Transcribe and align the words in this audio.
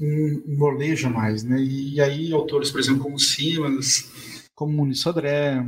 molejo 0.00 1.08
mais, 1.08 1.44
né? 1.44 1.60
E, 1.60 2.00
aí 2.00 2.32
autores, 2.32 2.70
por 2.70 2.80
exemplo, 2.80 3.02
como 3.02 3.18
Simas, 3.18 4.10
como 4.54 4.72
Muniz 4.72 5.00
Sodré, 5.00 5.64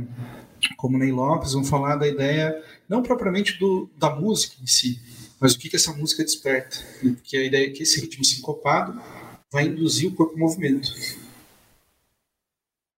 como 0.75 0.97
Ney 0.97 1.11
Lopes, 1.11 1.53
vão 1.53 1.63
falar 1.63 1.95
da 1.95 2.07
ideia 2.07 2.61
não 2.89 3.03
propriamente 3.03 3.57
do, 3.59 3.89
da 3.97 4.09
música 4.15 4.55
em 4.61 4.67
si, 4.67 4.99
mas 5.39 5.53
o 5.53 5.59
que, 5.59 5.69
que 5.69 5.75
essa 5.75 5.93
música 5.93 6.23
desperta. 6.23 6.77
Porque 7.01 7.37
a 7.37 7.45
ideia 7.45 7.67
é 7.67 7.69
que 7.69 7.83
esse 7.83 7.99
ritmo 8.01 8.23
sincopado 8.23 8.99
vai 9.51 9.65
induzir 9.65 10.09
o 10.09 10.15
corpo 10.15 10.35
em 10.35 10.39
movimento. 10.39 10.89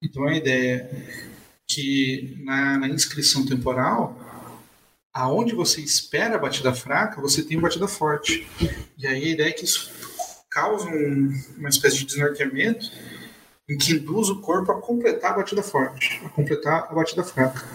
Então 0.01 0.25
a 0.25 0.35
ideia 0.35 0.75
é 0.75 1.29
que 1.67 2.37
na, 2.43 2.79
na 2.79 2.87
inscrição 2.87 3.45
temporal, 3.45 4.17
aonde 5.13 5.53
você 5.53 5.81
espera 5.81 6.35
a 6.35 6.39
batida 6.39 6.73
fraca, 6.73 7.21
você 7.21 7.43
tem 7.43 7.57
uma 7.57 7.63
batida 7.63 7.87
forte. 7.87 8.47
E 8.97 9.05
aí 9.05 9.25
a 9.25 9.29
ideia 9.29 9.49
é 9.49 9.53
que 9.53 9.65
isso 9.65 9.91
causa 10.59 10.89
um, 10.89 11.33
uma 11.57 11.69
espécie 11.69 11.99
de 11.99 12.05
desnorteamento 12.05 12.91
em 13.69 13.77
que 13.77 13.93
induz 13.93 14.29
o 14.29 14.41
corpo 14.41 14.71
a 14.71 14.81
completar 14.81 15.31
a 15.31 15.35
batida 15.37 15.63
forte, 15.63 16.19
a 16.25 16.29
completar 16.29 16.87
a 16.89 16.93
batida 16.93 17.23
fraca. 17.23 17.65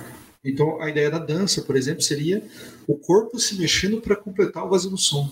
Então, 0.44 0.80
a 0.82 0.90
ideia 0.90 1.10
da 1.10 1.18
dança, 1.18 1.62
por 1.62 1.76
exemplo, 1.76 2.02
seria 2.02 2.42
o 2.86 2.96
corpo 2.98 3.38
se 3.38 3.58
mexendo 3.58 4.00
para 4.00 4.14
completar 4.14 4.64
o 4.64 4.68
vazio 4.68 4.90
do 4.90 4.98
som. 4.98 5.30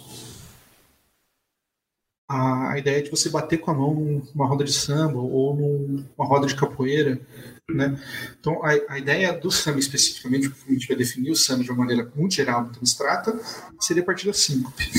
A, 2.26 2.78
ideia 2.78 3.02
de 3.02 3.10
você 3.10 3.28
bater 3.28 3.58
com 3.58 3.70
a 3.70 3.74
mão 3.74 4.22
numa 4.34 4.46
roda 4.46 4.64
de 4.64 4.72
samba 4.72 5.18
ou 5.18 5.54
numa 5.54 6.26
roda 6.26 6.46
de 6.46 6.56
capoeira, 6.56 7.20
né? 7.68 8.00
Então, 8.40 8.64
a, 8.64 8.70
a 8.88 8.98
ideia 8.98 9.34
do 9.34 9.50
samba 9.50 9.78
especificamente, 9.78 10.48
como 10.48 10.70
a 10.70 10.72
gente 10.72 10.88
vai 10.88 10.96
definir 10.96 11.30
o 11.30 11.36
samba 11.36 11.62
de 11.62 11.70
uma 11.70 11.80
maneira 11.80 12.10
muito 12.16 12.34
geral, 12.34 12.62
muito 12.62 12.78
abstrata, 12.78 13.38
seria 13.78 14.02
a 14.02 14.06
partir 14.06 14.28
da 14.28 14.32
síncope. 14.32 14.90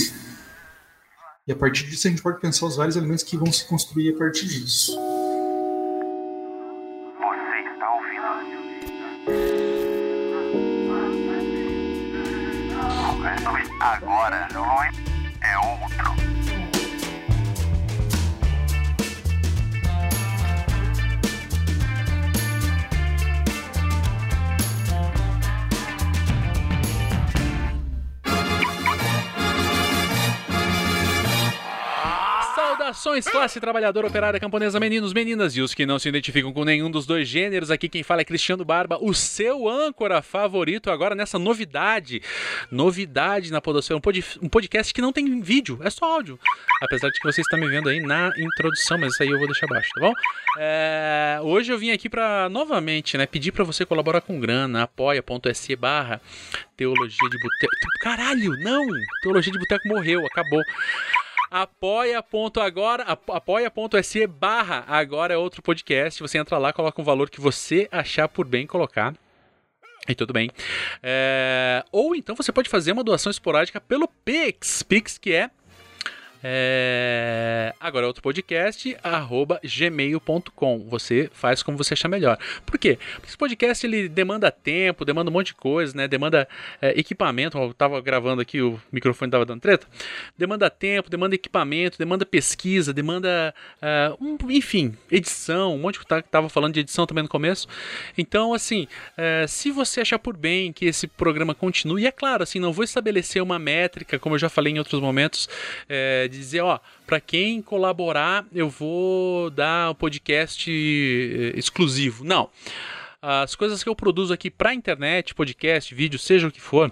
E 1.45 1.52
a 1.52 1.55
partir 1.55 1.85
disso 1.88 2.07
a 2.07 2.09
gente 2.09 2.21
pode 2.21 2.39
pensar 2.39 2.65
os 2.65 2.77
vários 2.77 2.95
elementos 2.95 3.23
que 3.23 3.35
vão 3.35 3.52
se 3.52 3.65
construir 3.65 4.13
a 4.13 4.17
partir 4.17 4.47
disso. 4.47 4.97
Saudações, 32.84 33.26
classe 33.26 33.62
trabalhadora, 33.62 34.08
operária, 34.08 34.38
camponesa, 34.42 34.78
meninos, 34.78 35.14
meninas 35.14 35.56
e 35.56 35.62
os 35.62 35.73
que 35.73 35.86
não 35.86 35.98
se 35.98 36.09
identificam 36.09 36.52
com 36.52 36.66
nenhum 36.66 36.92
dos 36.92 37.06
dois 37.06 37.30
gêneros. 37.30 37.72
Aqui 37.72 37.88
quem 37.88 38.03
fala 38.03 38.20
é 38.20 38.26
Cristiano 38.26 38.66
Barba, 38.66 38.98
o 39.00 39.14
seu 39.14 39.70
âncora 39.70 40.22
favorito 40.22 40.92
agora 40.92 41.16
nessa 41.16 41.39
novidade. 41.39 42.22
Novidade 42.70 43.54
na 43.54 43.61
Podosfera, 43.61 43.98
um, 43.98 44.45
um 44.45 44.50
podcast 44.50 44.94
que 44.94 45.02
não 45.02 45.14
tem 45.14 45.39
vídeo, 45.39 45.80
é 45.81 45.89
só 45.89 46.04
áudio. 46.14 46.38
Apesar 46.81 47.08
de 47.08 47.22
que 47.22 47.23
você 47.26 47.39
está 47.39 47.56
me 47.56 47.70
vendo 47.70 47.88
aí 47.88 48.02
na 48.02 48.34
introdução, 48.38 48.98
mas 48.98 49.14
isso 49.14 49.23
aí 49.23 49.30
eu 49.30 49.38
vou 49.38 49.48
deixar 49.48 49.66
abaixo, 49.66 49.89
tá 49.95 50.02
bom? 50.02 50.14
É, 50.59 51.39
hoje 51.42 51.72
eu 51.72 51.78
vim 51.78 51.92
aqui 51.92 52.09
para 52.09 52.50
novamente, 52.50 53.17
né, 53.17 53.26
pedir 53.26 53.54
para 53.54 53.64
você 53.64 53.86
colaborar 53.86 54.20
com 54.20 54.38
grana, 54.42 54.84
apoia.se 54.84 55.76
barra 55.78 56.20
Teologia 56.76 57.30
de 57.30 57.38
Boteco. 57.39 57.76
Caralho, 58.02 58.52
não! 58.59 58.86
Teologia 59.22 59.54
de 59.54 59.59
Boteco 59.59 59.88
morreu, 59.88 60.26
acabou 60.26 60.61
apoia.agora, 61.53 63.03
apoia.se 63.03 64.25
barra 64.25 64.83
agora 64.87 65.35
é 65.35 65.37
outro 65.37 65.61
podcast. 65.61 66.19
Você 66.19 66.39
entra 66.39 66.57
lá, 66.57 66.73
coloca 66.73 66.99
um 66.99 67.05
valor 67.05 67.29
que 67.29 67.39
você 67.39 67.87
achar 67.91 68.27
por 68.27 68.47
bem 68.47 68.65
colocar. 68.65 69.13
E 70.09 70.15
tudo 70.15 70.33
bem. 70.33 70.49
É... 71.03 71.86
Ou 71.92 72.15
então 72.15 72.36
você 72.36 72.52
pode 72.52 72.69
fazer 72.69 72.92
uma 72.92 73.03
doação 73.03 73.30
esporádica 73.30 73.80
pelo 73.80 74.08
Pix. 74.25 74.81
Pix 74.81 75.19
que 75.19 75.31
é 75.31 75.52
é... 76.43 77.73
Agora 77.80 78.05
outro 78.05 78.21
podcast, 78.21 78.95
arroba 79.02 79.61
gmail.com. 79.64 80.80
Você 80.89 81.30
faz 81.33 81.64
como 81.64 81.77
você 81.77 81.93
achar 81.93 82.09
melhor. 82.09 82.37
Por 82.65 82.77
quê? 82.77 82.98
Porque 83.15 83.27
esse 83.27 83.37
podcast 83.37 83.86
ele 83.86 84.09
demanda 84.09 84.52
tempo, 84.52 85.05
demanda 85.05 85.30
um 85.30 85.33
monte 85.33 85.48
de 85.48 85.55
coisa, 85.55 85.95
né? 85.95 86.08
Demanda 86.08 86.48
é, 86.81 86.99
equipamento. 86.99 87.58
Eu 87.58 87.73
tava 87.73 88.02
gravando 88.02 88.42
aqui, 88.42 88.61
o 88.61 88.80
microfone 88.92 89.31
tava 89.31 89.45
dando 89.45 89.61
treta. 89.61 89.87
Demanda 90.37 90.70
tempo, 90.70 91.09
demanda 91.09 91.36
equipamento, 91.36 91.98
demanda 91.98 92.26
pesquisa, 92.26 92.93
demanda. 92.93 93.54
Uh, 93.81 94.25
um, 94.25 94.52
enfim, 94.52 94.98
edição, 95.10 95.75
um 95.75 95.80
monte 95.80 95.99
coisa. 95.99 96.21
Tava 96.23 96.49
falando 96.49 96.73
de 96.73 96.81
edição 96.81 97.05
também 97.05 97.23
no 97.23 97.30
começo. 97.30 97.67
Então, 98.17 98.54
assim, 98.54 98.87
uh, 99.17 99.48
se 99.48 99.71
você 99.71 100.02
achar 100.02 100.20
por 100.20 100.36
bem 100.36 100.73
que 100.73 100.86
esse 100.86 101.08
programa 101.08 101.55
continue, 101.55 102.05
é 102.05 102.11
claro, 102.11 102.43
assim, 102.43 102.60
não 102.60 102.73
vou 102.73 102.83
estabelecer 102.83 103.42
uma 103.42 103.58
métrica, 103.58 104.20
como 104.20 104.36
eu 104.36 104.39
já 104.39 104.49
falei 104.49 104.73
em 104.73 104.80
outros 104.80 104.99
momentos. 104.99 105.45
Uh, 105.86 106.33
de 106.33 106.39
dizer, 106.39 106.61
ó, 106.61 106.80
para 107.05 107.20
quem 107.20 107.61
colaborar, 107.61 108.45
eu 108.54 108.70
vou 108.70 109.49
dar 109.49 109.89
o 109.89 109.92
um 109.92 109.95
podcast 109.95 110.70
eh, 110.70 111.58
exclusivo. 111.58 112.23
Não. 112.23 112.49
As 113.21 113.55
coisas 113.55 113.82
que 113.82 113.88
eu 113.88 113.95
produzo 113.95 114.33
aqui 114.33 114.52
para 114.52 114.73
internet, 114.73 115.33
podcast, 115.33 115.95
vídeo, 115.95 116.20
seja 116.20 116.48
o 116.48 116.52
que 116.52 116.60
for, 116.60 116.92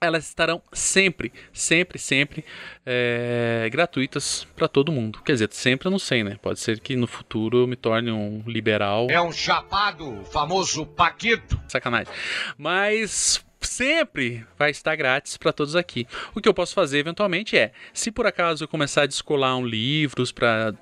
elas 0.00 0.26
estarão 0.26 0.60
sempre, 0.72 1.32
sempre, 1.52 1.98
sempre 1.98 2.44
é, 2.84 3.68
gratuitas 3.70 4.46
para 4.56 4.66
todo 4.66 4.90
mundo. 4.90 5.22
Quer 5.24 5.32
dizer, 5.34 5.48
sempre 5.52 5.86
eu 5.86 5.90
não 5.92 5.98
sei, 5.98 6.24
né? 6.24 6.36
Pode 6.42 6.58
ser 6.58 6.80
que 6.80 6.96
no 6.96 7.06
futuro 7.06 7.58
eu 7.58 7.66
me 7.66 7.76
torne 7.76 8.10
um 8.10 8.42
liberal. 8.46 9.06
É 9.08 9.20
um 9.20 9.32
chapado, 9.32 10.24
famoso 10.32 10.84
Paquito. 10.84 11.60
Sacanagem. 11.68 12.12
Mas 12.58 13.45
sempre 13.76 14.46
vai 14.58 14.70
estar 14.70 14.96
grátis 14.96 15.36
para 15.36 15.52
todos 15.52 15.76
aqui. 15.76 16.06
O 16.34 16.40
que 16.40 16.48
eu 16.48 16.54
posso 16.54 16.72
fazer 16.72 16.98
eventualmente 16.98 17.58
é, 17.58 17.72
se 17.92 18.10
por 18.10 18.26
acaso 18.26 18.64
eu 18.64 18.68
começar 18.68 19.02
a 19.02 19.06
descolar 19.06 19.54
um 19.56 19.66
livros 19.66 20.32
para 20.32 20.74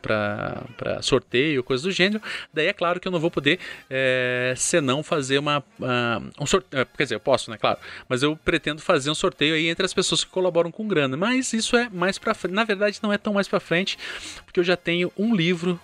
sorteio, 1.02 1.64
coisa 1.64 1.82
do 1.82 1.90
gênero, 1.90 2.22
daí 2.52 2.68
é 2.68 2.72
claro 2.72 3.00
que 3.00 3.08
eu 3.08 3.12
não 3.12 3.18
vou 3.18 3.32
poder, 3.32 3.58
é, 3.90 4.54
senão 4.56 5.02
fazer 5.02 5.38
uma, 5.38 5.58
uh, 5.58 6.30
um 6.40 6.46
sorteio. 6.46 6.82
Eh, 6.82 6.86
quer 6.96 7.02
dizer, 7.02 7.14
eu 7.16 7.20
posso, 7.20 7.50
né? 7.50 7.58
Claro. 7.58 7.78
Mas 8.08 8.22
eu 8.22 8.36
pretendo 8.36 8.80
fazer 8.80 9.10
um 9.10 9.14
sorteio 9.14 9.56
aí 9.56 9.68
entre 9.68 9.84
as 9.84 9.92
pessoas 9.92 10.22
que 10.22 10.30
colaboram 10.30 10.70
com 10.70 10.86
grana. 10.86 11.16
Mas 11.16 11.52
isso 11.52 11.76
é 11.76 11.88
mais 11.90 12.16
para 12.18 12.32
frente. 12.32 12.54
Na 12.54 12.64
verdade, 12.64 13.00
não 13.02 13.12
é 13.12 13.18
tão 13.18 13.32
mais 13.32 13.48
para 13.48 13.58
frente, 13.58 13.98
porque 14.44 14.60
eu 14.60 14.64
já 14.64 14.76
tenho 14.76 15.12
um 15.16 15.34
livro 15.34 15.80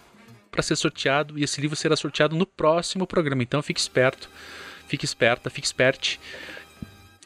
para 0.51 0.63
ser 0.63 0.77
sorteado 0.77 1.39
e 1.39 1.43
esse 1.43 1.61
livro 1.61 1.77
será 1.77 1.97
sorteado 1.97 2.37
no 2.37 2.47
próximo 2.47 3.07
programa. 3.07 3.43
Então 3.43 3.63
fique 3.63 3.81
esperto, 3.81 4.29
fique 4.87 5.05
esperta, 5.05 5.51
fique 5.51 5.67
esperte 5.67 6.21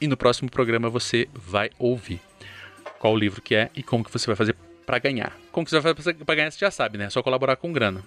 e 0.01 0.07
no 0.07 0.17
próximo 0.17 0.51
programa 0.51 0.89
você 0.89 1.29
vai 1.33 1.71
ouvir 1.79 2.21
qual 2.99 3.13
o 3.13 3.19
livro 3.19 3.43
que 3.43 3.55
é 3.55 3.71
e 3.75 3.83
como 3.83 4.05
que 4.05 4.11
você 4.11 4.27
vai 4.27 4.37
fazer 4.37 4.57
para 4.85 4.99
ganhar. 4.99 5.37
Como 5.53 5.65
que 5.65 5.71
você 5.71 5.81
vai 5.81 5.95
fazer 5.95 6.15
para 6.15 6.35
ganhar, 6.35 6.51
você 6.51 6.59
já 6.59 6.71
sabe, 6.71 6.99
né? 6.99 7.05
É 7.05 7.11
só 7.11 7.23
colaborar 7.23 7.57
com 7.57 7.73
grana. 7.73 8.03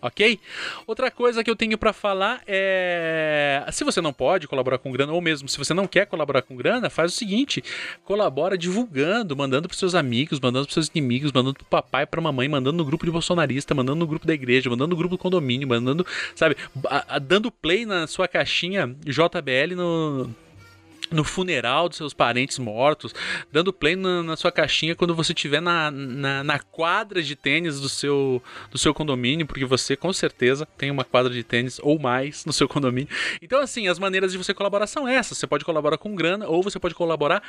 Ok? 0.00 0.38
Outra 0.86 1.10
coisa 1.10 1.42
que 1.42 1.50
eu 1.50 1.56
tenho 1.56 1.76
para 1.76 1.92
falar 1.92 2.40
é. 2.46 3.66
Se 3.72 3.82
você 3.82 4.00
não 4.00 4.12
pode 4.12 4.46
colaborar 4.46 4.78
com 4.78 4.92
grana, 4.92 5.12
ou 5.12 5.20
mesmo 5.20 5.48
se 5.48 5.58
você 5.58 5.74
não 5.74 5.88
quer 5.88 6.06
colaborar 6.06 6.42
com 6.42 6.54
grana, 6.54 6.88
faz 6.88 7.12
o 7.12 7.16
seguinte: 7.16 7.62
colabora 8.04 8.56
divulgando, 8.56 9.36
mandando 9.36 9.66
pros 9.66 9.78
seus 9.78 9.96
amigos, 9.96 10.38
mandando 10.38 10.66
pros 10.66 10.74
seus 10.74 10.88
inimigos, 10.88 11.32
mandando 11.32 11.54
pro 11.54 11.64
papai, 11.64 12.06
pra 12.06 12.20
mamãe, 12.20 12.48
mandando 12.48 12.76
no 12.76 12.84
grupo 12.84 13.04
de 13.04 13.10
bolsonarista, 13.10 13.74
mandando 13.74 13.98
no 13.98 14.06
grupo 14.06 14.26
da 14.26 14.34
igreja, 14.34 14.70
mandando 14.70 14.90
no 14.90 14.96
grupo 14.96 15.16
do 15.16 15.18
condomínio, 15.18 15.66
mandando, 15.66 16.06
sabe, 16.36 16.56
dando 17.22 17.50
play 17.50 17.84
na 17.84 18.06
sua 18.06 18.28
caixinha 18.28 18.94
JBL 19.04 19.74
no 19.74 20.30
no 21.10 21.24
funeral 21.24 21.88
dos 21.88 21.98
seus 21.98 22.14
parentes 22.14 22.58
mortos, 22.58 23.14
dando 23.50 23.72
play 23.72 23.96
na, 23.96 24.22
na 24.22 24.36
sua 24.36 24.52
caixinha 24.52 24.94
quando 24.94 25.14
você 25.14 25.32
estiver 25.32 25.60
na, 25.60 25.90
na, 25.90 26.44
na, 26.44 26.58
quadra 26.58 27.22
de 27.22 27.34
tênis 27.34 27.80
do 27.80 27.88
seu, 27.88 28.42
do 28.70 28.78
seu 28.78 28.92
condomínio, 28.92 29.46
porque 29.46 29.64
você 29.64 29.96
com 29.96 30.12
certeza 30.12 30.66
tem 30.76 30.90
uma 30.90 31.04
quadra 31.04 31.32
de 31.32 31.42
tênis 31.42 31.78
ou 31.82 31.98
mais 31.98 32.44
no 32.44 32.52
seu 32.52 32.68
condomínio. 32.68 33.08
Então, 33.42 33.60
assim, 33.60 33.88
as 33.88 33.98
maneiras 33.98 34.32
de 34.32 34.38
você 34.38 34.52
colaborar 34.52 34.86
são 34.86 35.08
essas. 35.08 35.38
Você 35.38 35.46
pode 35.46 35.64
colaborar 35.64 35.98
com 35.98 36.14
grana 36.14 36.46
ou 36.46 36.62
você 36.62 36.78
pode 36.78 36.94
colaborar 36.94 37.42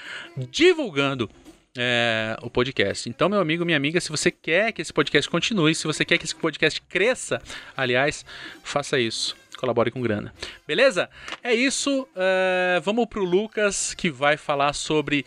divulgando 0.50 1.30
é, 1.78 2.38
o 2.42 2.50
podcast. 2.50 3.10
Então, 3.10 3.30
meu 3.30 3.40
amigo, 3.40 3.66
minha 3.66 3.78
amiga, 3.78 4.00
se 4.00 4.10
você 4.10 4.32
quer 4.32 4.72
que 4.72 4.82
esse 4.82 4.94
podcast 4.94 5.30
continue, 5.30 5.76
se 5.76 5.86
você 5.86 6.04
quer 6.04 6.18
que 6.18 6.26
esse 6.26 6.36
podcast 6.36 6.82
cresça, 6.82 7.42
aliás, 7.76 8.26
faça 8.64 9.00
isso 9.00 9.36
colabore 9.60 9.92
com 9.92 10.02
grana. 10.02 10.34
Beleza? 10.66 11.10
É 11.44 11.54
isso. 11.54 12.04
Uh, 12.04 12.82
vamos 12.82 13.06
pro 13.08 13.24
Lucas 13.24 13.94
que 13.94 14.10
vai 14.10 14.38
falar 14.38 14.74
sobre. 14.74 15.26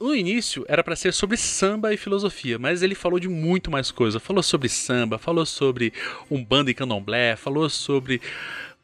No 0.00 0.14
início 0.14 0.64
era 0.68 0.84
para 0.84 0.94
ser 0.94 1.12
sobre 1.12 1.36
samba 1.36 1.92
e 1.92 1.96
filosofia, 1.96 2.56
mas 2.56 2.82
ele 2.82 2.94
falou 2.94 3.18
de 3.18 3.28
muito 3.28 3.68
mais 3.68 3.90
coisa. 3.90 4.20
Falou 4.20 4.42
sobre 4.42 4.68
samba, 4.68 5.18
falou 5.18 5.44
sobre 5.44 5.92
umbanda 6.30 6.70
e 6.70 6.74
candomblé, 6.74 7.34
falou 7.34 7.68
sobre. 7.68 8.20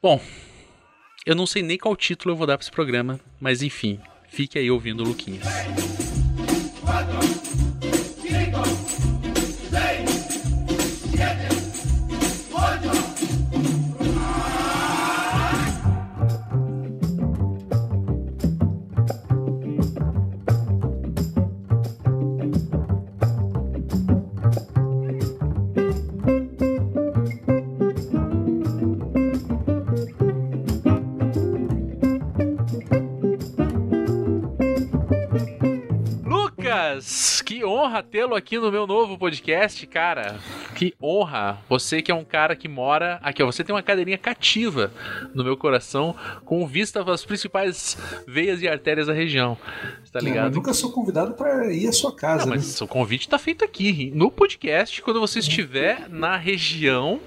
Bom, 0.02 0.20
eu 1.24 1.34
não 1.34 1.46
sei 1.46 1.62
nem 1.62 1.78
qual 1.78 1.94
título 1.94 2.32
eu 2.32 2.36
vou 2.36 2.46
dar 2.46 2.58
para 2.58 2.64
esse 2.64 2.70
programa, 2.70 3.20
mas 3.40 3.62
enfim, 3.62 4.00
fique 4.28 4.58
aí 4.58 4.70
ouvindo 4.70 5.04
o 5.04 5.06
Luquinhas. 5.06 5.44
que 37.44 37.62
honra 37.64 38.02
tê-lo 38.02 38.34
aqui 38.34 38.58
no 38.58 38.72
meu 38.72 38.86
novo 38.86 39.18
podcast, 39.18 39.86
cara. 39.86 40.36
Que 40.74 40.94
honra. 41.02 41.58
Você 41.68 42.02
que 42.02 42.10
é 42.10 42.14
um 42.14 42.24
cara 42.24 42.56
que 42.56 42.68
mora 42.68 43.18
aqui, 43.22 43.42
ó. 43.42 43.46
Você 43.46 43.62
tem 43.62 43.74
uma 43.74 43.82
cadeirinha 43.82 44.18
cativa 44.18 44.92
no 45.34 45.44
meu 45.44 45.56
coração, 45.56 46.14
com 46.44 46.66
vista 46.66 47.02
às 47.10 47.24
principais 47.24 47.96
veias 48.26 48.62
e 48.62 48.68
artérias 48.68 49.06
da 49.06 49.12
região. 49.12 49.56
Tá 50.12 50.20
ligado? 50.20 50.50
Não, 50.50 50.56
nunca 50.56 50.72
sou 50.72 50.92
convidado 50.92 51.34
para 51.34 51.72
ir 51.72 51.88
à 51.88 51.92
sua 51.92 52.14
casa. 52.14 52.44
Não, 52.44 52.54
mas 52.54 52.80
né? 52.80 52.84
o 52.84 52.88
convite 52.88 53.28
tá 53.28 53.38
feito 53.38 53.64
aqui, 53.64 54.12
no 54.14 54.30
podcast, 54.30 55.02
quando 55.02 55.18
você 55.18 55.40
estiver 55.40 56.08
na 56.08 56.36
região. 56.36 57.20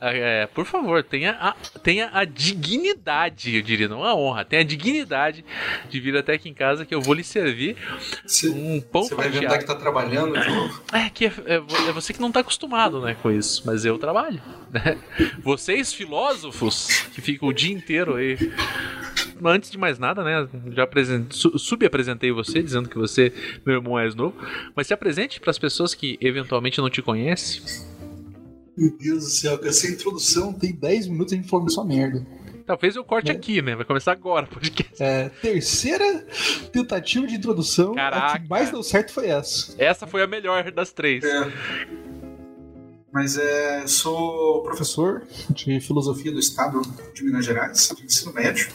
É, 0.00 0.46
por 0.54 0.66
favor, 0.66 1.02
tenha 1.02 1.32
a, 1.32 1.54
tenha 1.80 2.10
a 2.12 2.24
dignidade, 2.24 3.56
eu 3.56 3.62
diria, 3.62 3.88
não 3.88 4.04
a 4.04 4.14
honra, 4.14 4.44
tenha 4.44 4.60
a 4.60 4.64
dignidade 4.64 5.44
de 5.88 6.00
vir 6.00 6.16
até 6.16 6.34
aqui 6.34 6.48
em 6.48 6.54
casa 6.54 6.84
que 6.84 6.94
eu 6.94 7.00
vou 7.00 7.14
lhe 7.14 7.24
servir 7.24 7.76
cê, 8.26 8.48
um 8.48 8.80
pão 8.80 9.04
Você 9.04 9.14
vai 9.14 9.28
onde 9.28 9.46
é 9.46 9.58
que 9.58 9.64
tá 9.64 9.74
trabalhando 9.74 10.38
de 10.38 10.50
novo. 10.50 10.82
É 10.92 11.08
que 11.08 11.26
é, 11.26 11.32
é, 11.46 11.54
é, 11.54 11.92
você 11.92 12.12
que 12.12 12.20
não 12.20 12.30
tá 12.30 12.40
acostumado 12.40 12.85
né, 12.90 13.16
com 13.22 13.30
isso, 13.30 13.62
mas 13.64 13.84
eu 13.84 13.98
trabalho. 13.98 14.40
Né? 14.72 14.98
Vocês, 15.42 15.92
filósofos, 15.92 17.06
que 17.14 17.20
ficam 17.20 17.48
o 17.48 17.52
dia 17.52 17.72
inteiro 17.72 18.16
aí 18.16 18.36
antes 19.44 19.70
de 19.70 19.78
mais 19.78 19.98
nada, 19.98 20.22
né? 20.22 20.48
Já 20.70 20.88
subapresentei 21.30 22.32
você, 22.32 22.62
dizendo 22.62 22.88
que 22.88 22.96
você 22.96 23.26
é 23.26 23.60
meu 23.64 23.76
irmão 23.76 23.94
mais 23.94 24.14
novo. 24.14 24.34
Mas 24.74 24.86
se 24.86 24.94
apresente 24.94 25.40
para 25.40 25.50
as 25.50 25.58
pessoas 25.58 25.94
que 25.94 26.18
eventualmente 26.20 26.78
não 26.78 26.90
te 26.90 27.02
conhecem. 27.02 27.62
Meu 28.76 28.96
Deus 28.96 29.24
do 29.24 29.30
céu, 29.30 29.58
essa 29.62 29.86
introdução 29.88 30.52
tem 30.52 30.74
10 30.74 31.08
minutos 31.08 31.32
a 31.32 31.36
gente 31.36 31.48
falando 31.48 31.72
só 31.72 31.84
merda. 31.84 32.26
Talvez 32.66 32.96
eu 32.96 33.04
corte 33.04 33.30
é. 33.30 33.34
aqui, 33.34 33.62
né? 33.62 33.76
Vai 33.76 33.84
começar 33.84 34.12
agora 34.12 34.44
o 34.44 34.48
podcast. 34.48 35.00
É, 35.00 35.28
terceira 35.28 36.26
tentativa 36.72 37.24
de 37.26 37.36
introdução. 37.36 37.94
Caraca. 37.94 38.26
A 38.26 38.40
que 38.40 38.48
mais 38.48 38.70
deu 38.70 38.82
certo 38.82 39.12
foi 39.12 39.28
essa. 39.28 39.74
Essa 39.78 40.06
foi 40.06 40.22
a 40.22 40.26
melhor 40.26 40.70
das 40.72 40.92
três. 40.92 41.22
É. 41.22 41.50
Mas 43.16 43.38
é, 43.38 43.86
sou 43.86 44.62
professor 44.62 45.22
de 45.48 45.80
filosofia 45.80 46.30
do 46.30 46.38
Estado 46.38 46.82
de 47.14 47.24
Minas 47.24 47.46
Gerais, 47.46 47.90
de 47.96 48.04
ensino 48.04 48.30
médio. 48.30 48.68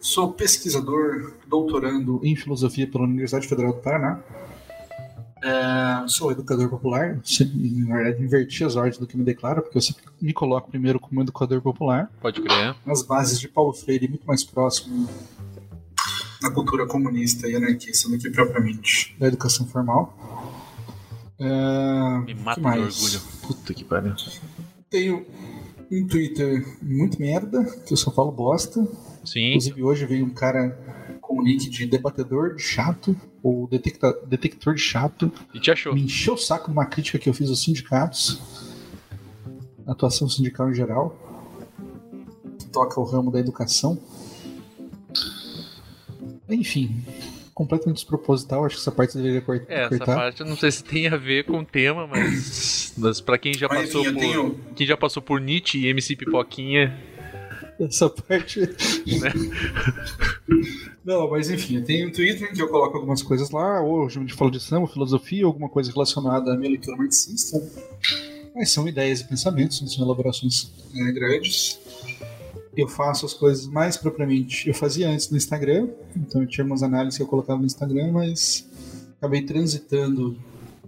Sou 0.00 0.32
pesquisador, 0.32 1.34
doutorando 1.46 2.18
em 2.24 2.34
filosofia 2.34 2.86
pela 2.86 3.04
Universidade 3.04 3.46
Federal 3.46 3.74
do 3.74 3.80
Paraná. 3.80 4.20
É, 5.44 6.08
sou 6.08 6.32
educador 6.32 6.70
popular. 6.70 7.20
Na 7.86 7.96
verdade, 7.96 8.24
inverti 8.24 8.64
as 8.64 8.74
ordens 8.74 8.96
do 8.96 9.06
que 9.06 9.18
me 9.18 9.22
declara, 9.22 9.60
porque 9.60 9.76
eu 9.76 9.82
sempre 9.82 10.04
me 10.18 10.32
coloco 10.32 10.70
primeiro 10.70 10.98
como 10.98 11.20
educador 11.20 11.60
popular. 11.60 12.10
Pode 12.22 12.40
crer. 12.40 12.74
Nas 12.86 13.02
bases 13.02 13.38
de 13.38 13.48
Paulo 13.48 13.74
Freire, 13.74 14.08
muito 14.08 14.26
mais 14.26 14.42
próximo 14.42 15.06
da 16.40 16.50
cultura 16.50 16.86
comunista 16.86 17.46
e 17.46 17.54
anarquista 17.54 18.08
do 18.08 18.16
que 18.16 18.30
propriamente 18.30 19.14
da 19.20 19.26
educação 19.26 19.66
formal. 19.66 20.51
É, 21.42 22.18
me 22.24 22.34
mata 22.34 22.60
de 22.60 22.68
orgulho. 22.68 23.20
Puta 23.42 23.74
que 23.74 23.82
pariu. 23.82 24.14
Tenho 24.88 25.26
um 25.90 26.06
Twitter 26.06 26.64
muito 26.80 27.18
merda, 27.18 27.64
que 27.84 27.92
eu 27.92 27.96
só 27.96 28.12
falo 28.12 28.30
bosta. 28.30 28.86
Sim. 29.24 29.48
Inclusive 29.48 29.82
hoje 29.82 30.06
veio 30.06 30.24
um 30.24 30.30
cara 30.30 30.78
com 31.20 31.40
o 31.40 31.42
nick 31.42 31.68
de 31.68 31.84
debatedor 31.86 32.54
de 32.54 32.62
chato, 32.62 33.16
ou 33.42 33.66
detecta, 33.66 34.12
detector 34.26 34.74
de 34.74 34.80
chato. 34.80 35.32
E 35.52 35.58
te 35.58 35.72
achou? 35.72 35.94
Me 35.94 36.02
encheu 36.02 36.34
o 36.34 36.38
saco 36.38 36.66
de 36.66 36.72
uma 36.72 36.86
crítica 36.86 37.18
que 37.18 37.28
eu 37.28 37.34
fiz 37.34 37.48
aos 37.50 37.62
sindicatos, 37.62 38.40
atuação 39.84 40.28
sindical 40.28 40.70
em 40.70 40.74
geral, 40.74 41.16
que 42.56 42.66
toca 42.66 43.00
o 43.00 43.04
ramo 43.04 43.32
da 43.32 43.40
educação. 43.40 43.98
Enfim, 46.48 47.02
completamente 47.54 47.96
desproposital, 47.96 48.64
acho 48.64 48.76
que 48.76 48.80
essa 48.80 48.92
parte 48.92 49.16
deveria 49.16 49.40
cortar. 49.40 49.72
É, 49.72 49.84
essa 49.84 50.04
parte 50.04 50.40
eu 50.40 50.46
não 50.46 50.56
sei 50.56 50.70
se 50.70 50.82
tem 50.82 51.06
a 51.08 51.16
ver 51.16 51.44
com 51.44 51.58
o 51.58 51.64
tema, 51.64 52.06
mas, 52.06 52.94
mas 52.96 53.20
para 53.20 53.36
quem 53.38 53.52
já 53.54 53.68
mas, 53.68 53.86
passou 53.86 54.02
enfim, 54.02 54.12
por 54.12 54.20
tenho... 54.20 54.60
quem 54.74 54.86
já 54.86 54.96
passou 54.96 55.22
por 55.22 55.40
Nietzsche 55.40 55.78
e 55.78 55.88
MC 55.88 56.16
Pipoquinha, 56.16 56.98
essa 57.78 58.08
parte. 58.08 58.60
Né? 59.04 59.32
Não, 61.04 61.28
mas 61.30 61.50
enfim, 61.50 61.76
eu 61.76 61.84
tenho 61.84 62.08
um 62.08 62.12
Twitter 62.12 62.52
que 62.52 62.62
eu 62.62 62.68
coloco 62.68 62.96
algumas 62.96 63.22
coisas 63.22 63.50
lá, 63.50 63.82
hoje 63.82 64.18
a 64.18 64.20
gente 64.20 64.34
fala 64.34 64.50
de 64.50 64.60
samba, 64.60 64.86
filosofia, 64.86 65.44
alguma 65.44 65.68
coisa 65.68 65.90
relacionada 65.92 66.52
à 66.52 66.56
minha 66.56 66.70
leitura 66.70 66.96
marxista. 66.96 67.60
Mas 68.54 68.70
são 68.70 68.86
ideias 68.86 69.20
e 69.20 69.28
pensamentos, 69.28 69.80
não 69.80 69.88
são 69.88 70.04
elaborações 70.04 70.70
né, 70.94 71.10
grandes. 71.12 71.78
Eu 72.76 72.88
faço 72.88 73.26
as 73.26 73.34
coisas 73.34 73.66
mais 73.66 73.96
propriamente. 73.96 74.68
Eu 74.68 74.74
fazia 74.74 75.08
antes 75.08 75.30
no 75.30 75.36
Instagram, 75.36 75.88
então 76.16 76.42
eu 76.42 76.48
tinha 76.48 76.64
umas 76.64 76.82
análises 76.82 77.16
que 77.16 77.22
eu 77.22 77.26
colocava 77.26 77.58
no 77.58 77.66
Instagram, 77.66 78.12
mas 78.12 78.66
acabei 79.18 79.42
transitando 79.42 80.36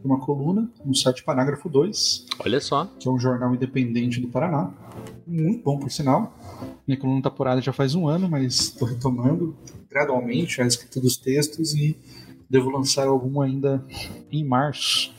uma 0.04 0.20
coluna 0.20 0.70
no 0.84 0.94
site 0.94 1.24
Parágrafo 1.24 1.68
2. 1.68 2.26
Olha 2.40 2.60
só. 2.60 2.86
Que 2.98 3.08
é 3.08 3.10
um 3.10 3.18
jornal 3.18 3.54
independente 3.54 4.20
do 4.20 4.28
Paraná. 4.28 4.70
Muito 5.26 5.62
bom, 5.64 5.78
por 5.78 5.90
sinal. 5.90 6.36
Minha 6.86 6.98
coluna 6.98 7.18
está 7.18 7.30
porada 7.30 7.60
já 7.62 7.72
faz 7.72 7.94
um 7.94 8.06
ano, 8.06 8.28
mas 8.28 8.54
estou 8.54 8.86
retomando 8.86 9.56
gradualmente 9.88 10.60
a 10.60 10.66
escrita 10.66 11.00
dos 11.00 11.16
textos 11.16 11.74
e 11.74 11.96
devo 12.48 12.68
lançar 12.70 13.06
algum 13.06 13.40
ainda 13.40 13.82
em 14.30 14.44
março. 14.44 15.12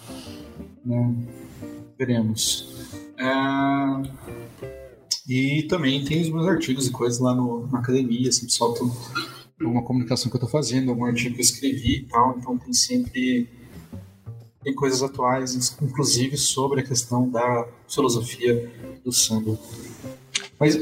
Né? 0.85 1.15
Veremos. 1.97 2.87
É... 3.17 4.44
E 5.27 5.63
também 5.63 6.03
tem 6.03 6.21
os 6.21 6.29
meus 6.29 6.47
artigos 6.47 6.87
e 6.87 6.91
coisas 6.91 7.19
lá 7.19 7.33
no, 7.33 7.67
na 7.67 7.79
academia, 7.79 8.31
sempre 8.31 8.53
solto 8.53 8.91
alguma 9.59 9.83
comunicação 9.83 10.29
que 10.29 10.35
eu 10.35 10.39
estou 10.39 10.49
fazendo, 10.49 10.91
algum 10.91 11.05
artigo 11.05 11.33
que 11.33 11.41
eu 11.41 11.45
escrevi 11.45 11.99
e 11.99 12.03
tal, 12.03 12.35
então 12.37 12.57
tem 12.57 12.73
sempre 12.73 13.49
tem 14.63 14.73
coisas 14.73 15.03
atuais, 15.03 15.77
inclusive 15.79 16.37
sobre 16.37 16.81
a 16.81 16.83
questão 16.83 17.29
da 17.29 17.67
filosofia 17.87 18.71
do 19.03 19.11
samba. 19.11 19.59
Mas 20.59 20.75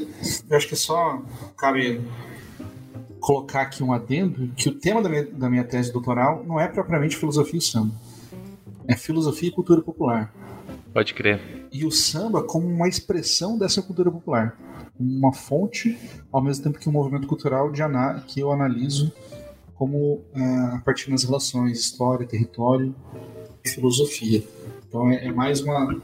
eu 0.49 0.57
acho 0.57 0.69
que 0.69 0.75
só 0.75 1.21
cabe 1.57 2.01
colocar 3.19 3.63
aqui 3.63 3.83
um 3.83 3.91
adendo 3.91 4.53
que 4.55 4.69
o 4.69 4.73
tema 4.73 5.01
da 5.01 5.09
minha, 5.09 5.25
da 5.25 5.49
minha 5.49 5.63
tese 5.65 5.91
doutoral 5.91 6.45
não 6.45 6.59
é 6.59 6.67
propriamente 6.67 7.17
filosofia 7.17 7.57
e 7.57 7.61
samba. 7.61 7.93
É 8.87 8.95
filosofia 8.95 9.49
e 9.49 9.51
cultura 9.51 9.81
popular. 9.81 10.33
Pode 10.93 11.13
crer. 11.13 11.67
E 11.71 11.85
o 11.85 11.91
samba 11.91 12.43
como 12.43 12.67
uma 12.67 12.87
expressão 12.87 13.57
dessa 13.57 13.81
cultura 13.81 14.11
popular. 14.11 14.57
Uma 14.99 15.33
fonte, 15.33 15.97
ao 16.31 16.41
mesmo 16.41 16.63
tempo 16.63 16.77
que 16.77 16.87
um 16.87 16.91
movimento 16.91 17.27
cultural 17.27 17.71
de 17.71 17.81
que 18.27 18.39
eu 18.39 18.51
analiso 18.51 19.11
como 19.73 20.23
é, 20.35 20.43
a 20.75 20.81
partir 20.85 21.09
das 21.09 21.23
relações 21.23 21.79
história, 21.79 22.27
território 22.27 22.95
filosofia. 23.65 24.43
Então 24.87 25.09
é, 25.09 25.25
é 25.25 25.31
mais 25.31 25.61
uma 25.61 26.01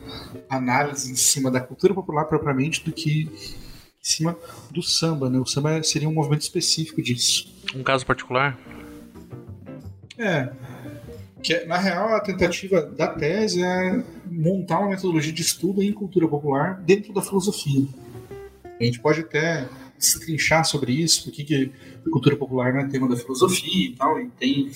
análise 0.49 1.11
em 1.11 1.15
cima 1.15 1.51
da 1.51 1.61
cultura 1.61 1.93
popular 1.93 2.25
propriamente 2.25 2.83
do 2.83 2.91
que 2.91 3.23
em 3.23 4.03
cima 4.03 4.35
do 4.71 4.81
samba, 4.81 5.29
né? 5.29 5.39
O 5.39 5.45
samba 5.45 5.83
seria 5.83 6.09
um 6.09 6.13
movimento 6.13 6.41
específico 6.41 7.01
disso. 7.01 7.53
Um 7.75 7.83
caso 7.83 8.05
particular? 8.05 8.57
É. 10.17 10.49
Que, 11.41 11.65
na 11.65 11.77
real, 11.77 12.15
a 12.15 12.19
tentativa 12.19 12.81
da 12.81 13.07
tese 13.07 13.63
é 13.63 14.03
montar 14.25 14.79
uma 14.79 14.89
metodologia 14.89 15.31
de 15.31 15.41
estudo 15.41 15.81
em 15.81 15.91
cultura 15.93 16.27
popular 16.27 16.81
dentro 16.81 17.13
da 17.13 17.21
filosofia. 17.21 17.87
A 18.79 18.83
gente 18.83 18.99
pode 18.99 19.21
até 19.21 19.67
se 19.97 20.19
trinchar 20.19 20.65
sobre 20.65 20.93
isso, 20.93 21.23
porque 21.23 21.43
que 21.43 21.71
cultura 22.11 22.35
popular 22.35 22.73
não 22.73 22.81
é 22.81 22.87
tema 22.87 23.07
da 23.07 23.15
filosofia 23.15 23.89
e 23.89 23.95
tal, 23.95 24.19
e 24.19 24.29
tem 24.29 24.71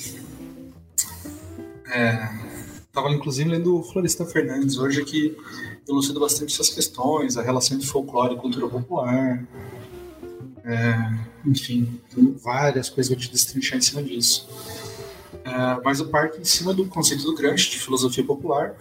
é, 1.93 2.29
Estava 2.93 3.09
inclusive 3.09 3.49
lendo 3.49 3.79
o 3.79 3.83
Floresta 3.83 4.23
Fernandes 4.23 4.77
hoje 4.77 5.03
que 5.03 5.35
elucida 5.89 6.19
bastante 6.19 6.53
essas 6.53 6.69
questões, 6.69 7.35
a 7.35 7.41
relação 7.41 7.75
entre 7.75 7.87
folclore 7.87 8.35
e 8.35 8.37
cultura 8.37 8.67
popular. 8.67 9.43
É, 10.63 11.19
enfim, 11.43 11.99
tem 12.13 12.31
várias 12.33 12.91
coisas 12.91 13.07
que 13.07 13.15
eu 13.15 13.19
te 13.19 13.31
destrinchar 13.31 13.79
em 13.79 13.81
cima 13.81 14.03
disso. 14.03 14.47
É, 15.53 15.81
mas 15.83 15.99
eu 15.99 16.07
parto 16.07 16.41
em 16.41 16.43
cima 16.43 16.73
do 16.73 16.85
conceito 16.87 17.23
do 17.23 17.35
Gramsci, 17.35 17.69
de 17.69 17.79
filosofia 17.79 18.23
popular, 18.23 18.75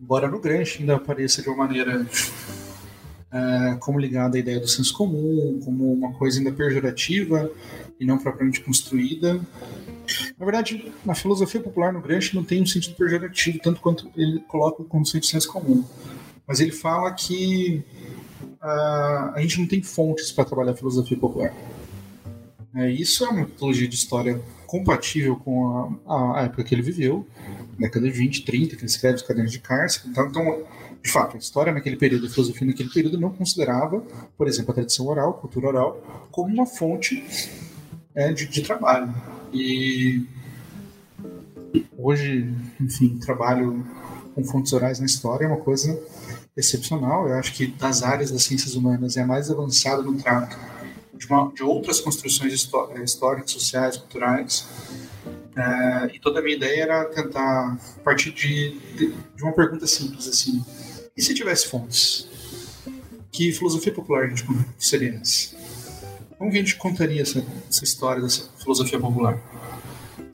embora 0.00 0.28
no 0.28 0.40
Gramsci 0.40 0.80
ainda 0.80 0.96
apareça 0.96 1.40
de 1.40 1.48
uma 1.48 1.58
maneira 1.58 2.04
é, 3.30 3.76
como 3.78 3.96
ligada 3.96 4.36
à 4.36 4.40
ideia 4.40 4.58
do 4.58 4.66
senso 4.66 4.92
comum, 4.92 5.60
como 5.64 5.92
uma 5.92 6.12
coisa 6.14 6.40
ainda 6.40 6.50
pejorativa 6.50 7.48
e 8.00 8.04
não 8.04 8.18
propriamente 8.18 8.60
construída, 8.62 9.40
na 10.38 10.44
verdade, 10.44 10.92
na 11.04 11.14
filosofia 11.14 11.60
popular, 11.60 11.92
no 11.92 12.00
Gramsci, 12.00 12.34
não 12.34 12.44
tem 12.44 12.62
um 12.62 12.66
sentido 12.66 12.96
pejorativo, 12.96 13.58
tanto 13.60 13.80
quanto 13.80 14.10
ele 14.16 14.40
coloca 14.40 14.82
o 14.82 14.84
conceito 14.84 15.24
de 15.24 15.30
senso 15.30 15.52
comum. 15.52 15.84
Mas 16.46 16.60
ele 16.60 16.70
fala 16.72 17.12
que 17.12 17.82
uh, 18.62 19.34
a 19.34 19.38
gente 19.40 19.58
não 19.58 19.66
tem 19.66 19.82
fontes 19.82 20.30
para 20.30 20.44
trabalhar 20.44 20.72
a 20.72 20.76
filosofia 20.76 21.16
popular. 21.16 21.52
É, 22.76 22.90
isso 22.90 23.24
é 23.24 23.28
uma 23.28 23.40
metodologia 23.40 23.88
de 23.88 23.94
história 23.94 24.38
compatível 24.66 25.36
com 25.36 25.98
a, 26.06 26.40
a, 26.40 26.42
época 26.42 26.62
que 26.62 26.74
ele 26.74 26.82
viveu, 26.82 27.26
década 27.78 28.04
de 28.04 28.12
20, 28.12 28.44
30, 28.44 28.76
que 28.76 28.82
ele 28.82 28.86
escreve 28.86 29.16
os 29.16 29.22
cadernos 29.22 29.50
de 29.50 29.60
cárcere. 29.60 30.10
Então, 30.10 30.26
então, 30.26 30.62
de 31.02 31.10
fato, 31.10 31.36
a 31.36 31.38
história 31.38 31.72
naquele 31.72 31.96
período, 31.96 32.26
a 32.26 32.28
filosofia 32.28 32.66
naquele 32.66 32.90
período 32.90 33.18
não 33.18 33.30
considerava, 33.30 34.02
por 34.36 34.46
exemplo, 34.46 34.72
a 34.72 34.74
tradição 34.74 35.06
oral, 35.06 35.30
a 35.30 35.32
cultura 35.32 35.68
oral, 35.68 36.28
como 36.30 36.52
uma 36.52 36.66
fonte 36.66 37.24
é, 38.14 38.30
de, 38.34 38.46
de 38.46 38.60
trabalho. 38.60 39.14
E 39.54 40.26
hoje, 41.96 42.52
enfim, 42.78 43.16
trabalho 43.16 43.86
com 44.34 44.44
fontes 44.44 44.74
orais 44.74 45.00
na 45.00 45.06
história, 45.06 45.46
é 45.46 45.48
uma 45.48 45.56
coisa 45.56 45.98
excepcional. 46.54 47.26
Eu 47.26 47.36
acho 47.36 47.54
que 47.54 47.68
das 47.68 48.02
áreas 48.02 48.30
das 48.30 48.42
ciências 48.42 48.74
humanas 48.74 49.16
é 49.16 49.22
a 49.22 49.26
mais 49.26 49.50
avançada 49.50 50.02
no 50.02 50.14
trato 50.18 50.58
de, 51.16 51.26
uma, 51.26 51.52
de 51.52 51.62
outras 51.62 52.00
construções 52.00 52.52
históricas, 52.52 53.50
sociais, 53.50 53.96
culturais. 53.96 54.66
É, 55.56 56.14
e 56.14 56.20
toda 56.20 56.40
a 56.40 56.42
minha 56.42 56.56
ideia 56.56 56.82
era 56.82 57.04
tentar 57.06 57.78
partir 58.04 58.30
de, 58.30 58.78
de, 58.94 59.14
de, 59.34 59.42
uma 59.42 59.52
pergunta 59.52 59.86
simples 59.86 60.28
assim: 60.28 60.64
e 61.16 61.22
se 61.22 61.34
tivesse 61.34 61.66
fontes? 61.68 62.28
Que 63.32 63.52
filosofia 63.52 63.92
popular 63.92 64.24
a 64.24 64.28
gente 64.28 64.44
seria 64.78 65.14
essa? 65.14 65.56
Como 66.38 66.50
que 66.50 66.58
a 66.58 66.60
gente 66.60 66.76
contaria 66.76 67.22
essa, 67.22 67.44
essa 67.68 67.84
história 67.84 68.22
dessa 68.22 68.50
filosofia 68.58 69.00
popular? 69.00 69.40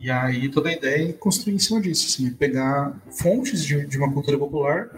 E 0.00 0.10
aí 0.10 0.48
toda 0.48 0.68
a 0.68 0.72
ideia 0.72 1.10
é 1.10 1.12
construir 1.12 1.54
em 1.54 1.58
cima 1.60 1.80
disso, 1.80 2.08
assim, 2.08 2.28
pegar 2.32 2.92
fontes 3.08 3.64
de, 3.64 3.86
de 3.86 3.96
uma 3.96 4.12
cultura 4.12 4.36
popular 4.36 4.88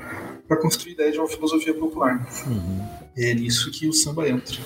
para 0.48 0.56
construir 0.56 0.92
a 0.92 0.94
ideia 0.94 1.12
de 1.12 1.18
uma 1.18 1.28
filosofia 1.28 1.74
popular. 1.74 2.26
Uhum. 2.46 2.88
É 3.14 3.34
nisso 3.34 3.70
que 3.70 3.86
o 3.86 3.92
samba 3.92 4.26
entra. 4.26 4.56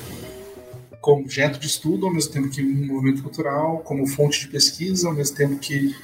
Como 1.01 1.23
objeto 1.23 1.59
de 1.59 1.67
estudo, 1.67 2.07
ao 2.07 2.13
mesmo 2.13 2.33
tempo 2.33 2.49
que 2.49 2.63
um 2.63 2.87
movimento 2.87 3.23
cultural, 3.23 3.79
como 3.79 4.07
fonte 4.07 4.41
de 4.41 4.49
pesquisa, 4.49 5.09
ao 5.09 5.15
mesmo 5.15 5.37
tempo 5.37 5.59
que, 5.59 5.95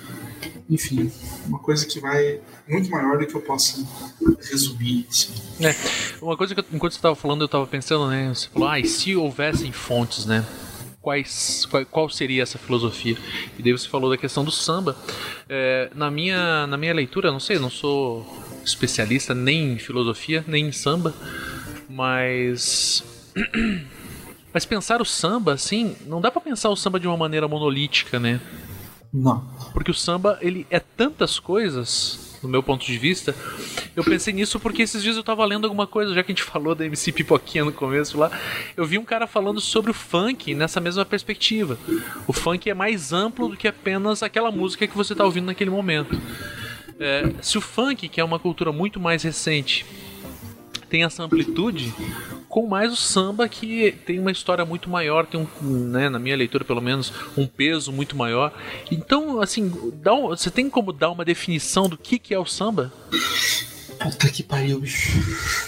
enfim, 0.71 1.11
uma 1.47 1.59
coisa 1.59 1.85
que 1.87 1.99
vai 2.01 2.41
muito 2.69 2.91
maior 2.91 3.19
do 3.19 3.27
que 3.27 3.35
eu 3.35 3.41
possa 3.41 3.85
resumir. 4.51 5.07
Assim. 5.11 5.33
É, 5.61 5.75
uma 6.23 6.37
coisa 6.37 6.55
que 6.55 6.61
eu, 6.61 6.65
enquanto 6.73 6.93
você 6.93 6.99
estava 6.99 7.15
falando, 7.15 7.43
eu 7.43 7.47
estava 7.47 7.67
pensando, 7.67 8.09
né? 8.09 8.33
Você 8.33 8.49
falou, 8.49 8.69
ah, 8.69 8.79
e 8.79 8.87
se 8.87 9.17
houvessem 9.17 9.73
fontes, 9.73 10.27
né? 10.27 10.45
quais, 11.05 11.67
qual, 11.67 11.85
qual, 11.85 12.09
seria 12.09 12.43
essa 12.43 12.57
filosofia. 12.57 13.17
E 13.59 13.63
daí 13.63 13.73
você 13.73 13.87
falou 13.87 14.09
da 14.09 14.17
questão 14.17 14.43
do 14.43 14.51
samba. 14.51 14.97
É, 15.47 15.91
na, 15.95 16.11
minha, 16.11 16.67
na 16.67 16.79
minha 16.79 16.95
leitura, 16.95 17.31
não 17.31 17.39
sei, 17.39 17.59
não 17.59 17.69
sou 17.69 18.27
especialista 18.65 19.35
nem 19.35 19.75
em 19.75 19.79
filosofia, 19.79 20.43
nem 20.49 20.69
em 20.69 20.73
samba, 20.73 21.15
mas. 21.89 23.05
Mas 24.55 24.65
pensar 24.65 25.03
o 25.03 25.05
samba, 25.05 25.53
assim, 25.55 25.97
não 26.07 26.21
dá 26.21 26.31
para 26.31 26.41
pensar 26.41 26.71
o 26.71 26.77
samba 26.77 27.01
de 27.01 27.09
uma 27.09 27.17
maneira 27.17 27.49
monolítica, 27.49 28.21
né? 28.21 28.41
Não. 29.13 29.45
Porque 29.73 29.91
o 29.91 29.95
samba, 29.95 30.39
ele 30.41 30.65
é 30.71 30.79
tantas 30.79 31.41
coisas 31.41 32.39
no 32.41 32.49
meu 32.49 32.63
ponto 32.63 32.87
de 32.87 32.97
vista. 32.97 33.35
Eu 33.97 34.05
pensei 34.05 34.33
nisso 34.33 34.61
porque 34.61 34.83
esses 34.83 35.03
dias 35.03 35.17
eu 35.17 35.25
tava 35.25 35.45
lendo 35.45 35.65
alguma 35.65 35.87
coisa, 35.87 36.15
já 36.15 36.23
que 36.23 36.31
a 36.31 36.35
gente 36.35 36.45
falou 36.47 36.75
da 36.75 36.87
MC 36.87 37.11
Pipoquinha 37.11 37.65
no 37.65 37.73
começo 37.73 38.17
lá. 38.17 38.31
Eu 38.77 38.87
vi 38.87 38.97
um 38.97 39.05
cara 39.05 39.27
falando 39.27 39.61
sobre 39.61 39.91
o 39.91 39.95
funk 39.95 40.55
nessa 40.55 40.81
mesma 40.81 41.05
perspectiva. 41.05 41.77
O 42.27 42.33
funk 42.33 42.71
é 42.71 42.75
mais 42.75 43.13
amplo 43.13 43.49
do 43.49 43.57
que 43.57 43.67
apenas 43.67 44.23
aquela 44.23 44.53
música 44.53 44.87
que 44.87 44.97
você 44.97 45.15
tá 45.15 45.25
ouvindo 45.25 45.47
naquele 45.47 45.71
momento. 45.71 46.17
É, 47.01 47.29
se 47.43 47.59
o 47.59 47.61
funk, 47.61 48.09
que 48.09 48.21
é 48.21 48.25
uma 48.25 48.39
cultura 48.39 48.71
muito 48.71 49.01
mais 49.01 49.25
recente, 49.25 49.85
tem 50.88 51.05
essa 51.05 51.23
amplitude, 51.23 51.93
com 52.49 52.67
mais 52.67 52.93
o 52.93 52.97
samba 52.97 53.49
que 53.49 53.93
tem 54.07 54.19
uma 54.19 54.31
história 54.31 54.64
muito 54.64 54.88
maior, 54.88 55.26
tem 55.26 55.41
um, 55.41 55.67
né, 55.67 56.09
na 56.09 56.19
minha 56.19 56.37
leitura 56.37 56.64
pelo 56.64 56.81
menos, 56.81 57.12
um 57.37 57.47
peso 57.47 57.93
muito 57.93 58.17
maior. 58.17 58.53
Então, 58.91 59.41
assim, 59.41 59.73
dá 59.95 60.14
um, 60.14 60.29
você 60.29 60.50
tem 60.50 60.71
como 60.71 60.93
dar 60.93 61.11
uma 61.11 61.25
definição 61.25 61.88
do 61.88 61.97
que, 61.97 62.19
que 62.19 62.33
é 62.35 62.38
o 62.38 62.47
samba? 62.47 62.93
Puta 63.99 64.29
que 64.29 64.43
pariu, 64.43 64.81
bicho. 64.81 65.11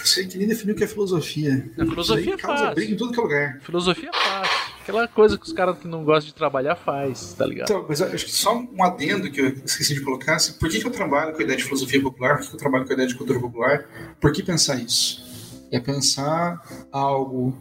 Sei 0.05 0.27
que 0.27 0.37
nem 0.37 0.47
definiu 0.47 0.75
o 0.75 0.77
que 0.77 0.83
é 0.83 0.87
filosofia. 0.87 1.69
A 1.77 1.85
filosofia 1.85 2.35
é 2.35 2.37
fácil. 2.37 2.75
briga 2.75 2.93
em 2.93 2.95
tudo 2.95 3.13
que 3.13 3.19
é 3.19 3.23
lugar. 3.23 3.59
Filosofia 3.61 4.09
é 4.09 4.17
fácil. 4.17 4.76
Aquela 4.87 5.07
coisa 5.07 5.37
que 5.37 5.45
os 5.45 5.51
caras 5.51 5.77
que 5.77 5.87
não 5.87 6.05
gostam 6.05 6.27
de 6.27 6.33
trabalhar 6.33 6.75
faz, 6.75 7.33
tá 7.33 7.45
ligado? 7.45 7.69
Então, 7.69 7.85
mas 7.89 8.01
acho 8.01 8.25
que 8.25 8.31
só 8.31 8.57
um 8.57 8.81
adendo 8.81 9.29
que 9.29 9.41
eu 9.41 9.47
esqueci 9.65 9.93
de 9.93 10.01
colocar. 10.01 10.35
Assim, 10.35 10.53
por 10.53 10.69
que, 10.69 10.79
que 10.79 10.87
eu 10.87 10.91
trabalho 10.91 11.33
com 11.33 11.39
a 11.39 11.43
ideia 11.43 11.57
de 11.57 11.63
filosofia 11.63 12.01
popular? 12.01 12.37
Por 12.37 12.43
que, 12.43 12.49
que 12.49 12.55
eu 12.55 12.59
trabalho 12.59 12.85
com 12.85 12.91
a 12.91 12.93
ideia 12.93 13.07
de 13.07 13.15
cultura 13.15 13.39
popular? 13.39 13.85
Por 14.21 14.31
que 14.31 14.41
pensar 14.41 14.75
isso? 14.75 15.27
é 15.71 15.79
pensar 15.79 16.61
algo 16.91 17.53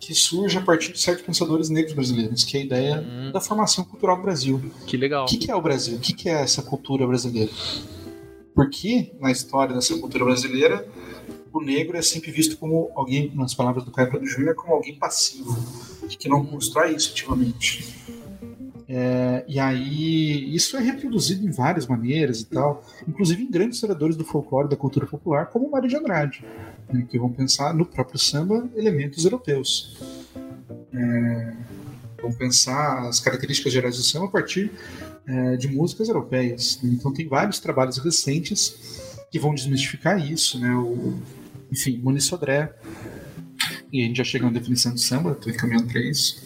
que 0.00 0.14
surge 0.14 0.58
a 0.58 0.60
partir 0.60 0.92
de 0.92 1.00
certos 1.00 1.24
pensadores 1.24 1.68
negros 1.68 1.94
brasileiros, 1.94 2.44
que 2.44 2.56
é 2.56 2.60
a 2.60 2.64
ideia 2.64 3.00
hum. 3.00 3.30
da 3.32 3.40
formação 3.40 3.84
cultural 3.84 4.16
do 4.16 4.22
Brasil. 4.22 4.60
Que 4.86 4.96
legal. 4.96 5.24
O 5.24 5.28
que, 5.28 5.38
que 5.38 5.50
é 5.50 5.54
o 5.54 5.60
Brasil? 5.60 5.96
O 5.96 6.00
que, 6.00 6.12
que 6.12 6.28
é 6.28 6.42
essa 6.42 6.62
cultura 6.62 7.06
brasileira? 7.06 7.50
Porque 8.54 9.12
na 9.20 9.30
história 9.30 9.74
dessa 9.74 9.96
cultura 9.98 10.24
brasileira, 10.24 10.86
o 11.58 11.64
negro 11.64 11.96
é 11.96 12.02
sempre 12.02 12.30
visto 12.30 12.56
como 12.56 12.90
alguém, 12.94 13.32
nas 13.34 13.54
palavras 13.54 13.84
do 13.84 13.90
Caio 13.90 14.10
Prado 14.10 14.26
Júnior, 14.26 14.54
como 14.54 14.74
alguém 14.74 14.96
passivo, 14.96 15.56
que 16.08 16.28
não 16.28 16.44
constrói 16.44 16.94
isso 16.94 17.10
ativamente. 17.12 17.94
É, 18.88 19.44
e 19.48 19.58
aí, 19.58 20.54
isso 20.54 20.76
é 20.76 20.80
reproduzido 20.80 21.46
em 21.46 21.50
várias 21.50 21.86
maneiras 21.86 22.40
e 22.40 22.46
tal, 22.46 22.84
inclusive 23.06 23.42
em 23.42 23.50
grandes 23.50 23.76
historiadores 23.76 24.16
do 24.16 24.24
folclore 24.24 24.68
da 24.68 24.76
cultura 24.76 25.06
popular, 25.06 25.46
como 25.46 25.70
Mário 25.70 25.88
de 25.88 25.96
Andrade 25.96 26.44
né, 26.92 27.06
que 27.08 27.18
vão 27.18 27.30
pensar 27.30 27.74
no 27.74 27.84
próprio 27.84 28.18
samba 28.18 28.68
elementos 28.74 29.24
europeus. 29.24 29.96
É, 30.92 31.52
vão 32.20 32.32
pensar 32.32 33.08
as 33.08 33.20
características 33.20 33.72
gerais 33.72 33.96
do 33.96 34.02
samba 34.02 34.26
a 34.26 34.30
partir 34.30 34.70
é, 35.26 35.56
de 35.56 35.68
músicas 35.68 36.08
europeias. 36.08 36.80
Né? 36.82 36.90
Então 36.94 37.12
tem 37.12 37.26
vários 37.28 37.58
trabalhos 37.58 37.98
recentes 37.98 39.16
que 39.30 39.38
vão 39.38 39.54
desmistificar 39.54 40.18
isso, 40.18 40.58
né? 40.58 40.72
O, 40.74 41.14
enfim, 41.70 41.98
Muniz 41.98 42.24
Sodré, 42.24 42.74
e 43.92 44.02
a 44.02 44.06
gente 44.06 44.16
já 44.16 44.24
chega 44.24 44.46
na 44.46 44.52
definição 44.52 44.92
de 44.92 45.00
samba, 45.00 45.32
estou 45.32 45.52
encaminhando 45.52 45.86
para 45.86 46.00
isso. 46.00 46.44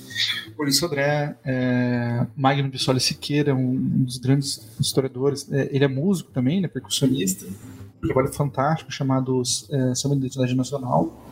Muniz 0.58 0.78
Sodré, 0.78 1.36
é, 1.44 2.26
Magno 2.36 2.68
Bissoli 2.68 3.00
Siqueira, 3.00 3.54
um, 3.54 3.70
um 3.72 4.04
dos 4.04 4.18
grandes 4.18 4.60
historiadores, 4.78 5.50
é, 5.50 5.68
ele 5.72 5.84
é 5.84 5.88
músico 5.88 6.30
também, 6.30 6.60
né, 6.60 6.68
percussionista, 6.68 7.46
um 7.46 8.06
trabalho 8.06 8.32
fantástico 8.32 8.90
chamado 8.90 9.42
é, 9.70 9.94
Samba 9.94 10.16
de 10.16 10.22
Identidade 10.22 10.54
Nacional, 10.54 11.26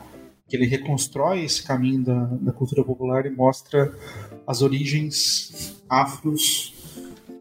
que 0.48 0.56
ele 0.56 0.66
reconstrói 0.66 1.44
esse 1.44 1.62
caminho 1.62 2.02
da, 2.02 2.24
da 2.24 2.52
cultura 2.52 2.82
popular 2.82 3.26
e 3.26 3.30
mostra 3.30 3.92
as 4.46 4.62
origens 4.62 5.76
afros 5.88 6.74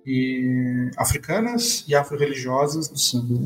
e 0.06 0.92
africanas 0.98 1.86
e 1.88 1.96
afro-religiosas 1.96 2.90
do 2.90 3.00
samba. 3.00 3.40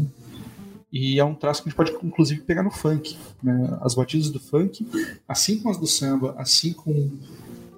E 0.91 1.19
é 1.19 1.24
um 1.24 1.33
traço 1.33 1.63
que 1.63 1.69
a 1.69 1.71
gente 1.71 1.77
pode, 1.77 2.05
inclusive, 2.05 2.41
pegar 2.41 2.63
no 2.63 2.71
funk. 2.71 3.17
Né? 3.41 3.77
As 3.81 3.95
batidas 3.95 4.29
do 4.29 4.39
funk, 4.39 4.86
assim 5.27 5.57
como 5.57 5.71
as 5.71 5.77
do 5.77 5.88
samba, 5.88 6.36
assim 6.38 6.74
como 6.74 7.17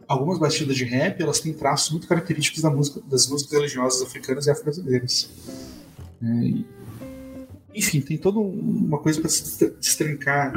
algumas 0.08 0.40
batidas 0.40 0.76
de 0.76 0.84
rap, 0.84 1.22
elas 1.22 1.40
têm 1.40 1.54
traços 1.54 1.92
muito 1.92 2.08
característicos 2.08 2.62
da 2.62 2.70
música, 2.70 3.02
das 3.10 3.28
músicas 3.28 3.54
religiosas 3.54 4.02
africanas 4.02 4.48
e 4.48 4.52
afro-brasileiras. 4.52 5.30
É, 6.22 6.64
enfim, 7.76 8.02
tem 8.02 8.18
toda 8.18 8.40
uma 8.40 9.00
coisa 9.00 9.20
para 9.20 9.30
se 9.30 9.70
destrancar, 9.80 10.54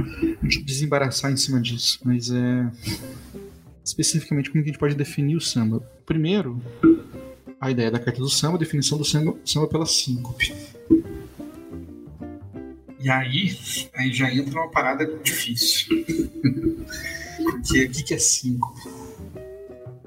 desembaraçar 0.64 1.32
em 1.32 1.36
cima 1.36 1.60
disso. 1.60 1.98
Mas 2.04 2.30
é. 2.30 2.70
Especificamente, 3.84 4.50
como 4.50 4.62
que 4.64 4.70
a 4.70 4.72
gente 4.72 4.80
pode 4.80 4.94
definir 4.96 5.36
o 5.36 5.40
samba? 5.40 5.80
Primeiro, 6.04 6.60
a 7.60 7.70
ideia 7.70 7.90
da 7.90 8.00
carta 8.00 8.20
do 8.20 8.28
samba, 8.28 8.58
definição 8.58 8.98
do 8.98 9.04
samba, 9.04 9.36
samba 9.44 9.68
pela 9.68 9.86
síncope. 9.86 10.52
E 13.06 13.08
aí, 13.08 13.56
aí 13.94 14.12
já 14.12 14.34
entra 14.34 14.58
uma 14.58 14.68
parada 14.68 15.06
difícil. 15.22 15.86
Porque 17.38 17.84
o 17.84 17.90
que 17.92 18.12
é 18.12 18.18
síncope? 18.18 18.80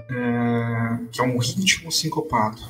É, 0.10 1.00
que 1.10 1.22
é 1.22 1.24
um 1.24 1.38
ritmo 1.38 1.90
sincopado. 1.94 2.62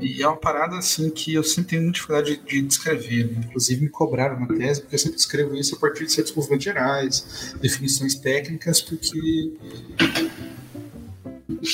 E 0.00 0.20
é 0.20 0.26
uma 0.26 0.36
parada 0.36 0.78
assim 0.78 1.10
que 1.10 1.32
eu 1.32 1.44
sempre 1.44 1.70
tenho 1.70 1.82
muita 1.82 1.94
dificuldade 1.94 2.38
de, 2.38 2.42
de 2.42 2.62
descrever. 2.62 3.30
Né? 3.30 3.44
Inclusive 3.46 3.82
me 3.82 3.88
cobraram 3.88 4.40
na 4.40 4.48
tese, 4.48 4.80
porque 4.80 4.96
eu 4.96 4.98
sempre 4.98 5.18
escrevo 5.18 5.54
isso 5.54 5.76
a 5.76 5.78
partir 5.78 6.04
de 6.04 6.12
certos 6.12 6.34
movimentos 6.34 6.64
gerais, 6.64 7.54
definições 7.60 8.16
técnicas, 8.16 8.82
porque 8.82 9.52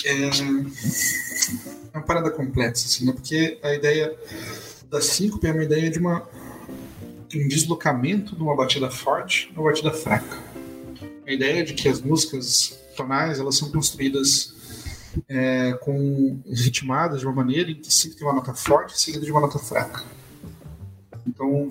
é, 0.05 0.25
é 0.29 1.97
uma 1.97 2.03
parada 2.03 2.31
complexa, 2.31 2.85
assim, 2.85 3.07
né? 3.07 3.15
porque 3.15 3.59
a 3.63 3.75
ideia 3.75 4.15
da 4.91 5.01
síncope 5.01 5.47
é 5.47 5.53
uma 5.53 5.65
ideia 5.65 5.91
de 5.91 5.99
uma, 5.99 6.29
um 7.43 7.49
deslocamento 7.49 8.37
de 8.37 8.43
uma 8.43 8.57
batida 8.57 8.91
forte 8.91 9.51
numa 9.55 9.71
batida 9.71 9.93
fraca. 9.93 10.39
A 11.27 11.33
ideia 11.33 11.65
de 11.65 11.75
que 11.75 11.89
as 11.89 12.01
músicas 12.01 12.79
tonais 12.97 13.39
elas 13.39 13.57
são 13.57 13.71
construídas 13.71 14.55
é, 15.29 15.73
com 15.75 16.41
ritmadas 16.47 17.21
de 17.21 17.27
uma 17.27 17.35
maneira 17.35 17.71
em 17.71 17.77
que 17.77 17.93
sempre 17.93 18.19
tem 18.19 18.27
uma 18.27 18.35
nota 18.35 18.55
forte 18.55 19.01
seguida 19.01 19.25
de 19.25 19.31
uma 19.31 19.41
nota 19.41 19.59
fraca. 19.59 20.03
Então, 21.27 21.71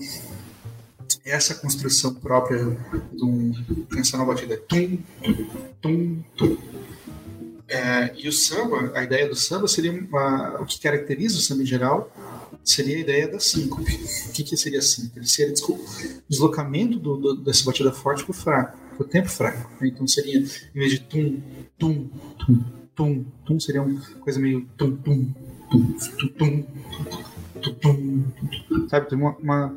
essa 1.25 1.55
construção 1.55 2.13
própria 2.15 2.65
de 3.11 3.23
um 3.23 3.53
pensar 3.89 4.17
na 4.17 4.25
batida 4.25 4.55
é 4.55 4.57
tum, 4.57 4.97
tum, 5.81 6.23
tum. 6.35 6.57
É, 7.73 8.13
e 8.15 8.27
o 8.27 8.31
samba, 8.31 8.91
a 8.93 9.03
ideia 9.03 9.27
do 9.27 9.35
samba 9.35 9.67
seria 9.67 9.91
uma, 9.91 10.61
o 10.61 10.65
que 10.65 10.79
caracteriza 10.79 11.39
o 11.39 11.41
samba 11.41 11.63
em 11.63 11.65
geral 11.65 12.11
seria 12.63 12.97
a 12.97 12.99
ideia 12.99 13.27
da 13.27 13.39
síncope. 13.39 13.91
O 14.29 14.31
que, 14.31 14.43
que 14.43 14.55
seria 14.55 14.79
síncope? 14.79 15.27
Seria 15.27 15.51
desculpa, 15.51 15.83
deslocamento 16.29 16.99
do, 16.99 17.17
do, 17.17 17.35
dessa 17.35 17.65
batida 17.65 17.91
forte 17.91 18.23
para 18.23 18.31
o 18.31 18.33
fraco, 18.33 18.77
para 18.95 19.03
o 19.03 19.09
tempo 19.09 19.27
fraco. 19.27 19.71
Então 19.83 20.05
seria, 20.05 20.37
em 20.37 20.79
vez 20.79 20.91
de 20.91 20.99
tum, 20.99 21.41
tum, 21.79 22.09
tum, 22.37 22.63
tum, 22.95 23.25
tum 23.43 23.59
seria 23.59 23.81
uma 23.81 23.99
coisa 24.19 24.39
meio 24.39 24.67
tum, 24.77 24.95
tum, 24.97 25.33
tum, 25.71 25.97
tum, 26.37 26.65
tum, 27.59 27.73
tum, 28.69 28.87
sabe? 28.87 29.09
Tem 29.09 29.17
uma, 29.17 29.35
uma 29.37 29.75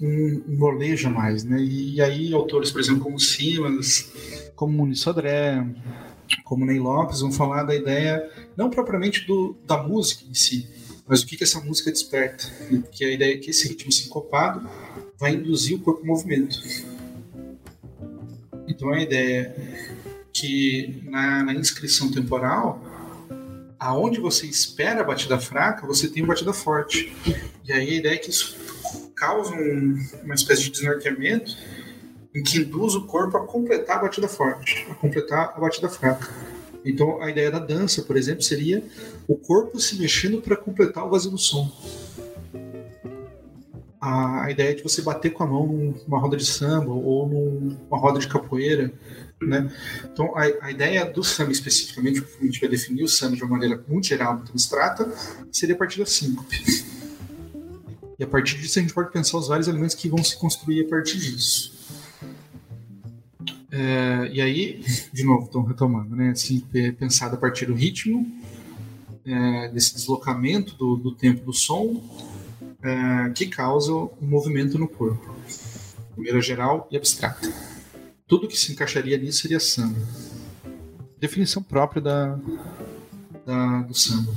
um, 0.00 0.42
um 0.48 0.56
molejo 0.56 1.08
a 1.08 1.10
mais, 1.10 1.44
né? 1.44 1.62
E, 1.62 2.00
aí 2.00 2.32
autores, 2.32 2.70
por 2.70 2.80
exemplo, 2.80 3.02
como 3.02 3.20
Simas, 3.20 4.10
como 4.56 4.72
Muniz 4.72 5.00
Sodré, 5.00 5.64
como 6.44 6.64
Ney 6.64 6.78
Lopes, 6.78 7.20
vão 7.20 7.32
falar 7.32 7.64
da 7.64 7.74
ideia 7.74 8.28
não 8.56 8.70
propriamente 8.70 9.26
do, 9.26 9.56
da 9.66 9.82
música 9.82 10.24
em 10.28 10.34
si, 10.34 10.68
mas 11.06 11.22
o 11.22 11.26
que, 11.26 11.36
que 11.36 11.44
essa 11.44 11.60
música 11.60 11.90
desperta. 11.90 12.44
Que 12.92 13.04
a 13.04 13.12
ideia 13.12 13.34
é 13.34 13.38
que 13.38 13.50
esse 13.50 13.68
ritmo 13.68 13.92
sincopado 13.92 14.68
vai 15.18 15.32
induzir 15.32 15.76
o 15.76 15.80
corpo 15.80 16.02
em 16.02 16.06
movimento. 16.06 16.56
Então 18.66 18.90
a 18.90 19.00
ideia 19.00 19.54
é 19.56 20.04
que 20.32 21.02
na, 21.04 21.44
na 21.44 21.54
inscrição 21.54 22.10
temporal, 22.10 22.82
aonde 23.78 24.18
você 24.18 24.46
espera 24.46 25.02
a 25.02 25.04
batida 25.04 25.38
fraca, 25.38 25.86
você 25.86 26.08
tem 26.08 26.24
a 26.24 26.26
batida 26.26 26.52
forte. 26.52 27.12
E 27.64 27.72
aí 27.72 27.90
a 27.90 27.94
ideia 27.94 28.14
é 28.14 28.18
que 28.18 28.30
isso 28.30 28.56
causa 29.14 29.54
um, 29.54 29.98
uma 30.24 30.34
espécie 30.34 30.64
de 30.64 30.70
desnorteamento 30.70 31.56
em 32.34 32.42
que 32.42 32.58
induz 32.58 32.94
o 32.94 33.06
corpo 33.06 33.36
a 33.36 33.46
completar 33.46 33.98
a 33.98 34.02
batida 34.02 34.26
forte, 34.26 34.86
a 34.90 34.94
completar 34.94 35.52
a 35.56 35.60
batida 35.60 35.88
fraca. 35.88 36.28
Então, 36.84 37.22
a 37.22 37.30
ideia 37.30 37.50
da 37.50 37.58
dança, 37.58 38.02
por 38.02 38.16
exemplo, 38.16 38.42
seria 38.42 38.82
o 39.26 39.36
corpo 39.36 39.80
se 39.80 39.96
mexendo 39.96 40.42
para 40.42 40.56
completar 40.56 41.06
o 41.06 41.10
vazio 41.10 41.30
do 41.30 41.38
som. 41.38 41.70
A, 44.00 44.50
ideia 44.50 44.74
de 44.74 44.82
você 44.82 45.00
bater 45.00 45.30
com 45.30 45.44
a 45.44 45.46
mão 45.46 45.94
numa 46.06 46.18
roda 46.18 46.36
de 46.36 46.44
samba 46.44 46.92
ou 46.92 47.26
numa 47.26 47.98
roda 47.98 48.18
de 48.18 48.28
capoeira, 48.28 48.92
né? 49.40 49.72
Então, 50.12 50.36
a, 50.36 50.42
a, 50.66 50.70
ideia 50.70 51.06
do 51.06 51.24
samba 51.24 51.52
especificamente, 51.52 52.20
como 52.20 52.42
a 52.42 52.44
gente 52.44 52.60
vai 52.60 52.68
definir 52.68 53.02
o 53.02 53.08
samba 53.08 53.36
de 53.36 53.42
uma 53.42 53.52
maneira 53.52 53.82
muito 53.88 54.06
geral, 54.06 54.34
muito 54.34 54.50
abstrata, 54.50 55.10
seria 55.50 55.74
a 55.74 55.78
partir 55.78 56.00
da 56.00 56.06
síncope. 56.06 56.62
E 58.18 58.22
a 58.22 58.26
partir 58.26 58.58
disso 58.58 58.78
a 58.78 58.82
gente 58.82 58.92
pode 58.92 59.10
pensar 59.10 59.38
os 59.38 59.48
vários 59.48 59.68
elementos 59.68 59.94
que 59.94 60.08
vão 60.08 60.22
se 60.22 60.36
construir 60.36 60.84
a 60.84 60.88
partir 60.88 61.18
disso. 61.18 61.73
É, 63.76 64.30
e 64.32 64.40
aí, 64.40 64.84
de 65.12 65.24
novo, 65.24 65.46
estou 65.46 65.64
retomando, 65.64 66.14
né? 66.14 66.30
Assim, 66.30 66.60
pensado 66.96 67.34
a 67.34 67.38
partir 67.38 67.66
do 67.66 67.74
ritmo, 67.74 68.24
é, 69.26 69.68
desse 69.70 69.94
deslocamento 69.94 70.76
do, 70.76 70.94
do, 70.94 71.12
tempo 71.12 71.44
do 71.44 71.52
som, 71.52 72.00
é, 72.80 73.30
que 73.30 73.46
causa 73.46 73.92
o 73.92 74.16
movimento 74.20 74.78
no 74.78 74.86
corpo. 74.86 75.34
Primeira 76.12 76.40
geral 76.40 76.86
e 76.88 76.96
abstrata. 76.96 77.52
Tudo 78.28 78.46
que 78.46 78.56
se 78.56 78.70
encaixaria 78.70 79.18
nisso 79.18 79.40
seria 79.40 79.58
samba. 79.58 79.98
Definição 81.18 81.60
própria 81.60 82.00
da, 82.00 82.38
da 83.44 83.82
do 83.82 83.94
samba. 83.94 84.32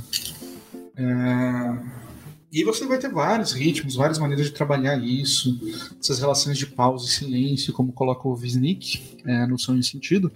É, 0.96 1.78
e 2.50 2.64
você 2.64 2.86
vai 2.86 2.98
ter 2.98 3.10
vários 3.10 3.52
ritmos, 3.52 3.94
várias 3.94 4.18
maneiras 4.18 4.46
de 4.46 4.52
trabalhar 4.52 4.96
isso, 4.96 5.60
essas 6.00 6.18
relações 6.18 6.56
de 6.56 6.66
pausa 6.66 7.04
e 7.04 7.08
silêncio, 7.08 7.74
como 7.74 7.92
coloca 7.92 8.26
o 8.26 8.32
Wisnik 8.32 9.18
é, 9.26 9.46
no 9.46 9.58
Som 9.58 9.76
e 9.76 9.82
Sentido, 9.82 10.32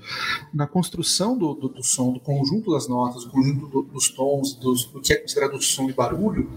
na 0.53 0.67
construção 0.67 1.39
do, 1.39 1.55
do, 1.55 1.69
do, 1.69 1.83
som, 1.83 2.13
do 2.13 2.21
conjunto 2.21 2.73
das 2.73 2.87
notas, 2.87 3.25
do 3.25 3.31
conjunto 3.31 3.67
do, 3.67 3.83
dos 3.83 4.11
tons, 4.11 4.55
dos, 4.55 4.85
do 4.85 5.01
que 5.01 5.15
é 5.15 5.17
considerado 5.17 5.61
som 5.63 5.89
e 5.89 5.93
barulho 5.93 6.51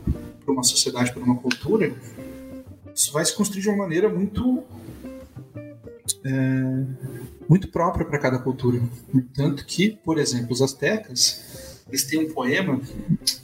para 0.43 0.53
uma 0.53 0.63
sociedade, 0.63 1.13
para 1.13 1.23
uma 1.23 1.37
cultura, 1.37 1.95
isso 2.93 3.13
vai 3.13 3.23
se 3.23 3.33
construir 3.33 3.61
de 3.61 3.69
uma 3.69 3.77
maneira 3.77 4.09
muito 4.09 4.61
é, 6.23 6.85
muito 7.47 7.67
própria 7.69 8.05
para 8.05 8.19
cada 8.19 8.39
cultura. 8.39 8.81
Tanto 9.33 9.65
que, 9.65 9.91
por 10.03 10.17
exemplo, 10.17 10.51
os 10.51 10.61
astecas 10.61 11.54
eles 11.87 12.03
têm 12.05 12.19
um 12.19 12.33
poema, 12.33 12.81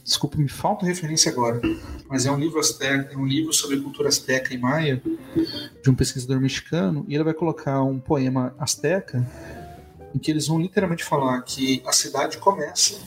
desculpa, 0.03 0.37
me 0.37 0.49
falta 0.49 0.85
referência 0.85 1.31
agora, 1.31 1.61
mas 2.09 2.25
é 2.25 2.31
um 2.31 2.39
livro 2.39 2.59
asteca, 2.59 3.13
é 3.13 3.17
um 3.17 3.25
livro 3.25 3.53
sobre 3.53 3.79
cultura 3.79 4.09
asteca 4.09 4.53
e 4.53 4.57
maia 4.57 5.01
de 5.83 5.89
um 5.89 5.95
pesquisador 5.95 6.39
mexicano, 6.39 7.05
e 7.07 7.13
ele 7.13 7.23
vai 7.23 7.33
colocar 7.33 7.83
um 7.83 7.99
poema 7.99 8.55
asteca 8.57 9.25
em 10.13 10.19
que 10.19 10.31
eles 10.31 10.47
vão 10.47 10.59
literalmente 10.59 11.03
falar 11.03 11.41
que 11.41 11.81
a 11.85 11.93
cidade 11.93 12.37
começa 12.37 12.99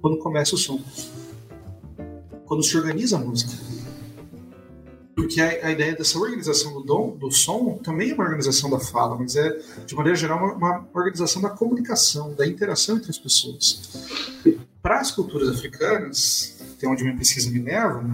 quando 0.00 0.18
começa 0.18 0.54
o 0.54 0.58
som. 0.58 0.82
Quando 2.44 2.62
se 2.62 2.76
organiza 2.76 3.16
a 3.16 3.20
música. 3.20 3.71
Porque 5.14 5.40
a, 5.40 5.66
a, 5.66 5.70
ideia 5.70 5.94
dessa 5.94 6.18
organização 6.18 6.72
do, 6.72 6.82
dom, 6.82 7.16
do 7.16 7.30
som 7.30 7.78
também 7.82 8.10
é 8.10 8.14
uma 8.14 8.24
organização 8.24 8.70
da 8.70 8.80
fala, 8.80 9.16
mas 9.18 9.36
é, 9.36 9.58
de 9.84 9.94
maneira 9.94 10.16
geral, 10.16 10.38
uma, 10.38 10.54
uma 10.54 10.88
organização 10.94 11.42
da 11.42 11.50
comunicação, 11.50 12.34
da 12.34 12.46
interação 12.46 12.96
entre 12.96 13.10
as 13.10 13.18
pessoas. 13.18 14.40
Para 14.80 15.00
as 15.00 15.10
culturas 15.10 15.48
africanas, 15.48 16.58
até 16.76 16.88
onde 16.88 17.04
minha 17.04 17.16
pesquisa 17.16 17.50
me 17.50 17.60
leva, 17.60 18.04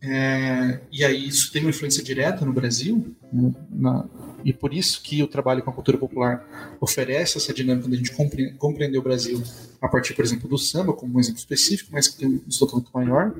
é, 0.00 0.80
e 0.92 1.04
aí 1.04 1.26
isso 1.26 1.50
tem 1.52 1.62
uma 1.62 1.70
influência 1.70 2.02
direta 2.02 2.44
no 2.44 2.52
Brasil, 2.52 3.16
né, 3.32 3.52
na, 3.70 4.04
e 4.44 4.52
por 4.52 4.72
isso 4.72 5.02
que 5.02 5.20
o 5.24 5.26
trabalho 5.26 5.60
com 5.60 5.70
a 5.70 5.72
cultura 5.72 5.98
popular 5.98 6.76
oferece 6.80 7.36
essa 7.36 7.52
dinâmica 7.52 7.88
de 7.88 7.94
a 7.94 7.98
gente 7.98 8.12
compre, 8.12 8.52
compreender 8.52 8.96
o 8.96 9.02
Brasil 9.02 9.42
a 9.82 9.88
partir, 9.88 10.14
por 10.14 10.24
exemplo, 10.24 10.48
do 10.48 10.56
samba, 10.56 10.92
como 10.92 11.16
um 11.16 11.18
exemplo 11.18 11.40
específico, 11.40 11.90
mas 11.92 12.06
que 12.06 12.18
tem 12.18 12.28
um 12.28 12.40
desdobramento 12.46 12.90
maior, 12.94 13.34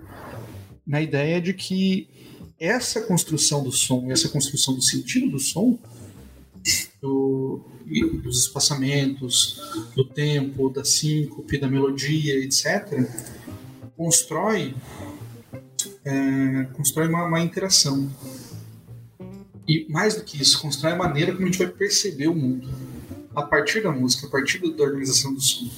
na 0.85 1.01
ideia 1.01 1.41
de 1.41 1.55
que 1.55 2.09
essa 2.59 3.03
construção 3.03 3.63
do 3.63 3.71
som, 3.71 4.11
essa 4.11 4.29
construção 4.29 4.75
do 4.75 4.83
sentido 4.83 5.31
do 5.31 5.39
som, 5.39 5.79
do, 7.01 7.61
dos 8.23 8.41
espaçamentos, 8.41 9.61
do 9.95 10.05
tempo, 10.05 10.71
da 10.71 10.85
síncope, 10.85 11.59
da 11.59 11.69
melodia, 11.69 12.43
etc., 12.43 13.09
constrói, 13.97 14.75
é, 16.05 16.65
constrói 16.75 17.09
uma, 17.09 17.25
uma, 17.25 17.41
interação. 17.41 18.11
E 19.69 19.87
mais 19.89 20.15
do 20.15 20.23
que 20.23 20.41
isso, 20.41 20.61
constrói 20.61 20.93
a 20.93 20.97
maneira 20.97 21.33
como 21.33 21.45
a 21.45 21.47
gente 21.47 21.59
vai 21.59 21.69
perceber 21.69 22.29
o 22.29 22.35
mundo. 22.35 22.69
A 23.35 23.43
partir 23.43 23.83
da 23.83 23.93
música, 23.93 24.27
a 24.27 24.31
partir 24.31 24.59
da 24.59 24.83
organização 24.83 25.35
do 25.35 25.41
som. 25.41 25.69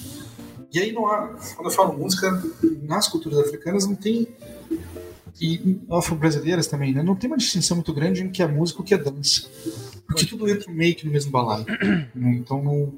E 0.73 0.79
aí 0.79 0.93
não 0.93 1.07
há, 1.07 1.29
quando 1.57 1.69
eu 1.69 1.75
falo 1.75 1.97
música, 1.97 2.43
nas 2.83 3.09
culturas 3.09 3.39
africanas 3.39 3.87
não 3.87 3.97
tem 3.97 4.29
e 5.41 5.79
afro-brasileiras 5.91 6.67
também, 6.67 6.93
né? 6.93 7.03
Não 7.03 7.15
tem 7.15 7.29
uma 7.29 7.37
distinção 7.37 7.77
muito 7.77 7.93
grande 7.93 8.23
em 8.23 8.31
que 8.31 8.43
é 8.43 8.47
música 8.47 8.81
e 8.81 8.83
o 8.83 8.85
que 8.85 8.95
é 8.95 8.99
dança. 8.99 9.49
Porque 10.07 10.25
tudo 10.25 10.49
entra 10.49 10.73
meio 10.73 10.95
que 10.95 11.05
no 11.05 11.13
mesmo 11.13 11.31
balaio. 11.31 11.67
Né? 12.15 12.37
Então 12.37 12.63
não, 12.63 12.93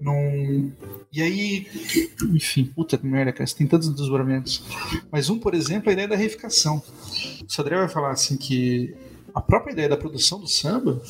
não. 0.00 0.72
E 1.12 1.22
aí, 1.22 1.66
enfim, 2.34 2.64
puta 2.64 2.98
que 2.98 3.06
merda, 3.06 3.32
cara, 3.32 3.48
tem 3.50 3.66
tantos 3.66 3.88
desdobramentos. 3.88 4.62
Mas 5.10 5.30
um, 5.30 5.38
por 5.38 5.54
exemplo, 5.54 5.88
é 5.88 5.90
a 5.90 5.92
ideia 5.92 6.08
da 6.08 6.16
reificação. 6.16 6.82
O 7.46 7.52
Sodré 7.52 7.76
vai 7.76 7.88
falar 7.88 8.10
assim 8.10 8.36
que 8.36 8.94
a 9.32 9.40
própria 9.40 9.72
ideia 9.72 9.88
da 9.88 9.96
produção 9.96 10.40
do 10.40 10.48
samba, 10.48 11.00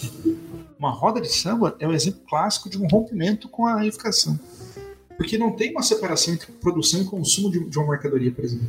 uma 0.79 0.91
roda 0.91 1.21
de 1.21 1.33
samba, 1.33 1.75
é 1.79 1.89
um 1.89 1.93
exemplo 1.93 2.21
clássico 2.29 2.69
de 2.69 2.79
um 2.79 2.87
rompimento 2.87 3.49
com 3.49 3.67
a 3.67 3.81
reificação. 3.81 4.39
Porque 5.17 5.37
não 5.37 5.53
tem 5.53 5.71
uma 5.71 5.83
separação 5.83 6.35
entre 6.35 6.53
produção 6.53 7.01
e 7.01 7.05
consumo 7.05 7.51
de, 7.51 7.65
de 7.65 7.79
uma 7.79 7.91
mercadoria, 7.91 8.31
por 8.31 8.45
exemplo 8.45 8.69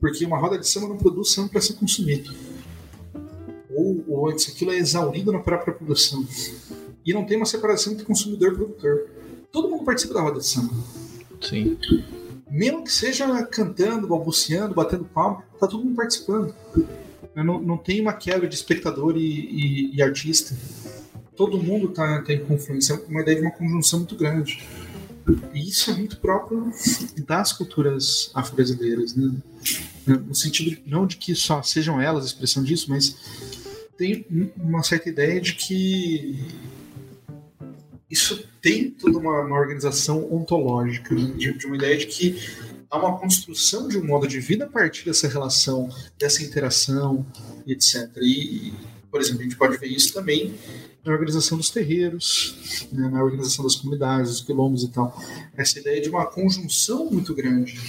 porque 0.00 0.24
uma 0.24 0.38
roda 0.38 0.58
de 0.58 0.68
samba 0.68 0.88
não 0.88 0.96
produz 0.96 1.32
samba 1.32 1.48
para 1.50 1.60
ser 1.60 1.74
consumido. 1.74 2.32
Ou, 3.70 4.04
ou 4.08 4.30
antes, 4.30 4.48
aquilo 4.48 4.72
é 4.72 4.76
exaurido 4.76 5.32
na 5.32 5.40
própria 5.40 5.74
produção. 5.74 6.26
E 7.04 7.12
não 7.12 7.24
tem 7.24 7.36
uma 7.36 7.46
separação 7.46 7.92
entre 7.92 8.04
consumidor 8.04 8.52
e 8.52 8.56
produtor. 8.56 9.06
Todo 9.50 9.68
mundo 9.68 9.84
participa 9.84 10.14
da 10.14 10.20
roda 10.20 10.38
de 10.40 10.46
samba. 10.46 10.74
Sim. 11.40 11.78
Mesmo 12.50 12.84
que 12.84 12.92
seja 12.92 13.42
cantando, 13.44 14.06
balbuciando, 14.06 14.74
batendo 14.74 15.04
palma, 15.04 15.42
tá 15.58 15.66
todo 15.66 15.84
mundo 15.84 15.96
participando. 15.96 16.54
Não, 17.34 17.60
não 17.60 17.76
tem 17.76 18.00
uma 18.00 18.12
quebra 18.12 18.48
de 18.48 18.54
espectador 18.54 19.16
e, 19.16 19.20
e, 19.20 19.96
e 19.96 20.02
artista. 20.02 20.56
Todo 21.36 21.62
mundo 21.62 21.88
tá, 21.88 22.22
tá 22.22 22.32
em 22.32 22.44
confluência. 22.44 22.94
É 22.94 23.10
uma 23.10 23.20
ideia 23.20 23.36
de 23.36 23.42
uma 23.42 23.52
conjunção 23.52 24.00
muito 24.00 24.16
grande. 24.16 24.66
E 25.54 25.68
isso 25.68 25.90
é 25.90 25.94
muito 25.94 26.18
próprio 26.18 26.72
das 27.26 27.52
culturas 27.52 28.30
afro-brasileiras, 28.34 29.14
né? 29.14 29.32
No 30.06 30.34
sentido 30.34 30.80
não 30.86 31.06
de 31.06 31.16
que 31.16 31.34
só 31.34 31.62
sejam 31.62 32.00
elas 32.00 32.24
a 32.24 32.26
expressão 32.28 32.62
disso, 32.62 32.86
mas 32.88 33.16
tem 33.96 34.24
uma 34.56 34.82
certa 34.82 35.08
ideia 35.08 35.40
de 35.40 35.54
que 35.54 36.38
isso 38.10 38.42
tem 38.62 38.90
toda 38.90 39.18
uma, 39.18 39.42
uma 39.42 39.58
organização 39.58 40.32
ontológica, 40.32 41.14
né? 41.14 41.32
de, 41.36 41.52
de, 41.52 41.66
uma 41.66 41.76
ideia 41.76 41.96
de 41.96 42.06
que 42.06 42.40
há 42.90 42.98
uma 42.98 43.18
construção 43.18 43.86
de 43.86 43.98
um 43.98 44.06
modo 44.06 44.26
de 44.26 44.40
vida 44.40 44.64
a 44.64 44.68
partir 44.68 45.04
dessa 45.04 45.28
relação, 45.28 45.90
dessa 46.18 46.42
interação, 46.42 47.26
etc. 47.66 48.08
E, 48.22 48.72
por 49.10 49.20
exemplo, 49.20 49.40
a 49.40 49.44
gente 49.44 49.56
pode 49.56 49.76
ver 49.76 49.88
isso 49.88 50.14
também 50.14 50.54
na 51.08 51.14
organização 51.14 51.56
dos 51.56 51.70
terreiros, 51.70 52.88
né, 52.92 53.08
na 53.08 53.22
organização 53.22 53.64
das 53.64 53.76
comunidades, 53.76 54.30
dos 54.30 54.40
quilombos 54.42 54.84
e 54.84 54.88
tal. 54.88 55.16
Essa 55.56 55.78
ideia 55.78 56.00
de 56.00 56.08
uma 56.08 56.26
conjunção 56.26 57.10
muito 57.10 57.34
grande 57.34 57.80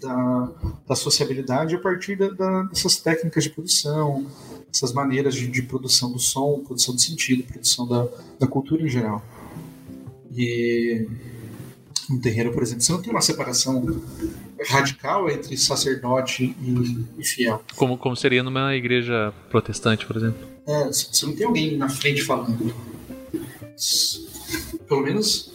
da, 0.00 0.52
da 0.86 0.94
sociabilidade 0.94 1.74
a 1.74 1.78
partir 1.78 2.16
da, 2.16 2.28
da, 2.28 2.62
dessas 2.64 2.96
técnicas 2.96 3.44
de 3.44 3.50
produção, 3.50 4.26
essas 4.72 4.92
maneiras 4.92 5.34
de, 5.34 5.46
de, 5.48 5.62
produção 5.62 6.12
do 6.12 6.18
som, 6.18 6.62
produção 6.64 6.94
do 6.94 7.00
sentido, 7.00 7.42
produção 7.44 7.86
da, 7.86 8.06
da 8.38 8.46
cultura 8.46 8.82
em 8.82 8.88
geral. 8.88 9.24
E 10.32 11.06
um 12.10 12.20
terreiro, 12.20 12.52
por 12.52 12.62
exemplo, 12.62 12.82
você 12.82 12.92
não 12.92 13.02
tem 13.02 13.10
uma 13.10 13.22
separação 13.22 13.84
radical 14.68 15.28
entre 15.30 15.56
sacerdote 15.56 16.54
e, 16.60 17.04
e 17.18 17.24
fiel. 17.24 17.62
Como, 17.76 17.98
como 17.98 18.16
seria 18.16 18.42
numa 18.42 18.74
igreja 18.74 19.32
protestante, 19.50 20.06
por 20.06 20.16
exemplo. 20.16 20.46
É, 20.66 20.84
você 20.86 21.26
não 21.26 21.34
tem 21.34 21.46
alguém 21.46 21.76
na 21.76 21.88
frente 21.88 22.22
falando. 22.22 22.74
Pelo 24.88 25.02
menos 25.02 25.52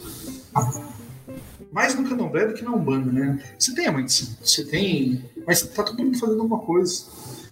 mais 1.72 1.94
no 1.94 2.06
candomblé 2.06 2.46
do 2.46 2.54
que 2.54 2.62
na 2.62 2.70
Umbanda, 2.70 3.10
né? 3.10 3.42
Você 3.58 3.74
tem 3.74 3.86
a 3.86 3.92
mãe 3.92 4.04
de 4.04 4.12
santo, 4.12 4.36
você 4.42 4.64
tem. 4.64 5.24
Mas 5.46 5.62
tá 5.62 5.82
todo 5.82 6.02
mundo 6.02 6.18
fazendo 6.18 6.40
alguma 6.42 6.60
coisa. 6.60 7.04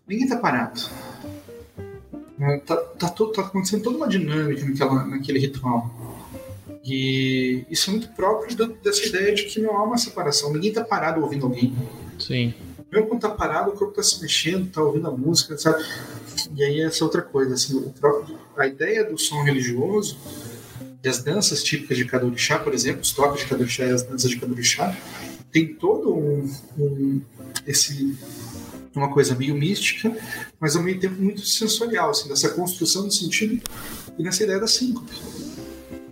Ninguém 0.06 0.28
tá 0.28 0.36
parado. 0.36 0.80
É, 2.38 2.58
tá, 2.58 2.76
tá, 2.76 3.08
tá 3.08 3.42
acontecendo 3.42 3.82
toda 3.82 3.96
uma 3.96 4.08
dinâmica 4.08 4.64
naquela, 4.64 5.06
naquele 5.06 5.38
ritual. 5.38 5.90
E 6.84 7.64
isso 7.70 7.90
é 7.90 7.92
muito 7.92 8.08
próprio 8.10 8.56
dessa 8.82 9.06
ideia 9.06 9.34
de 9.34 9.44
que 9.44 9.60
não 9.60 9.76
há 9.76 9.84
uma 9.84 9.98
separação. 9.98 10.52
Ninguém 10.52 10.72
tá 10.72 10.82
parado 10.82 11.20
ouvindo 11.20 11.46
alguém. 11.46 11.74
Sim. 12.18 12.54
Mesmo 12.90 13.06
quando 13.06 13.20
tá 13.20 13.30
parado, 13.30 13.70
o 13.70 13.74
corpo 13.74 13.94
tá 13.94 14.02
se 14.02 14.20
mexendo, 14.20 14.70
tá 14.70 14.82
ouvindo 14.82 15.06
a 15.06 15.10
música, 15.10 15.56
sabe? 15.56 15.84
E 16.56 16.64
aí 16.64 16.80
essa 16.80 17.04
outra 17.04 17.22
coisa, 17.22 17.54
assim, 17.54 17.80
próprio, 18.00 18.38
a 18.56 18.66
ideia 18.66 19.04
do 19.04 19.16
som 19.16 19.42
religioso 19.42 20.16
e 21.02 21.08
as 21.08 21.22
danças 21.22 21.62
típicas 21.62 21.96
de 21.96 22.04
cada 22.04 22.26
orixá, 22.26 22.58
por 22.58 22.74
exemplo, 22.74 23.02
os 23.02 23.12
toques 23.12 23.42
de 23.42 23.46
cada 23.48 23.62
orixá 23.62 23.84
e 23.84 23.90
as 23.90 24.02
danças 24.02 24.30
de 24.30 24.38
cada 24.38 24.52
orixá, 24.52 24.96
tem 25.52 25.74
todo 25.74 26.14
um, 26.14 26.50
um 26.78 27.20
esse 27.66 28.16
uma 28.94 29.12
coisa 29.12 29.34
meio 29.36 29.54
mística, 29.54 30.14
mas 30.58 30.74
ao 30.74 30.82
mesmo 30.82 31.00
tempo 31.00 31.22
muito 31.22 31.46
sensorial, 31.46 32.10
assim, 32.10 32.28
dessa 32.28 32.48
construção 32.50 33.06
do 33.06 33.12
sentido 33.12 33.62
e 34.18 34.22
nessa 34.22 34.42
ideia 34.42 34.58
da 34.58 34.66
síncope. 34.66 35.12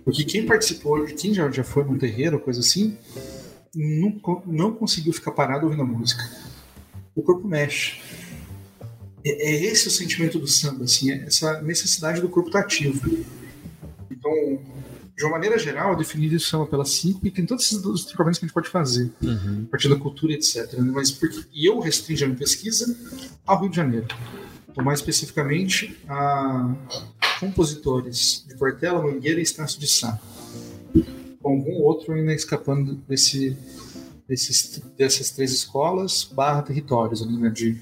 Porque 0.09 0.23
quem 0.23 0.43
participou, 0.43 1.05
quem 1.05 1.35
já, 1.35 1.51
já 1.51 1.63
foi 1.63 1.83
num 1.83 1.95
terreiro, 1.95 2.39
coisa 2.39 2.61
assim, 2.61 2.97
não, 3.75 4.41
não 4.47 4.73
conseguiu 4.73 5.13
ficar 5.13 5.31
parado 5.33 5.65
ouvindo 5.65 5.83
a 5.83 5.85
música. 5.85 6.27
O 7.15 7.21
corpo 7.21 7.47
mexe. 7.47 8.01
É, 9.23 9.51
é 9.51 9.65
esse 9.65 9.87
o 9.87 9.91
sentimento 9.91 10.39
do 10.39 10.47
samba, 10.47 10.85
assim, 10.85 11.11
é 11.11 11.25
essa 11.25 11.61
necessidade 11.61 12.21
do 12.21 12.27
corpo 12.27 12.49
estar 12.49 12.61
ativo. 12.61 13.07
Então, 14.09 14.59
de 15.15 15.23
uma 15.25 15.31
maneira 15.33 15.59
geral, 15.59 15.95
definir 15.95 16.33
isso 16.33 16.49
samba 16.49 16.65
pela 16.65 16.85
síncope 16.85 17.29
tem 17.29 17.45
todos 17.45 17.65
esses 17.65 17.77
desdobramentos 17.77 18.39
que 18.39 18.45
a 18.45 18.47
gente 18.47 18.53
pode 18.55 18.69
fazer, 18.69 19.11
uhum. 19.21 19.65
a 19.67 19.69
partir 19.69 19.89
da 19.89 19.95
cultura, 19.95 20.33
etc. 20.33 20.73
Né? 20.73 20.91
Mas 20.91 21.11
porque, 21.11 21.45
e 21.53 21.69
eu 21.69 21.79
restringo 21.79 22.23
a 22.23 22.27
minha 22.27 22.39
pesquisa 22.39 22.97
ao 23.45 23.61
Rio 23.61 23.69
de 23.69 23.75
Janeiro. 23.75 24.07
Ou 24.79 24.85
mais 24.85 24.99
especificamente 24.99 25.99
a 26.07 26.73
compositores 27.37 28.45
de 28.47 28.55
Portela, 28.55 29.01
Mangueira 29.01 29.37
e 29.39 29.43
Estácio 29.43 29.77
de 29.77 29.85
Sá. 29.85 30.17
Com 31.41 31.49
algum 31.51 31.81
outro 31.81 32.13
ainda 32.13 32.33
escapando 32.33 32.95
desse, 33.05 33.57
desses, 34.25 34.81
dessas 34.97 35.31
três 35.31 35.51
escolas 35.51 36.23
barra 36.23 36.61
territórios 36.61 37.21
ali, 37.21 37.35
né, 37.35 37.49
de 37.49 37.77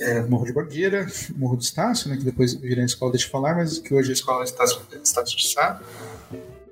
é, 0.00 0.22
Morro 0.22 0.44
de 0.44 0.52
Mangueira, 0.52 1.06
Morro 1.36 1.54
do 1.54 1.62
Estácio, 1.62 2.10
né, 2.10 2.16
que 2.16 2.24
depois 2.24 2.54
virou 2.54 2.82
a 2.82 2.86
escola 2.86 3.12
Deixa 3.12 3.28
Falar, 3.28 3.54
mas 3.54 3.78
que 3.78 3.94
hoje 3.94 4.08
é 4.08 4.10
a 4.10 4.14
escola 4.14 4.42
Estácio, 4.42 4.80
Estácio 5.00 5.36
de 5.36 5.48
Sá, 5.52 5.80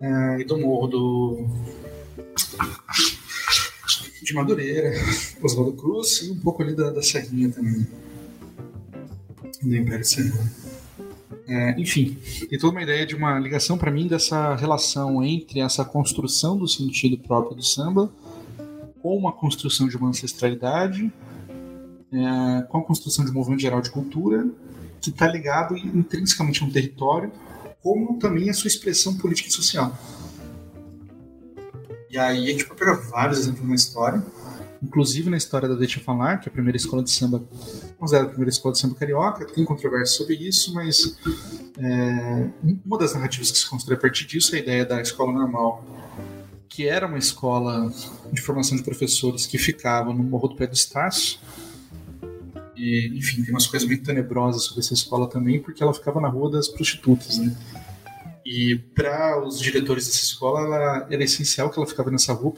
é, 0.00 0.40
e 0.40 0.44
do 0.44 0.59
Morro 0.59 0.88
do 0.88 1.46
de 4.24 4.35
Madureira, 4.35 4.90
Oswaldo 5.40 5.72
Cruz 5.74 6.22
e 6.22 6.33
um 6.33 6.40
pouco 6.40 6.64
ali 6.64 6.74
da, 6.74 6.90
da 6.90 7.00
Serrinha 7.00 7.48
também, 7.48 7.87
do 9.62 9.77
Império 9.77 10.05
Serrano. 10.05 10.51
É, 11.49 11.81
enfim, 11.81 12.19
tem 12.49 12.59
toda 12.59 12.73
uma 12.73 12.83
ideia 12.83 13.07
de 13.07 13.14
uma 13.14 13.38
ligação 13.38 13.79
para 13.79 13.90
mim 13.90 14.09
dessa 14.09 14.57
relação 14.57 15.23
entre 15.23 15.61
essa 15.61 15.85
construção 15.85 16.57
do 16.57 16.66
sentido 16.66 17.16
próprio 17.19 17.57
do 17.57 17.62
samba 17.62 18.11
com 19.01 19.16
uma 19.16 19.33
construção 19.33 19.87
de 19.87 19.97
uma 19.97 20.09
ancestralidade, 20.09 21.12
é, 22.12 22.62
com 22.62 22.79
a 22.79 22.83
construção 22.85 23.25
de 23.25 23.31
um 23.31 23.35
movimento 23.35 23.61
geral 23.62 23.81
de 23.81 23.90
cultura 23.90 24.49
que 25.01 25.11
está 25.11 25.29
ligado 25.29 25.77
intrinsecamente 25.77 26.62
a 26.62 26.66
um 26.66 26.71
território, 26.71 27.31
como 27.81 28.19
também 28.19 28.51
a 28.51 28.53
sua 28.53 28.66
expressão 28.66 29.16
política 29.16 29.49
e 29.49 29.53
social. 29.53 29.97
E 32.11 32.19
aí 32.19 32.49
a 32.49 32.51
gente 32.51 32.64
pode 32.64 32.81
pegar 32.81 32.95
vários 32.95 33.38
exemplos 33.38 33.69
na 33.69 33.75
história 33.77 34.25
inclusive 34.87 35.29
na 35.29 35.37
história 35.37 35.68
da 35.68 35.75
Deixa 35.75 36.01
Falar, 36.01 36.38
que 36.38 36.49
é 36.49 36.51
a 36.51 36.53
primeira 36.53 36.77
escola 36.77 37.03
de 37.03 37.11
samba, 37.11 37.42
considerada 37.99 38.29
a 38.29 38.31
primeira 38.31 38.51
escola 38.51 38.72
de 38.72 38.81
samba 38.81 38.94
carioca, 38.94 39.44
tem 39.44 39.64
controvérsia 39.64 40.16
sobre 40.16 40.37
isso, 40.37 40.72
mas 40.72 41.18
é, 41.79 42.49
uma 42.85 42.96
das 42.96 43.12
narrativas 43.14 43.51
que 43.51 43.59
se 43.59 43.68
constrói 43.68 43.96
a 43.96 44.01
partir 44.01 44.25
disso 44.25 44.55
é 44.55 44.59
a 44.59 44.62
ideia 44.62 44.87
da 44.87 45.01
escola 45.03 45.33
normal, 45.33 45.85
que 46.68 46.87
era 46.87 47.07
uma 47.07 47.18
escola 47.18 47.92
de 48.33 48.40
formação 48.40 48.77
de 48.77 48.85
professores 48.85 49.44
que 49.44 49.59
ficava 49.59 50.12
no 50.12 50.22
Morro 50.22 50.49
do 50.49 50.57
Pé 50.57 50.66
do 50.66 50.75
Estácio, 50.75 51.38
e, 52.77 53.11
enfim, 53.16 53.42
tem 53.42 53.53
umas 53.53 53.66
coisas 53.66 53.88
muito 53.88 54.05
tenebrosas 54.05 54.64
sobre 54.64 54.81
essa 54.81 54.92
escola 54.94 55.27
também, 55.29 55.61
porque 55.61 55.83
ela 55.83 55.94
ficava 55.94 56.20
na 56.20 56.29
Rua 56.29 56.51
das 56.51 56.68
Prostitutas, 56.68 57.38
né? 57.38 57.57
E 58.44 58.77
para 58.94 59.42
os 59.42 59.59
diretores 59.59 60.07
dessa 60.07 60.22
escola, 60.22 60.61
ela, 60.61 61.07
era 61.11 61.25
essencial 61.25 61.68
que 61.68 61.79
ela 61.79 61.87
ficava 61.87 62.12
nessa 62.12 62.33
rua 62.33 62.53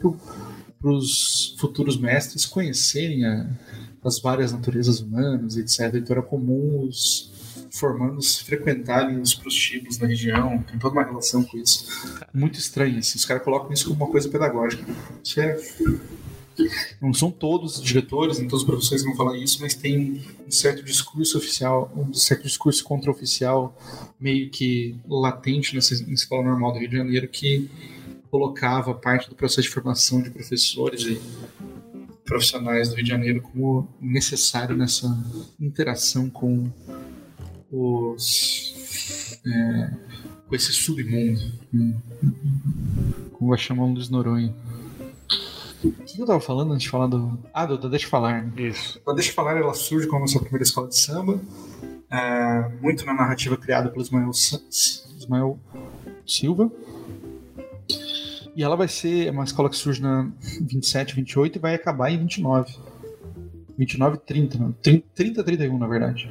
para 0.79 0.91
os 0.91 1.55
futuros 1.59 1.97
mestres 1.97 2.45
conhecerem 2.45 3.25
a, 3.25 3.47
as 4.03 4.19
várias 4.19 4.51
naturezas 4.51 4.99
humanas, 4.99 5.57
etc. 5.57 5.95
Então 5.95 6.15
era 6.15 6.21
comum 6.21 6.87
os 6.87 7.29
formandos 7.71 8.39
frequentarem 8.39 9.19
os 9.19 9.33
prostíbulos 9.33 9.97
da 9.97 10.07
região, 10.07 10.63
tem 10.63 10.79
toda 10.79 10.93
uma 10.93 11.03
relação 11.03 11.43
com 11.43 11.57
isso. 11.57 11.85
Muito 12.33 12.57
estranho, 12.57 12.97
assim. 12.97 13.17
os 13.17 13.25
caras 13.25 13.43
colocam 13.43 13.71
isso 13.71 13.87
como 13.87 14.03
uma 14.03 14.11
coisa 14.11 14.27
pedagógica. 14.29 14.83
Isso 15.23 15.39
é... 15.39 15.59
Não 17.01 17.13
são 17.13 17.31
todos 17.31 17.77
os 17.77 17.83
diretores, 17.83 18.37
nem 18.37 18.47
todos 18.47 18.63
os 18.63 18.67
professores 18.67 19.03
vão 19.03 19.15
falar 19.15 19.37
isso, 19.37 19.59
mas 19.61 19.75
tem 19.75 20.21
um 20.45 20.51
certo 20.51 20.83
discurso 20.83 21.37
oficial, 21.37 21.89
um 21.95 22.13
certo 22.13 22.43
discurso 22.43 22.83
contra-oficial 22.83 23.77
meio 24.19 24.49
que 24.49 24.97
latente 25.07 25.73
nessa 25.73 25.93
escola 26.11 26.43
normal 26.43 26.73
do 26.73 26.79
Rio 26.79 26.89
de 26.89 26.97
Janeiro 26.97 27.29
que 27.29 27.69
colocava 28.29 28.93
parte 28.93 29.29
do 29.29 29.35
processo 29.35 29.63
de 29.63 29.69
formação 29.69 30.21
de 30.21 30.29
professores 30.29 31.03
e 31.03 31.21
profissionais 32.23 32.89
do 32.89 32.95
Rio 32.95 33.03
de 33.03 33.09
Janeiro 33.09 33.41
como 33.41 33.87
necessário 33.99 34.75
nessa 34.75 35.07
interação 35.59 36.29
com 36.29 36.71
os 37.71 39.39
é, 39.45 39.91
com 40.47 40.55
esse 40.55 40.71
submundo 40.71 41.41
como 43.33 43.49
vai 43.49 43.57
chamar 43.57 43.87
dos 43.93 44.09
Noronha 44.09 44.53
o 45.83 45.91
que 45.91 46.21
eu 46.21 46.25
tava 46.25 46.41
falando 46.41 46.73
antes 46.73 46.83
de 46.83 46.89
falar 46.89 47.07
do. 47.07 47.39
Ah, 47.53 47.65
do, 47.65 47.77
do 47.77 47.89
Deixa 47.89 48.07
Falar. 48.07 48.43
Né? 48.43 48.51
Isso. 48.57 48.99
A 49.07 49.13
Deixa 49.13 49.31
Falar 49.31 49.57
ela 49.57 49.73
surge 49.73 50.07
como 50.07 50.25
a 50.25 50.27
sua 50.27 50.41
primeira 50.41 50.63
escola 50.63 50.89
de 50.89 50.97
samba, 50.97 51.39
é, 52.11 52.69
muito 52.81 53.05
na 53.05 53.13
narrativa 53.13 53.55
criada 53.55 53.89
pelo 53.89 54.01
Ismael, 54.01 54.31
Ismael 54.31 55.59
Silva, 56.27 56.69
e 58.59 58.63
ela 58.63 58.75
vai 58.75 58.89
ser 58.89 59.31
uma 59.31 59.45
escola 59.45 59.69
que 59.69 59.77
surge 59.77 60.01
na 60.01 60.29
27, 60.59 61.15
28 61.15 61.55
e 61.55 61.59
vai 61.59 61.75
acabar 61.75 62.11
em 62.11 62.17
29. 62.17 62.77
29 63.77 64.17
e 64.17 64.19
30, 64.19 64.57
não. 64.57 64.73
30 64.73 65.43
31, 65.45 65.77
na 65.77 65.87
verdade. 65.87 66.29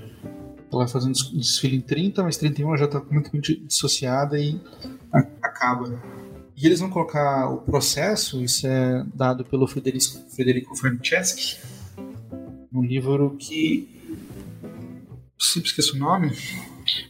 Ela 0.70 0.84
vai 0.84 0.88
fazendo 0.88 1.14
desfile 1.14 1.78
em 1.78 1.80
30, 1.80 2.22
mas 2.22 2.36
31 2.36 2.68
ela 2.68 2.76
já 2.76 2.84
está 2.84 3.02
muito 3.10 3.30
dissociada 3.66 4.38
e 4.38 4.60
acaba. 5.40 6.02
E 6.54 6.66
eles 6.66 6.80
vão 6.80 6.90
colocar 6.90 7.48
o 7.48 7.62
processo, 7.62 8.44
isso 8.44 8.66
é 8.66 9.06
dado 9.14 9.42
pelo 9.46 9.66
Federico, 9.66 10.04
Federico 10.28 10.76
Franceschi, 10.76 11.56
um 12.70 12.82
livro 12.82 13.36
que. 13.38 13.88
Sempre 15.40 15.70
esqueço 15.70 15.96
o 15.96 15.98
nome. 15.98 16.28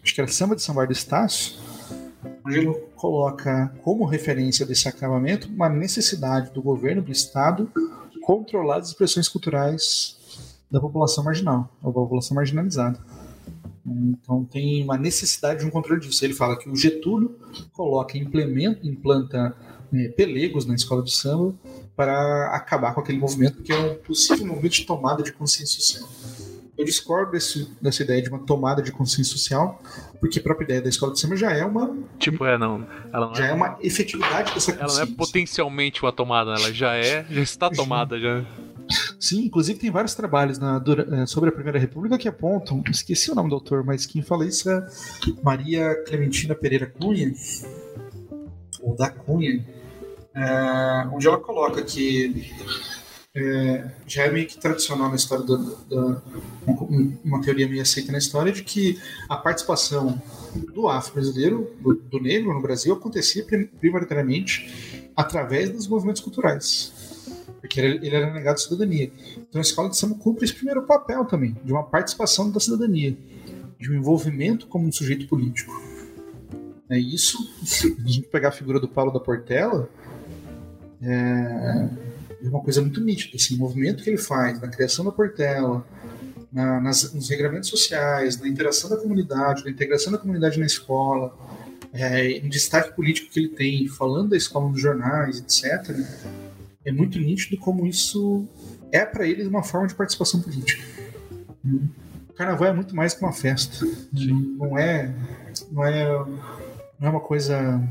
Acho 0.01 0.15
que 0.15 0.21
era 0.21 0.31
Samba 0.31 0.55
de 0.55 0.63
São 0.63 0.77
Bar 0.77 0.87
do 0.87 0.93
Estácio 0.93 1.67
ele 2.47 2.73
coloca 2.97 3.73
como 3.83 4.05
referência 4.05 4.65
desse 4.65 4.89
acabamento 4.89 5.49
uma 5.49 5.69
necessidade 5.69 6.51
do 6.53 6.63
governo, 6.63 7.03
do 7.03 7.13
Estado, 7.13 7.71
controlar 8.23 8.79
as 8.79 8.89
expressões 8.89 9.29
culturais 9.29 10.17
da 10.71 10.81
população 10.81 11.25
marginal, 11.25 11.71
da 11.83 11.91
população 11.91 12.35
marginalizada. 12.35 12.99
Então 13.87 14.45
tem 14.45 14.83
uma 14.85 14.99
necessidade 14.99 15.61
de 15.61 15.67
um 15.67 15.71
controle 15.71 16.01
disso. 16.01 16.25
Ele 16.25 16.35
fala 16.35 16.59
que 16.59 16.69
o 16.69 16.77
Getúlio 16.77 17.39
coloca, 17.73 18.19
implementa, 18.19 18.87
implanta 18.87 19.57
é, 19.93 20.09
pelegos 20.09 20.67
na 20.67 20.75
escola 20.75 21.03
de 21.03 21.11
samba 21.11 21.55
para 21.97 22.55
acabar 22.55 22.95
com 22.95 23.01
aquele 23.01 23.19
movimento, 23.19 23.63
que 23.63 23.73
é 23.73 23.79
um 23.79 23.95
possível 23.97 24.47
movimento 24.47 24.75
de 24.75 24.85
tomada 24.85 25.23
de 25.23 25.33
consciência 25.33 25.81
social. 25.81 26.09
Eu 26.79 26.85
discordo 26.85 27.33
desse, 27.33 27.69
dessa 27.83 28.05
ideia 28.05 28.23
de 28.23 28.29
uma 28.29 28.39
tomada 28.39 28.81
de 28.81 28.93
consciência 28.93 29.33
social, 29.33 29.83
porque 30.21 30.39
a 30.39 30.43
própria 30.43 30.65
ideia 30.65 30.81
da 30.81 30.89
escola 30.89 31.13
de 31.13 31.19
samba 31.19 31.37
já 31.37 31.51
é 31.51 31.65
uma. 31.65 31.97
Tipo, 32.21 32.45
é, 32.45 32.57
não. 32.57 32.87
Ela 33.13 33.27
não 33.27 33.35
já 33.35 33.47
é, 33.47 33.51
é 33.51 33.53
uma 33.53 33.77
efetividade 33.83 34.55
dessa 34.55 34.73
consciência. 34.73 35.01
Ela 35.01 35.07
não 35.07 35.13
é 35.13 35.17
potencialmente 35.17 36.01
uma 36.01 36.13
tomada, 36.13 36.53
ela 36.53 36.73
já 36.73 36.95
é, 36.95 37.27
já 37.29 37.43
está 37.43 37.69
tomada 37.69 38.21
já. 38.21 38.45
Sim, 39.19 39.45
inclusive 39.45 39.79
tem 39.79 39.91
vários 39.91 40.15
trabalhos 40.15 40.59
na, 40.59 40.83
é, 41.21 41.27
sobre 41.27 41.51
a 41.51 41.53
Primeira 41.53 41.79
República 41.79 42.17
que 42.17 42.29
apontam, 42.29 42.83
esqueci 42.89 43.31
o 43.31 43.35
nome 43.35 43.51
do 43.51 43.57
autor, 43.57 43.85
mas 43.85 44.07
quem 44.07 44.23
fala 44.23 44.47
isso 44.47 44.71
é 44.71 44.87
Maria 45.43 45.95
Clementina 46.07 46.55
Pereira 46.55 46.87
Cunha, 46.87 47.33
ou 48.81 48.97
da 48.97 49.11
Cunha, 49.11 49.67
é, 50.35 51.09
onde 51.13 51.27
ela 51.27 51.39
coloca 51.39 51.83
que 51.83 52.53
é, 53.39 53.91
já 54.07 54.25
é 54.25 54.31
meio 54.31 54.47
que 54.47 54.59
tradicional 54.59 55.09
na 55.09 55.17
história 55.17 55.45
da, 55.45 55.57
da, 55.57 56.23
uma 57.25 57.41
teoria 57.41 57.69
meio 57.69 57.83
aceita 57.83 58.11
na 58.11 58.19
história 58.19 58.53
de 58.53 58.65
que 58.65 58.99
a 59.29 59.37
participação 59.37 60.21
do 60.75 60.89
afro-brasileiro, 60.89 61.71
do, 61.81 61.95
do, 61.95 62.21
negro 62.21 62.53
no 62.53 62.61
Brasil, 62.61 62.93
acontecia 62.93 63.45
prioritariamente 63.79 65.11
através 65.17 65.71
dos 65.71 65.87
movimentos 65.87 66.21
culturais, 66.21 66.93
porque 67.61 67.81
ele, 67.81 68.09
era 68.09 68.33
negado 68.33 68.61
cidadania. 68.61 69.13
Então 69.37 69.61
a 69.61 69.63
escola 69.63 69.89
de 69.89 69.97
samba 69.97 70.17
cumpre 70.17 70.45
esse 70.45 70.55
primeiro 70.55 70.83
papel 70.83 71.25
também, 71.25 71.57
de 71.65 71.73
uma 71.73 71.85
participação 71.85 72.51
da 72.51 72.59
cidadania, 72.59 73.17
de 73.79 73.91
um 73.91 73.95
envolvimento 73.95 74.67
como 74.67 74.87
um 74.87 74.93
sujeito 74.93 75.29
político. 75.29 75.73
É 76.91 76.99
isso, 76.99 77.39
se 77.65 77.97
a 78.05 78.09
gente 78.09 78.29
pegar 78.29 78.49
a 78.49 78.53
figura 78.53 78.81
do 78.81 78.89
Paulo 78.89 79.13
da 79.13 79.21
Portela, 79.21 79.89
é, 81.01 81.89
é 82.43 82.49
uma 82.49 82.61
coisa 82.61 82.81
muito 82.81 83.01
nítida. 83.01 83.37
O 83.53 83.59
movimento 83.59 84.03
que 84.03 84.11
ele 84.11 84.19
faz 84.19 84.61
na 84.61 84.69
criação 84.69 85.05
da 85.05 85.13
Portela, 85.13 85.87
na, 86.53 86.81
nas, 86.81 87.13
nos 87.13 87.29
regramentos 87.29 87.69
sociais, 87.69 88.41
na 88.41 88.49
interação 88.49 88.89
da 88.89 88.97
comunidade, 88.97 89.65
na 89.65 89.71
integração 89.71 90.13
da 90.13 90.19
comunidade 90.19 90.59
na 90.59 90.67
escola, 90.67 91.37
é, 91.93 92.31
em 92.31 92.49
destaque 92.49 92.95
político 92.95 93.31
que 93.31 93.41
ele 93.41 93.49
tem, 93.49 93.89
falando 93.89 94.31
da 94.31 94.37
escola 94.37 94.69
nos 94.69 94.81
jornais, 94.81 95.39
etc., 95.39 95.97
é 96.85 96.93
muito 96.93 97.19
nítido 97.19 97.59
como 97.59 97.87
isso 97.87 98.47
é 98.91 99.05
para 99.05 99.27
eles 99.27 99.47
uma 99.47 99.63
forma 99.63 99.87
de 99.87 99.95
participação 99.95 100.41
política. 100.41 100.83
O 102.29 102.33
carnaval 102.33 102.69
é 102.69 102.73
muito 102.73 102.95
mais 102.95 103.13
que 103.13 103.23
uma 103.23 103.33
festa. 103.33 103.85
Não 104.13 104.79
é, 104.79 105.13
não 105.71 105.85
é, 105.85 106.07
não 106.99 107.09
é 107.09 107.11
uma 107.11 107.21
coisa 107.21 107.83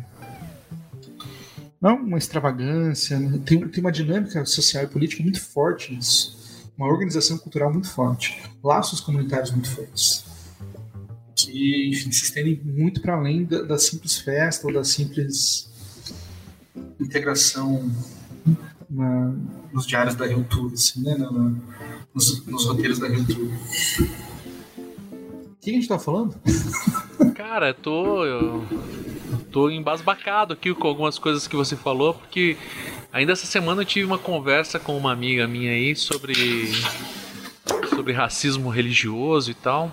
não 1.79 1.91
é 1.91 1.93
uma 1.93 2.17
extravagância, 2.17 3.19
né? 3.19 3.39
tem, 3.45 3.67
tem 3.67 3.83
uma 3.83 3.91
dinâmica 3.91 4.43
social 4.45 4.83
e 4.83 4.87
política 4.87 5.21
muito 5.23 5.41
forte 5.41 5.93
nisso. 5.93 6.35
Uma 6.77 6.87
organização 6.87 7.37
cultural 7.37 7.71
muito 7.71 7.89
forte. 7.89 8.41
Laços 8.63 8.99
comunitários 8.99 9.51
muito 9.51 9.69
fortes. 9.69 10.25
Que, 11.35 11.89
enfim, 11.89 12.11
se 12.11 12.25
estendem 12.25 12.59
muito 12.63 13.01
para 13.01 13.15
além 13.15 13.45
da, 13.45 13.61
da, 13.61 13.77
simples 13.77 14.17
festa 14.17 14.67
ou 14.67 14.73
da 14.73 14.83
simples 14.83 15.69
integração 16.99 17.91
na, 18.89 19.33
nos 19.71 19.85
diários 19.85 20.15
da 20.15 20.25
Rio 20.25 20.43
Tour, 20.43 20.71
assim, 20.73 21.03
né? 21.03 21.15
Na, 21.15 21.31
na, 21.31 21.55
nos, 22.13 22.45
nos, 22.45 22.65
roteiros 22.65 22.99
da 22.99 23.07
Rio 23.07 23.25
Tour. 23.25 23.51
O 25.51 25.55
que 25.61 25.71
a 25.71 25.73
gente 25.73 25.87
tá 25.87 25.99
falando? 25.99 26.35
Cara, 27.35 27.73
tô. 27.73 28.25
Eu 28.25 28.65
tô 29.51 29.69
embasbacado 29.69 30.53
aqui 30.53 30.73
com 30.73 30.87
algumas 30.87 31.17
coisas 31.17 31.47
que 31.47 31.55
você 31.55 31.75
falou, 31.75 32.13
porque 32.13 32.57
ainda 33.11 33.31
essa 33.31 33.45
semana 33.45 33.81
eu 33.81 33.85
tive 33.85 34.05
uma 34.05 34.17
conversa 34.17 34.79
com 34.79 34.97
uma 34.97 35.11
amiga 35.11 35.47
minha 35.47 35.71
aí 35.71 35.95
sobre 35.95 36.33
sobre 37.89 38.13
racismo 38.13 38.69
religioso 38.69 39.51
e 39.51 39.53
tal. 39.53 39.91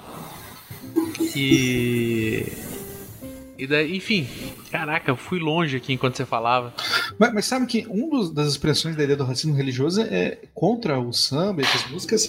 E 1.35 2.47
e 3.57 3.67
daí, 3.67 3.97
enfim, 3.97 4.27
caraca, 4.71 5.11
eu 5.11 5.17
fui 5.17 5.39
longe 5.39 5.77
aqui 5.77 5.93
enquanto 5.93 6.17
você 6.17 6.27
falava. 6.27 6.75
Mas, 7.19 7.33
mas 7.33 7.45
sabe 7.45 7.67
que 7.67 7.87
uma 7.89 8.33
das 8.33 8.49
expressões 8.49 8.97
da 8.97 9.05
ideia 9.05 9.17
do 9.17 9.25
racismo 9.25 9.55
religioso 9.55 10.03
é 10.03 10.39
contra 10.53 10.99
o 10.99 11.13
samba 11.13 11.63
e 11.63 11.65
as 11.65 11.91
músicas 11.91 12.27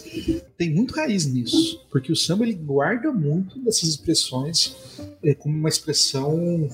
tem 0.57 0.69
muito 0.69 0.93
raiz 0.93 1.25
nisso, 1.25 1.85
porque 1.91 2.11
o 2.11 2.15
samba 2.15 2.43
ele 2.43 2.53
guarda 2.53 3.11
muito 3.11 3.57
dessas 3.59 3.89
expressões 3.89 4.75
é, 5.23 5.33
como 5.33 5.57
uma 5.57 5.69
expressão 5.69 6.69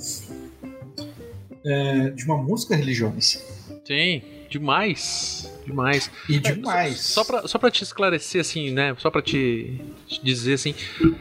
é, 1.64 2.10
de 2.10 2.26
uma 2.26 2.38
música 2.38 2.76
religiosa. 2.76 3.40
Sim, 3.86 4.22
demais. 4.52 5.50
Demais. 5.66 6.12
E 6.28 6.40
demais. 6.40 6.94
É, 6.94 6.98
só, 6.98 7.24
só, 7.24 7.24
pra, 7.24 7.48
só 7.48 7.58
pra 7.58 7.72
te 7.72 7.84
esclarecer, 7.84 8.42
assim, 8.42 8.72
né? 8.72 8.94
Só 9.00 9.10
pra 9.10 9.22
te, 9.22 9.80
te, 10.06 10.22
dizer, 10.22 10.54
assim. 10.54 10.76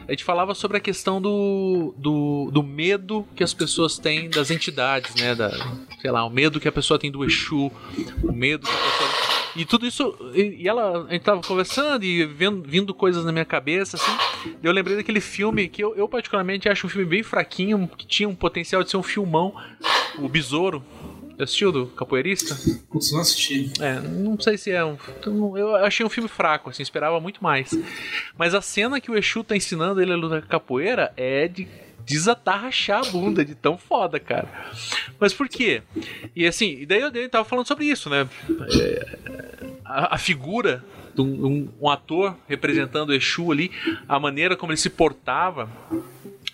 A 0.07 0.11
gente 0.11 0.23
falava 0.23 0.53
sobre 0.53 0.77
a 0.77 0.79
questão 0.79 1.21
do, 1.21 1.95
do, 1.97 2.51
do 2.51 2.61
medo 2.61 3.25
que 3.33 3.43
as 3.43 3.53
pessoas 3.53 3.97
têm 3.97 4.29
das 4.29 4.51
entidades, 4.51 5.15
né? 5.15 5.33
Da, 5.33 5.49
sei 6.01 6.11
lá, 6.11 6.25
o 6.25 6.29
medo 6.29 6.59
que 6.59 6.67
a 6.67 6.71
pessoa 6.71 6.99
tem 6.99 7.09
do 7.09 7.23
Exu, 7.23 7.71
o 8.21 8.31
medo 8.33 8.67
que 8.67 8.73
a 8.73 8.77
pessoa. 8.77 9.41
E 9.55 9.65
tudo 9.65 9.87
isso. 9.87 10.15
E, 10.35 10.67
ela. 10.67 11.05
A 11.07 11.11
gente 11.11 11.23
tava 11.23 11.41
conversando 11.41 12.03
e 12.03 12.25
vendo, 12.25 12.61
vindo 12.67 12.93
coisas 12.93 13.23
na 13.23 13.31
minha 13.31 13.45
cabeça, 13.45 13.95
assim. 13.95 14.51
Eu 14.61 14.73
lembrei 14.73 14.97
daquele 14.97 15.21
filme 15.21 15.69
que 15.69 15.81
eu, 15.81 15.95
eu 15.95 16.07
particularmente 16.07 16.67
acho 16.67 16.85
um 16.85 16.89
filme 16.89 17.07
bem 17.07 17.23
fraquinho, 17.23 17.89
que 17.97 18.05
tinha 18.05 18.27
um 18.27 18.35
potencial 18.35 18.83
de 18.83 18.89
ser 18.89 18.97
um 18.97 19.03
filmão. 19.03 19.55
O 20.17 20.27
Besouro. 20.27 20.83
Assistiu 21.43 21.71
do 21.71 21.87
Capoeirista? 21.87 22.55
Putz, 22.89 23.11
não 23.11 23.21
assisti. 23.21 23.71
É, 23.79 23.99
não 23.99 24.39
sei 24.39 24.57
se 24.57 24.71
é 24.71 24.83
um. 24.83 24.97
Eu 25.57 25.75
achei 25.75 26.05
um 26.05 26.09
filme 26.09 26.29
fraco, 26.29 26.69
assim, 26.69 26.83
esperava 26.83 27.19
muito 27.19 27.43
mais. 27.43 27.71
Mas 28.37 28.53
a 28.53 28.61
cena 28.61 29.01
que 29.01 29.09
o 29.09 29.17
Exu 29.17 29.43
tá 29.43 29.55
ensinando 29.55 30.01
ele 30.01 30.13
a 30.13 30.15
lutar 30.15 30.41
capoeira 30.43 31.13
é 31.17 31.47
de 31.47 31.67
desatarrachar 32.05 33.07
a 33.07 33.11
bunda 33.11 33.45
de 33.45 33.55
tão 33.55 33.77
foda, 33.77 34.19
cara. 34.19 34.47
Mas 35.19 35.33
por 35.33 35.47
quê? 35.47 35.81
E 36.35 36.45
assim, 36.45 36.79
e 36.81 36.85
daí 36.85 37.01
eu, 37.01 37.29
tava 37.29 37.45
falando 37.45 37.67
sobre 37.67 37.85
isso, 37.85 38.09
né? 38.09 38.27
É, 38.79 39.17
a, 39.85 40.15
a, 40.15 40.17
figura 40.17 40.83
de 41.13 41.21
um, 41.21 41.45
um, 41.45 41.69
um 41.81 41.89
ator 41.89 42.35
representando 42.47 43.09
o 43.09 43.13
Exu 43.13 43.51
ali, 43.51 43.71
a 44.07 44.19
maneira 44.19 44.55
como 44.55 44.71
ele 44.71 44.77
se 44.77 44.89
portava 44.89 45.69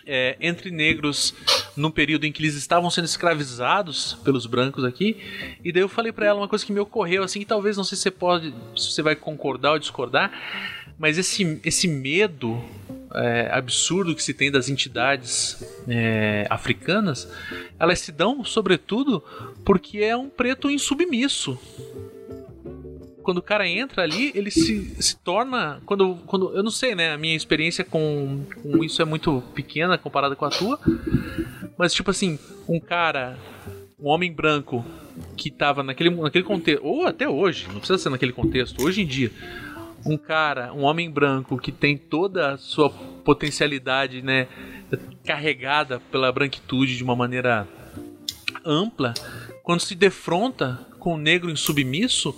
é, 0.08 0.38
entre 0.39 0.72
negros 0.72 1.34
num 1.76 1.91
período 1.91 2.26
em 2.26 2.32
que 2.32 2.41
eles 2.41 2.56
estavam 2.56 2.89
sendo 2.89 3.06
escravizados 3.06 4.13
pelos 4.24 4.46
brancos 4.46 4.84
aqui. 4.84 5.17
E 5.63 5.72
daí 5.72 5.84
eu 5.84 5.89
falei 5.89 6.12
para 6.12 6.26
ela 6.26 6.39
uma 6.39 6.48
coisa 6.48 6.65
que 6.65 6.72
me 6.72 6.80
ocorreu 6.80 7.24
assim, 7.24 7.39
que 7.39 7.46
talvez 7.46 7.78
não 7.78 7.84
sei 7.84 7.96
se 7.96 8.04
você 8.04 8.12
pode, 8.12 8.54
se 8.76 8.91
você 8.91 9.02
vai 9.02 9.15
concordar 9.15 9.74
ou 9.74 9.80
discordar, 9.80 10.32
mas 10.98 11.17
esse, 11.17 11.60
esse 11.63 11.88
medo 11.88 12.63
é, 13.13 13.50
absurdo 13.52 14.15
que 14.15 14.24
se 14.24 14.34
tem 14.34 14.52
das 14.52 14.70
entidades 14.70 15.63
é, 15.88 16.48
africanas, 16.50 17.32
elas 17.80 18.00
se 18.00 18.12
dão 18.12 18.43
sobretudo 18.43 19.24
porque 19.63 20.00
é 20.00 20.15
um 20.15 20.30
preto 20.30 20.70
insubmisso 20.70 21.60
quando 23.28 23.40
o 23.40 23.42
cara 23.42 23.68
entra 23.68 24.04
ali, 24.04 24.32
ele 24.34 24.50
se, 24.50 24.96
se 25.02 25.18
torna. 25.18 25.82
Quando, 25.86 26.16
quando. 26.26 26.56
Eu 26.56 26.63
não 26.63 26.72
sei, 26.72 26.96
né? 26.96 27.12
A 27.12 27.18
minha 27.18 27.36
experiência 27.36 27.84
com, 27.84 28.46
com 28.63 28.82
isso 28.82 29.02
é 29.02 29.06
muito 29.06 29.44
pequena 29.54 29.98
comparada 29.98 30.34
com 30.34 30.46
a 30.46 30.50
tua. 30.50 30.80
Mas, 31.78 31.94
tipo 31.94 32.10
assim, 32.10 32.40
um 32.70 32.80
cara. 32.80 33.38
Um 34.00 34.08
homem 34.08 34.32
branco 34.32 34.86
que 35.36 35.52
tava 35.52 35.84
naquele, 35.84 36.10
naquele 36.10 36.46
contexto. 36.46 36.86
Ou 36.86 37.06
até 37.06 37.28
hoje, 37.28 37.68
não 37.68 37.80
precisa 37.80 37.98
ser 37.98 38.10
naquele 38.10 38.32
contexto, 38.32 38.82
hoje 38.82 39.02
em 39.02 39.06
dia. 39.06 39.30
Um 40.06 40.16
cara, 40.16 40.72
um 40.72 40.84
homem 40.84 41.12
branco 41.12 41.58
que 41.58 41.74
tem 41.74 41.98
toda 41.98 42.54
a 42.54 42.58
sua 42.58 42.90
potencialidade, 42.90 44.22
né? 44.22 44.48
Carregada 45.26 46.00
pela 46.00 46.32
branquitude 46.32 46.96
de 46.96 47.04
uma 47.04 47.13
maneira 47.13 47.68
ampla, 48.63 49.13
quando 49.63 49.82
se 49.82 49.96
defronta 49.96 50.80
com 50.98 51.16
o 51.16 51.18
negro 51.18 51.52
insubmisso, 51.52 52.34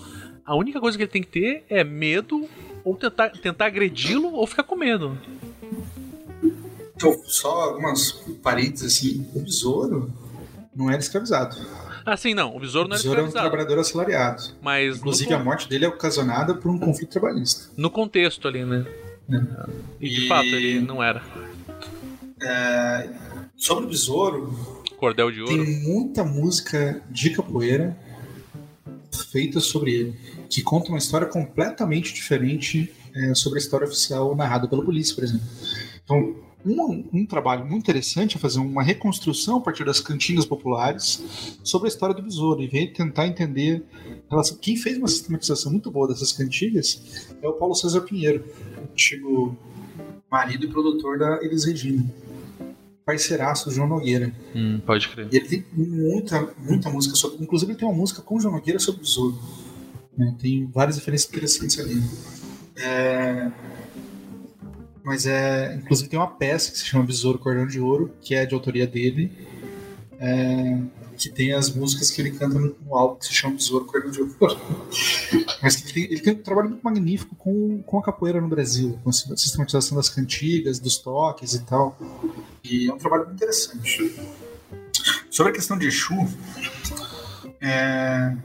a 0.49 0.55
única 0.55 0.79
coisa 0.79 0.97
que 0.97 1.03
ele 1.03 1.11
tem 1.11 1.21
que 1.21 1.29
ter 1.29 1.63
é 1.69 1.83
medo 1.83 2.49
ou 2.83 2.95
tentar, 2.95 3.29
tentar 3.29 3.67
agredi-lo 3.67 4.33
ou 4.33 4.47
ficar 4.47 4.63
com 4.63 4.75
medo. 4.75 5.15
Então, 6.95 7.15
só 7.25 7.69
algumas 7.69 8.11
parênteses 8.41 8.97
assim, 8.97 9.29
o 9.35 9.41
besouro 9.41 10.11
não 10.75 10.89
era 10.89 10.99
escravizado. 10.99 11.55
Ah, 12.03 12.17
sim, 12.17 12.33
não. 12.33 12.55
O 12.55 12.59
besouro 12.59 12.89
não 12.89 12.95
era 12.95 12.99
escravizado. 12.99 13.21
O 13.21 13.25
besouro 13.25 13.25
é 13.25 13.29
um 13.29 13.31
trabalhador 13.31 13.79
assalariado. 13.79 14.43
Mas 14.59 14.97
Inclusive, 14.97 15.31
a 15.35 15.39
morte 15.39 15.69
dele 15.69 15.85
é 15.85 15.87
ocasionada 15.87 16.55
por 16.55 16.71
um 16.71 16.79
conflito 16.79 17.11
trabalhista. 17.11 17.69
No 17.77 17.91
contexto 17.91 18.47
ali, 18.47 18.65
né? 18.65 18.87
É. 19.31 19.69
E 20.01 20.09
de 20.09 20.25
e... 20.25 20.27
fato, 20.27 20.47
ele 20.47 20.81
não 20.81 21.03
era. 21.03 21.21
É... 22.41 23.07
Sobre 23.55 23.85
o 23.85 23.87
besouro. 23.87 24.83
Cordel 24.97 25.31
de 25.31 25.41
ouro. 25.43 25.53
Tem 25.53 25.79
muita 25.83 26.23
música 26.23 27.03
de 27.11 27.29
capoeira 27.29 27.95
feita 29.31 29.59
sobre 29.59 29.93
ele 29.93 30.38
que 30.49 30.61
conta 30.61 30.89
uma 30.89 30.97
história 30.97 31.27
completamente 31.27 32.13
diferente 32.13 32.91
é, 33.15 33.33
sobre 33.35 33.59
a 33.59 33.61
história 33.61 33.85
oficial 33.85 34.35
narrada 34.35 34.67
pela 34.67 34.83
polícia, 34.83 35.13
por 35.13 35.23
exemplo. 35.23 35.45
Então, 36.03 36.35
um, 36.65 37.05
um, 37.13 37.25
trabalho 37.25 37.65
muito 37.65 37.83
interessante 37.83 38.35
é 38.35 38.39
fazer 38.39 38.59
uma 38.59 38.83
reconstrução 38.83 39.57
a 39.57 39.61
partir 39.61 39.85
das 39.85 40.01
cantinas 40.01 40.45
populares 40.45 41.57
sobre 41.63 41.87
a 41.87 41.89
história 41.89 42.13
do 42.13 42.21
besouro 42.21 42.61
e 42.61 42.67
ver, 42.67 42.87
tentar 42.87 43.27
entender 43.27 43.83
relação. 44.29 44.57
Quem 44.57 44.75
fez 44.75 44.97
uma 44.97 45.07
sistematização 45.07 45.71
muito 45.71 45.89
boa 45.89 46.07
dessas 46.07 46.33
cantigas 46.33 47.29
é 47.41 47.47
o 47.47 47.53
Paulo 47.53 47.75
César 47.75 48.01
Pinheiro, 48.01 48.43
antigo 48.91 49.57
marido 50.29 50.65
e 50.65 50.67
produtor 50.67 51.17
da 51.17 51.41
Elis 51.43 51.65
Regina. 51.65 52.05
Parceiraço 53.05 53.71
João 53.71 53.87
Nogueira. 53.87 54.31
Hum, 54.55 54.79
pode 54.85 55.07
crer. 55.07 55.27
E 55.31 55.37
ele 55.37 55.47
tem 55.47 55.65
muita, 55.73 56.53
muita 56.59 56.89
música 56.91 57.15
sobre. 57.15 57.41
Inclusive, 57.41 57.71
ele 57.71 57.79
tem 57.79 57.87
uma 57.87 57.97
música 57.97 58.21
com 58.21 58.35
o 58.35 58.39
João 58.39 58.53
Nogueira 58.53 58.79
sobre 58.79 59.01
o 59.01 59.03
besouro. 59.03 59.39
Né? 60.19 60.35
Tem 60.37 60.65
várias 60.65 60.97
referências 60.97 61.29
interessantes 61.29 61.79
ali. 61.79 62.03
É... 62.75 63.49
Mas 65.01 65.25
é. 65.25 65.75
Inclusive 65.75 66.09
tem 66.09 66.19
uma 66.19 66.27
peça 66.27 66.71
que 66.71 66.77
se 66.77 66.85
chama 66.85 67.05
Besouro 67.05 67.39
Cordão 67.39 67.65
de 67.65 67.79
Ouro, 67.79 68.13
que 68.21 68.35
é 68.35 68.45
de 68.45 68.53
autoria 68.53 68.85
dele. 68.85 69.31
É... 70.19 70.77
que 71.17 71.29
tem 71.29 71.53
as 71.53 71.73
músicas 71.73 72.11
que 72.11 72.21
ele 72.21 72.31
canta 72.31 72.59
no, 72.59 72.75
álbum 72.91 73.15
que 73.15 73.27
se 73.27 73.33
chama 73.33 73.55
Besouro 73.55 73.85
Corno 73.85 74.11
de 74.11 74.21
Ouro. 74.21 74.59
Mas 75.63 75.77
que 75.77 75.83
ele 75.85 75.93
tem, 75.93 76.03
ele 76.03 76.21
tem 76.21 76.33
um 76.33 76.43
trabalho 76.43 76.69
muito 76.69 76.83
magnífico 76.83 77.33
com, 77.35 77.81
com 77.83 77.99
a 77.99 78.03
capoeira 78.03 78.41
no 78.41 78.49
Brasil, 78.49 78.99
com 79.01 79.09
a 79.09 79.13
sistematização 79.13 79.95
das 79.95 80.09
cantigas, 80.09 80.79
dos 80.79 80.97
toques 80.97 81.53
e 81.53 81.63
tal. 81.63 81.97
E 82.61 82.89
é 82.89 82.93
um 82.93 82.97
trabalho 82.97 83.23
muito 83.25 83.37
interessante. 83.37 84.19
Sobre 85.29 85.53
a 85.53 85.55
questão 85.55 85.77
de 85.77 85.87
Exu, 85.87 86.27
é, 87.61 88.35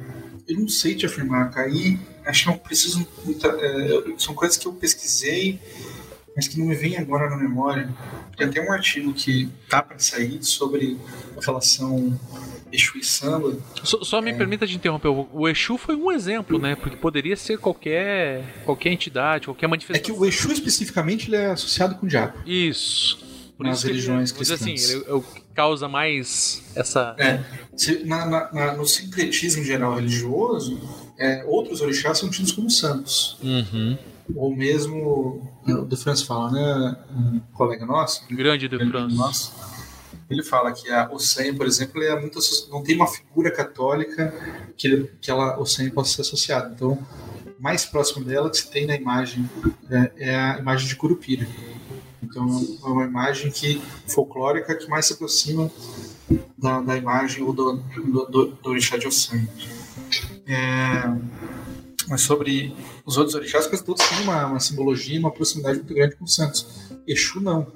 eu 0.49 0.61
não 0.61 0.69
sei 0.69 0.95
te 0.95 1.07
afirmar, 1.07 1.51
Caí. 1.51 1.99
Acho 2.25 2.45
que 2.45 2.51
não 2.51 2.59
preciso. 2.59 3.07
Muita, 3.25 3.49
é, 3.49 4.15
são 4.19 4.35
coisas 4.35 4.57
que 4.57 4.67
eu 4.67 4.73
pesquisei, 4.73 5.61
mas 6.37 6.49
que 6.49 6.59
não 6.59 6.67
me 6.67 6.75
vem 6.75 6.97
agora 6.97 7.31
na 7.31 7.37
memória. 7.37 7.89
Tem 8.37 8.47
até 8.47 8.61
um 8.61 8.73
artigo 8.73 9.13
que 9.13 9.49
tá 9.69 9.83
para 9.83 9.99
sair 9.99 10.43
sobre 10.43 10.99
a 11.37 11.45
relação 11.45 12.19
Exu 12.73 12.99
e 12.99 13.05
samba. 13.05 13.57
Só, 13.85 14.03
só 14.03 14.21
me 14.21 14.33
é. 14.33 14.35
permita 14.35 14.67
te 14.67 14.75
interromper. 14.75 15.09
O 15.09 15.49
Exu 15.49 15.79
foi 15.79 15.95
um 15.95 16.11
exemplo, 16.11 16.59
né? 16.59 16.75
Porque 16.75 16.97
poderia 16.97 17.37
ser 17.37 17.59
qualquer 17.59 18.63
qualquer 18.65 18.91
entidade, 18.91 19.47
qualquer 19.47 19.69
manifestação. 19.69 20.01
É 20.01 20.05
que 20.05 20.13
o 20.13 20.27
Exu 20.27 20.53
especificamente 20.53 21.29
ele 21.29 21.37
é 21.37 21.51
associado 21.53 21.95
com 21.95 22.07
o 22.07 22.09
diabo. 22.09 22.39
Isso. 22.45 23.19
Por 23.57 23.65
nas 23.65 23.83
religiões 23.85 24.31
ele, 24.31 24.39
cristãs. 24.39 24.61
Assim, 24.61 24.75
ele, 24.75 25.05
ele 25.07 25.25
causa 25.55 25.89
mais 25.89 26.63
essa. 26.75 27.15
É. 27.19 27.41
Na, 28.05 28.27
na, 28.27 28.53
na, 28.53 28.73
no 28.75 28.87
sincretismo 28.87 29.65
geral 29.65 29.95
religioso, 29.95 30.81
é, 31.19 31.45
outros 31.47 31.81
orixás 31.81 32.19
são 32.19 32.29
tidos 32.31 32.53
como 32.53 32.71
santos. 32.71 33.39
Uhum. 33.43 33.97
Ou 34.35 34.55
mesmo, 34.55 35.51
o 35.67 35.85
De 35.85 35.97
France 35.97 36.25
fala, 36.25 36.51
né? 36.51 36.97
Um 37.15 37.41
colega 37.53 37.85
nosso. 37.85 38.25
Grande 38.31 38.69
De 38.69 38.79
France. 38.79 39.15
Nosso, 39.15 39.53
ele 40.31 40.43
fala 40.43 40.73
que 40.73 40.91
a 40.91 41.11
Ossan, 41.11 41.55
por 41.55 41.67
exemplo, 41.67 42.03
é 42.03 42.19
muito, 42.19 42.39
não 42.71 42.83
tem 42.83 42.97
uma 42.97 43.07
figura 43.07 43.51
católica 43.51 44.33
que, 44.77 45.11
que 45.21 45.31
ela, 45.31 45.59
Ossan 45.59 45.89
possa 45.91 46.15
ser 46.15 46.21
associada. 46.23 46.73
Então, 46.75 46.99
mais 47.59 47.85
próximo 47.85 48.25
dela 48.25 48.51
que 48.51 48.57
se 48.57 48.71
tem 48.71 48.87
na 48.87 48.95
imagem 48.95 49.49
é, 49.91 50.31
é 50.31 50.37
a 50.37 50.59
imagem 50.59 50.89
de 50.89 50.97
Curupira. 50.97 51.47
Então, 52.25 52.79
é 52.83 52.89
uma 52.89 53.05
imagem 53.05 53.51
que 53.51 53.81
folclórica 54.07 54.75
que 54.75 54.89
mais 54.89 55.07
se 55.07 55.13
aproxima 55.13 55.71
da, 56.57 56.81
da 56.81 56.97
imagem 56.97 57.45
do, 57.45 57.53
do, 57.53 58.27
do, 58.27 58.47
do 58.47 58.71
orixá 58.71 58.97
de 58.97 59.07
Ossan. 59.07 59.47
É, 60.47 61.35
mas 62.09 62.23
sobre 62.23 62.75
os 63.05 63.17
outros 63.17 63.35
orixás, 63.35 63.67
quase 63.67 63.85
todos 63.85 64.07
têm 64.09 64.23
uma, 64.23 64.47
uma 64.47 64.61
simbologia, 64.61 65.19
uma 65.19 65.31
proximidade 65.31 65.79
muito 65.79 65.95
grande 65.95 66.17
com 66.17 66.25
os 66.25 66.35
santos. 66.35 66.91
Exu 67.07 67.41
não. 67.41 67.67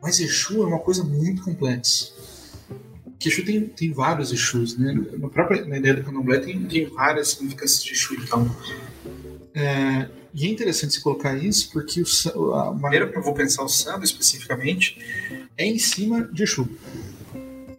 Mas 0.00 0.18
Exu 0.18 0.62
é 0.62 0.66
uma 0.66 0.78
coisa 0.78 1.04
muito 1.04 1.42
complexa. 1.42 2.12
Que 3.18 3.28
Exu 3.28 3.44
tem, 3.44 3.68
tem 3.68 3.92
vários 3.92 4.32
Exus, 4.32 4.76
né? 4.76 4.92
Na 5.18 5.28
própria 5.28 5.64
na 5.64 5.78
ideia 5.78 5.94
do 5.94 6.02
candomblé 6.02 6.40
tem, 6.40 6.64
tem 6.64 6.86
várias 6.86 7.28
significâncias 7.28 7.84
de 7.84 7.92
Exu, 7.92 8.14
então. 8.14 8.50
É, 9.54 10.08
e 10.34 10.46
é 10.46 10.50
interessante 10.50 10.94
se 10.94 11.00
colocar 11.02 11.36
isso 11.36 11.70
porque 11.72 12.02
o, 12.34 12.54
a 12.54 12.72
maneira 12.72 13.06
como 13.06 13.18
eu 13.18 13.22
vou 13.22 13.34
pensar 13.34 13.62
o 13.62 13.68
samba 13.68 14.04
especificamente 14.04 14.98
é 15.56 15.66
em 15.66 15.78
cima 15.78 16.22
de 16.32 16.42
Exu. 16.42 16.68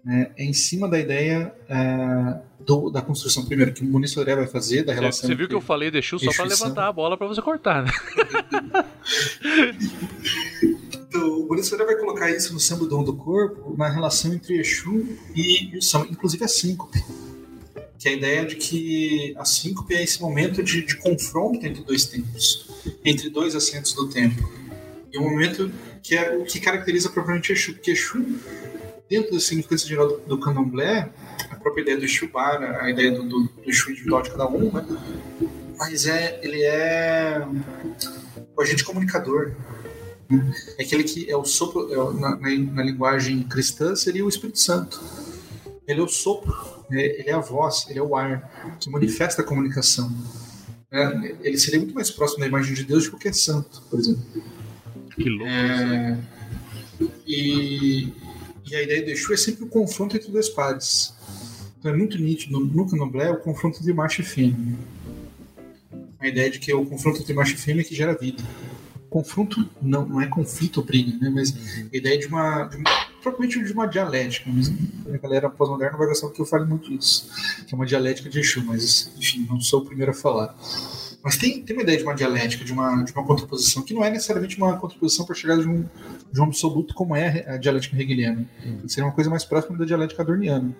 Né? 0.05 0.31
É 0.37 0.43
em 0.43 0.53
cima 0.53 0.87
da 0.87 0.99
ideia 0.99 1.53
é, 1.67 2.39
do, 2.59 2.89
da 2.89 3.01
construção, 3.01 3.45
primeiro, 3.45 3.73
que 3.73 3.83
o 3.83 3.85
Muniz 3.85 4.11
Sodré 4.11 4.35
vai 4.35 4.47
fazer, 4.47 4.83
da 4.83 4.93
relação. 4.93 5.27
Você 5.27 5.35
viu 5.35 5.47
que 5.47 5.55
eu 5.55 5.61
falei 5.61 5.89
de 5.89 5.97
Exu 5.97 6.19
só 6.19 6.31
para 6.31 6.45
levantar 6.45 6.87
a 6.87 6.93
bola 6.93 7.17
para 7.17 7.27
você 7.27 7.41
cortar, 7.41 7.83
né? 7.83 7.91
então, 10.93 11.47
o 11.49 11.63
Sodré 11.63 11.85
vai 11.85 11.95
colocar 11.95 12.29
isso 12.29 12.53
no 12.53 12.59
samba 12.59 12.85
dom 12.85 13.03
do 13.03 13.15
corpo, 13.15 13.75
na 13.77 13.89
relação 13.89 14.33
entre 14.33 14.59
Exu 14.59 15.07
e, 15.35 15.73
e 15.73 15.77
o 15.77 15.81
samba, 15.81 16.07
inclusive 16.09 16.43
a 16.43 16.47
síncope 16.47 17.01
que 18.03 18.09
é 18.09 18.11
a 18.11 18.15
ideia 18.15 18.45
de 18.45 18.57
que 18.57 19.33
a 19.37 19.45
síncope 19.45 19.95
é 19.95 20.03
esse 20.03 20.21
momento 20.21 20.61
de, 20.61 20.85
de 20.85 20.97
confronto 20.97 21.65
entre 21.65 21.81
dois 21.83 22.03
tempos, 22.03 22.69
entre 23.05 23.29
dois 23.29 23.55
assentos 23.55 23.93
do 23.93 24.09
tempo. 24.09 24.43
E 25.09 25.17
um 25.17 25.23
momento 25.23 25.71
que 26.01 26.13
é 26.13 26.35
o 26.35 26.43
que 26.43 26.59
caracteriza 26.59 27.09
propriamente 27.09 27.53
Exu, 27.53 27.71
porque 27.71 27.91
Exu, 27.91 28.21
dentro 29.09 29.31
da 29.31 29.39
significância 29.39 29.87
geral 29.87 30.09
do, 30.09 30.17
do 30.17 30.37
candomblé, 30.37 31.13
a 31.49 31.55
própria 31.55 31.83
ideia 31.83 31.97
do 31.97 32.03
Exu 32.03 32.27
Bara, 32.27 32.83
a 32.83 32.89
ideia 32.89 33.09
do, 33.09 33.23
do, 33.23 33.43
do 33.43 33.69
Exu 33.69 33.91
individual 33.91 34.21
de 34.21 34.31
cada 34.31 34.49
um, 34.49 34.69
né? 34.69 34.85
mas 35.77 36.05
é, 36.05 36.41
ele 36.43 36.61
é 36.61 37.41
o 38.53 38.61
agente 38.61 38.83
comunicador. 38.83 39.53
Né? 40.29 40.53
É 40.77 40.83
aquele 40.83 41.05
que 41.05 41.31
é 41.31 41.37
o 41.37 41.45
sopro, 41.45 41.87
é, 41.89 42.19
na, 42.19 42.35
na, 42.35 42.49
na 42.49 42.83
linguagem 42.83 43.43
cristã, 43.43 43.95
seria 43.95 44.25
o 44.25 44.29
Espírito 44.29 44.59
Santo. 44.59 45.01
Ele 45.87 46.01
é 46.01 46.03
o 46.03 46.09
sopro 46.09 46.82
ele 46.99 47.29
é 47.29 47.33
a 47.33 47.39
voz, 47.39 47.85
ele 47.89 47.99
é 47.99 48.03
o 48.03 48.15
ar 48.15 48.77
que 48.79 48.89
manifesta 48.89 49.41
a 49.41 49.45
comunicação. 49.45 50.11
É, 50.91 51.35
ele 51.41 51.57
seria 51.57 51.79
muito 51.79 51.95
mais 51.95 52.11
próximo 52.11 52.41
da 52.41 52.47
imagem 52.47 52.73
de 52.73 52.83
Deus 52.83 53.03
do 53.03 53.05
que 53.05 53.11
qualquer 53.11 53.33
santo, 53.33 53.81
por 53.89 53.99
exemplo. 53.99 54.23
Que 55.15 55.29
louco. 55.29 55.47
É, 55.47 56.17
e, 57.25 58.13
e, 58.69 58.75
a 58.75 58.81
ideia 58.81 59.03
do 59.03 59.09
Exu 59.09 59.33
é 59.33 59.37
sempre 59.37 59.63
o 59.63 59.67
confronto 59.67 60.15
entre 60.15 60.31
dois 60.31 60.49
pares. 60.49 61.13
Então 61.79 61.91
é 61.91 61.97
muito 61.97 62.17
nítido 62.17 62.59
no, 62.59 62.89
candomblé 62.89 63.31
o 63.31 63.37
confronto 63.37 63.79
entre 63.79 63.91
macho 63.91 64.21
e 64.21 64.23
fêmea. 64.23 64.77
A 66.19 66.27
ideia 66.27 66.49
de 66.49 66.59
que 66.59 66.71
é 66.71 66.75
o 66.75 66.85
confronto 66.85 67.19
entre 67.19 67.33
macho 67.33 67.55
e 67.55 67.57
fêmea 67.57 67.83
que 67.83 67.95
gera 67.95 68.15
vida. 68.15 68.43
Confronto 69.09 69.67
não, 69.81 70.05
não 70.05 70.21
é 70.21 70.27
conflito 70.27 70.77
ou 70.77 70.83
briga, 70.83 71.17
né? 71.17 71.29
mas 71.29 71.53
a 71.91 71.97
ideia 71.97 72.17
de 72.17 72.27
uma, 72.27 72.65
de 72.65 72.77
uma 72.77 72.89
propriamente 73.23 73.63
de 73.63 73.71
uma 73.71 73.87
dialética. 73.87 74.51
Mas 74.53 74.71
a 75.11 75.17
galera 75.17 75.49
pós-moderna 75.49 75.97
vai 75.97 76.07
gostar 76.07 76.29
que 76.29 76.41
eu 76.41 76.45
fale 76.45 76.65
muito 76.65 76.91
isso, 76.93 77.29
que 77.65 77.73
é 77.73 77.75
uma 77.75 77.85
dialética 77.85 78.29
de 78.29 78.39
Exu, 78.39 78.63
mas 78.65 79.11
enfim, 79.17 79.47
não 79.49 79.59
sou 79.61 79.81
o 79.81 79.85
primeiro 79.85 80.11
a 80.11 80.13
falar. 80.13 80.53
Mas 81.23 81.37
tem, 81.37 81.63
tem 81.63 81.73
uma 81.73 81.83
ideia 81.83 81.97
de 81.97 82.03
uma 82.03 82.13
dialética, 82.13 82.65
de 82.65 82.73
uma, 82.73 83.01
de 83.01 83.13
uma 83.13 83.25
contraposição, 83.25 83.81
que 83.81 83.93
não 83.93 84.03
é 84.03 84.09
necessariamente 84.09 84.57
uma 84.57 84.77
contraposição 84.77 85.25
para 85.25 85.33
chegar 85.33 85.57
de 85.57 85.67
um, 85.67 85.85
de 86.31 86.41
um 86.41 86.43
absoluto 86.43 86.93
como 86.93 87.15
é 87.15 87.45
a 87.47 87.55
dialética 87.55 87.95
hegeliana. 87.95 88.45
Hum. 88.65 88.87
Seria 88.89 89.05
uma 89.05 89.13
coisa 89.13 89.29
mais 89.29 89.45
próxima 89.45 89.77
da 89.77 89.85
dialética 89.85 90.21
adorniana. 90.21 90.75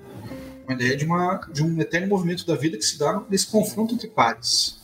Uma 0.66 0.74
ideia 0.74 0.98
de, 0.98 1.06
uma, 1.06 1.40
de 1.52 1.64
um 1.64 1.80
eterno 1.80 2.08
movimento 2.08 2.46
da 2.46 2.56
vida 2.56 2.78
que 2.78 2.84
se 2.84 3.00
dá 3.00 3.24
nesse 3.30 3.48
confronto 3.48 3.96
entre 3.96 4.10
pares. 4.10 4.80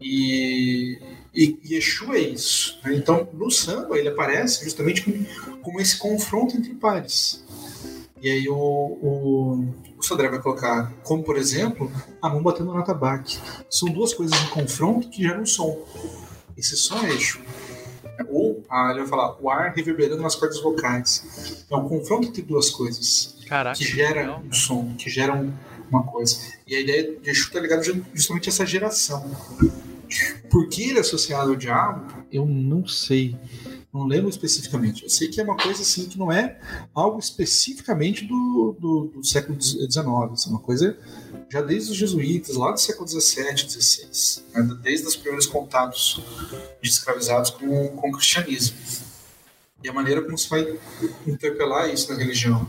E 0.00 0.98
e, 1.36 1.58
e 1.62 1.76
Exu 1.76 2.14
é 2.14 2.20
isso. 2.20 2.78
Né? 2.82 2.94
Então, 2.94 3.28
no 3.34 3.50
samba, 3.50 3.98
ele 3.98 4.08
aparece 4.08 4.64
justamente 4.64 5.02
como, 5.02 5.58
como 5.58 5.80
esse 5.80 5.98
confronto 5.98 6.56
entre 6.56 6.74
pares. 6.74 7.44
E 8.22 8.30
aí 8.30 8.48
o, 8.48 8.54
o, 8.56 9.74
o 9.98 10.02
Sodré 10.02 10.28
vai 10.28 10.40
colocar, 10.40 10.90
como 11.04 11.22
por 11.22 11.36
exemplo, 11.36 11.92
a 12.22 12.30
mão 12.30 12.42
batendo 12.42 12.72
no 12.72 12.82
tabaque. 12.82 13.38
São 13.70 13.90
duas 13.90 14.14
coisas 14.14 14.40
em 14.42 14.46
confronto 14.48 15.10
que 15.10 15.22
geram 15.22 15.44
som. 15.44 15.78
Esse 16.56 16.74
som 16.74 16.98
é 17.04 17.10
Exu. 17.10 17.38
Ou, 18.30 18.64
ah, 18.70 18.88
ele 18.90 19.00
vai 19.00 19.08
falar, 19.08 19.36
o 19.38 19.50
ar 19.50 19.74
reverberando 19.74 20.22
nas 20.22 20.34
cordas 20.34 20.58
vocais. 20.62 21.66
É 21.70 21.76
um 21.76 21.86
confronto 21.86 22.28
entre 22.28 22.40
duas 22.40 22.70
coisas. 22.70 23.36
Caraca, 23.46 23.76
que 23.76 23.84
gera 23.84 24.38
um 24.38 24.52
som, 24.52 24.94
que 24.96 25.10
geram 25.10 25.52
uma 25.90 26.02
coisa. 26.02 26.38
E 26.66 26.74
a 26.74 26.80
ideia 26.80 27.14
de 27.20 27.30
Exu 27.30 27.48
está 27.48 27.60
ligada 27.60 27.82
justamente 28.14 28.48
a 28.48 28.50
essa 28.50 28.64
geração. 28.64 29.30
Por 30.50 30.68
que 30.68 30.82
ele 30.82 30.98
é 30.98 31.00
associado 31.00 31.50
ao 31.50 31.56
diabo? 31.56 32.24
Eu 32.30 32.46
não 32.46 32.86
sei. 32.86 33.36
Não 33.92 34.06
lembro 34.06 34.28
especificamente. 34.28 35.04
Eu 35.04 35.10
sei 35.10 35.28
que 35.28 35.40
é 35.40 35.44
uma 35.44 35.56
coisa 35.56 35.82
assim 35.82 36.06
que 36.06 36.18
não 36.18 36.30
é 36.30 36.60
algo 36.94 37.18
especificamente 37.18 38.24
do, 38.26 38.76
do, 38.78 39.04
do 39.14 39.24
século 39.24 39.60
XIX. 39.60 39.96
É 39.96 40.50
uma 40.50 40.58
coisa 40.58 40.98
já 41.50 41.62
desde 41.62 41.92
os 41.92 41.96
jesuítas, 41.96 42.56
lá 42.56 42.72
do 42.72 42.80
século 42.80 43.08
XVII, 43.08 43.56
XVI. 43.56 44.42
Né? 44.52 44.78
Desde 44.82 45.06
os 45.06 45.16
primeiros 45.16 45.46
contatos 45.46 46.20
de 46.82 46.88
escravizados 46.88 47.50
com, 47.50 47.88
com 47.88 48.08
o 48.08 48.12
cristianismo. 48.12 48.76
E 49.82 49.88
a 49.88 49.92
maneira 49.92 50.22
como 50.22 50.36
se 50.36 50.48
vai 50.48 50.78
interpelar 51.26 51.88
isso 51.92 52.10
na 52.12 52.18
religião. 52.18 52.66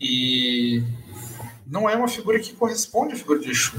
E 0.00 0.82
não 1.66 1.88
é 1.88 1.94
uma 1.94 2.08
figura 2.08 2.40
que 2.40 2.52
corresponde 2.52 3.14
à 3.14 3.16
figura 3.16 3.38
de 3.38 3.50
Exu. 3.50 3.72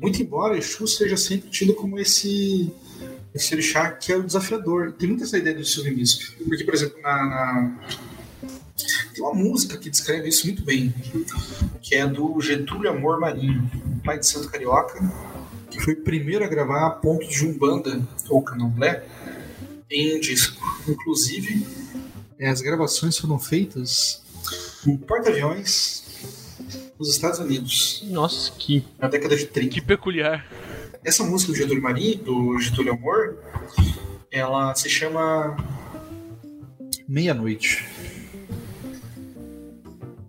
Muito 0.00 0.22
embora 0.22 0.56
Exu 0.56 0.86
seja 0.86 1.16
sempre 1.16 1.50
tido 1.50 1.74
como 1.74 1.98
esse 1.98 2.72
esse 3.34 3.54
orixá 3.54 3.90
que 3.92 4.12
é 4.12 4.16
o 4.16 4.22
desafiador. 4.22 4.92
Tem 4.92 5.08
muita 5.08 5.24
essa 5.24 5.38
ideia 5.38 5.56
do 5.56 5.64
silvinismo. 5.64 6.34
Porque, 6.48 6.64
por 6.64 6.74
exemplo, 6.74 7.00
na, 7.00 7.26
na, 7.26 7.78
tem 9.14 9.22
uma 9.22 9.34
música 9.34 9.76
que 9.76 9.90
descreve 9.90 10.28
isso 10.28 10.46
muito 10.46 10.64
bem, 10.64 10.92
que 11.82 11.94
é 11.94 12.06
do 12.06 12.40
Getúlio 12.40 12.90
Amor 12.90 13.20
Marinho, 13.20 13.70
pai 14.04 14.18
de 14.18 14.26
santo 14.26 14.48
carioca, 14.48 14.98
que 15.70 15.80
foi 15.80 15.94
o 15.94 16.02
primeiro 16.02 16.44
a 16.44 16.48
gravar 16.48 16.90
pontos 16.92 17.28
de 17.28 17.46
umbanda 17.46 18.00
ou 18.28 18.42
candomblé 18.42 19.04
em 19.90 20.16
um 20.16 20.20
disco. 20.20 20.60
Inclusive, 20.88 21.66
as 22.40 22.60
gravações 22.60 23.18
foram 23.18 23.38
feitas 23.38 24.22
em 24.86 24.96
porta-aviões 24.96 26.04
nos 27.00 27.08
Estados 27.08 27.38
Unidos. 27.38 28.04
Nossa, 28.04 28.52
que. 28.52 28.84
Na 28.98 29.08
década 29.08 29.34
de 29.34 29.46
30. 29.46 29.74
Que 29.74 29.80
peculiar. 29.80 30.46
Essa 31.02 31.24
música 31.24 31.50
do 31.50 31.58
Getúlio 31.58 31.82
Marim, 31.82 32.18
do 32.18 32.60
Getúlio 32.60 32.92
Amor, 32.92 33.38
ela 34.30 34.74
se 34.74 34.90
chama 34.90 35.56
Meia-Noite. 37.08 37.88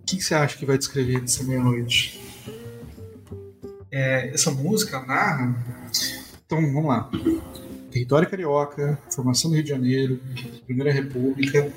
que, 0.06 0.16
que 0.16 0.22
você 0.22 0.34
acha 0.34 0.56
que 0.56 0.64
vai 0.64 0.78
descrever 0.78 1.20
dessa 1.20 1.44
meia-noite? 1.44 2.20
É, 3.90 4.28
essa 4.28 4.50
música 4.50 5.00
narra. 5.04 5.54
Então, 6.46 6.60
vamos 6.72 6.86
lá. 6.86 7.10
Território 7.90 8.28
carioca, 8.28 8.98
formação 9.10 9.50
do 9.50 9.54
Rio 9.56 9.64
de 9.64 9.70
Janeiro, 9.70 10.20
Primeira 10.64 10.90
República, 10.90 11.70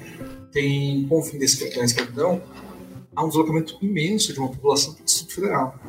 tem, 0.54 1.06
com 1.08 1.20
o 1.20 1.22
fim 1.22 1.38
da 1.38 1.44
escravidão, 1.44 2.42
há 3.16 3.24
um 3.24 3.28
deslocamento 3.30 3.78
imenso 3.82 4.34
de 4.34 4.40
uma 4.40 4.50
população 4.50 4.94
para 4.94 5.02
o 5.02 5.06
Distrito 5.06 5.36
Federal. 5.36 5.80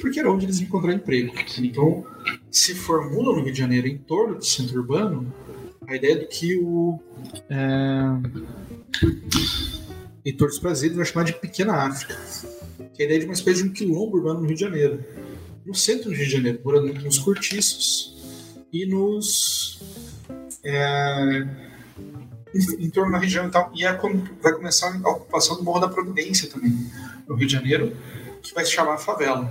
Porque 0.00 0.18
era 0.18 0.30
onde 0.30 0.46
eles 0.46 0.60
encontraram 0.60 0.96
emprego. 0.96 1.32
Então, 1.58 2.04
se 2.50 2.74
formula 2.74 3.36
no 3.36 3.42
Rio 3.42 3.52
de 3.52 3.58
Janeiro 3.58 3.86
em 3.86 3.98
torno 3.98 4.36
do 4.36 4.44
centro 4.44 4.80
urbano 4.80 5.32
a 5.86 5.96
ideia 5.96 6.18
de 6.18 6.26
que 6.26 6.56
o. 6.56 7.00
É, 7.48 8.00
Heitor 10.24 10.48
dos 10.48 10.58
Prazeres 10.58 10.96
vai 10.96 11.04
chamar 11.04 11.24
de 11.24 11.32
Pequena 11.32 11.74
África, 11.74 12.16
que 12.94 13.02
é 13.02 13.04
a 13.04 13.06
ideia 13.06 13.20
de 13.20 13.26
uma 13.26 13.34
espécie 13.34 13.62
de 13.62 13.68
um 13.68 13.72
quilombo 13.72 14.16
urbano 14.16 14.40
no 14.40 14.46
Rio 14.46 14.54
de 14.54 14.60
Janeiro. 14.60 15.04
No 15.64 15.74
centro 15.74 16.10
do 16.10 16.14
Rio 16.14 16.26
de 16.26 16.32
Janeiro, 16.32 16.60
morando 16.64 16.92
nos 16.94 17.18
cortiços 17.18 18.16
e 18.72 18.86
nos. 18.86 19.80
É, 20.62 21.46
em, 22.54 22.84
em, 22.84 22.90
torno 22.90 23.12
da 23.12 23.18
região 23.18 23.46
e 23.46 23.50
tal. 23.50 23.70
E 23.74 23.84
é 23.84 23.92
quando 23.92 24.28
vai 24.42 24.52
começar 24.52 24.98
a 25.02 25.10
ocupação 25.10 25.56
do 25.56 25.62
Morro 25.62 25.80
da 25.80 25.88
Providência 25.88 26.48
também, 26.48 26.90
no 27.26 27.34
Rio 27.34 27.46
de 27.46 27.52
Janeiro, 27.52 27.96
que 28.42 28.54
vai 28.54 28.64
se 28.64 28.72
chamar 28.72 28.98
favela. 28.98 29.50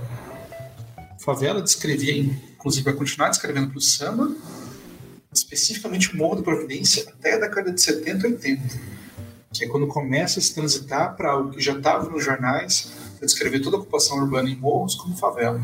Favela 1.19 1.61
descrevia, 1.61 2.15
inclusive 2.15 2.85
vai 2.85 2.93
continuar 2.93 3.29
descrevendo 3.29 3.69
para 3.69 3.77
o 3.77 3.81
samba, 3.81 4.33
especificamente 5.33 6.13
o 6.13 6.17
Morro 6.17 6.37
da 6.37 6.43
Providência 6.43 7.07
até 7.09 7.35
a 7.35 7.39
década 7.39 7.71
de 7.71 7.81
70, 7.81 8.27
80 8.27 8.99
que 9.51 9.65
é 9.65 9.67
quando 9.67 9.87
começa 9.87 10.39
a 10.39 10.41
se 10.41 10.53
transitar 10.53 11.15
para 11.15 11.31
algo 11.31 11.51
que 11.51 11.59
já 11.59 11.73
estava 11.73 12.09
nos 12.09 12.23
jornais, 12.23 12.93
para 13.17 13.25
descrever 13.25 13.59
toda 13.59 13.77
a 13.77 13.79
ocupação 13.79 14.17
urbana 14.17 14.49
em 14.49 14.55
morros 14.55 14.95
como 14.95 15.15
favela. 15.17 15.59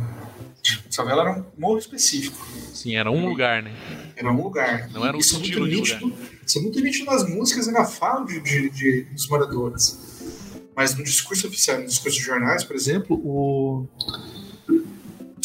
Favela 0.91 1.21
era 1.21 1.31
um 1.39 1.45
morro 1.57 1.77
específico. 1.77 2.35
Sim, 2.73 2.95
era 2.95 3.11
um 3.11 3.27
lugar, 3.27 3.61
né? 3.61 3.75
Era 4.15 4.31
um 4.31 4.41
lugar. 4.41 4.89
Não 4.89 5.05
era 5.05 5.15
um 5.15 5.19
isso 5.19 5.39
estilo 5.39 5.67
é 5.67 5.69
de 5.69 5.75
nítido, 5.75 6.05
lugar. 6.07 6.19
Isso 6.45 6.59
é 6.59 6.61
muito 6.61 6.79
nítido 6.79 7.05
nas 7.05 7.27
músicas 7.27 7.67
e 7.67 7.71
na 7.71 7.85
fala 7.85 8.25
de, 8.25 8.39
de, 8.39 8.69
de, 8.69 9.01
dos 9.05 9.27
moradores. 9.27 9.99
Mas 10.75 10.95
no 10.95 11.03
discurso 11.03 11.47
oficial, 11.47 11.79
no 11.79 11.87
discurso 11.87 12.17
de 12.17 12.23
jornais, 12.23 12.63
por 12.63 12.75
exemplo, 12.75 13.15
o 13.15 13.87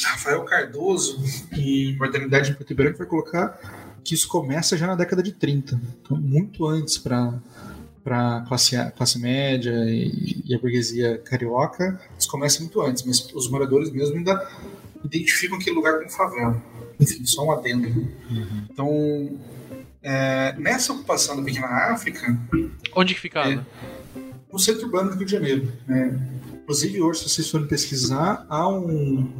Rafael 0.02 0.44
Cardoso, 0.44 1.22
em 1.52 1.96
Modernidade 1.96 2.50
em 2.50 2.54
Preto 2.54 2.72
e 2.72 2.74
Branco, 2.74 2.98
vai 2.98 3.06
colocar 3.06 4.00
que 4.04 4.14
isso 4.14 4.28
começa 4.28 4.76
já 4.76 4.86
na 4.86 4.94
década 4.94 5.22
de 5.22 5.32
30. 5.32 5.80
Então, 6.02 6.16
muito 6.16 6.66
antes 6.66 6.98
para 6.98 7.38
para 8.02 8.40
classe, 8.48 8.76
classe 8.96 9.18
média 9.18 9.72
e, 9.86 10.42
e, 10.46 10.54
a 10.54 10.58
burguesia 10.58 11.18
carioca, 11.18 12.00
isso 12.18 12.28
começa 12.30 12.58
muito 12.60 12.80
antes, 12.80 13.04
mas 13.04 13.20
os 13.34 13.50
moradores 13.50 13.90
mesmo 13.90 14.16
ainda 14.16 14.48
identificam 15.04 15.58
aquele 15.58 15.76
lugar 15.76 15.98
como 15.98 16.10
favela. 16.10 16.62
Enfim, 16.98 17.24
só 17.26 17.44
um 17.44 17.52
adendo. 17.52 17.88
Uhum. 17.88 18.66
Então, 18.70 19.38
é, 20.02 20.54
nessa 20.58 20.92
ocupação 20.92 21.36
da 21.36 21.42
Pequena 21.42 21.92
África. 21.92 22.38
Onde 22.94 23.14
que 23.14 23.20
ficava? 23.20 23.50
É, 23.50 23.60
no 24.52 24.58
centro 24.58 24.84
urbano 24.84 25.10
do 25.10 25.16
Rio 25.16 25.26
de 25.26 25.32
Janeiro. 25.32 25.72
Né? 25.86 26.18
Inclusive, 26.62 27.02
hoje, 27.02 27.20
se 27.20 27.28
vocês 27.28 27.50
forem 27.50 27.66
pesquisar, 27.66 28.46
há 28.48 28.68
um, 28.68 29.32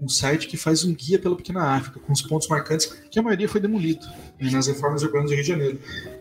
um 0.00 0.08
site 0.08 0.48
que 0.48 0.56
faz 0.56 0.84
um 0.84 0.94
guia 0.94 1.18
pela 1.18 1.36
Pequena 1.36 1.76
África, 1.76 2.00
com 2.00 2.12
os 2.12 2.22
pontos 2.22 2.48
marcantes, 2.48 2.86
que 3.10 3.18
a 3.18 3.22
maioria 3.22 3.48
foi 3.48 3.60
demolido 3.60 4.06
né, 4.40 4.50
nas 4.50 4.66
reformas 4.66 5.02
urbanas 5.02 5.30
do 5.30 5.34
Rio 5.34 5.42
de 5.42 5.48
Janeiro. 5.48 5.78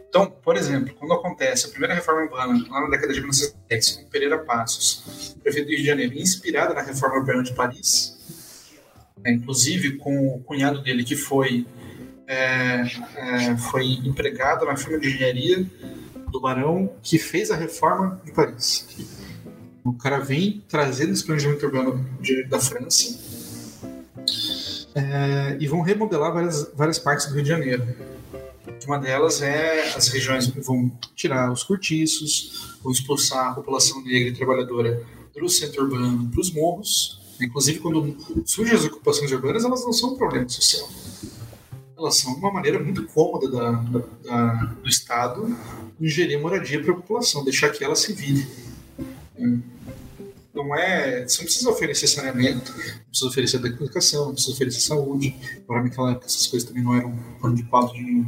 Então, 0.08 0.30
por 0.30 0.56
exemplo, 0.56 0.94
quando 0.96 1.14
acontece 1.14 1.68
a 1.68 1.70
primeira 1.70 1.96
reforma 1.96 2.24
urbana, 2.24 2.66
lá 2.70 2.82
na 2.82 2.90
década 2.90 3.14
de 3.14 3.22
1910, 3.22 3.92
com 3.92 4.10
Pereira 4.10 4.38
Passos, 4.40 5.36
prefeito 5.42 5.68
do 5.68 5.70
Rio 5.70 5.80
de 5.80 5.86
Janeiro, 5.86 6.14
inspirada 6.16 6.74
na 6.74 6.82
reforma 6.82 7.16
urbana 7.16 7.44
de 7.44 7.54
Paris, 7.54 8.20
né, 9.24 9.32
inclusive 9.32 9.98
com 9.98 10.36
o 10.36 10.44
cunhado 10.44 10.84
dele, 10.84 11.04
que 11.04 11.16
foi, 11.16 11.66
é, 12.32 12.84
é, 13.16 13.58
foi 13.58 13.86
empregado 14.06 14.66
na 14.66 14.76
firma 14.76 15.00
de 15.00 15.08
engenharia 15.08 15.66
do 16.32 16.40
Barão, 16.40 16.90
que 17.04 17.18
fez 17.18 17.52
a 17.52 17.56
reforma 17.56 18.22
de 18.24 18.32
Paris. 18.32 18.88
O 19.84 19.94
cara 19.94 20.20
vem 20.20 20.64
trazendo 20.68 21.12
esse 21.12 21.26
planejamento 21.26 21.66
urbano 21.66 22.06
de, 22.22 22.44
da 22.46 22.60
França 22.60 23.20
é, 24.96 25.58
e 25.60 25.68
vão 25.68 25.82
remodelar 25.82 26.34
várias, 26.34 26.72
várias 26.74 27.00
partes 27.00 27.28
do 27.28 27.34
Rio 27.34 27.44
de 27.44 27.50
Janeiro 27.50 28.12
uma 28.88 28.98
delas 28.98 29.42
é 29.42 29.94
as 29.96 30.08
regiões 30.08 30.48
que 30.48 30.60
vão 30.60 30.92
tirar 31.16 31.52
os 31.52 31.64
cortiços, 31.64 32.78
vão 32.84 32.92
expulsar 32.92 33.52
a 33.52 33.56
população 33.56 34.04
negra 34.04 34.30
e 34.30 34.34
trabalhadora 34.34 35.04
do 35.34 35.50
centro 35.50 35.84
urbano 35.84 36.30
para 36.30 36.42
os 36.42 36.52
morros. 36.52 37.20
Inclusive, 37.40 37.80
quando 37.80 38.16
surgem 38.46 38.76
as 38.76 38.86
ocupações 38.86 39.32
urbanas, 39.32 39.64
elas 39.64 39.84
não 39.84 39.94
são 39.94 40.14
um 40.14 40.18
problema 40.18 40.48
social. 40.48 40.88
Elas 42.02 42.18
são 42.18 42.34
uma 42.34 42.52
maneira 42.52 42.80
muito 42.80 43.06
cômoda 43.08 43.48
da, 43.48 43.72
da, 43.72 44.00
da, 44.24 44.54
do 44.82 44.90
Estado 44.90 45.56
de 46.00 46.10
gerir 46.10 46.42
moradia 46.42 46.82
para 46.82 46.94
a 46.94 46.96
população, 46.96 47.44
deixar 47.44 47.70
que 47.70 47.84
ela 47.84 47.96
se 47.96 48.12
vire. 48.12 48.48
Não 50.52 50.76
é. 50.76 51.28
Você 51.28 51.38
não 51.38 51.46
precisa 51.46 51.70
oferecer 51.70 52.08
saneamento, 52.08 52.72
não 52.72 53.06
precisa 53.10 53.30
oferecer 53.30 53.58
educação, 53.64 54.26
não 54.26 54.34
precisa 54.34 54.54
oferecer 54.54 54.80
saúde. 54.82 55.36
Agora, 55.64 55.84
naquela 55.84 56.12
época, 56.12 56.26
essas 56.26 56.48
coisas 56.48 56.68
também 56.68 56.84
não 56.84 56.96
eram 56.96 57.16
pano 57.40 57.56
de 57.56 57.64
pauta 57.64 57.94
de 57.94 58.26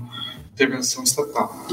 intervenção 0.54 1.04
estatal. 1.04 1.68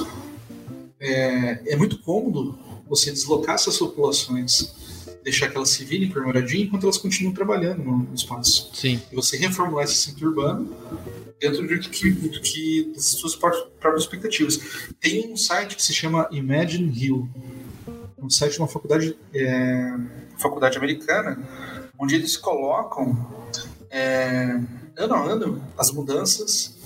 É, 0.98 1.72
é 1.72 1.76
muito 1.76 1.98
cômodo 1.98 2.58
você 2.88 3.12
deslocar 3.12 3.56
essas 3.56 3.76
populações, 3.76 4.74
deixar 5.22 5.48
que 5.50 5.56
elas 5.56 5.68
se 5.68 5.84
virem 5.84 6.08
por 6.08 6.24
moradia 6.24 6.64
enquanto 6.64 6.84
elas 6.84 6.96
continuam 6.96 7.34
trabalhando 7.34 7.82
no 7.82 8.14
espaço. 8.14 8.70
Sim. 8.74 9.00
E 9.12 9.14
você 9.14 9.36
reformular 9.36 9.84
esse 9.84 9.96
centro 9.96 10.28
urbano 10.28 10.74
dentro 11.40 11.66
do 11.66 11.78
que, 11.78 12.10
do 12.10 12.40
que 12.40 12.92
das 12.94 13.04
suas 13.04 13.34
próprias 13.34 14.02
expectativas. 14.02 14.60
Tem 15.00 15.32
um 15.32 15.36
site 15.36 15.74
que 15.74 15.82
se 15.82 15.94
chama 15.94 16.28
Imagine 16.30 16.92
Hill, 16.92 17.28
um 18.18 18.28
site 18.28 18.52
de 18.52 18.58
uma 18.58 18.68
faculdade, 18.68 19.16
é, 19.34 19.96
faculdade 20.38 20.76
americana, 20.76 21.38
onde 21.98 22.14
eles 22.14 22.36
colocam 22.36 23.26
é, 23.90 24.60
ano 24.96 25.14
a 25.14 25.24
ano 25.24 25.64
as 25.78 25.90
mudanças 25.90 26.76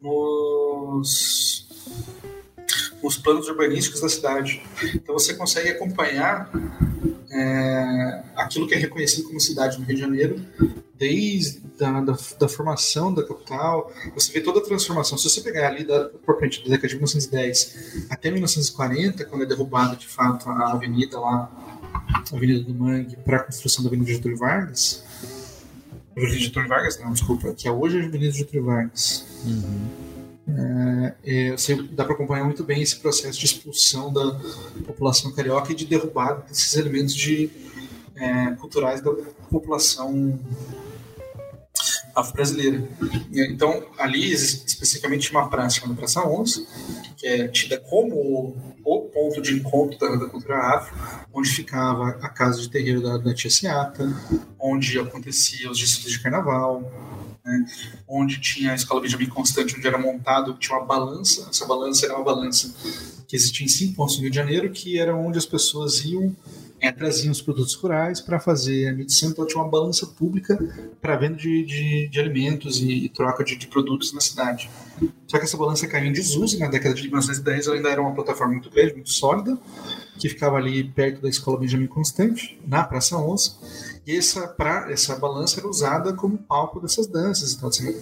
nos, 0.00 1.66
nos 3.02 3.18
planos 3.18 3.46
urbanísticos 3.48 4.00
da 4.00 4.08
cidade. 4.08 4.62
Então 4.94 5.14
você 5.14 5.34
consegue 5.34 5.68
acompanhar 5.68 6.50
é, 7.30 8.22
aquilo 8.36 8.66
que 8.66 8.74
é 8.74 8.78
reconhecido 8.78 9.26
como 9.26 9.40
cidade 9.40 9.78
no 9.78 9.84
Rio 9.84 9.94
de 9.94 10.00
Janeiro, 10.00 10.40
desde 10.96 11.60
da, 11.78 12.00
da, 12.00 12.16
da, 12.40 12.48
formação 12.48 13.14
da 13.14 13.24
capital, 13.26 13.92
você 14.14 14.32
vê 14.32 14.40
toda 14.40 14.58
a 14.58 14.62
transformação. 14.62 15.16
Se 15.16 15.28
você 15.28 15.40
pegar 15.40 15.68
ali 15.68 15.84
da, 15.84 16.04
da 16.04 16.08
década 16.08 16.88
de 16.88 16.94
1910 16.94 18.06
até 18.10 18.30
1940, 18.30 19.24
quando 19.26 19.42
é 19.42 19.46
derrubada 19.46 19.94
de 19.94 20.06
fato 20.06 20.48
a 20.48 20.72
avenida 20.72 21.20
lá, 21.20 21.50
a 22.04 22.36
Avenida 22.36 22.64
do 22.64 22.74
Mangue, 22.74 23.16
para 23.16 23.38
a 23.38 23.44
construção 23.44 23.84
da 23.84 23.88
Avenida 23.88 24.10
Getúlio 24.10 24.36
Vargas, 24.36 25.04
Avenida 26.16 26.38
Getúlio 26.38 26.68
Vargas, 26.68 26.98
não, 26.98 27.12
desculpa, 27.12 27.52
que 27.54 27.68
é 27.68 27.70
hoje 27.70 28.00
a 28.00 28.04
Avenida 28.04 28.32
Getúlio 28.32 28.64
Vargas. 28.64 29.24
Uhum. 29.44 30.07
É, 31.24 31.52
é, 31.52 31.56
dá 31.92 32.04
para 32.04 32.14
acompanhar 32.14 32.44
muito 32.44 32.64
bem 32.64 32.80
esse 32.80 32.96
processo 32.96 33.38
de 33.38 33.44
expulsão 33.44 34.12
da 34.12 34.40
população 34.86 35.32
carioca 35.32 35.72
e 35.72 35.74
de 35.74 35.84
derrubada 35.84 36.42
desses 36.48 36.74
elementos 36.74 37.14
de, 37.14 37.50
é, 38.16 38.52
culturais 38.52 39.02
da 39.02 39.12
população 39.50 40.38
afro-brasileira. 42.14 42.88
Então, 43.32 43.84
ali, 43.98 44.32
especificamente, 44.32 45.30
uma 45.30 45.48
praça 45.48 45.80
chamada 45.80 45.98
Praça 45.98 46.26
11, 46.26 46.66
que 47.16 47.26
é 47.26 47.48
tida 47.48 47.78
como 47.78 48.56
o 48.84 49.00
ponto 49.02 49.40
de 49.40 49.54
encontro 49.54 49.98
da, 49.98 50.16
da 50.16 50.26
cultura 50.26 50.56
afro, 50.56 50.96
onde 51.32 51.50
ficava 51.50 52.10
a 52.22 52.28
casa 52.28 52.60
de 52.60 52.68
terreiro 52.68 53.02
da, 53.02 53.18
da 53.18 53.34
Tia 53.34 53.50
Seata, 53.50 54.04
onde 54.58 54.98
acontecia 54.98 55.70
os 55.70 55.78
desfiles 55.78 56.12
de 56.12 56.20
carnaval, 56.22 56.90
né, 57.48 57.66
onde 58.06 58.40
tinha 58.40 58.72
a 58.72 58.74
escola 58.74 59.00
Benjamin 59.00 59.26
Constante, 59.26 59.74
onde 59.76 59.86
era 59.86 59.98
montado, 59.98 60.54
tinha 60.54 60.76
uma 60.76 60.84
balança, 60.84 61.48
essa 61.50 61.66
balança 61.66 62.04
era 62.04 62.14
uma 62.14 62.24
balança 62.24 62.74
que 63.26 63.34
existia 63.34 63.64
em 63.64 63.68
cinco 63.68 63.94
pontos 63.94 64.16
no 64.16 64.22
Rio 64.22 64.30
de 64.30 64.36
Janeiro, 64.36 64.70
que 64.70 64.98
era 64.98 65.16
onde 65.16 65.38
as 65.38 65.46
pessoas 65.46 66.04
iam 66.04 66.34
é, 66.80 66.92
traziam 66.92 67.32
os 67.32 67.42
produtos 67.42 67.74
rurais 67.74 68.20
para 68.20 68.38
fazer 68.38 68.88
a 68.88 68.92
medição, 68.92 69.30
então 69.30 69.46
tinha 69.46 69.62
uma 69.62 69.70
balança 69.70 70.06
pública 70.06 70.56
para 71.00 71.16
venda 71.16 71.36
de, 71.36 71.64
de, 71.64 72.08
de, 72.08 72.20
alimentos 72.20 72.80
e, 72.80 73.08
troca 73.08 73.42
de, 73.42 73.56
de, 73.56 73.66
produtos 73.66 74.12
na 74.12 74.20
cidade. 74.20 74.70
Só 75.26 75.38
que 75.38 75.44
essa 75.44 75.56
balança 75.56 75.86
caiu 75.86 76.06
em 76.06 76.12
desuso 76.12 76.58
na 76.58 76.68
década 76.68 76.94
de 76.94 77.02
1910 77.02 77.66
ela 77.66 77.76
ainda 77.76 77.88
era 77.90 78.00
uma 78.00 78.14
plataforma 78.14 78.52
muito 78.52 78.70
grande, 78.70 78.94
muito 78.94 79.10
sólida, 79.10 79.58
que 80.18 80.28
ficava 80.28 80.56
ali 80.56 80.84
perto 80.84 81.20
da 81.22 81.28
escola 81.28 81.58
Benjamin 81.58 81.86
Constante, 81.86 82.58
na 82.66 82.84
Praça 82.84 83.16
11, 83.16 83.52
e 84.06 84.16
essa, 84.16 84.46
pra, 84.48 84.90
essa 84.90 85.16
balança 85.16 85.60
era 85.60 85.68
usada 85.68 86.12
como 86.12 86.38
palco 86.38 86.80
dessas 86.80 87.06
danças. 87.06 87.54
Então, 87.54 87.68
assim, 87.68 87.94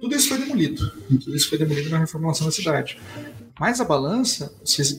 tudo 0.00 0.14
isso 0.14 0.28
foi 0.28 0.38
demolido, 0.38 0.90
tudo 1.08 1.36
isso 1.36 1.48
foi 1.48 1.58
demolido 1.58 1.90
na 1.90 1.98
reformulação 1.98 2.46
da 2.46 2.52
cidade. 2.52 2.98
Mas 3.58 3.80
a 3.80 3.84
balança, 3.84 4.52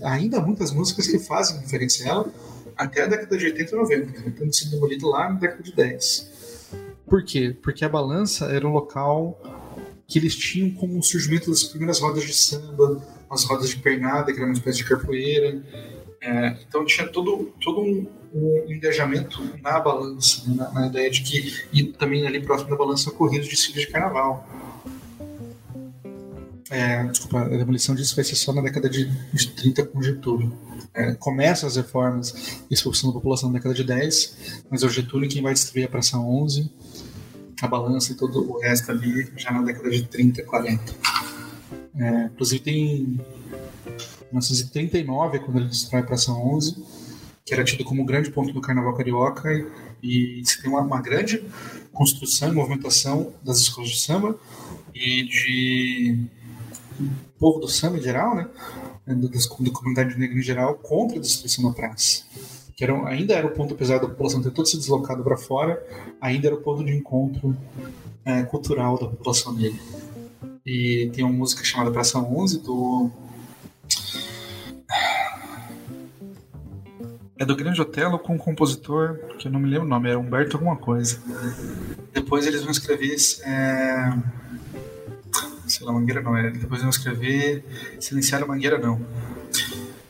ainda 0.03 0.37
há 0.37 0.41
muitas 0.41 0.71
músicas 0.71 1.07
que 1.07 1.19
fazem 1.19 1.59
referência 1.59 2.05
a 2.05 2.09
ela, 2.09 2.33
até 2.77 3.03
a 3.03 3.07
década 3.07 3.37
de 3.37 3.45
80 3.45 3.71
e 3.71 3.77
90, 3.77 4.31
tendo 4.31 4.53
sido 4.53 4.71
demolido 4.71 5.07
lá 5.07 5.29
na 5.29 5.39
década 5.39 5.63
de 5.63 5.73
10. 5.73 6.69
Por 7.07 7.23
quê? 7.23 7.55
Porque 7.61 7.85
a 7.85 7.89
balança 7.89 8.45
era 8.45 8.67
um 8.67 8.71
local 8.71 9.39
que 10.07 10.19
eles 10.19 10.35
tinham 10.35 10.71
como 10.71 10.97
um 10.97 11.01
surgimento 11.01 11.49
das 11.49 11.63
primeiras 11.63 11.99
rodas 11.99 12.23
de 12.23 12.33
samba, 12.33 13.01
as 13.29 13.43
rodas 13.43 13.69
de 13.69 13.77
pernada, 13.77 14.31
que 14.31 14.37
era 14.37 14.45
uma 14.45 14.53
espécie 14.53 14.79
de 14.79 14.85
capoeira. 14.85 15.61
É, 16.21 16.57
então 16.67 16.85
tinha 16.85 17.07
todo, 17.07 17.53
todo 17.63 17.81
um, 17.81 18.07
um 18.33 18.65
engajamento 18.67 19.43
na 19.61 19.79
balança, 19.79 20.49
né, 20.49 20.55
na, 20.55 20.71
na, 20.71 20.87
ideia 20.87 21.09
de 21.09 21.21
que, 21.21 21.63
e 21.71 21.83
também 21.83 22.25
ali 22.25 22.41
próximo 22.41 22.69
da 22.71 22.75
balança 22.75 23.09
ocorriam 23.09 23.41
os 23.41 23.47
desfiles 23.47 23.81
de 23.85 23.91
carnaval. 23.91 24.47
É, 26.69 27.03
desculpa, 27.05 27.41
a 27.41 27.57
demolição 27.57 27.93
disso 27.93 28.15
vai 28.15 28.25
ser 28.25 28.35
só 28.35 28.51
na 28.51 28.61
década 28.61 28.89
de, 28.89 29.05
de 29.05 29.47
30 29.51 29.85
com 29.85 30.01
Getúlio. 30.01 30.51
É, 30.93 31.13
começam 31.13 31.67
as 31.67 31.75
reformas 31.75 32.59
e 32.69 32.73
expulsão 32.73 33.09
da 33.09 33.13
população 33.13 33.49
na 33.49 33.59
década 33.59 33.75
de 33.75 33.83
10, 33.83 34.63
mas 34.69 34.81
é 34.81 34.85
o 34.85 34.89
Getúlio 34.89 35.29
quem 35.29 35.43
vai 35.43 35.53
destruir 35.53 35.85
a 35.85 35.89
Praça 35.89 36.17
11, 36.17 36.71
a 37.61 37.67
balança 37.67 38.11
e 38.11 38.15
todo 38.15 38.51
o 38.51 38.59
resto 38.59 38.91
ali 38.91 39.31
já 39.35 39.51
na 39.51 39.61
década 39.61 39.89
de 39.89 40.03
30, 40.03 40.43
40. 40.43 40.95
É, 41.97 42.25
inclusive 42.25 42.63
tem 42.63 43.19
1939, 44.31 45.39
quando 45.39 45.59
ele 45.59 45.67
destrói 45.67 46.01
a 46.01 46.05
Praça 46.05 46.31
11, 46.31 46.83
que 47.45 47.53
era 47.53 47.63
tido 47.63 47.83
como 47.83 48.01
o 48.01 48.05
grande 48.05 48.31
ponto 48.31 48.51
do 48.51 48.59
carnaval 48.59 48.95
carioca, 48.95 49.53
e, 50.01 50.41
e 50.41 50.45
se 50.45 50.61
tem 50.61 50.71
uma, 50.71 50.81
uma 50.81 51.01
grande 51.01 51.43
construção 51.93 52.49
e 52.49 52.51
movimentação 52.51 53.33
das 53.43 53.59
escolas 53.59 53.91
de 53.91 53.99
samba 53.99 54.37
e 54.93 55.23
de 55.23 56.27
povo 57.37 57.59
do 57.59 57.67
samba 57.67 57.97
em 57.97 58.01
geral, 58.01 58.35
né, 58.35 58.47
da, 59.05 59.13
da 59.13 59.71
comunidade 59.71 60.17
negra 60.17 60.37
em 60.37 60.41
geral, 60.41 60.75
contra 60.75 61.17
a 61.17 61.21
destruição 61.21 61.69
da 61.69 61.75
praça. 61.75 62.23
Que 62.75 62.83
era, 62.83 63.07
ainda 63.07 63.33
era 63.33 63.47
o 63.47 63.51
ponto, 63.51 63.73
apesar 63.73 63.99
da 63.99 64.07
população 64.07 64.41
ter 64.41 64.51
todo 64.51 64.67
se 64.67 64.77
deslocado 64.77 65.23
para 65.23 65.37
fora, 65.37 65.81
ainda 66.19 66.47
era 66.47 66.55
o 66.55 66.61
ponto 66.61 66.83
de 66.83 66.93
encontro 66.93 67.55
é, 68.25 68.43
cultural 68.43 68.97
da 68.99 69.07
população 69.07 69.53
negra. 69.53 69.79
E 70.65 71.09
tem 71.13 71.23
uma 71.23 71.33
música 71.33 71.63
chamada 71.63 71.91
Praça 71.91 72.19
11 72.19 72.59
do. 72.59 73.09
É 77.37 77.45
do 77.45 77.55
Grande 77.55 77.81
Otelo 77.81 78.17
com 78.17 78.33
um 78.33 78.37
compositor 78.37 79.19
que 79.37 79.47
eu 79.47 79.51
não 79.51 79.59
me 79.59 79.69
lembro 79.69 79.85
o 79.85 79.89
nome, 79.89 80.09
era 80.09 80.17
Humberto 80.17 80.57
alguma 80.57 80.75
coisa. 80.75 81.21
Depois 82.13 82.47
eles 82.47 82.61
vão 82.61 82.71
escrever. 82.71 83.15
É 83.43 84.44
sei 85.67 85.85
lá, 85.85 85.93
Mangueira 85.93 86.21
não, 86.21 86.35
é, 86.37 86.51
depois 86.51 86.79
eu 86.79 86.85
vou 86.85 86.89
escrever 86.89 87.63
Silenciar 87.99 88.43
a 88.43 88.45
Mangueira 88.45 88.77
não, 88.77 89.05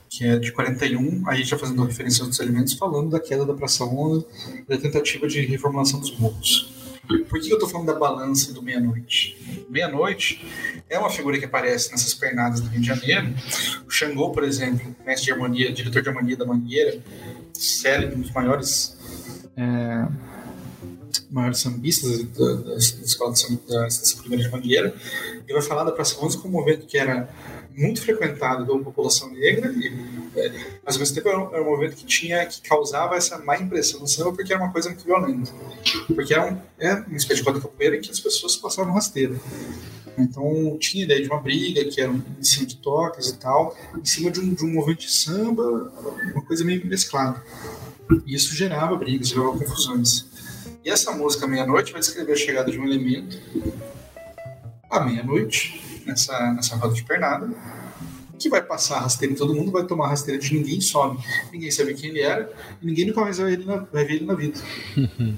que 0.09 0.25
é 0.25 0.37
de 0.37 0.51
41, 0.51 1.27
aí 1.27 1.43
já 1.43 1.57
fazendo 1.57 1.83
referência 1.83 2.23
aos 2.23 2.39
alimentos, 2.39 2.73
falando 2.73 3.09
da 3.09 3.19
queda 3.19 3.45
da 3.45 3.53
Praça 3.53 3.83
11 3.83 4.25
e 4.59 4.69
da 4.69 4.77
tentativa 4.77 5.27
de 5.27 5.41
reformulação 5.41 5.99
dos 5.99 6.17
morros. 6.17 6.73
Por 7.07 7.39
que 7.39 7.49
eu 7.49 7.55
estou 7.55 7.69
falando 7.69 7.87
da 7.87 7.93
balança 7.93 8.51
do 8.51 8.63
meia-noite? 8.63 9.65
Meia-noite 9.69 10.43
é 10.89 10.97
uma 10.97 11.09
figura 11.09 11.37
que 11.37 11.45
aparece 11.45 11.91
nessas 11.91 12.13
pernadas 12.13 12.61
do 12.61 12.69
Rio 12.69 12.81
de 12.81 12.87
Janeiro. 12.87 13.33
O 13.87 13.91
Xangô, 13.91 14.31
por 14.31 14.43
exemplo, 14.43 14.95
mestre 15.05 15.25
de 15.25 15.31
harmonia, 15.31 15.71
diretor 15.71 16.01
de 16.01 16.09
harmonia 16.09 16.35
da 16.35 16.45
Mangueira, 16.45 16.99
célebre, 17.53 18.15
um 18.15 18.21
dos 18.21 18.31
maiores 18.31 18.97
é, 19.55 20.07
maiores 21.29 21.59
sambistas 21.59 22.23
da, 22.23 22.53
da, 22.53 22.63
da 22.63 22.77
escola 22.77 23.33
de 23.33 23.39
samba, 23.39 23.61
da, 23.67 23.83
dessa 23.83 24.17
primeira 24.17 24.43
de 24.43 24.51
Mangueira, 24.51 24.95
e 25.47 25.53
vai 25.53 25.61
falar 25.61 25.83
da 25.83 25.91
Praça 25.91 26.17
11 26.23 26.37
como 26.37 26.55
um 26.55 26.59
movimento 26.59 26.85
que 26.85 26.97
era 26.97 27.29
muito 27.75 28.01
frequentado 28.01 28.65
pela 28.65 28.79
população 28.79 29.29
negra, 29.31 29.71
e, 29.75 29.87
é, 30.35 30.77
mas 30.83 30.95
ao 30.95 30.99
mesmo 30.99 31.15
tempo 31.15 31.27
era 31.27 31.39
um, 31.39 31.53
era 31.53 31.61
um, 31.61 31.65
movimento 31.65 31.95
que 31.95 32.05
tinha 32.05 32.45
que 32.45 32.61
causava 32.61 33.15
essa 33.15 33.37
má 33.39 33.57
impressão 33.57 33.99
no 33.99 34.07
samba 34.07 34.31
porque 34.31 34.53
era 34.53 34.61
uma 34.61 34.71
coisa 34.71 34.89
muito 34.89 35.03
violenta, 35.03 35.51
porque 36.13 36.33
era 36.33 36.53
um, 36.53 36.57
é 36.79 36.93
uma 36.93 37.17
espécie 37.17 37.43
de 37.43 37.61
capoeira 37.61 37.97
em 37.97 38.01
que 38.01 38.11
as 38.11 38.19
pessoas 38.19 38.55
passavam 38.55 38.93
rasteiro. 38.93 39.39
Então 40.17 40.77
tinha 40.79 41.03
ideia 41.03 41.21
de 41.21 41.27
uma 41.27 41.41
briga, 41.41 41.83
que 41.85 41.99
era 41.99 42.11
em 42.11 42.43
cima 42.43 42.65
de 42.65 42.77
toques 42.77 43.27
e 43.27 43.37
tal, 43.37 43.75
em 43.97 44.05
cima 44.05 44.31
de 44.31 44.39
um, 44.39 44.53
de 44.53 44.63
um 44.63 44.73
movimento 44.73 45.01
de 45.01 45.11
samba, 45.11 45.91
uma 46.33 46.41
coisa 46.43 46.63
meio 46.63 46.85
mesclada. 46.85 47.43
E 48.25 48.35
isso 48.35 48.55
gerava 48.55 48.95
brigas, 48.95 49.27
gerava 49.27 49.57
confusões. 49.57 50.25
E 50.85 50.89
essa 50.91 51.11
música 51.11 51.47
Meia-Noite 51.47 51.91
vai 51.91 51.99
descrever 51.99 52.33
a 52.33 52.35
chegada 52.35 52.71
de 52.71 52.79
um 52.79 52.85
elemento 52.85 53.41
à 54.87 54.99
meia-noite, 54.99 56.03
nessa, 56.05 56.53
nessa 56.53 56.75
roda 56.75 56.93
de 56.93 57.03
pernada, 57.03 57.49
que 58.37 58.47
vai 58.47 58.61
passar 58.61 58.99
rasteira 58.99 59.33
em 59.33 59.35
todo 59.35 59.55
mundo, 59.55 59.71
vai 59.71 59.83
tomar 59.87 60.09
rasteira 60.09 60.39
de 60.39 60.53
ninguém, 60.53 60.79
some. 60.79 61.17
Ninguém 61.51 61.71
sabe 61.71 61.95
quem 61.95 62.11
ele 62.11 62.21
era, 62.21 62.53
e 62.79 62.85
ninguém 62.85 63.07
nunca 63.07 63.21
mais 63.21 63.39
vai, 63.39 63.53
ele 63.53 63.65
na, 63.65 63.77
ver 63.77 64.11
ele 64.11 64.25
na 64.25 64.35
vida. 64.35 64.61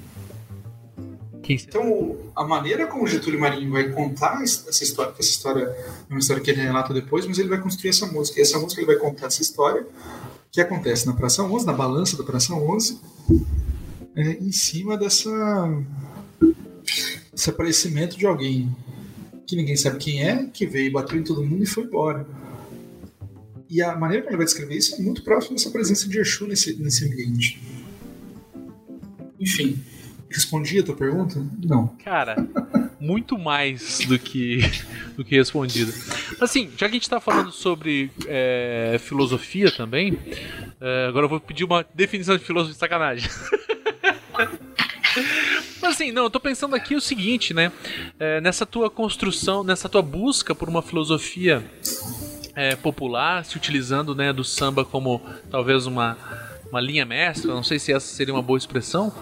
Então, 1.50 2.14
a 2.36 2.44
maneira 2.44 2.86
como 2.86 3.06
Getúlio 3.06 3.40
Marinho 3.40 3.72
vai 3.72 3.88
contar 3.88 4.42
essa 4.42 4.84
história, 4.84 5.14
essa 5.18 5.30
história 5.30 5.62
é 5.62 6.10
uma 6.10 6.18
história 6.18 6.42
que 6.42 6.50
ele 6.50 6.60
relata 6.60 6.92
depois, 6.92 7.24
mas 7.24 7.38
ele 7.38 7.48
vai 7.48 7.58
construir 7.58 7.88
essa 7.88 8.04
música. 8.04 8.38
E 8.38 8.42
essa 8.42 8.58
música 8.58 8.82
ele 8.82 8.88
vai 8.88 8.96
contar 8.96 9.28
essa 9.28 9.40
história 9.40 9.86
que 10.52 10.60
acontece 10.60 11.06
na 11.06 11.14
Praça 11.14 11.42
11, 11.42 11.64
na 11.64 11.72
balança 11.72 12.18
da 12.18 12.22
Praça 12.22 12.52
11, 12.52 13.00
é, 14.18 14.32
em 14.32 14.50
cima 14.50 14.98
dessa 14.98 15.30
esse 17.32 17.50
aparecimento 17.50 18.18
de 18.18 18.26
alguém 18.26 18.74
que 19.46 19.54
ninguém 19.54 19.76
sabe 19.76 19.96
quem 19.98 20.22
é, 20.22 20.46
que 20.52 20.66
veio, 20.66 20.92
bateu 20.92 21.18
em 21.18 21.22
todo 21.22 21.44
mundo 21.44 21.62
e 21.62 21.66
foi 21.66 21.84
embora. 21.84 22.26
E 23.70 23.80
a 23.80 23.96
maneira 23.96 24.22
como 24.22 24.30
ele 24.30 24.38
vai 24.38 24.46
descrever 24.46 24.76
isso 24.76 24.96
é 24.96 24.98
muito 24.98 25.22
próximo 25.22 25.56
dessa 25.56 25.70
presença 25.70 26.08
de 26.08 26.18
Exu 26.18 26.48
nesse, 26.48 26.74
nesse 26.74 27.04
ambiente. 27.04 27.60
Enfim, 29.38 29.78
respondi 30.28 30.80
a 30.80 30.82
tua 30.82 30.96
pergunta? 30.96 31.40
Não. 31.64 31.86
Cara, 32.04 32.36
muito 32.98 33.38
mais 33.38 34.00
do 34.00 34.18
que, 34.18 34.58
do 35.16 35.24
que 35.24 35.36
respondido. 35.36 35.92
Assim, 36.40 36.70
já 36.76 36.78
que 36.78 36.84
a 36.86 36.88
gente 36.88 37.02
está 37.02 37.20
falando 37.20 37.52
sobre 37.52 38.10
é, 38.26 38.96
filosofia 38.98 39.70
também, 39.70 40.18
é, 40.80 41.06
agora 41.06 41.26
eu 41.26 41.30
vou 41.30 41.40
pedir 41.40 41.64
uma 41.64 41.86
definição 41.94 42.36
de 42.36 42.44
filosofia 42.44 42.74
de 42.74 42.80
sacanagem. 42.80 43.30
Assim, 45.98 46.12
não, 46.12 46.22
eu 46.22 46.30
tô 46.30 46.38
pensando 46.38 46.76
aqui 46.76 46.94
o 46.94 47.00
seguinte, 47.00 47.52
né? 47.52 47.72
É, 48.20 48.40
nessa 48.40 48.64
tua 48.64 48.88
construção, 48.88 49.64
nessa 49.64 49.88
tua 49.88 50.00
busca 50.00 50.54
por 50.54 50.68
uma 50.68 50.80
filosofia 50.80 51.60
é, 52.54 52.76
popular, 52.76 53.44
se 53.44 53.56
utilizando 53.56 54.14
né, 54.14 54.32
do 54.32 54.44
samba 54.44 54.84
como 54.84 55.20
talvez 55.50 55.86
uma, 55.86 56.16
uma 56.70 56.80
linha 56.80 57.04
mestra, 57.04 57.52
não 57.52 57.64
sei 57.64 57.80
se 57.80 57.92
essa 57.92 58.06
seria 58.06 58.32
uma 58.32 58.40
boa 58.40 58.56
expressão. 58.56 59.12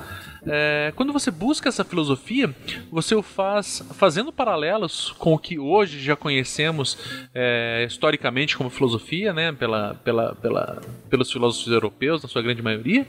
É, 0.47 0.93
quando 0.95 1.13
você 1.15 1.31
busca 1.31 1.69
essa 1.69 1.83
filosofia, 1.83 2.55
você 2.91 3.15
o 3.15 3.23
faz 3.23 3.83
fazendo 3.95 4.31
paralelos 4.31 5.15
com 5.19 5.33
o 5.33 5.39
que 5.39 5.59
hoje 5.59 5.99
já 5.99 6.15
conhecemos 6.15 6.99
é, 7.35 7.87
historicamente 7.89 8.57
como 8.57 8.69
filosofia, 8.69 9.33
né, 9.33 9.51
pela, 9.51 9.95
pela, 10.05 10.35
pela, 10.37 10.83
pelos 11.09 11.33
filósofos 11.33 11.73
europeus, 11.73 12.23
na 12.23 12.29
sua 12.29 12.43
grande 12.43 12.63
maioria, 12.63 13.07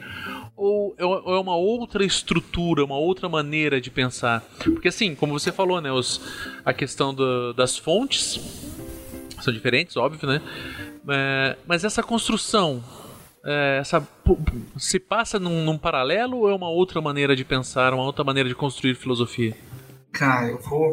ou 0.57 0.95
é, 0.97 1.03
é 1.03 1.39
uma 1.39 1.55
outra 1.55 2.03
estrutura, 2.03 2.83
uma 2.83 2.97
outra 2.97 3.29
maneira 3.29 3.79
de 3.79 3.91
pensar? 3.91 4.43
Porque 4.63 4.87
assim, 4.87 5.13
como 5.13 5.39
você 5.39 5.51
falou, 5.51 5.79
né, 5.79 5.91
os, 5.91 6.19
a 6.65 6.73
questão 6.73 7.13
do, 7.13 7.53
das 7.53 7.77
fontes 7.77 8.39
são 9.39 9.53
diferentes, 9.53 9.95
óbvio, 9.95 10.27
né? 10.27 10.41
É, 11.07 11.55
mas 11.67 11.83
essa 11.83 12.01
construção, 12.01 12.83
é, 13.45 13.77
essa, 13.79 14.05
se 14.77 14.99
passa 14.99 15.39
num, 15.39 15.63
num, 15.63 15.77
paralelo 15.77 16.39
ou 16.39 16.49
é 16.49 16.55
uma 16.55 16.69
outra 16.69 16.99
maneira 16.99 17.35
de 17.35 17.45
pensar, 17.45 17.93
uma 17.93 18.03
outra 18.03 18.23
maneira 18.23 18.49
de 18.49 18.55
construir 18.55 18.95
filosofia? 18.95 19.55
Cara, 20.11 20.49
eu 20.49 20.57
vou, 20.57 20.91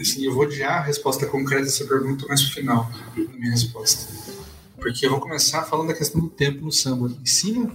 assim, 0.00 0.26
eu 0.26 0.34
vou 0.34 0.42
adiar 0.42 0.78
a 0.78 0.82
resposta 0.82 1.24
concreta 1.26 1.62
dessa 1.62 1.86
pergunta 1.86 2.26
mais 2.26 2.42
pro 2.42 2.52
final 2.52 2.90
da 3.16 3.32
minha 3.38 3.52
resposta. 3.52 4.12
Porque 4.76 5.06
eu 5.06 5.10
vou 5.10 5.20
começar 5.20 5.62
falando 5.62 5.88
da 5.88 5.94
questão 5.94 6.20
do 6.20 6.28
tempo 6.28 6.64
no 6.64 6.72
samba. 6.72 7.08
Em 7.08 7.26
cima 7.26 7.72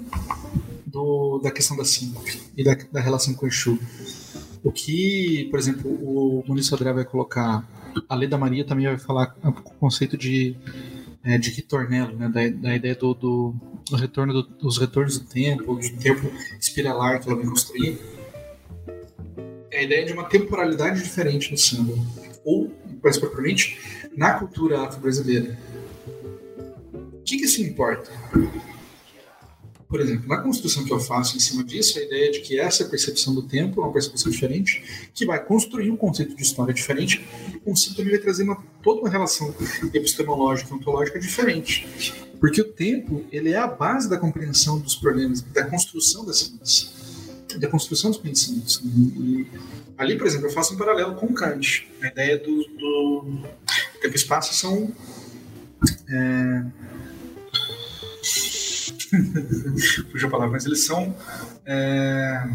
do, 0.92 1.40
da 1.40 1.50
questão 1.50 1.78
da 1.78 1.86
síncope 1.86 2.40
e 2.56 2.64
da, 2.64 2.76
da, 2.92 3.00
relação 3.00 3.34
com 3.34 3.46
o 3.46 3.50
Exu. 3.50 3.80
O 4.64 4.72
que, 4.72 5.48
por 5.50 5.58
exemplo, 5.58 5.90
o 5.90 6.44
Muniz 6.48 6.72
André 6.72 6.94
vai 6.94 7.06
colocar, 7.06 7.68
a 8.08 8.16
Lei 8.16 8.28
da 8.28 8.38
Maria 8.38 8.66
também 8.66 8.86
vai 8.86 8.98
falar 8.98 9.36
o 9.44 9.54
conceito 9.54 10.18
de, 10.18 10.56
é, 11.24 11.38
de 11.38 11.50
ritornelo, 11.50 12.16
né, 12.16 12.30
da, 12.30 12.48
da 12.50 12.76
ideia 12.76 12.96
do, 12.96 13.14
do, 13.14 13.56
do 13.90 13.96
retorno 13.96 14.34
do, 14.34 14.44
dos 14.44 14.78
retornos 14.78 15.18
do 15.18 15.26
tempo, 15.26 15.80
de 15.80 15.94
tempo 15.94 16.32
espiralar 16.60 17.20
que 17.20 17.30
ela 17.30 17.38
vem 17.38 17.50
construir. 17.50 18.00
É 19.72 19.80
a 19.80 19.84
ideia 19.84 20.06
de 20.06 20.14
uma 20.14 20.26
temporalidade 20.26 21.02
diferente 21.02 21.50
no 21.52 21.58
samba, 21.58 21.94
ou, 22.44 22.72
mais 23.02 23.18
propriamente, 23.18 23.80
na 24.16 24.34
cultura 24.34 24.82
afro-brasileira. 24.82 25.58
O 26.94 27.24
que, 27.24 27.38
que 27.38 27.64
importa? 27.64 28.12
Por 29.92 30.00
exemplo, 30.00 30.26
na 30.26 30.38
construção 30.38 30.86
que 30.86 30.94
eu 30.94 31.02
faço 31.02 31.36
em 31.36 31.40
cima 31.42 31.66
disso, 31.66 32.00
a 32.00 32.02
ideia 32.02 32.30
é 32.30 32.32
de 32.32 32.40
que 32.40 32.58
essa 32.58 32.86
percepção 32.86 33.36
do 33.36 33.44
tempo 33.44 33.82
é 33.82 33.84
uma 33.84 33.92
percepção 33.92 34.32
diferente, 34.32 35.10
que 35.14 35.26
vai 35.26 35.44
construir 35.44 35.92
um 35.92 35.98
conceito 35.98 36.34
de 36.34 36.42
história 36.42 36.74
diferente, 36.74 37.28
e 37.54 37.58
o 37.58 37.60
conceito 37.60 38.02
vai 38.02 38.18
trazer 38.18 38.44
uma, 38.44 38.56
toda 38.82 39.02
uma 39.02 39.10
relação 39.10 39.54
epistemológica 39.94 40.70
e 40.72 40.74
ontológica 40.74 41.20
diferente. 41.20 41.86
Porque 42.40 42.62
o 42.62 42.72
tempo 42.72 43.26
ele 43.34 43.50
é 43.50 43.58
a 43.58 43.68
base 43.68 44.10
da 44.10 44.18
compreensão 44.18 44.80
dos 44.80 44.96
problemas, 44.96 45.42
da 45.42 45.66
construção 45.66 46.24
da 46.24 46.32
ciência, 46.32 46.88
da 47.60 47.68
construção 47.68 48.12
dos 48.12 48.20
conhecimentos. 48.22 48.82
E 48.86 49.46
ali, 49.98 50.18
por 50.18 50.26
exemplo, 50.26 50.48
eu 50.48 50.52
faço 50.54 50.74
um 50.74 50.78
paralelo 50.78 51.16
com 51.16 51.34
Kant. 51.34 51.86
A 52.02 52.08
ideia 52.08 52.38
do, 52.38 52.64
do 52.64 53.44
tempo 54.02 54.14
e 54.14 54.16
espaço 54.16 54.54
são 54.54 54.90
é... 56.10 56.64
Fugiu 60.12 60.28
a 60.28 60.32
palavra, 60.32 60.54
mas 60.54 60.66
eles 60.66 60.86
são 60.86 61.16
é... 61.66 62.48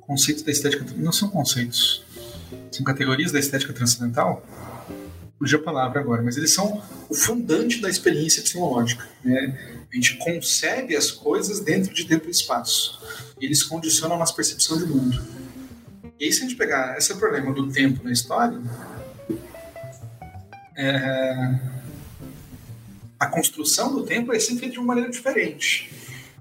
conceitos 0.00 0.42
da 0.42 0.50
estética. 0.50 0.84
Não 0.96 1.12
são 1.12 1.28
conceitos, 1.28 2.04
são 2.70 2.84
categorias 2.84 3.32
da 3.32 3.38
estética 3.38 3.72
transcendental 3.72 4.44
fugiu 5.38 5.60
a 5.60 5.62
palavra 5.62 6.00
agora, 6.00 6.20
mas 6.20 6.36
eles 6.36 6.52
são 6.52 6.82
o 7.08 7.14
fundante 7.14 7.80
da 7.80 7.88
experiência 7.88 8.40
epistemológica. 8.40 9.08
Né? 9.24 9.56
A 9.90 9.94
gente 9.94 10.16
concebe 10.16 10.96
as 10.96 11.10
coisas 11.10 11.60
dentro 11.60 11.94
de 11.94 12.04
tempo 12.04 12.26
e 12.26 12.30
espaço. 12.30 13.00
E 13.40 13.46
eles 13.46 13.62
condicionam 13.62 14.16
a 14.16 14.18
nossa 14.18 14.34
percepção 14.34 14.76
de 14.78 14.84
mundo. 14.84 15.22
E 16.18 16.24
aí, 16.24 16.32
se 16.32 16.40
a 16.40 16.42
gente 16.42 16.56
pegar 16.56 16.98
esse 16.98 17.14
problema 17.14 17.52
do 17.52 17.70
tempo 17.70 18.02
na 18.02 18.10
história, 18.10 18.60
é... 20.76 21.77
a 23.18 23.26
construção 23.26 23.94
do 23.94 24.04
tempo 24.04 24.32
é 24.32 24.38
sempre 24.38 24.60
feita 24.60 24.74
de 24.74 24.78
uma 24.78 24.88
maneira 24.88 25.10
diferente. 25.10 25.90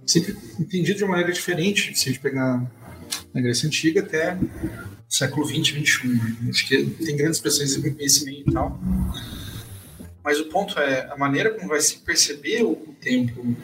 Sempre 0.05 0.37
entendido 0.59 0.97
de 0.97 1.03
uma 1.03 1.11
maneira 1.11 1.33
diferente, 1.33 1.97
se 1.97 2.09
a 2.09 2.11
gente 2.11 2.21
pegar 2.21 2.63
na 3.33 3.41
Grécia 3.41 3.67
Antiga 3.67 4.01
até 4.01 4.37
século 5.09 5.45
20, 5.45 5.73
21. 5.73 6.49
Acho 6.49 6.67
que 6.67 6.85
tem 6.85 7.15
grandes 7.15 7.37
expressões 7.37 7.75
nesse 7.95 8.25
meio 8.25 8.43
e 8.45 8.51
tal. 8.51 8.79
Mas 10.23 10.39
o 10.39 10.45
ponto 10.45 10.77
é, 10.79 11.09
a 11.11 11.17
maneira 11.17 11.51
como 11.51 11.69
vai 11.69 11.79
se 11.79 11.99
perceber 11.99 12.63
o, 12.63 12.75
tempo 12.99 13.55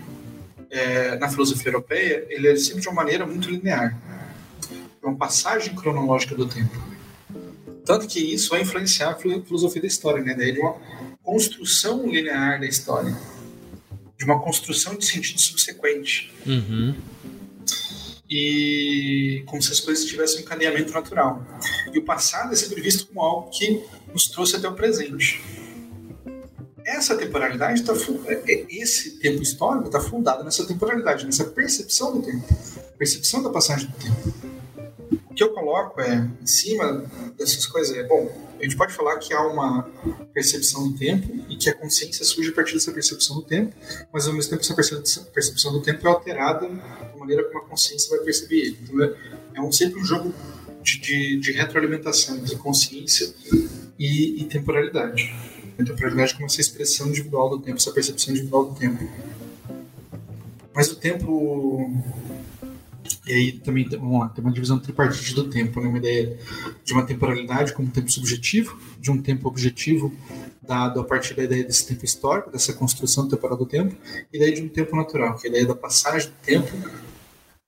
é, 0.69 1.17
na 1.17 1.27
filosofia 1.27 1.69
europeia, 1.69 2.25
ele 2.29 2.47
é 2.47 2.55
sempre 2.55 2.81
de 2.81 2.87
uma 2.87 2.95
maneira 2.95 3.25
muito 3.25 3.49
linear. 3.49 3.97
É 5.01 5.05
uma 5.05 5.17
passagem 5.17 5.75
cronológica 5.75 6.35
do 6.35 6.47
tempo. 6.47 6.81
Tanto 7.85 8.07
que 8.07 8.19
isso 8.19 8.51
vai 8.51 8.61
influenciar 8.61 9.11
a 9.11 9.15
filosofia 9.15 9.81
da 9.81 9.87
história, 9.87 10.23
né? 10.23 10.33
Daí 10.33 10.53
de 10.53 10.59
uma 10.59 10.77
construção 11.23 12.05
linear 12.07 12.59
da 12.59 12.67
história. 12.67 13.17
De 14.17 14.25
uma 14.25 14.39
construção 14.39 14.95
de 14.95 15.05
sentido 15.05 15.39
subsequente. 15.39 16.31
Uhum 16.45 16.93
e 18.35 19.43
como 19.45 19.61
se 19.61 19.71
as 19.71 19.79
coisas 19.79 20.05
tivessem 20.05 20.39
um 20.39 20.41
encadeamento 20.41 20.91
natural. 20.91 21.45
E 21.93 21.99
o 21.99 22.03
passado 22.03 22.51
é 22.51 22.55
sempre 22.55 22.81
visto 22.81 23.05
como 23.05 23.21
algo 23.21 23.51
que 23.51 23.83
nos 24.11 24.27
trouxe 24.27 24.55
até 24.55 24.67
o 24.67 24.73
presente. 24.73 25.39
Essa 26.83 27.15
temporalidade 27.15 27.81
está 27.81 27.93
é, 28.25 28.33
é, 28.51 28.65
esse 28.69 29.19
tempo 29.19 29.41
histórico 29.41 29.85
está 29.85 30.01
fundado 30.01 30.43
nessa 30.43 30.65
temporalidade, 30.65 31.25
nessa 31.25 31.45
percepção 31.45 32.19
do 32.19 32.25
tempo, 32.25 32.43
percepção 32.97 33.41
da 33.43 33.49
passagem 33.49 33.87
do 33.87 33.97
tempo. 33.97 34.42
O 35.33 35.35
que 35.35 35.43
eu 35.43 35.49
coloco 35.49 35.99
é 35.99 36.29
em 36.39 36.45
cima 36.45 37.09
dessas 37.35 37.65
coisas 37.65 37.97
é 37.97 38.03
bom. 38.03 38.31
A 38.59 38.63
gente 38.63 38.77
pode 38.77 38.93
falar 38.93 39.17
que 39.17 39.33
há 39.33 39.41
uma 39.41 39.81
percepção 40.31 40.87
do 40.87 40.95
tempo 40.95 41.43
e 41.49 41.55
que 41.55 41.67
a 41.71 41.73
consciência 41.73 42.23
surge 42.23 42.51
a 42.51 42.53
partir 42.53 42.75
dessa 42.75 42.91
percepção 42.91 43.37
do 43.37 43.41
tempo, 43.41 43.75
mas 44.13 44.27
ao 44.27 44.33
mesmo 44.33 44.51
tempo 44.51 44.61
essa 44.61 44.75
percepção 45.33 45.73
do 45.73 45.81
tempo 45.81 46.07
é 46.07 46.09
alterada 46.11 46.69
maneira 47.23 47.43
como 47.45 47.59
a 47.59 47.61
consciência 47.67 48.15
vai 48.15 48.23
perceber 48.23 48.59
ele. 48.59 48.79
Então 48.83 49.03
é, 49.03 49.15
é 49.55 49.61
um, 49.61 49.71
sempre 49.71 49.99
um 49.99 50.05
jogo 50.05 50.31
de, 50.83 50.99
de, 50.99 51.39
de 51.39 51.51
retroalimentação 51.53 52.37
entre 52.37 52.55
consciência 52.57 53.33
e, 53.97 54.41
e 54.41 54.45
temporalidade. 54.45 55.33
A 55.79 55.83
temporalidade 55.83 56.35
como 56.35 56.45
essa 56.45 56.61
expressão 56.61 57.07
individual 57.07 57.49
do 57.49 57.59
tempo, 57.59 57.77
essa 57.77 57.91
percepção 57.91 58.33
individual 58.33 58.65
do 58.65 58.79
tempo. 58.79 59.09
Mas 60.75 60.91
o 60.91 60.95
tempo. 60.95 62.03
E 63.25 63.31
aí 63.31 63.51
também 63.53 63.87
vamos 63.87 64.19
lá, 64.19 64.29
tem 64.29 64.43
uma 64.43 64.53
divisão 64.53 64.77
tripartite 64.79 65.33
do 65.33 65.49
tempo, 65.49 65.79
né? 65.79 65.87
uma 65.87 65.97
ideia 65.97 66.37
de 66.83 66.93
uma 66.93 67.05
temporalidade 67.05 67.71
como 67.71 67.89
tempo 67.89 68.11
subjetivo, 68.11 68.77
de 68.99 69.09
um 69.09 69.21
tempo 69.21 69.47
objetivo 69.47 70.13
dado 70.61 70.99
a 70.99 71.03
partir 71.03 71.33
da 71.33 71.43
ideia 71.43 71.63
desse 71.63 71.87
tempo 71.87 72.03
histórico, 72.03 72.51
dessa 72.51 72.73
construção 72.73 73.27
temporal 73.27 73.57
do 73.57 73.65
tempo, 73.65 73.95
e 74.31 74.39
daí 74.39 74.53
de 74.53 74.61
um 74.61 74.67
tempo 74.67 74.95
natural, 74.95 75.35
que 75.37 75.47
é 75.47 75.49
a 75.49 75.51
ideia 75.51 75.65
da 75.67 75.75
passagem 75.75 76.29
do 76.29 76.35
tempo 76.43 76.71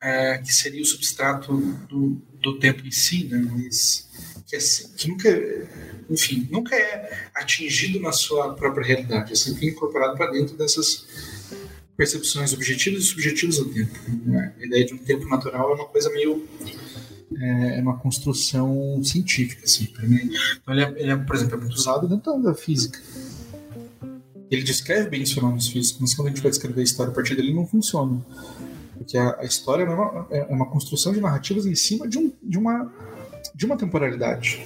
é, 0.01 0.37
que 0.37 0.53
seria 0.53 0.81
o 0.81 0.85
substrato 0.85 1.57
do, 1.89 2.21
do 2.41 2.59
tempo 2.59 2.85
em 2.85 2.91
si, 2.91 3.25
né? 3.25 3.37
Mas 3.37 4.07
que, 4.45 4.55
é, 4.55 4.59
que 4.95 5.07
nunca, 5.07 5.29
enfim, 6.09 6.47
nunca 6.51 6.75
é 6.75 7.29
atingido 7.33 7.99
na 7.99 8.11
sua 8.11 8.53
própria 8.53 8.85
realidade, 8.85 9.33
é 9.33 9.35
sempre 9.35 9.67
incorporado 9.67 10.15
para 10.15 10.31
dentro 10.31 10.55
dessas 10.55 11.05
percepções 11.97 12.53
objetivas 12.53 13.03
e 13.03 13.05
subjetivas 13.07 13.57
do 13.57 13.65
tempo. 13.65 13.97
Né? 14.25 14.53
A 14.59 14.65
ideia 14.65 14.85
de 14.85 14.93
um 14.93 14.97
tempo 14.97 15.27
natural 15.27 15.71
é 15.71 15.75
uma 15.75 15.85
coisa 15.85 16.09
meio 16.09 16.45
é, 17.39 17.79
é 17.79 17.81
uma 17.81 17.97
construção 17.97 19.01
científica, 19.03 19.63
assim. 19.65 19.87
Então 20.61 20.73
ele 20.73 20.83
é, 20.83 20.93
ele 20.97 21.11
é, 21.11 21.15
por 21.15 21.35
exemplo, 21.35 21.55
é 21.55 21.59
muito 21.59 21.75
usado 21.75 22.07
dentro 22.07 22.41
da 22.41 22.53
física. 22.53 22.99
Ele 24.49 24.63
descreve 24.63 25.09
bem 25.09 25.23
os 25.23 25.31
fenômenos 25.31 25.67
físicos, 25.67 26.01
mas 26.01 26.13
quando 26.13 26.27
a 26.27 26.31
gente 26.31 26.41
vai 26.41 26.51
descrever 26.51 26.81
a 26.81 26.83
história 26.83 27.11
a 27.11 27.15
partir 27.15 27.35
dele, 27.35 27.53
não 27.53 27.65
funciona. 27.65 28.23
Porque 28.95 29.17
a, 29.17 29.39
a 29.39 29.43
história 29.43 29.83
é 29.83 29.89
uma, 29.89 30.27
é 30.29 30.43
uma, 30.43 30.65
construção 30.67 31.11
de 31.11 31.19
narrativas 31.19 31.65
em 31.65 31.75
cima 31.75 32.07
de, 32.07 32.17
um, 32.17 32.31
de, 32.41 32.57
uma, 32.57 32.91
de 33.53 33.65
uma 33.65 33.75
temporalidade. 33.75 34.65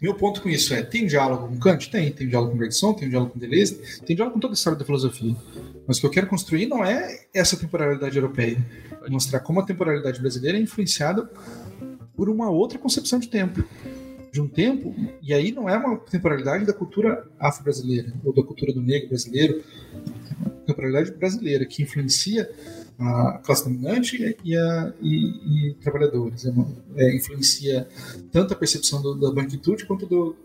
Meu 0.00 0.14
ponto 0.14 0.40
com 0.40 0.48
isso 0.48 0.72
é: 0.74 0.82
tem 0.82 1.06
diálogo 1.06 1.48
com 1.48 1.58
Kant? 1.58 1.90
Tem. 1.90 2.10
Tem 2.12 2.28
diálogo 2.28 2.52
com 2.52 2.58
Bergson, 2.58 2.94
tem 2.94 3.08
diálogo 3.08 3.32
com 3.32 3.38
Deleuze, 3.38 4.00
tem 4.04 4.14
diálogo 4.14 4.34
com 4.34 4.40
toda 4.40 4.52
a 4.52 4.56
história 4.56 4.78
da 4.78 4.84
filosofia. 4.84 5.34
Mas 5.86 5.98
o 5.98 6.00
que 6.00 6.06
eu 6.06 6.10
quero 6.10 6.26
construir 6.26 6.66
não 6.66 6.84
é 6.84 7.26
essa 7.34 7.56
temporalidade 7.56 8.16
europeia. 8.16 8.64
É 9.04 9.10
mostrar 9.10 9.40
como 9.40 9.60
a 9.60 9.64
temporalidade 9.64 10.20
brasileira 10.20 10.58
é 10.58 10.60
influenciada 10.60 11.28
por 12.14 12.28
uma 12.28 12.50
outra 12.50 12.78
concepção 12.78 13.18
de 13.18 13.28
tempo. 13.28 13.64
De 14.30 14.40
um 14.40 14.48
tempo, 14.48 14.94
e 15.22 15.32
aí 15.32 15.50
não 15.50 15.68
é 15.68 15.76
uma 15.76 15.96
temporalidade 15.96 16.66
da 16.66 16.72
cultura 16.72 17.26
afro-brasileira, 17.40 18.12
ou 18.22 18.34
da 18.34 18.42
cultura 18.42 18.72
do 18.74 18.82
negro 18.82 19.08
brasileiro, 19.08 19.64
temporalidade 20.66 21.12
brasileira, 21.12 21.64
que 21.64 21.82
influencia 21.82 22.48
a 22.98 23.38
classe 23.44 23.64
dominante 23.64 24.36
e, 24.44 24.56
a, 24.56 24.92
e, 25.00 25.68
e 25.70 25.74
trabalhadores. 25.74 26.44
É, 26.46 26.52
é, 26.96 27.16
influencia 27.16 27.86
tanto 28.32 28.52
a 28.52 28.56
percepção 28.56 29.00
do, 29.00 29.14
da 29.14 29.30
branquitude 29.30 29.86
quanto 29.86 30.04
do, 30.06 30.36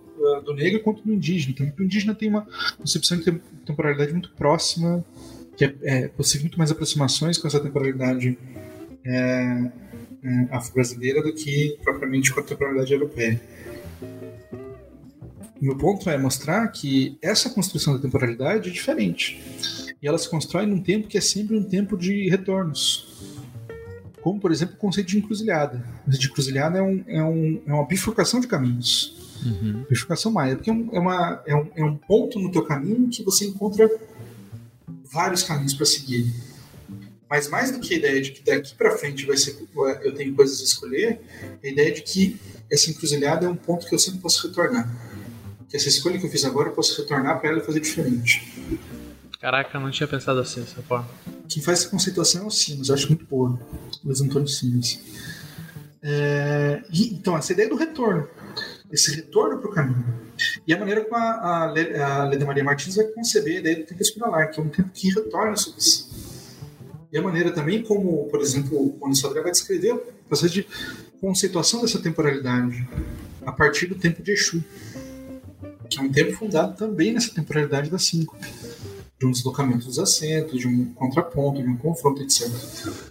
do 0.45 0.53
negro 0.53 0.79
quanto 0.81 1.03
do 1.03 1.11
indígena. 1.11 1.55
Então, 1.55 1.73
o 1.77 1.83
indígena 1.83 2.13
tem 2.13 2.29
uma 2.29 2.47
concepção 2.77 3.17
de 3.17 3.31
temporalidade 3.65 4.11
muito 4.11 4.31
próxima, 4.33 5.03
que 5.57 5.65
é, 5.65 5.75
é 5.81 6.07
possível 6.07 6.43
muito 6.43 6.57
mais 6.57 6.71
aproximações 6.71 7.37
com 7.37 7.47
essa 7.47 7.59
temporalidade 7.59 8.37
é, 9.03 9.71
é, 10.23 10.47
afro-brasileira 10.51 11.23
do 11.23 11.33
que 11.33 11.77
propriamente 11.83 12.31
com 12.31 12.39
a 12.39 12.43
temporalidade 12.43 12.93
europeia. 12.93 13.41
Meu 15.59 15.77
ponto 15.77 16.09
é 16.09 16.17
mostrar 16.17 16.67
que 16.67 17.17
essa 17.21 17.49
construção 17.49 17.95
da 17.95 17.99
temporalidade 17.99 18.69
é 18.69 18.71
diferente 18.71 19.41
e 20.03 20.07
ela 20.07 20.17
se 20.17 20.29
constrói 20.29 20.65
num 20.65 20.81
tempo 20.81 21.07
que 21.07 21.17
é 21.17 21.21
sempre 21.21 21.57
um 21.57 21.63
tempo 21.63 21.97
de 21.97 22.29
retornos. 22.29 23.07
Como, 24.21 24.37
por 24.37 24.51
exemplo, 24.51 24.75
o 24.75 24.77
conceito 24.77 25.07
de 25.07 25.17
encruzilhada. 25.17 25.77
O 25.77 26.05
conceito 26.05 26.21
de 26.21 26.27
encruzilhada 26.27 26.77
é, 26.77 26.81
um, 26.81 27.03
é, 27.07 27.23
um, 27.23 27.61
é 27.65 27.73
uma 27.73 27.87
bifurcação 27.87 28.41
de 28.41 28.47
caminhos. 28.47 29.39
Uhum. 29.45 29.85
Bifurcação 29.89 30.29
maia, 30.29 30.57
porque 30.57 30.69
é, 30.69 30.73
um, 30.73 30.89
é, 30.91 30.99
uma, 30.99 31.43
é, 31.45 31.55
um, 31.55 31.69
é 31.77 31.83
um 31.85 31.95
ponto 31.95 32.37
no 32.37 32.51
teu 32.51 32.63
caminho 32.63 33.07
que 33.07 33.23
você 33.23 33.45
encontra 33.45 33.89
vários 35.05 35.41
caminhos 35.43 35.73
para 35.73 35.85
seguir. 35.85 36.33
Mas 37.29 37.47
mais 37.49 37.71
do 37.71 37.79
que 37.79 37.93
a 37.93 37.97
ideia 37.97 38.21
de 38.21 38.31
que 38.31 38.43
daqui 38.43 38.75
para 38.75 38.97
frente 38.97 39.25
vai 39.25 39.37
ser, 39.37 39.57
eu 40.03 40.13
tenho 40.13 40.35
coisas 40.35 40.59
a 40.59 40.63
escolher, 40.65 41.21
a 41.63 41.67
ideia 41.67 41.93
de 41.93 42.01
que 42.01 42.37
essa 42.69 42.89
encruzilhada 42.89 43.45
é 43.45 43.49
um 43.49 43.55
ponto 43.55 43.87
que 43.87 43.95
eu 43.95 43.99
sempre 43.99 44.19
posso 44.19 44.45
retornar. 44.47 44.89
Que 45.69 45.77
essa 45.77 45.87
escolha 45.87 46.19
que 46.19 46.25
eu 46.25 46.29
fiz 46.29 46.43
agora 46.43 46.69
eu 46.69 46.73
posso 46.73 47.01
retornar 47.01 47.39
para 47.39 47.49
ela 47.49 47.59
e 47.59 47.65
fazer 47.65 47.79
diferente. 47.79 48.41
Caraca, 49.43 49.77
não 49.77 49.91
tinha 49.91 50.07
pensado 50.07 50.39
assim 50.39 50.61
dessa 50.61 50.81
forma. 50.83 51.05
Quem 51.49 51.61
faz 51.61 51.81
essa 51.81 51.89
conceituação 51.89 52.43
é 52.43 52.45
o 52.45 52.49
Simas, 52.49 52.87
eu 52.87 52.95
acho 52.95 53.09
muito 53.09 53.25
boa. 53.25 53.59
Luiz 54.01 54.21
Antônio 54.21 54.47
Simas. 54.47 55.01
É, 56.01 56.81
então, 56.89 57.35
essa 57.37 57.51
ideia 57.51 57.67
do 57.67 57.75
retorno. 57.75 58.25
Esse 58.89 59.13
retorno 59.13 59.59
para 59.59 59.69
o 59.69 59.73
caminho. 59.73 60.05
E 60.65 60.73
a 60.73 60.79
maneira 60.79 61.03
como 61.03 61.17
a, 61.17 61.19
a, 61.19 62.21
a 62.21 62.23
Leda 62.23 62.45
Maria 62.45 62.63
Martins 62.63 62.95
vai 62.95 63.05
conceber 63.07 63.57
a 63.57 63.59
ideia 63.59 63.75
do 63.75 63.83
tempo 63.83 64.01
espiralar, 64.01 64.49
que 64.49 64.61
é 64.61 64.63
um 64.63 64.69
tempo 64.69 64.89
que 64.93 65.09
retorna 65.09 65.57
sobre 65.57 65.81
si. 65.81 66.05
E 67.11 67.17
a 67.17 67.21
maneira 67.21 67.51
também 67.51 67.83
como, 67.83 68.29
por 68.29 68.39
exemplo, 68.39 68.97
o 68.97 69.13
Sodré 69.13 69.41
vai 69.41 69.51
descrever 69.51 69.91
o 69.91 69.97
processo 70.25 70.53
de 70.53 70.65
conceituação 71.19 71.81
dessa 71.81 71.99
temporalidade 72.01 72.87
a 73.45 73.51
partir 73.51 73.87
do 73.87 73.95
tempo 73.95 74.23
de 74.23 74.31
Exu, 74.31 74.63
que 75.89 75.99
é 75.99 76.01
um 76.01 76.09
tempo 76.09 76.31
fundado 76.31 76.77
também 76.77 77.11
nessa 77.11 77.35
temporalidade 77.35 77.89
da 77.89 77.99
cinco 77.99 78.37
de 79.23 79.27
um 79.27 79.31
deslocamento 79.31 79.85
dos 79.85 79.97
assentos, 79.97 80.59
de 80.59 80.67
um 80.67 80.93
contraponto, 80.93 81.63
de 81.63 81.69
um 81.69 81.77
confronto, 81.77 82.21
etc. 82.21 82.49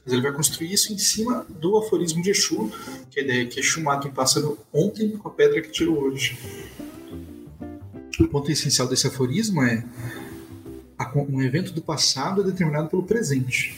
Mas 0.04 0.12
ele 0.12 0.20
vai 0.20 0.32
construir 0.32 0.70
isso 0.70 0.92
em 0.92 0.98
cima 0.98 1.46
do 1.48 1.78
aforismo 1.78 2.22
de 2.22 2.30
Exu, 2.30 2.70
que 3.10 3.18
é 3.18 3.22
a 3.22 3.24
ideia 3.24 3.46
que 3.46 3.58
Exu 3.58 3.82
mata 3.82 4.06
um 4.06 4.12
pássaro 4.12 4.58
ontem 4.72 5.16
com 5.16 5.28
a 5.28 5.32
pedra 5.32 5.62
que 5.62 5.70
tirou 5.70 5.98
hoje. 5.98 6.38
O 8.20 8.28
ponto 8.28 8.52
essencial 8.52 8.86
desse 8.86 9.06
aforismo 9.06 9.62
é 9.62 9.84
um 11.16 11.42
evento 11.42 11.72
do 11.72 11.80
passado 11.80 12.42
é 12.42 12.44
determinado 12.44 12.88
pelo 12.88 13.02
presente. 13.02 13.74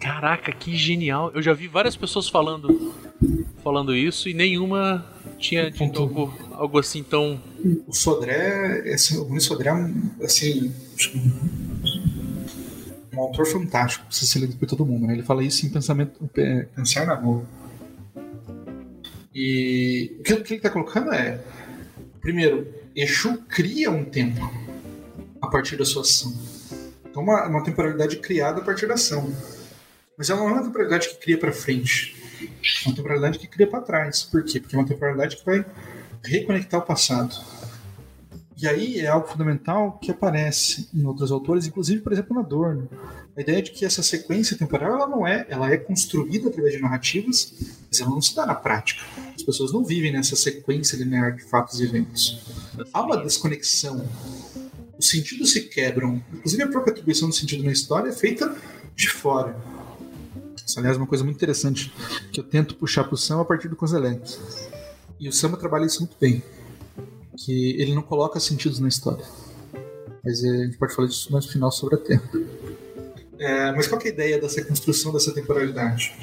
Caraca, 0.00 0.50
que 0.50 0.74
genial! 0.74 1.30
Eu 1.34 1.42
já 1.42 1.52
vi 1.52 1.68
várias 1.68 1.94
pessoas 1.94 2.28
falando 2.28 2.94
falando 3.62 3.94
isso 3.94 4.28
e 4.28 4.34
nenhuma 4.34 5.04
tinha 5.38 5.70
dito 5.70 6.00
algo, 6.00 6.34
algo 6.52 6.78
assim 6.78 7.02
tão. 7.02 7.40
O 7.86 7.92
Sodré, 7.92 8.92
assim, 8.92 9.18
o 9.18 9.24
Rui 9.24 9.40
Sodré 9.40 9.70
é 9.70 9.74
um, 9.74 10.10
assim, 10.22 10.74
um 13.12 13.20
autor 13.20 13.46
fantástico, 13.46 14.06
precisa 14.06 14.30
ser 14.30 14.38
lido 14.40 14.56
por 14.56 14.66
todo 14.66 14.84
mundo. 14.84 15.06
Né? 15.06 15.14
Ele 15.14 15.22
fala 15.22 15.44
isso 15.44 15.66
em 15.66 15.70
pensamento, 15.70 16.28
pensar 16.74 17.06
na 17.06 17.16
boa. 17.16 17.44
E 19.34 20.16
o 20.18 20.22
que, 20.22 20.32
o 20.32 20.42
que 20.42 20.54
ele 20.54 20.58
está 20.58 20.70
colocando 20.70 21.12
é, 21.12 21.40
primeiro, 22.20 22.66
Exu 22.96 23.38
cria 23.48 23.90
um 23.90 24.04
tempo 24.04 24.50
a 25.40 25.48
partir 25.48 25.76
da 25.76 25.84
sua 25.84 26.02
ação. 26.02 26.36
Então, 27.08 27.22
uma, 27.22 27.46
uma 27.46 27.62
temporalidade 27.62 28.16
criada 28.16 28.60
a 28.60 28.64
partir 28.64 28.86
da 28.86 28.94
ação. 28.94 29.32
Mas 30.20 30.28
ela 30.28 30.40
não 30.40 30.50
é 30.50 30.52
uma 30.52 30.64
temporalidade 30.64 31.08
que 31.08 31.14
cria 31.14 31.38
para 31.38 31.50
frente. 31.50 32.14
É 32.84 32.88
uma 32.88 32.94
temporalidade 32.94 33.38
que 33.38 33.46
cria 33.46 33.66
para 33.66 33.80
trás. 33.80 34.22
Por 34.22 34.44
quê? 34.44 34.60
Porque 34.60 34.76
é 34.76 34.78
uma 34.78 34.86
temporalidade 34.86 35.38
que 35.38 35.46
vai 35.46 35.64
reconectar 36.22 36.78
o 36.78 36.82
passado. 36.82 37.34
E 38.54 38.68
aí 38.68 39.00
é 39.00 39.06
algo 39.06 39.26
fundamental 39.26 39.98
que 39.98 40.10
aparece 40.10 40.90
em 40.92 41.06
outros 41.06 41.32
autores, 41.32 41.66
inclusive, 41.66 42.02
por 42.02 42.12
exemplo, 42.12 42.34
na 42.34 42.42
Adorno. 42.42 42.86
A 43.34 43.40
ideia 43.40 43.62
de 43.62 43.70
que 43.70 43.82
essa 43.82 44.02
sequência 44.02 44.58
temporal 44.58 44.92
ela 44.92 45.06
não 45.06 45.26
é, 45.26 45.46
ela 45.48 45.72
é 45.72 45.78
construída 45.78 46.50
através 46.50 46.74
de 46.74 46.82
narrativas, 46.82 47.54
mas 47.88 47.98
ela 47.98 48.10
não 48.10 48.20
se 48.20 48.36
dá 48.36 48.44
na 48.44 48.54
prática. 48.54 49.02
As 49.34 49.42
pessoas 49.42 49.72
não 49.72 49.82
vivem 49.82 50.12
nessa 50.12 50.36
sequência 50.36 50.98
linear 50.98 51.34
de 51.34 51.44
fatos 51.44 51.80
e 51.80 51.84
eventos. 51.84 52.44
Há 52.92 53.00
uma 53.00 53.16
desconexão. 53.16 54.06
Os 54.98 55.08
sentidos 55.08 55.50
se 55.50 55.62
quebram. 55.62 56.22
Inclusive, 56.30 56.62
a 56.62 56.68
própria 56.68 56.92
atribuição 56.92 57.30
do 57.30 57.34
sentido 57.34 57.64
na 57.64 57.72
história 57.72 58.10
é 58.10 58.12
feita 58.12 58.54
de 58.94 59.08
fora. 59.08 59.79
Aliás, 60.78 60.96
uma 60.96 61.06
coisa 61.06 61.24
muito 61.24 61.36
interessante 61.36 61.92
que 62.32 62.40
eu 62.40 62.44
tento 62.44 62.74
puxar 62.74 63.04
para 63.04 63.14
o 63.14 63.18
Sam 63.18 63.40
a 63.40 63.44
partir 63.44 63.68
do 63.68 63.76
Kozelek. 63.76 64.38
E 65.18 65.28
o 65.28 65.32
Sam 65.32 65.52
trabalha 65.52 65.86
isso 65.86 66.00
muito 66.00 66.16
bem. 66.20 66.42
Que 67.36 67.80
ele 67.80 67.94
não 67.94 68.02
coloca 68.02 68.38
sentidos 68.40 68.78
na 68.80 68.88
história. 68.88 69.24
Mas 70.24 70.44
a 70.44 70.64
gente 70.64 70.76
pode 70.76 70.94
falar 70.94 71.08
disso 71.08 71.32
mais 71.32 71.46
no 71.46 71.52
final 71.52 71.72
sobre 71.72 71.94
a 71.94 71.98
Terra. 71.98 72.30
É, 73.38 73.72
mas 73.72 73.86
qual 73.86 74.00
é 74.02 74.04
a 74.04 74.08
ideia 74.08 74.40
dessa 74.40 74.62
construção 74.62 75.12
dessa 75.12 75.32
temporalidade? 75.32 76.14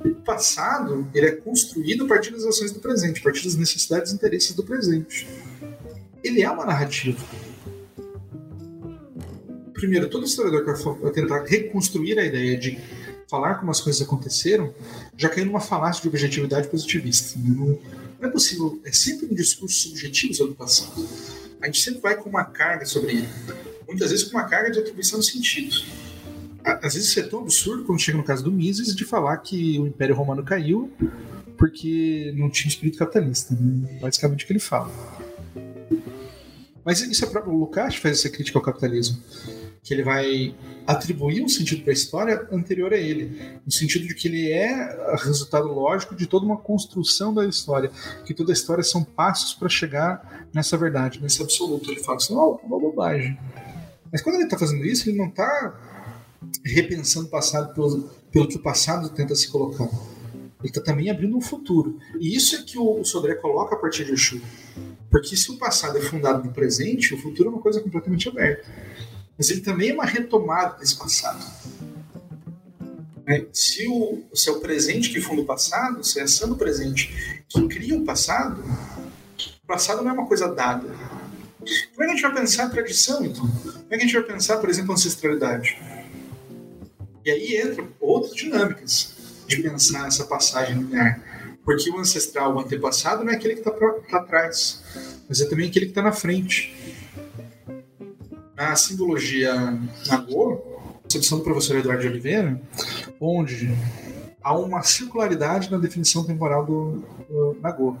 O 0.00 0.14
passado 0.14 1.06
ele 1.14 1.26
é 1.26 1.32
construído 1.32 2.04
a 2.04 2.08
partir 2.08 2.30
das 2.30 2.44
ações 2.44 2.72
do 2.72 2.80
presente, 2.80 3.20
a 3.20 3.22
partir 3.22 3.44
das 3.44 3.54
necessidades 3.54 4.10
e 4.10 4.14
interesses 4.14 4.54
do 4.54 4.64
presente. 4.64 5.28
Ele 6.24 6.42
é 6.42 6.50
uma 6.50 6.64
narrativa. 6.64 7.22
Primeiro, 9.74 10.08
todo 10.08 10.24
historiador 10.24 10.64
que 10.64 11.02
vai 11.02 11.12
tentar 11.12 11.44
reconstruir 11.44 12.18
a 12.18 12.24
ideia 12.24 12.56
de 12.56 12.78
falar 13.32 13.54
como 13.54 13.70
as 13.70 13.80
coisas 13.80 14.02
aconteceram, 14.02 14.74
já 15.16 15.26
caiu 15.30 15.46
numa 15.46 15.58
falácia 15.58 16.02
de 16.02 16.08
objetividade 16.08 16.68
positivista. 16.68 17.38
Não, 17.42 17.78
é 18.20 18.28
possível, 18.28 18.78
é 18.84 18.92
sempre 18.92 19.24
um 19.24 19.34
discurso 19.34 19.88
subjetivo 19.88 20.34
sobre 20.34 20.52
o 20.52 20.54
passado. 20.54 21.08
A 21.62 21.64
gente 21.64 21.80
sempre 21.80 22.02
vai 22.02 22.14
com 22.14 22.28
uma 22.28 22.44
carga 22.44 22.84
sobre 22.84 23.12
ele. 23.12 23.28
Muitas 23.88 24.10
vezes 24.10 24.26
com 24.26 24.36
uma 24.36 24.44
carga 24.44 24.70
de 24.70 24.78
atribuição 24.80 25.18
de 25.18 25.24
sentido. 25.24 25.74
Às 26.62 26.92
vezes 26.92 27.08
isso 27.08 27.20
é 27.20 27.22
tão 27.22 27.40
absurdo, 27.40 27.84
quando 27.84 28.00
chega 28.00 28.18
no 28.18 28.24
caso 28.24 28.44
do 28.44 28.52
Mises, 28.52 28.94
de 28.94 29.04
falar 29.06 29.38
que 29.38 29.78
o 29.78 29.86
Império 29.86 30.14
Romano 30.14 30.44
caiu 30.44 30.92
porque 31.56 32.34
não 32.36 32.50
tinha 32.50 32.68
espírito 32.68 32.98
capitalista. 32.98 33.54
Né? 33.58 33.98
Basicamente 33.98 34.44
o 34.44 34.46
que 34.46 34.52
ele 34.52 34.60
fala. 34.60 34.92
Mas 36.84 37.00
isso 37.00 37.24
é 37.24 37.28
próprio. 37.28 37.54
Lukács 37.54 37.96
faz 37.96 38.18
essa 38.18 38.28
crítica 38.28 38.58
ao 38.58 38.62
capitalismo 38.62 39.18
que 39.82 39.92
ele 39.92 40.04
vai 40.04 40.54
atribuir 40.86 41.42
um 41.42 41.48
sentido 41.48 41.82
para 41.82 41.90
a 41.90 41.94
história 41.94 42.48
anterior 42.52 42.92
a 42.92 42.96
ele, 42.96 43.58
no 43.66 43.72
sentido 43.72 44.06
de 44.06 44.14
que 44.14 44.28
ele 44.28 44.52
é 44.52 45.16
resultado 45.16 45.66
lógico 45.66 46.14
de 46.14 46.26
toda 46.26 46.46
uma 46.46 46.56
construção 46.56 47.34
da 47.34 47.44
história, 47.44 47.90
que 48.24 48.32
toda 48.32 48.52
a 48.52 48.54
história 48.54 48.84
são 48.84 49.02
passos 49.02 49.54
para 49.54 49.68
chegar 49.68 50.46
nessa 50.54 50.76
verdade, 50.76 51.20
nesse 51.20 51.42
absoluto. 51.42 51.90
Ele 51.90 52.00
fala 52.00 52.18
isso 52.18 52.32
é 52.32 52.36
uma 52.64 52.78
bobagem. 52.78 53.36
Mas 54.12 54.22
quando 54.22 54.36
ele 54.36 54.44
está 54.44 54.56
fazendo 54.56 54.84
isso, 54.84 55.10
ele 55.10 55.18
não 55.18 55.26
está 55.26 55.76
repensando 56.64 57.26
o 57.26 57.30
passado 57.30 57.74
pelo, 57.74 58.08
pelo 58.30 58.46
que 58.46 58.56
o 58.56 58.62
passado 58.62 59.08
tenta 59.08 59.34
se 59.34 59.50
colocar. 59.50 59.88
Ele 60.60 60.68
está 60.68 60.80
também 60.80 61.10
abrindo 61.10 61.36
um 61.36 61.40
futuro. 61.40 61.98
E 62.20 62.36
isso 62.36 62.54
é 62.54 62.62
que 62.62 62.78
o 62.78 63.02
Sodré 63.02 63.34
coloca 63.34 63.74
a 63.74 63.78
partir 63.78 64.04
de 64.04 64.12
Exu. 64.12 64.40
Porque 65.10 65.36
se 65.36 65.50
o 65.50 65.58
passado 65.58 65.98
é 65.98 66.00
fundado 66.00 66.44
no 66.44 66.52
presente, 66.52 67.14
o 67.14 67.18
futuro 67.18 67.48
é 67.48 67.52
uma 67.52 67.60
coisa 67.60 67.80
completamente 67.80 68.28
aberta 68.28 68.64
mas 69.36 69.50
ele 69.50 69.60
também 69.60 69.90
é 69.90 69.94
uma 69.94 70.04
retomada 70.04 70.78
desse 70.78 70.96
passado. 70.96 71.44
É, 73.26 73.46
se, 73.52 73.86
o, 73.86 74.22
se 74.34 74.48
é 74.48 74.52
o 74.52 74.60
presente 74.60 75.10
que 75.10 75.20
funda 75.20 75.42
o 75.42 75.44
passado, 75.44 76.04
se 76.04 76.18
é 76.18 76.22
a 76.22 76.24
ação 76.24 76.48
do 76.48 76.56
presente 76.56 77.44
que 77.48 77.68
cria 77.68 77.96
o 77.96 78.04
passado, 78.04 78.62
o 79.62 79.66
passado 79.66 80.02
não 80.02 80.10
é 80.10 80.14
uma 80.14 80.26
coisa 80.26 80.48
dada. 80.48 80.88
Como 81.94 82.02
é 82.02 82.06
que 82.06 82.12
a 82.12 82.14
gente 82.14 82.22
vai 82.22 82.34
pensar 82.34 82.64
a 82.64 82.70
tradição, 82.70 83.24
então? 83.24 83.48
Como 83.48 83.86
é 83.90 83.96
que 83.96 83.96
a 83.96 84.00
gente 84.00 84.14
vai 84.14 84.22
pensar, 84.24 84.58
por 84.58 84.68
exemplo, 84.68 84.90
a 84.90 84.94
ancestralidade? 84.94 85.80
E 87.24 87.30
aí 87.30 87.56
entra 87.56 87.86
outras 88.00 88.34
dinâmicas 88.34 89.14
de 89.46 89.62
pensar 89.62 90.08
essa 90.08 90.24
passagem 90.24 90.76
linear. 90.76 91.22
Porque 91.64 91.88
o 91.90 91.98
ancestral, 91.98 92.56
o 92.56 92.58
antepassado, 92.58 93.22
não 93.22 93.32
é 93.32 93.36
aquele 93.36 93.54
que 93.54 93.60
está 93.60 93.70
tá 93.70 94.16
atrás, 94.16 94.82
mas 95.28 95.40
é 95.40 95.46
também 95.46 95.68
aquele 95.68 95.86
que 95.86 95.92
está 95.92 96.02
na 96.02 96.10
frente 96.10 96.74
a 98.68 98.76
simbologia 98.76 99.54
Nagô, 100.06 100.56
concepção 101.02 101.38
do 101.38 101.44
professor 101.44 101.76
Eduardo 101.76 102.02
de 102.02 102.08
Oliveira, 102.08 102.60
onde 103.20 103.74
há 104.42 104.56
uma 104.56 104.82
circularidade 104.82 105.70
na 105.70 105.78
definição 105.78 106.24
temporal 106.24 106.64
do, 106.64 107.04
do 107.28 107.56
Nagô. 107.60 107.96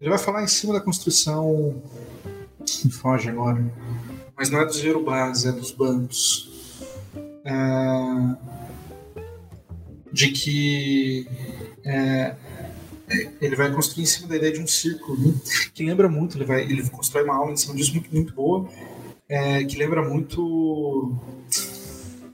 Ele 0.00 0.10
vai 0.10 0.18
falar 0.18 0.42
em 0.42 0.48
cima 0.48 0.72
da 0.72 0.80
construção. 0.80 1.82
Me 2.84 2.90
foge 2.90 3.28
agora. 3.28 3.64
Mas 4.36 4.50
não 4.50 4.60
é 4.60 4.64
dos 4.66 4.78
Yorubás, 4.82 5.44
é 5.44 5.52
dos 5.52 5.72
bandos. 5.72 6.48
É, 7.44 8.48
de 10.12 10.28
que 10.30 11.26
é, 11.84 12.34
ele 13.40 13.56
vai 13.56 13.72
construir 13.72 14.04
em 14.04 14.06
cima 14.06 14.28
da 14.28 14.36
ideia 14.36 14.52
de 14.52 14.60
um 14.60 14.66
círculo, 14.66 15.18
né? 15.18 15.34
que 15.74 15.84
lembra 15.84 16.08
muito, 16.08 16.36
ele, 16.36 16.44
vai, 16.44 16.62
ele 16.62 16.88
constrói 16.90 17.24
uma 17.24 17.36
aula 17.36 17.52
em 17.52 17.56
cima 17.56 17.74
disso 17.74 17.92
muito, 17.92 18.14
muito 18.14 18.34
boa, 18.34 18.68
é, 19.28 19.62
que 19.64 19.76
lembra 19.76 20.02
muito 20.02 21.14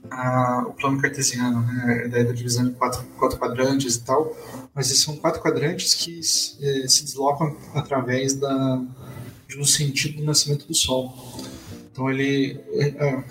a, 0.09 0.65
o 0.67 0.73
plano 0.73 1.01
cartesiano, 1.01 1.61
né? 1.61 2.01
a 2.03 2.07
ideia 2.07 2.25
da 2.25 2.31
divisão 2.31 2.67
em 2.67 2.73
quatro, 2.73 3.03
quatro 3.17 3.37
quadrantes 3.37 3.95
e 3.95 4.03
tal, 4.03 4.35
mas 4.73 4.87
são 4.87 5.17
quatro 5.17 5.41
quadrantes 5.41 5.93
que 5.93 6.19
é, 6.19 6.87
se 6.87 7.03
deslocam 7.03 7.55
através 7.73 8.33
da, 8.33 8.81
de 9.47 9.59
um 9.59 9.65
sentido 9.65 10.17
do 10.17 10.23
nascimento 10.23 10.65
do 10.65 10.73
Sol. 10.73 11.13
Então 11.91 12.09
ele. 12.09 12.59
É, 12.73 12.87
é 12.87 13.23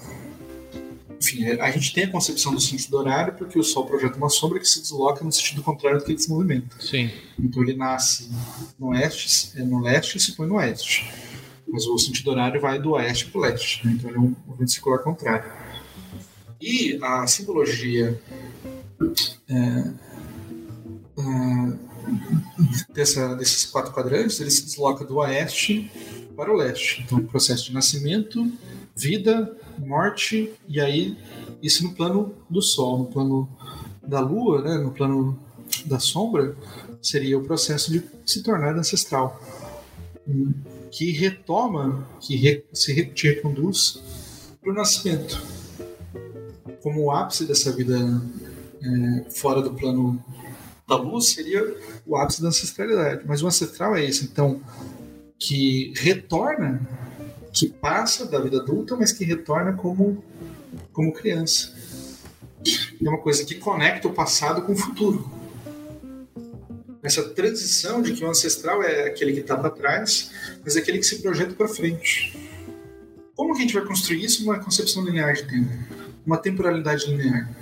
enfim, 1.21 1.47
a 1.47 1.71
gente 1.71 1.95
tem 1.95 2.05
a 2.05 2.11
concepção 2.11 2.53
do 2.53 2.61
sentido 2.61 2.99
horário 2.99 3.33
porque 3.33 3.59
o 3.59 3.63
Sol 3.63 3.87
projeta 3.87 4.19
uma 4.19 4.29
sombra 4.29 4.59
que 4.59 4.69
se 4.69 4.83
desloca 4.83 5.25
no 5.25 5.33
sentido 5.33 5.63
contrário 5.63 5.99
do 5.99 6.05
que 6.05 6.13
ele 6.13 6.19
se 6.19 6.29
movimenta. 6.29 6.77
Sim. 6.79 7.11
Então 7.39 7.63
ele 7.63 7.75
nasce 7.75 8.31
no 8.79 8.89
oeste, 8.89 9.59
no 9.63 9.81
leste 9.81 10.19
e 10.19 10.21
se 10.21 10.33
põe 10.33 10.47
no 10.47 10.57
oeste 10.57 11.11
mas 11.75 11.87
o 11.87 11.99
sentido 11.99 12.31
horário 12.31 12.61
vai 12.61 12.81
do 12.81 12.93
oeste 12.93 13.27
para 13.27 13.39
o 13.41 13.43
leste, 13.43 13.85
né? 13.85 13.95
então 13.95 14.09
ele 14.09 14.19
é 14.19 14.21
um 14.21 14.37
movimento 14.47 14.71
circular 14.71 14.99
contrário. 15.01 15.51
E 16.61 16.97
a 17.03 17.27
simbologia 17.27 18.23
é, 19.49 19.91
é, 21.19 21.73
dessa, 22.95 23.35
desses 23.35 23.67
quatro 23.67 23.93
quadrantes, 23.93 24.39
ele 24.39 24.53
se 24.53 24.65
desloca 24.65 25.05
do 25.05 25.17
oeste 25.17 25.91
para 26.37 26.53
o 26.53 26.57
leste. 26.57 27.03
Então, 27.03 27.19
o 27.19 27.25
processo 27.25 27.65
de 27.65 27.75
nascimento, 27.75 28.49
vida, 28.95 29.57
morte, 29.77 30.53
e 30.69 30.81
aí 30.81 31.19
isso 31.61 31.83
no 31.83 31.93
plano 31.93 32.37
do 32.49 32.63
Sol, 32.63 32.99
no 32.99 33.07
plano 33.07 33.49
da 34.01 34.21
Lua, 34.21 34.63
né, 34.63 34.79
no 34.79 34.93
plano 34.93 35.37
da 35.87 35.99
sombra, 35.99 36.57
seria 37.03 37.37
o 37.37 37.43
processo 37.43 37.91
de 37.91 38.01
se 38.25 38.45
tornar 38.45 38.77
ancestral 38.77 39.41
que 40.95 41.11
retoma, 41.11 42.07
que 42.21 42.37
re, 42.37 42.65
se 42.73 42.93
reconduz 42.93 44.01
para 44.61 44.71
o 44.71 44.75
nascimento. 44.75 45.43
Como 46.81 47.03
o 47.03 47.11
ápice 47.11 47.47
dessa 47.47 47.73
vida 47.73 47.99
é, 48.81 49.31
fora 49.31 49.61
do 49.61 49.75
plano 49.75 50.25
da 50.87 50.95
luz 50.95 51.31
seria 51.31 51.77
o 52.07 52.17
ápice 52.17 52.41
da 52.41 52.49
ancestralidade. 52.49 53.25
Mas 53.27 53.43
o 53.43 53.47
ancestral 53.49 53.97
é 53.97 54.05
esse, 54.05 54.25
então, 54.25 54.61
que 55.37 55.93
retorna, 55.97 56.81
que 57.53 57.69
passa 57.69 58.25
da 58.27 58.39
vida 58.39 58.59
adulta, 58.59 58.95
mas 58.95 59.11
que 59.11 59.25
retorna 59.25 59.73
como, 59.73 60.23
como 60.93 61.13
criança. 61.13 61.75
É 63.05 63.09
uma 63.09 63.19
coisa 63.19 63.45
que 63.45 63.57
conecta 63.57 64.07
o 64.07 64.13
passado 64.13 64.63
com 64.63 64.73
o 64.73 64.77
futuro 64.77 65.29
essa 67.05 67.23
transição 67.23 68.01
de 68.01 68.15
que 68.15 68.25
o 68.25 68.29
ancestral 68.29 68.83
é 68.83 69.09
aquele 69.09 69.35
que 69.35 69.41
está 69.41 69.55
para 69.57 69.69
trás, 69.69 70.31
mas 70.65 70.77
é 70.77 70.81
aquele 70.81 70.99
que 70.99 71.05
se 71.05 71.21
projeta 71.21 71.53
para 71.55 71.69
frente. 71.69 72.37
Como 73.37 73.53
que 73.53 73.59
a 73.59 73.63
gente 73.63 73.75
vai 73.75 73.85
construir 73.85 74.25
isso 74.25 74.45
numa 74.45 74.59
concepção 74.59 75.05
linear 75.05 75.35
de 75.35 75.45
tempo? 75.45 75.71
Uma 76.27 76.39
temporalidade 76.39 77.07
linear. 77.07 77.55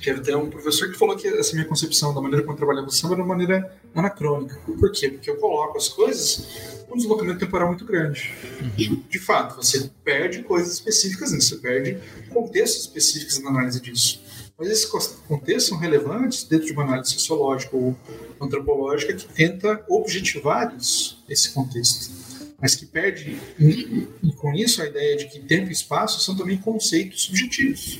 Quero 0.00 0.20
ter 0.22 0.36
um 0.36 0.50
professor 0.50 0.90
que 0.90 0.98
falou 0.98 1.16
que 1.16 1.28
essa 1.28 1.52
minha 1.52 1.66
concepção 1.66 2.12
da 2.12 2.20
maneira 2.20 2.42
como 2.42 2.54
eu 2.54 2.56
trabalhava 2.56 2.88
o 2.88 2.90
samba 2.90 3.14
era 3.14 3.22
uma 3.22 3.28
maneira 3.28 3.78
anacrônica. 3.94 4.58
Por 4.64 4.90
quê? 4.90 5.10
Porque 5.10 5.30
eu 5.30 5.36
coloco 5.36 5.76
as 5.76 5.88
coisas 5.88 6.84
com 6.88 6.94
um 6.94 6.96
deslocamento 6.96 7.38
temporal 7.38 7.68
muito 7.68 7.84
grande. 7.84 8.32
E, 8.76 8.88
de 8.88 9.18
fato, 9.18 9.56
você 9.56 9.90
perde 10.02 10.42
coisas 10.42 10.72
específicas 10.72 11.30
nisso, 11.30 11.50
você 11.50 11.56
perde 11.56 11.98
contextos 12.30 12.82
específicos 12.82 13.38
na 13.40 13.50
análise 13.50 13.80
disso. 13.80 14.23
Mas 14.58 14.68
esses 14.68 14.86
contextos 14.86 15.66
são 15.66 15.78
relevantes 15.78 16.44
dentro 16.44 16.66
de 16.66 16.72
uma 16.72 16.84
análise 16.84 17.10
sociológica 17.12 17.76
ou 17.76 17.96
antropológica 18.40 19.12
que 19.12 19.26
tenta 19.26 19.84
objetivar 19.88 20.74
isso, 20.78 21.22
esse 21.28 21.50
contexto. 21.50 22.12
Mas 22.60 22.76
que 22.76 22.86
perde, 22.86 23.38
e, 23.58 24.32
com 24.36 24.54
isso, 24.54 24.80
a 24.80 24.86
ideia 24.86 25.16
de 25.16 25.26
que 25.26 25.40
tempo 25.40 25.68
e 25.68 25.72
espaço 25.72 26.20
são 26.20 26.36
também 26.36 26.56
conceitos 26.56 27.22
subjetivos 27.22 27.98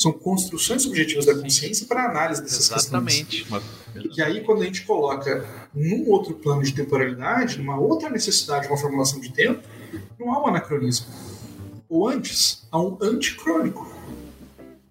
são 0.00 0.12
construções 0.12 0.80
subjetivas 0.80 1.26
da 1.26 1.34
consciência 1.34 1.86
para 1.86 2.06
análise 2.06 2.40
dessas 2.40 2.70
Exatamente. 2.70 3.44
questões. 3.44 3.62
E 4.16 4.22
aí, 4.22 4.40
quando 4.40 4.62
a 4.62 4.64
gente 4.64 4.82
coloca 4.86 5.46
num 5.74 6.08
outro 6.08 6.32
plano 6.36 6.62
de 6.62 6.72
temporalidade, 6.72 7.58
numa 7.58 7.78
outra 7.78 8.08
necessidade 8.08 8.62
de 8.62 8.68
uma 8.68 8.78
formulação 8.78 9.20
de 9.20 9.30
tempo, 9.30 9.60
não 10.18 10.32
há 10.32 10.42
um 10.42 10.46
anacronismo. 10.46 11.06
Ou 11.86 12.08
antes, 12.08 12.66
há 12.72 12.80
um 12.80 12.96
anticrônico. 13.02 13.92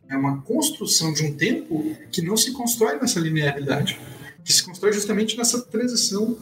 É 0.09 0.17
uma 0.17 0.41
construção 0.41 1.13
de 1.13 1.23
um 1.23 1.33
tempo 1.35 1.95
que 2.11 2.21
não 2.21 2.35
se 2.35 2.51
constrói 2.51 2.99
nessa 2.99 3.19
linearidade, 3.19 3.99
que 4.43 4.51
se 4.51 4.63
constrói 4.63 4.91
justamente 4.91 5.37
nessa 5.37 5.61
transição 5.61 6.37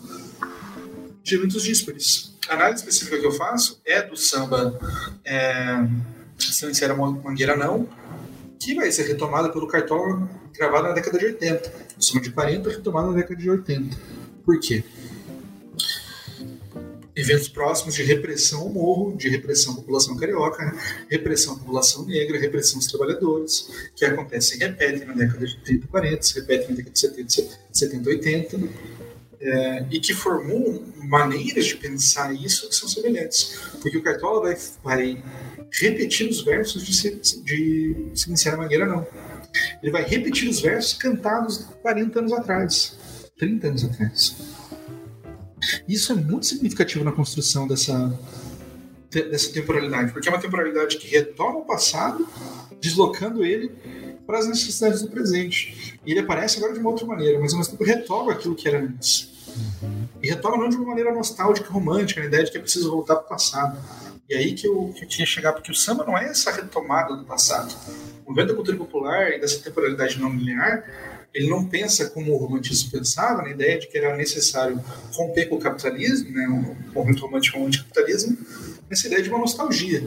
de 1.21 1.35
eventos 1.35 1.63
díspares. 1.63 2.33
A 2.47 2.53
análise 2.53 2.79
específica 2.79 3.19
que 3.19 3.25
eu 3.25 3.31
faço 3.31 3.81
é 3.85 4.01
do 4.01 4.15
samba 4.15 4.79
é, 5.25 5.85
Silenciar 6.37 6.91
a 6.91 6.95
Mangueira 6.95 7.57
Não, 7.57 7.87
que 8.59 8.73
vai 8.73 8.91
ser 8.91 9.07
retomada 9.07 9.49
pelo 9.49 9.67
Cartola 9.67 10.29
gravado 10.57 10.87
na 10.87 10.93
década 10.93 11.19
de 11.19 11.25
80. 11.25 11.73
Soma 11.99 12.21
de 12.21 12.31
40 12.31 12.69
retomada 12.69 13.07
na 13.07 13.13
década 13.13 13.35
de 13.35 13.49
80. 13.49 13.97
Por 14.45 14.59
quê? 14.59 14.83
Eventos 17.17 17.47
próximos 17.47 17.95
de 17.95 18.03
repressão 18.03 18.61
ao 18.61 18.69
morro, 18.69 19.17
de 19.17 19.27
repressão 19.27 19.73
à 19.73 19.75
população 19.77 20.15
carioca, 20.15 20.71
repressão 21.09 21.55
à 21.55 21.57
população 21.57 22.05
negra, 22.05 22.39
repressão 22.39 22.77
aos 22.77 22.85
trabalhadores, 22.85 23.89
que 23.95 24.05
acontecem 24.05 24.57
e 24.57 24.59
repetem 24.59 25.07
na 25.07 25.13
década 25.13 25.47
de 25.47 25.57
30 25.57 25.85
e 25.85 25.87
40, 25.87 26.21
se 26.21 26.39
repetem 26.39 26.69
na 26.69 26.75
década 26.75 26.91
de 26.91 26.99
70, 26.99 27.59
70 27.73 28.09
80, 28.09 28.59
é, 29.39 29.85
e 29.89 29.99
que 29.99 30.13
formulam 30.13 30.83
maneiras 30.97 31.65
de 31.65 31.77
pensar 31.77 32.31
isso 32.33 32.69
que 32.69 32.75
são 32.75 32.87
semelhantes. 32.87 33.57
Porque 33.81 33.97
o 33.97 34.03
Cartola 34.03 34.41
vai, 34.41 34.57
vai 34.83 35.23
repetir 35.71 36.29
os 36.29 36.43
versos 36.43 36.85
de, 36.85 37.43
de 37.43 37.95
Silenciar 38.13 38.53
a 38.53 38.57
Mangueira, 38.57 38.85
não. 38.85 39.07
Ele 39.81 39.91
vai 39.91 40.03
repetir 40.03 40.47
os 40.47 40.59
versos 40.59 40.93
cantados 40.93 41.65
40 41.81 42.19
anos 42.19 42.33
atrás, 42.33 42.95
30 43.37 43.67
anos 43.67 43.85
atrás. 43.85 44.35
Isso 45.87 46.11
é 46.11 46.15
muito 46.15 46.45
significativo 46.45 47.03
na 47.03 47.11
construção 47.11 47.67
dessa, 47.67 48.17
dessa 49.09 49.51
temporalidade, 49.51 50.11
porque 50.11 50.27
é 50.27 50.31
uma 50.31 50.41
temporalidade 50.41 50.97
que 50.97 51.07
retoma 51.07 51.59
o 51.59 51.65
passado, 51.65 52.27
deslocando 52.79 53.43
ele 53.43 53.71
para 54.25 54.39
as 54.39 54.47
necessidades 54.47 55.01
do 55.01 55.09
presente. 55.09 55.99
E 56.05 56.11
ele 56.11 56.19
aparece 56.19 56.57
agora 56.57 56.73
de 56.73 56.79
uma 56.79 56.89
outra 56.89 57.05
maneira, 57.05 57.39
mas 57.39 57.53
ao 57.53 57.59
mesmo 57.59 57.77
tempo 57.77 57.83
retoma 57.83 58.33
aquilo 58.33 58.55
que 58.55 58.67
era 58.67 58.79
antes. 58.79 59.29
E 60.21 60.27
retoma 60.27 60.57
não 60.57 60.69
de 60.69 60.75
uma 60.75 60.87
maneira 60.87 61.13
nostálgica, 61.13 61.69
romântica, 61.69 62.19
na 62.21 62.27
ideia 62.27 62.43
de 62.43 62.51
que 62.51 62.57
é 62.57 62.61
preciso 62.61 62.91
voltar 62.91 63.15
para 63.15 63.25
o 63.25 63.29
passado 63.29 63.77
e 64.29 64.35
aí 64.35 64.53
que 64.53 64.67
eu, 64.67 64.93
que 64.93 65.05
eu 65.05 65.07
queria 65.07 65.25
chegar, 65.25 65.53
porque 65.53 65.71
o 65.71 65.75
samba 65.75 66.03
não 66.03 66.17
é 66.17 66.25
essa 66.25 66.51
retomada 66.51 67.15
do 67.15 67.23
passado. 67.23 67.73
O 68.25 68.29
movimento 68.29 68.49
da 68.49 68.55
cultura 68.55 68.77
popular 68.77 69.31
e 69.31 69.39
dessa 69.39 69.59
temporalidade 69.61 70.19
não 70.19 70.35
linear, 70.35 70.83
ele 71.37 71.49
não 71.49 71.63
pensa 71.63 72.09
como 72.09 72.33
o 72.33 72.37
romantismo 72.37 72.89
pensava, 72.89 73.43
na 73.43 73.51
ideia 73.51 73.77
de 73.77 73.87
que 73.87 73.95
era 73.95 74.17
necessário 74.17 74.83
romper 75.11 75.45
com 75.45 75.55
o 75.55 75.59
capitalismo, 75.59 76.31
né, 76.31 76.47
o 76.47 76.93
movimento 76.95 77.21
romântico 77.21 77.63
anticapitalismo, 77.63 78.35
nessa 78.89 79.05
ideia 79.05 79.21
de 79.21 79.29
uma 79.29 79.37
nostalgia, 79.37 80.03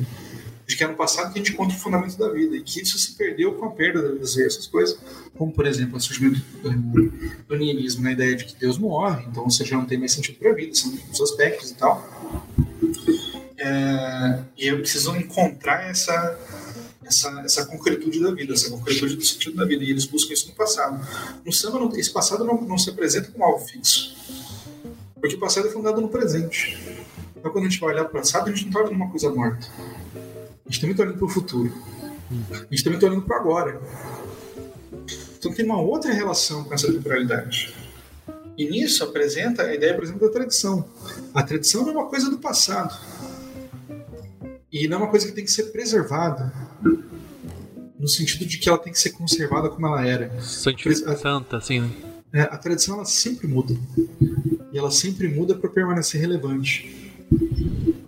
de 0.66 0.76
que 0.76 0.82
é 0.82 0.88
no 0.88 0.94
passado 0.94 1.32
que 1.32 1.38
a 1.38 1.42
gente 1.42 1.52
encontra 1.52 1.76
o 1.76 1.78
fundamento 1.78 2.18
da 2.18 2.28
vida, 2.30 2.56
e 2.56 2.62
que 2.62 2.82
isso 2.82 2.98
se 2.98 3.12
perdeu 3.12 3.54
com 3.54 3.66
a 3.66 3.70
perda 3.70 4.16
das 4.16 4.36
essas 4.36 4.66
coisas, 4.66 4.98
como, 5.38 5.52
por 5.52 5.66
exemplo, 5.68 5.96
o 5.96 6.00
surgimento 6.00 6.40
do 7.48 7.56
niilismo, 7.56 8.02
na 8.02 8.10
ideia 8.10 8.34
de 8.34 8.46
que 8.46 8.56
Deus 8.56 8.76
morre, 8.76 9.24
então 9.30 9.48
você 9.48 9.64
já 9.64 9.76
não 9.76 9.86
tem 9.86 9.98
mais 9.98 10.10
sentido 10.10 10.36
para 10.36 10.50
a 10.50 10.54
vida, 10.54 10.74
são 10.74 10.92
os 11.12 11.20
aspectos 11.20 11.70
e 11.70 11.74
tal. 11.74 12.44
É, 13.56 14.40
e 14.58 14.66
eu 14.66 14.78
preciso 14.78 15.14
encontrar 15.14 15.88
essa, 15.88 16.38
essa, 17.10 17.28
essa 17.40 17.66
concretude 17.66 18.20
da 18.20 18.30
vida, 18.30 18.54
essa 18.54 18.70
concretude 18.70 19.16
do 19.16 19.24
sentido 19.24 19.56
da 19.56 19.64
vida. 19.64 19.84
E 19.84 19.90
eles 19.90 20.06
buscam 20.06 20.32
isso 20.32 20.48
no 20.48 20.54
passado. 20.54 21.04
No 21.44 21.52
samba, 21.52 21.80
não, 21.80 21.94
esse 21.96 22.10
passado 22.10 22.44
não, 22.44 22.60
não 22.62 22.78
se 22.78 22.88
apresenta 22.88 23.30
como 23.30 23.44
algo 23.44 23.58
fixo. 23.58 24.16
Porque 25.20 25.34
o 25.34 25.38
passado 25.38 25.68
é 25.68 25.70
fundado 25.70 26.00
no 26.00 26.08
presente. 26.08 26.78
Então, 27.36 27.50
quando 27.50 27.66
a 27.66 27.68
gente 27.68 27.80
vai 27.80 27.92
olhar 27.94 28.04
para 28.04 28.18
o 28.18 28.20
passado, 28.20 28.48
a 28.48 28.50
gente 28.50 28.62
não 28.62 28.68
está 28.68 28.80
olhando 28.80 28.94
uma 28.94 29.10
coisa 29.10 29.30
morta. 29.30 29.66
A 30.16 30.70
gente 30.70 30.80
também 30.80 30.92
está 30.92 31.02
olhando 31.02 31.18
para 31.18 31.26
o 31.26 31.28
futuro. 31.28 31.72
A 32.50 32.74
gente 32.74 32.84
também 32.84 32.96
está 32.96 33.08
olhando 33.08 33.22
para 33.22 33.36
agora. 33.36 33.80
Então, 35.38 35.52
tem 35.52 35.64
uma 35.64 35.80
outra 35.80 36.12
relação 36.12 36.64
com 36.64 36.72
essa 36.72 36.90
temporalidade. 36.90 37.74
E 38.56 38.68
nisso 38.68 39.02
apresenta 39.02 39.62
a 39.62 39.74
ideia, 39.74 39.94
por 39.94 40.04
exemplo, 40.04 40.26
da 40.26 40.32
tradição. 40.32 40.88
A 41.34 41.42
tradição 41.42 41.82
não 41.82 41.90
é 41.90 41.92
uma 41.96 42.06
coisa 42.06 42.30
do 42.30 42.38
passado 42.38 42.94
e 44.72 44.86
não 44.86 44.98
é 44.98 45.00
uma 45.00 45.10
coisa 45.10 45.26
que 45.26 45.32
tem 45.32 45.44
que 45.44 45.50
ser 45.50 45.64
preservada. 45.64 46.52
No 47.98 48.08
sentido 48.08 48.46
de 48.46 48.58
que 48.58 48.68
ela 48.68 48.78
tem 48.78 48.92
que 48.92 48.98
ser 48.98 49.10
conservada 49.10 49.68
como 49.68 49.86
ela 49.86 50.06
era. 50.06 50.40
Santa, 51.16 51.56
assim, 51.58 51.80
né? 51.80 51.90
É, 52.32 52.42
a 52.42 52.56
tradição 52.56 52.94
ela 52.94 53.04
sempre 53.04 53.46
muda. 53.46 53.74
E 54.72 54.78
ela 54.78 54.90
sempre 54.90 55.28
muda 55.28 55.54
para 55.54 55.68
permanecer 55.68 56.20
relevante. 56.20 57.10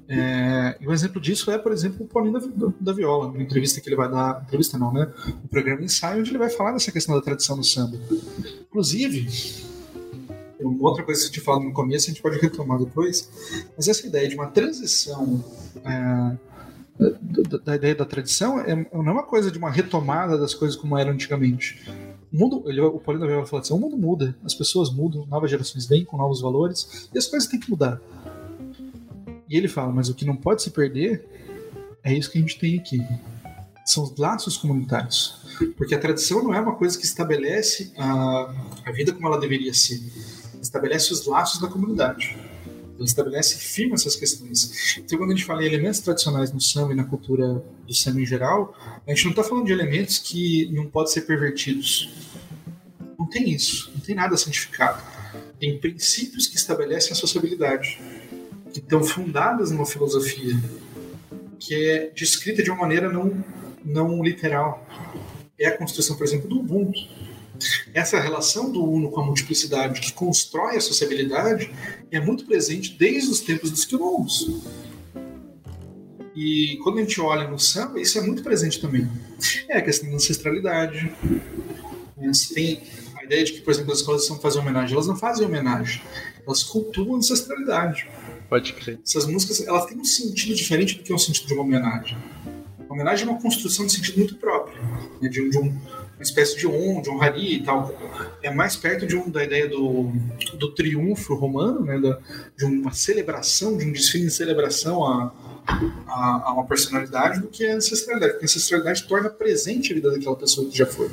É, 0.08 0.76
e 0.80 0.86
um 0.86 0.92
exemplo 0.92 1.20
disso 1.20 1.50
é, 1.50 1.58
por 1.58 1.72
exemplo, 1.72 2.04
o 2.04 2.08
Paulinho 2.08 2.38
da, 2.38 2.72
da 2.80 2.92
Viola, 2.92 3.28
uma 3.28 3.42
entrevista 3.42 3.80
que 3.80 3.88
ele 3.88 3.96
vai 3.96 4.10
dar. 4.10 4.42
Entrevista 4.46 4.78
não, 4.78 4.92
né? 4.92 5.12
O 5.44 5.48
programa 5.48 5.82
ensaio, 5.82 6.20
onde 6.20 6.30
ele 6.30 6.38
vai 6.38 6.50
falar 6.50 6.72
dessa 6.72 6.92
questão 6.92 7.14
da 7.14 7.20
tradição 7.20 7.56
do 7.56 7.64
samba. 7.64 7.98
Inclusive, 8.68 9.28
outra 10.80 11.02
coisa 11.02 11.20
que 11.20 11.26
a 11.26 11.28
gente 11.32 11.40
falou 11.40 11.64
no 11.64 11.72
começo, 11.72 12.06
a 12.06 12.12
gente 12.12 12.22
pode 12.22 12.38
retomar 12.38 12.78
depois, 12.78 13.28
mas 13.76 13.88
essa 13.88 14.06
ideia 14.06 14.28
de 14.28 14.34
uma 14.34 14.46
transição. 14.46 15.44
É, 15.84 16.51
da, 17.64 17.76
ideia 17.76 17.94
da 17.94 18.04
tradição 18.04 18.58
é, 18.60 18.74
não 18.74 19.08
é 19.08 19.12
uma 19.12 19.22
coisa 19.22 19.50
de 19.50 19.58
uma 19.58 19.70
retomada 19.70 20.38
das 20.38 20.54
coisas 20.54 20.76
como 20.76 20.96
eram 20.96 21.12
antigamente. 21.12 21.80
O 22.32 22.38
mundo, 22.38 22.62
ele, 22.66 22.80
o 22.80 22.98
Paulino 22.98 23.26
vai 23.26 23.46
falar 23.46 23.62
assim: 23.62 23.74
o 23.74 23.78
mundo 23.78 23.96
muda, 23.96 24.36
as 24.44 24.54
pessoas 24.54 24.92
mudam, 24.92 25.26
novas 25.26 25.50
gerações 25.50 25.86
vêm 25.86 26.04
com 26.04 26.16
novos 26.16 26.40
valores 26.40 27.08
e 27.12 27.18
as 27.18 27.26
coisas 27.26 27.48
têm 27.48 27.60
que 27.60 27.70
mudar. 27.70 28.00
E 29.48 29.56
ele 29.56 29.68
fala: 29.68 29.92
mas 29.92 30.08
o 30.08 30.14
que 30.14 30.24
não 30.24 30.36
pode 30.36 30.62
se 30.62 30.70
perder 30.70 31.26
é 32.02 32.12
isso 32.12 32.30
que 32.30 32.38
a 32.38 32.40
gente 32.40 32.58
tem 32.58 32.78
aqui. 32.78 33.00
São 33.84 34.04
os 34.04 34.16
laços 34.16 34.56
comunitários. 34.56 35.42
Porque 35.76 35.94
a 35.94 35.98
tradição 35.98 36.42
não 36.42 36.54
é 36.54 36.60
uma 36.60 36.76
coisa 36.76 36.98
que 36.98 37.04
estabelece 37.04 37.92
a, 37.98 38.54
a 38.86 38.92
vida 38.92 39.12
como 39.12 39.26
ela 39.26 39.38
deveria 39.38 39.74
ser. 39.74 40.00
Estabelece 40.60 41.12
os 41.12 41.26
laços 41.26 41.60
da 41.60 41.68
comunidade 41.68 42.36
ele 42.96 43.04
estabelece 43.04 43.58
firme 43.58 43.94
essas 43.94 44.16
questões. 44.16 44.98
Então, 44.98 45.18
quando 45.18 45.30
a 45.30 45.34
gente 45.34 45.44
fala 45.44 45.62
em 45.62 45.66
elementos 45.66 46.00
tradicionais 46.00 46.52
no 46.52 46.60
samba 46.60 46.92
e 46.92 46.96
na 46.96 47.04
cultura 47.04 47.62
do 47.86 47.94
samba 47.94 48.20
em 48.20 48.26
geral, 48.26 48.76
a 49.06 49.10
gente 49.10 49.24
não 49.24 49.30
está 49.30 49.42
falando 49.42 49.66
de 49.66 49.72
elementos 49.72 50.18
que 50.18 50.70
não 50.72 50.86
podem 50.86 51.12
ser 51.12 51.22
pervertidos. 51.22 52.10
Não 53.18 53.26
tem 53.26 53.50
isso, 53.50 53.90
não 53.94 54.00
tem 54.00 54.14
nada 54.14 54.36
santificado. 54.36 55.02
Tem 55.58 55.78
princípios 55.78 56.46
que 56.46 56.56
estabelecem 56.56 57.12
a 57.12 57.14
sociabilidade, 57.14 58.00
que 58.72 58.80
estão 58.80 59.02
fundadas 59.02 59.70
numa 59.70 59.86
filosofia 59.86 60.56
que 61.58 61.74
é 61.74 62.10
descrita 62.12 62.62
de 62.62 62.70
uma 62.70 62.80
maneira 62.80 63.10
não, 63.10 63.44
não 63.84 64.22
literal. 64.22 64.84
É 65.58 65.68
a 65.68 65.76
construção, 65.76 66.16
por 66.16 66.24
exemplo, 66.24 66.48
do 66.48 66.58
Ubuntu 66.58 66.98
essa 67.94 68.20
relação 68.20 68.70
do 68.70 68.84
uno 68.84 69.10
com 69.10 69.20
a 69.20 69.26
multiplicidade 69.26 70.00
que 70.00 70.12
constrói 70.12 70.76
a 70.76 70.80
sociabilidade 70.80 71.70
é 72.10 72.20
muito 72.20 72.44
presente 72.44 72.96
desde 72.98 73.30
os 73.30 73.40
tempos 73.40 73.70
dos 73.70 73.84
quilombos. 73.84 74.62
E 76.34 76.78
quando 76.82 76.98
a 76.98 77.00
gente 77.02 77.20
olha 77.20 77.46
no 77.48 77.58
samba, 77.58 78.00
isso 78.00 78.18
é 78.18 78.22
muito 78.22 78.42
presente 78.42 78.80
também. 78.80 79.08
É 79.68 79.78
a 79.78 79.82
questão 79.82 80.08
da 80.08 80.16
ancestralidade. 80.16 81.12
Você 82.16 82.54
tem 82.54 82.82
a 83.16 83.24
ideia 83.24 83.44
de 83.44 83.52
que, 83.52 83.60
por 83.60 83.70
exemplo, 83.70 83.92
as 83.92 83.98
escolas 83.98 84.22
estão 84.22 84.38
fazendo 84.38 84.62
homenagem. 84.62 84.94
Elas 84.94 85.06
não 85.06 85.16
fazem 85.16 85.46
homenagem, 85.46 86.00
elas 86.46 86.62
cultuam 86.62 87.14
a 87.14 87.18
ancestralidade. 87.18 88.08
Pode 88.48 88.72
crer. 88.72 88.98
Essas 89.04 89.26
músicas 89.26 89.66
elas 89.66 89.86
têm 89.86 89.98
um 89.98 90.04
sentido 90.04 90.54
diferente 90.54 90.96
do 90.96 91.02
que 91.02 91.12
é 91.12 91.14
o 91.14 91.18
sentido 91.18 91.48
de 91.48 91.54
uma 91.54 91.62
homenagem. 91.62 92.16
A 92.88 92.92
homenagem 92.92 93.26
é 93.26 93.30
uma 93.30 93.40
construção 93.40 93.86
de 93.86 93.92
sentido 93.92 94.18
muito 94.18 94.36
próprio, 94.36 94.76
né? 95.20 95.28
de, 95.28 95.48
de 95.48 95.58
um 95.58 95.78
uma 96.22 96.28
espécie 96.28 96.56
de 96.56 96.66
on, 96.66 97.02
de 97.02 97.10
honraria 97.10 97.56
e 97.56 97.62
tal. 97.62 97.92
É 98.42 98.50
mais 98.50 98.76
perto 98.76 99.06
de 99.06 99.16
um, 99.16 99.28
da 99.28 99.42
ideia 99.42 99.68
do, 99.68 100.12
do 100.54 100.72
triunfo 100.72 101.34
romano, 101.34 101.84
né, 101.84 101.98
da, 101.98 102.18
de 102.56 102.64
uma 102.64 102.92
celebração, 102.92 103.76
de 103.76 103.84
um 103.84 103.92
desfile 103.92 104.26
de 104.26 104.30
celebração 104.30 105.04
a, 105.04 105.32
a, 106.06 106.42
a, 106.46 106.52
uma 106.52 106.64
personalidade 106.64 107.40
do 107.40 107.48
que 107.48 107.66
a 107.66 107.76
ancestralidade. 107.76 108.32
Porque 108.32 108.44
a 108.44 108.48
ancestralidade 108.48 109.02
torna 109.04 109.28
presente 109.28 109.92
a 109.92 109.94
vida 109.94 110.10
daquela 110.10 110.36
pessoa 110.36 110.68
que 110.68 110.78
já 110.78 110.86
foi. 110.86 111.10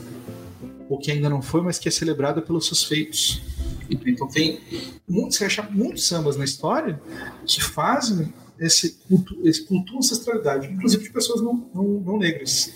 Ou 0.87 0.97
que 0.97 1.11
ainda 1.11 1.29
não 1.29 1.41
foi, 1.41 1.61
mas 1.61 1.79
que 1.79 1.87
é 1.87 1.91
celebrada 1.91 2.41
pelos 2.41 2.67
seus 2.67 2.83
feitos. 2.83 3.41
Então 3.89 4.27
tem 4.27 4.59
muitos, 5.07 5.37
você 5.37 5.45
acha 5.45 5.63
muitos 5.63 6.07
sambas 6.07 6.37
na 6.37 6.45
história 6.45 7.01
que 7.45 7.61
fazem 7.61 8.31
esse 8.59 8.97
culto, 9.07 9.35
esse 9.43 9.65
culto 9.65 9.97
ancestralidade, 9.97 10.67
inclusive 10.67 11.03
de 11.03 11.09
pessoas 11.09 11.41
não, 11.41 11.69
não, 11.73 11.83
não, 11.83 12.17
negras. 12.17 12.73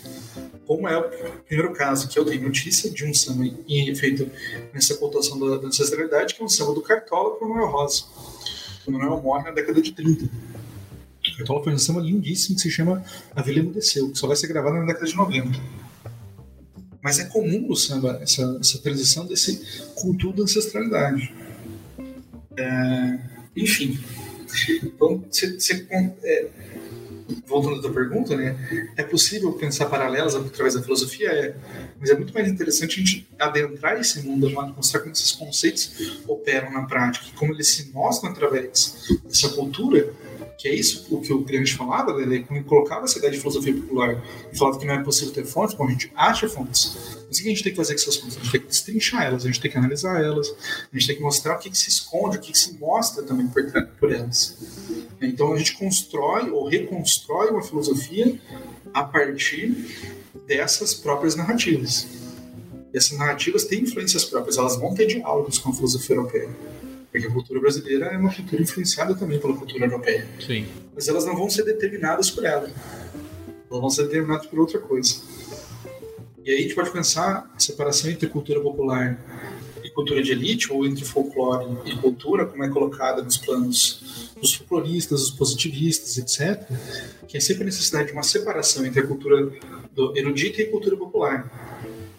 Como 0.66 0.88
é 0.88 0.96
o 0.98 1.10
primeiro 1.46 1.72
caso 1.72 2.08
que 2.08 2.18
eu 2.18 2.24
tenho 2.24 2.42
notícia 2.42 2.90
de 2.90 3.04
um 3.04 3.12
samba 3.12 3.44
feito 3.96 4.30
nessa 4.72 4.96
cultuação 4.96 5.38
da, 5.38 5.58
da 5.58 5.66
ancestralidade, 5.68 6.34
que 6.34 6.42
é 6.42 6.44
um 6.44 6.48
samba 6.48 6.74
do 6.74 6.82
Cartola 6.82 7.36
com 7.36 7.44
o 7.44 7.48
Manuel 7.50 7.70
Rosa. 7.70 8.04
O 8.86 8.90
Manuel 8.90 9.20
morre 9.22 9.44
na 9.44 9.50
década 9.50 9.80
de 9.80 9.92
30. 9.92 10.24
O 10.24 11.36
Cartola 11.38 11.64
fez 11.64 11.76
um 11.76 11.78
samba 11.78 12.00
lindíssimo 12.00 12.56
que 12.56 12.62
se 12.62 12.70
chama 12.70 13.04
A 13.34 13.42
Vila 13.42 13.60
Emudeceu, 13.60 14.10
que 14.10 14.18
só 14.18 14.26
vai 14.26 14.36
ser 14.36 14.46
gravado 14.46 14.76
na 14.76 14.84
década 14.84 15.06
de 15.06 15.16
90. 15.16 15.60
Mas 17.02 17.18
é 17.18 17.26
comum 17.26 17.66
no 17.68 17.76
samba 17.76 18.18
essa, 18.22 18.58
essa 18.60 18.78
transição 18.78 19.26
desse 19.26 19.84
culto 19.94 20.32
da 20.32 20.44
ancestralidade. 20.44 21.34
É, 22.56 23.18
enfim, 23.56 23.98
então, 24.82 25.24
você, 25.30 25.58
você, 25.58 25.86
é, 25.90 26.48
voltando 27.46 27.78
à 27.78 27.80
tua 27.80 27.92
pergunta, 27.92 28.36
né, 28.36 28.56
é 28.96 29.02
possível 29.02 29.52
pensar 29.52 29.86
paralelas 29.86 30.34
através 30.34 30.74
da 30.74 30.82
filosofia? 30.82 31.30
É, 31.30 31.54
mas 31.98 32.10
é 32.10 32.14
muito 32.14 32.34
mais 32.34 32.48
interessante 32.48 33.00
a 33.00 33.04
gente 33.04 33.26
adentrar 33.38 33.98
esse 33.98 34.20
mundo, 34.22 34.50
mostrar 34.50 35.00
como 35.00 35.12
esses 35.12 35.32
conceitos 35.32 36.20
operam 36.26 36.72
na 36.72 36.82
prática, 36.82 37.26
como 37.36 37.52
eles 37.52 37.68
se 37.68 37.90
mostram 37.92 38.30
através 38.30 39.08
dessa 39.24 39.48
cultura 39.50 40.12
que 40.56 40.68
é 40.68 40.74
isso 40.74 41.06
o 41.10 41.20
que 41.20 41.32
o 41.32 41.40
Grande 41.40 41.74
falava, 41.74 42.12
ele 42.20 42.44
colocava 42.64 43.04
essa 43.04 43.18
ideia 43.18 43.32
de 43.32 43.38
filosofia 43.38 43.74
popular 43.74 44.22
e 44.52 44.56
falava 44.56 44.78
que 44.78 44.86
não 44.86 44.94
é 44.94 45.02
possível 45.02 45.32
ter 45.32 45.44
fontes, 45.44 45.74
bom, 45.74 45.86
a 45.86 45.90
gente 45.90 46.12
acha 46.14 46.48
fontes. 46.48 46.96
Mas 47.28 47.38
o 47.38 47.42
que 47.42 47.48
a 47.48 47.50
gente 47.50 47.62
tem 47.62 47.72
que 47.72 47.76
fazer 47.76 47.94
com 47.94 48.00
essas 48.00 48.16
fontes? 48.16 48.36
A 48.36 48.40
gente 48.40 48.52
tem 48.52 48.60
que 48.60 48.66
destrinchar 48.68 49.24
elas, 49.24 49.44
a 49.44 49.46
gente 49.46 49.60
tem 49.60 49.70
que 49.70 49.78
analisar 49.78 50.22
elas, 50.22 50.54
a 50.92 50.96
gente 50.96 51.06
tem 51.06 51.16
que 51.16 51.22
mostrar 51.22 51.56
o 51.56 51.58
que, 51.58 51.70
que 51.70 51.78
se 51.78 51.88
esconde, 51.88 52.38
o 52.38 52.40
que, 52.40 52.52
que 52.52 52.58
se 52.58 52.74
mostra 52.78 53.22
também 53.22 53.46
por, 53.48 53.62
por 53.98 54.12
elas. 54.12 54.56
Então 55.20 55.52
a 55.52 55.58
gente 55.58 55.76
constrói 55.76 56.50
ou 56.50 56.68
reconstrói 56.68 57.50
uma 57.50 57.62
filosofia 57.62 58.38
a 58.92 59.02
partir 59.02 59.74
dessas 60.46 60.94
próprias 60.94 61.34
narrativas. 61.34 62.06
E 62.92 62.96
essas 62.96 63.18
narrativas 63.18 63.64
têm 63.64 63.82
influências 63.82 64.24
próprias, 64.24 64.56
elas 64.56 64.76
vão 64.76 64.94
ter 64.94 65.06
diálogos 65.06 65.58
com 65.58 65.70
a 65.70 65.74
filosofia 65.74 66.14
europeia 66.14 66.48
porque 67.14 67.28
a 67.28 67.30
cultura 67.30 67.60
brasileira 67.60 68.06
é 68.06 68.18
uma 68.18 68.34
cultura 68.34 68.60
influenciada 68.60 69.14
também 69.14 69.38
pela 69.38 69.56
cultura 69.56 69.84
europeia. 69.84 70.26
Sim. 70.44 70.66
Mas 70.92 71.06
elas 71.06 71.24
não 71.24 71.36
vão 71.36 71.48
ser 71.48 71.62
determinadas 71.62 72.28
por 72.28 72.44
ela. 72.44 72.68
Elas 73.70 73.80
vão 73.80 73.88
ser 73.88 74.02
determinadas 74.02 74.46
por 74.46 74.58
outra 74.58 74.80
coisa. 74.80 75.22
E 76.44 76.50
aí 76.50 76.58
a 76.58 76.62
gente 76.62 76.74
pode 76.74 76.90
pensar 76.90 77.48
a 77.54 77.58
separação 77.60 78.10
entre 78.10 78.28
cultura 78.28 78.60
popular 78.60 79.16
e 79.84 79.90
cultura 79.90 80.24
de 80.24 80.32
elite, 80.32 80.72
ou 80.72 80.84
entre 80.84 81.04
folclore 81.04 81.66
e 81.86 81.94
cultura, 81.98 82.46
como 82.46 82.64
é 82.64 82.68
colocada 82.68 83.22
nos 83.22 83.36
planos 83.36 84.32
dos 84.40 84.52
folcloristas, 84.54 85.20
dos 85.20 85.30
positivistas, 85.30 86.18
etc., 86.18 86.68
que 87.28 87.36
é 87.36 87.40
sempre 87.40 87.62
a 87.62 87.66
necessidade 87.66 88.08
de 88.08 88.12
uma 88.12 88.24
separação 88.24 88.84
entre 88.84 88.98
a 88.98 89.06
cultura 89.06 89.52
erudita 90.16 90.62
e 90.62 90.64
a 90.64 90.70
cultura 90.72 90.96
popular. 90.96 92.18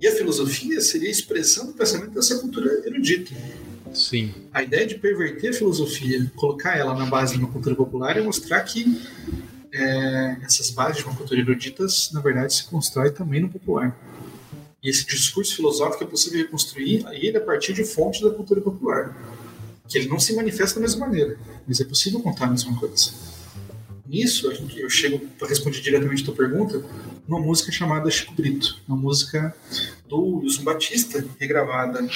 E 0.00 0.06
a 0.06 0.12
filosofia 0.12 0.80
seria 0.80 1.08
a 1.08 1.10
expressão 1.10 1.66
do 1.66 1.72
pensamento 1.72 2.12
dessa 2.12 2.38
cultura 2.38 2.84
erudita. 2.86 3.34
Sim. 3.94 4.32
A 4.52 4.62
ideia 4.62 4.86
de 4.86 4.96
perverter 4.96 5.50
a 5.50 5.52
filosofia, 5.52 6.30
colocar 6.36 6.76
ela 6.76 6.94
na 6.94 7.06
base 7.06 7.34
de 7.34 7.38
uma 7.40 7.50
cultura 7.50 7.74
popular 7.74 8.16
é 8.16 8.20
mostrar 8.20 8.60
que 8.62 9.00
é, 9.72 10.36
essas 10.42 10.70
bases 10.70 10.98
de 10.98 11.04
uma 11.04 11.14
cultura 11.14 11.40
eruditas, 11.40 12.10
na 12.12 12.20
verdade, 12.20 12.54
se 12.54 12.64
constrói 12.64 13.10
também 13.10 13.40
no 13.40 13.48
popular. 13.48 13.96
E 14.82 14.88
esse 14.88 15.06
discurso 15.06 15.56
filosófico 15.56 16.04
é 16.04 16.06
possível 16.06 16.38
reconstruir 16.38 17.04
ele 17.10 17.36
a 17.36 17.40
partir 17.40 17.72
de 17.72 17.84
fontes 17.84 18.20
da 18.20 18.30
cultura 18.30 18.60
popular. 18.60 19.16
Que 19.88 19.98
ele 19.98 20.08
não 20.08 20.20
se 20.20 20.34
manifesta 20.34 20.78
da 20.78 20.82
mesma 20.82 21.06
maneira, 21.06 21.38
mas 21.66 21.80
é 21.80 21.84
possível 21.84 22.20
contar 22.20 22.44
a 22.44 22.50
mesma 22.50 22.78
coisa. 22.78 23.10
Nisso, 24.06 24.50
eu 24.76 24.88
chego 24.88 25.18
para 25.38 25.48
responder 25.48 25.80
diretamente 25.80 26.22
a 26.22 26.24
tua 26.26 26.34
pergunta, 26.34 26.82
uma 27.26 27.38
música 27.38 27.70
chamada 27.70 28.10
Chico 28.10 28.32
Brito, 28.32 28.80
uma 28.88 28.96
música 28.96 29.54
do 30.08 30.38
Wilson 30.38 30.64
Batista, 30.64 31.24
regravada 31.38 32.06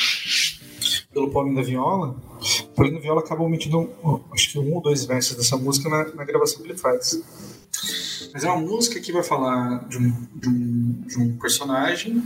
pelo 1.13 1.31
Paulinho 1.31 1.57
da 1.57 1.63
Viola, 1.63 2.17
o 2.65 2.69
Paulinho 2.75 2.97
da 2.97 3.03
Viola 3.03 3.21
acaba 3.21 3.43
omitindo 3.43 3.89
acho 4.33 4.51
que 4.51 4.59
um 4.59 4.75
ou 4.75 4.81
dois 4.81 5.05
versos 5.05 5.37
dessa 5.37 5.57
música 5.57 5.89
na, 5.89 6.15
na, 6.15 6.25
gravação 6.25 6.63
que 6.63 6.69
ele 6.69 6.79
faz. 6.79 7.23
Mas 8.33 8.45
é 8.45 8.51
uma 8.51 8.61
música 8.61 8.99
que 9.01 9.13
vai 9.13 9.23
falar 9.23 9.87
de 9.89 9.99
um, 9.99 10.11
de 10.35 10.49
um, 10.49 11.01
de 11.07 11.19
um 11.19 11.37
personagem 11.37 12.23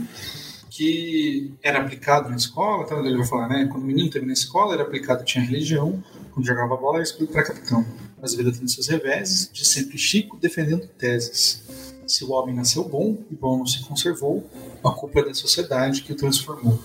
que 0.69 1.53
era 1.63 1.79
aplicado 1.79 2.29
na 2.29 2.35
escola, 2.35 2.83
então 2.83 3.03
ele 3.03 3.17
vai 3.17 3.25
falar, 3.25 3.49
né? 3.49 3.67
Quando 3.71 3.83
o 3.83 3.87
menino 3.87 4.09
teve 4.09 4.25
na 4.25 4.33
escola, 4.33 4.75
era 4.75 4.83
aplicado, 4.83 5.25
tinha 5.25 5.43
religião, 5.43 6.03
quando 6.31 6.45
jogava 6.45 6.77
bola, 6.77 6.97
era 6.97 7.03
escolhido 7.03 7.33
para 7.33 7.43
capitão. 7.43 7.83
Mas 8.21 8.33
a 8.33 8.37
vida 8.37 8.51
tem 8.51 8.67
seus 8.67 8.87
reveses, 8.87 9.49
de 9.51 9.67
sempre 9.67 9.97
Chico 9.97 10.37
defendendo 10.37 10.87
teses. 10.87 11.63
Se 12.05 12.23
o 12.23 12.31
homem 12.31 12.55
nasceu 12.55 12.83
bom 12.87 13.17
e 13.29 13.35
bom 13.35 13.57
não 13.57 13.65
se 13.65 13.83
conservou, 13.85 14.47
a 14.83 14.91
culpa 14.91 15.19
é 15.19 15.25
da 15.25 15.33
sociedade 15.33 16.03
que 16.03 16.13
o 16.13 16.15
transformou. 16.15 16.79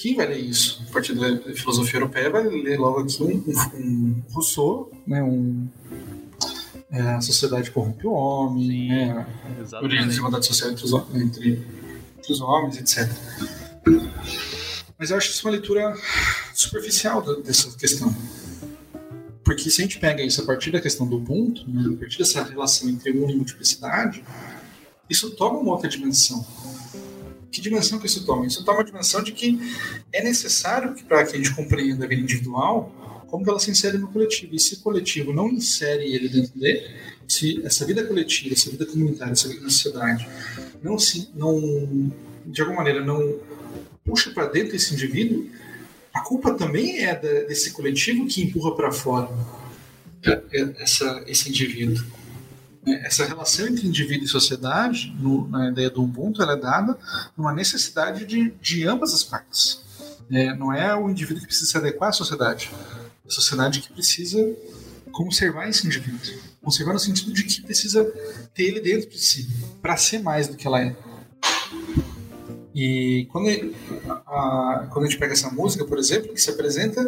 Quem 0.00 0.16
vai 0.16 0.26
ler 0.26 0.38
isso 0.38 0.82
a 0.88 0.92
partir 0.92 1.12
da 1.12 1.52
filosofia 1.52 1.98
europeia 1.98 2.30
vai 2.30 2.42
ler 2.42 2.78
logo 2.78 3.00
aqui 3.00 3.22
um, 3.22 3.36
um, 3.36 3.76
um 3.78 4.22
Rousseau, 4.32 4.90
né, 5.06 5.22
um, 5.22 5.68
é, 6.90 7.02
a 7.02 7.20
sociedade 7.20 7.70
corrompe 7.70 8.06
o 8.06 8.12
homem, 8.12 8.66
Sim, 8.66 8.88
né, 8.88 9.26
a 9.74 9.82
origem 9.82 10.00
da 10.00 10.08
desigualdade 10.08 10.46
social 10.46 10.70
entre 10.70 10.84
os, 10.86 10.92
entre, 11.14 11.66
entre 12.16 12.32
os 12.32 12.40
homens, 12.40 12.78
etc. 12.78 13.12
Mas 14.98 15.10
eu 15.10 15.18
acho 15.18 15.28
isso 15.32 15.46
uma 15.46 15.52
leitura 15.52 15.94
superficial 16.54 17.20
dessa 17.42 17.70
questão. 17.76 18.14
Porque 19.44 19.68
se 19.68 19.82
a 19.82 19.84
gente 19.84 19.98
pega 19.98 20.22
isso 20.22 20.40
a 20.40 20.46
partir 20.46 20.70
da 20.70 20.80
questão 20.80 21.06
do 21.06 21.16
Ubuntu, 21.16 21.68
né, 21.68 21.92
a 21.94 21.98
partir 21.98 22.16
dessa 22.16 22.42
relação 22.42 22.88
entre 22.88 23.10
uno 23.10 23.30
e 23.30 23.36
multiplicidade, 23.36 24.24
isso 25.10 25.30
toma 25.32 25.58
uma 25.58 25.72
outra 25.72 25.90
dimensão 25.90 26.42
que 27.50 27.60
dimensão 27.60 27.98
que 27.98 28.06
isso 28.06 28.24
toma? 28.24 28.46
Isso 28.46 28.64
toma 28.64 28.80
a 28.80 28.84
dimensão 28.84 29.22
de 29.22 29.32
que 29.32 29.58
é 30.12 30.22
necessário 30.22 30.94
que 30.94 31.04
para 31.04 31.24
que 31.24 31.34
a 31.34 31.36
gente 31.36 31.54
compreenda 31.54 32.04
a 32.04 32.08
vida 32.08 32.22
individual, 32.22 33.24
como 33.28 33.44
que 33.44 33.50
ela 33.50 33.60
se 33.60 33.70
insere 33.70 33.98
no 33.98 34.08
coletivo. 34.08 34.54
E 34.54 34.60
se 34.60 34.74
o 34.74 34.80
coletivo 34.80 35.32
não 35.32 35.48
insere 35.48 36.04
ele 36.12 36.28
dentro 36.28 36.58
dele, 36.58 36.88
se 37.28 37.64
essa 37.64 37.84
vida 37.86 38.04
coletiva, 38.04 38.54
essa 38.54 38.70
vida 38.70 38.86
comunitária, 38.86 39.32
essa 39.32 39.48
vida 39.48 39.62
na 39.62 39.70
sociedade, 39.70 40.28
não 40.82 40.98
se, 40.98 41.28
não, 41.34 42.12
de 42.46 42.60
alguma 42.60 42.78
maneira, 42.78 43.04
não 43.04 43.38
puxa 44.04 44.30
para 44.30 44.46
dentro 44.46 44.74
esse 44.74 44.92
indivíduo, 44.94 45.48
a 46.12 46.20
culpa 46.22 46.54
também 46.54 47.04
é 47.04 47.14
da, 47.14 47.46
desse 47.46 47.70
coletivo 47.70 48.26
que 48.26 48.42
empurra 48.42 48.74
para 48.74 48.90
fora 48.90 49.30
essa, 50.78 51.24
esse 51.26 51.48
indivíduo. 51.48 52.04
Né, 52.84 53.02
essa 53.04 53.24
relação 53.24 53.66
entre 53.66 53.86
indivíduo 53.86 54.24
e 54.24 54.28
sociedade, 54.28 55.14
no, 55.18 55.48
na 55.48 55.70
ideia 55.70 55.90
do 55.90 56.02
Ubuntu, 56.02 56.42
ela 56.42 56.54
é 56.54 56.56
dada 56.56 56.98
numa 57.36 57.52
necessidade 57.52 58.24
de, 58.24 58.50
de 58.60 58.86
ambas 58.86 59.14
as 59.14 59.22
partes. 59.22 59.82
É, 60.30 60.54
não 60.54 60.72
é 60.72 60.94
o 60.94 61.10
indivíduo 61.10 61.40
que 61.40 61.46
precisa 61.46 61.70
se 61.70 61.76
adequar 61.76 62.10
à 62.10 62.12
sociedade, 62.12 62.70
é 63.24 63.28
a 63.28 63.30
sociedade 63.30 63.80
que 63.80 63.92
precisa 63.92 64.38
conservar 65.10 65.68
esse 65.68 65.86
indivíduo. 65.86 66.20
Conservar 66.62 66.92
no 66.92 66.98
sentido 66.98 67.32
de 67.32 67.42
que 67.42 67.62
precisa 67.62 68.04
ter 68.54 68.64
ele 68.64 68.80
dentro 68.80 69.10
de 69.10 69.18
si, 69.18 69.48
para 69.82 69.96
ser 69.96 70.20
mais 70.20 70.46
do 70.46 70.56
que 70.56 70.66
ela 70.66 70.80
é. 70.80 70.94
E 72.74 73.26
quando, 73.32 73.74
a, 74.08 74.86
quando 74.90 75.04
a 75.04 75.08
gente 75.08 75.18
pega 75.18 75.32
essa 75.32 75.50
música, 75.50 75.84
por 75.84 75.98
exemplo, 75.98 76.32
que 76.32 76.40
se 76.40 76.50
apresenta 76.50 77.02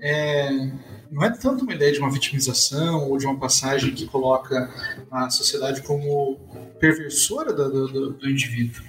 é, 0.00 0.72
não 1.10 1.24
é 1.24 1.30
tanto 1.30 1.64
uma 1.64 1.74
ideia 1.74 1.92
de 1.92 1.98
uma 1.98 2.10
vitimização 2.10 3.10
ou 3.10 3.18
de 3.18 3.26
uma 3.26 3.38
passagem 3.38 3.92
que 3.92 4.06
coloca 4.06 4.72
a 5.10 5.28
sociedade 5.28 5.82
como 5.82 6.38
perversora 6.78 7.52
do, 7.52 7.88
do, 7.88 8.12
do 8.12 8.30
indivíduo, 8.30 8.82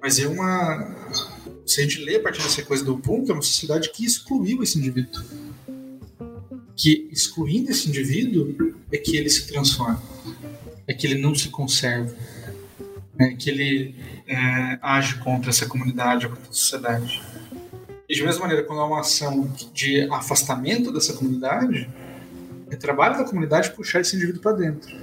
mas 0.00 0.18
é 0.18 0.28
uma. 0.28 0.94
Se 1.66 1.80
a 1.80 1.84
gente 1.84 2.04
lê 2.04 2.16
a 2.16 2.20
partir 2.20 2.42
dessa 2.42 2.62
coisa 2.62 2.84
do 2.84 2.98
ponto, 2.98 3.30
é 3.30 3.34
uma 3.34 3.42
sociedade 3.42 3.90
que 3.90 4.04
excluiu 4.04 4.62
esse 4.62 4.78
indivíduo. 4.78 5.24
Que 6.76 7.08
excluindo 7.10 7.70
esse 7.70 7.88
indivíduo 7.88 8.76
é 8.92 8.98
que 8.98 9.16
ele 9.16 9.30
se 9.30 9.46
transforma, 9.46 10.02
é 10.86 10.92
que 10.92 11.06
ele 11.06 11.20
não 11.20 11.34
se 11.34 11.48
conserva, 11.48 12.14
é 13.18 13.32
que 13.32 13.48
ele 13.48 13.94
é, 14.26 14.78
age 14.82 15.18
contra 15.20 15.50
essa 15.50 15.66
comunidade, 15.66 16.28
contra 16.28 16.50
a 16.50 16.52
sociedade. 16.52 17.22
E 18.08 18.14
de 18.14 18.22
mesma 18.22 18.42
maneira, 18.42 18.62
quando 18.64 18.80
há 18.80 18.86
uma 18.86 19.00
ação 19.00 19.50
de 19.72 20.02
afastamento 20.10 20.92
dessa 20.92 21.14
comunidade, 21.14 21.88
é 22.70 22.76
trabalho 22.76 23.16
da 23.16 23.24
comunidade 23.24 23.70
puxar 23.70 24.00
esse 24.00 24.16
indivíduo 24.16 24.42
para 24.42 24.52
dentro. 24.52 24.94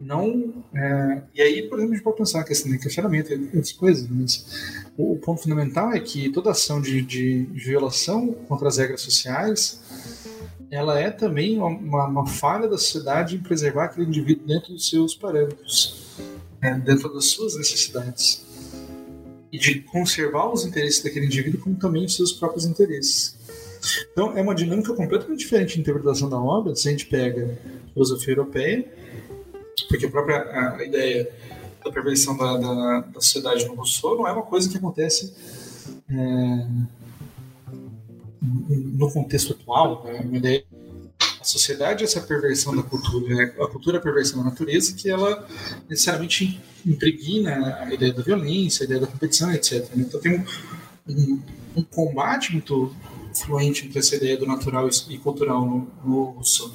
Não, 0.00 0.64
é, 0.74 1.22
e 1.34 1.42
aí, 1.42 1.62
por 1.68 1.78
exemplo, 1.78 1.92
a 1.92 1.96
gente 1.96 2.04
pode 2.04 2.16
pensar 2.16 2.42
que 2.42 2.48
questão 2.48 2.70
de 2.72 2.78
questionamento 2.78 3.30
e 3.30 3.44
outras 3.44 3.72
coisas, 3.72 4.08
mas 4.08 4.88
o, 4.96 5.12
o, 5.12 5.16
ponto 5.18 5.42
fundamental 5.42 5.92
é 5.92 6.00
que 6.00 6.30
toda 6.30 6.50
ação 6.50 6.80
de, 6.80 7.02
de 7.02 7.42
violação 7.52 8.32
contra 8.48 8.68
as 8.68 8.78
regras 8.78 9.02
sociais 9.02 9.82
ela 10.70 10.98
é 10.98 11.10
também 11.10 11.58
uma, 11.58 11.68
uma, 11.68 12.06
uma 12.06 12.26
falha 12.26 12.68
da 12.68 12.76
sociedade 12.76 13.36
em 13.36 13.40
preservar 13.40 13.84
aquele 13.84 14.06
indivíduo 14.06 14.46
dentro 14.46 14.72
dos 14.72 14.88
seus 14.88 15.14
parâmetros, 15.14 16.16
né, 16.60 16.80
dentro 16.84 17.12
das 17.12 17.26
suas 17.26 17.56
necessidades. 17.56 18.47
E 19.50 19.58
de 19.58 19.80
conservar 19.80 20.52
os 20.52 20.64
interesses 20.64 21.02
daquele 21.02 21.26
indivíduo 21.26 21.60
como 21.60 21.76
também 21.76 22.04
os 22.04 22.14
seus 22.14 22.32
próprios 22.32 22.66
interesses. 22.66 23.36
Então, 24.12 24.36
é 24.36 24.42
uma 24.42 24.54
dinâmica 24.54 24.92
completamente 24.92 25.40
diferente 25.40 25.74
de 25.74 25.80
interpretação 25.80 26.28
da 26.28 26.38
obra, 26.38 26.74
se 26.74 26.88
a 26.88 26.90
gente 26.90 27.06
pega 27.06 27.58
a 27.88 27.92
filosofia 27.92 28.34
europeia, 28.34 28.84
porque 29.88 30.06
a 30.06 30.10
própria 30.10 30.76
a 30.76 30.84
ideia 30.84 31.30
da 31.84 31.90
perversão 31.90 32.36
da, 32.36 32.56
da, 32.56 33.00
da 33.00 33.20
sociedade 33.20 33.64
no 33.66 33.74
Rousseau 33.74 34.16
não 34.16 34.26
é 34.26 34.32
uma 34.32 34.42
coisa 34.42 34.68
que 34.68 34.76
acontece 34.76 35.32
é, 36.10 36.66
no 38.42 39.10
contexto 39.12 39.52
atual. 39.52 40.04
Né? 40.04 40.20
Uma 40.20 40.36
ideia 40.36 40.64
sociedade 41.48 42.04
essa 42.04 42.20
perversão 42.20 42.74
da 42.74 42.82
cultura, 42.82 43.34
né? 43.34 43.54
a 43.58 43.66
cultura 43.66 44.00
perversão 44.00 44.38
da 44.38 44.50
natureza, 44.50 44.94
que 44.94 45.10
ela 45.10 45.46
necessariamente 45.88 46.60
impregna 46.86 47.78
a 47.80 47.92
ideia 47.92 48.12
da 48.12 48.22
violência, 48.22 48.84
a 48.84 48.86
ideia 48.86 49.00
da 49.00 49.06
competição, 49.06 49.52
etc. 49.52 49.88
Então 49.96 50.20
tem 50.20 50.38
um, 50.38 50.44
um, 51.08 51.42
um 51.76 51.82
combate 51.82 52.52
muito 52.52 52.94
fluente 53.34 53.86
entre 53.86 53.98
essa 53.98 54.16
ideia 54.16 54.36
do 54.36 54.46
natural 54.46 54.88
e 55.08 55.18
cultural 55.18 55.64
no, 55.64 55.88
no 56.04 56.24
Rousseau 56.30 56.72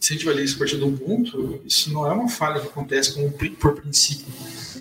se 0.00 0.12
a 0.12 0.16
gente 0.16 0.24
vai 0.24 0.34
ler 0.34 0.44
isso 0.44 0.54
a 0.54 0.58
partir 0.58 0.76
de 0.76 0.84
um 0.84 0.96
ponto, 0.96 1.60
isso 1.66 1.92
não 1.92 2.06
é 2.06 2.12
uma 2.12 2.28
falha 2.28 2.60
que 2.60 2.68
acontece 2.68 3.14
como 3.14 3.30
por 3.32 3.80
princípio, 3.80 4.26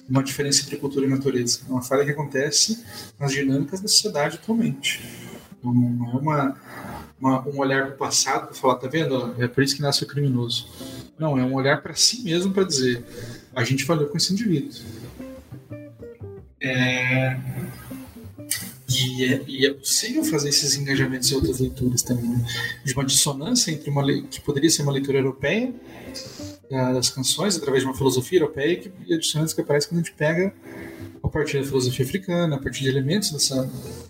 uma 0.08 0.24
diferença 0.24 0.62
entre 0.62 0.78
cultura 0.78 1.06
e 1.06 1.10
natureza. 1.10 1.62
É 1.68 1.72
uma 1.72 1.82
falha 1.82 2.06
que 2.06 2.12
acontece 2.12 2.84
nas 3.20 3.32
dinâmicas 3.32 3.82
da 3.82 3.88
sociedade 3.88 4.36
atualmente. 4.36 5.02
Não 5.64 6.12
é 6.14 6.18
uma, 6.18 6.62
uma, 7.20 7.48
um 7.48 7.58
olhar 7.60 7.88
para 7.88 7.96
o 7.96 7.98
passado 7.98 8.48
para 8.48 8.56
falar, 8.56 8.76
tá 8.76 8.88
vendo? 8.88 9.36
É 9.40 9.48
por 9.48 9.64
isso 9.64 9.76
que 9.76 9.82
nasce 9.82 10.04
o 10.04 10.08
criminoso. 10.08 10.68
Não, 11.18 11.38
é 11.38 11.44
um 11.44 11.54
olhar 11.54 11.82
para 11.82 11.96
si 11.96 12.22
mesmo 12.24 12.54
para 12.54 12.64
dizer, 12.64 13.04
a 13.56 13.64
gente 13.64 13.84
falhou 13.84 14.08
com 14.08 14.18
esse 14.18 14.32
indivíduo. 14.32 14.80
É, 16.62 17.38
e 18.90 19.26
é, 19.26 19.44
e 19.48 19.66
é, 19.66 19.74
possível 19.74 20.24
fazer 20.24 20.50
esses 20.50 20.76
engajamentos 20.76 21.32
em 21.32 21.36
outras 21.36 21.60
leituras 21.60 22.02
também, 22.02 22.30
né? 22.30 22.46
de 22.84 22.94
uma 22.94 23.04
dissonância 23.04 23.72
entre 23.72 23.90
uma 23.90 24.04
que 24.24 24.40
poderia 24.42 24.70
ser 24.70 24.84
uma 24.84 24.92
leitura 24.92 25.18
europeia 25.18 25.74
das 26.70 27.10
canções 27.10 27.56
através 27.56 27.84
de 27.84 27.90
uma 27.90 27.96
filosofia 27.96 28.40
europeia 28.40 28.92
e 29.06 29.14
a 29.14 29.18
dissonância 29.18 29.56
que 29.56 29.62
aparece 29.62 29.88
quando 29.88 30.02
a 30.02 30.04
gente 30.04 30.16
pega 30.16 30.54
a 31.24 31.28
partir 31.28 31.60
da 31.60 31.66
filosofia 31.66 32.06
africana, 32.06 32.56
a 32.56 32.60
partir 32.60 32.82
de 32.82 32.90
elementos 32.90 33.32
dessa 33.32 33.70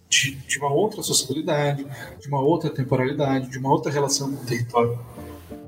de, 0.09 0.35
de 0.35 0.57
uma 0.59 0.71
outra 0.71 1.01
sociabilidade, 1.01 1.85
de 2.19 2.27
uma 2.27 2.41
outra 2.41 2.69
temporalidade, 2.69 3.49
de 3.49 3.57
uma 3.57 3.69
outra 3.69 3.91
relação 3.91 4.31
com 4.31 4.43
o 4.43 4.45
território. 4.45 4.99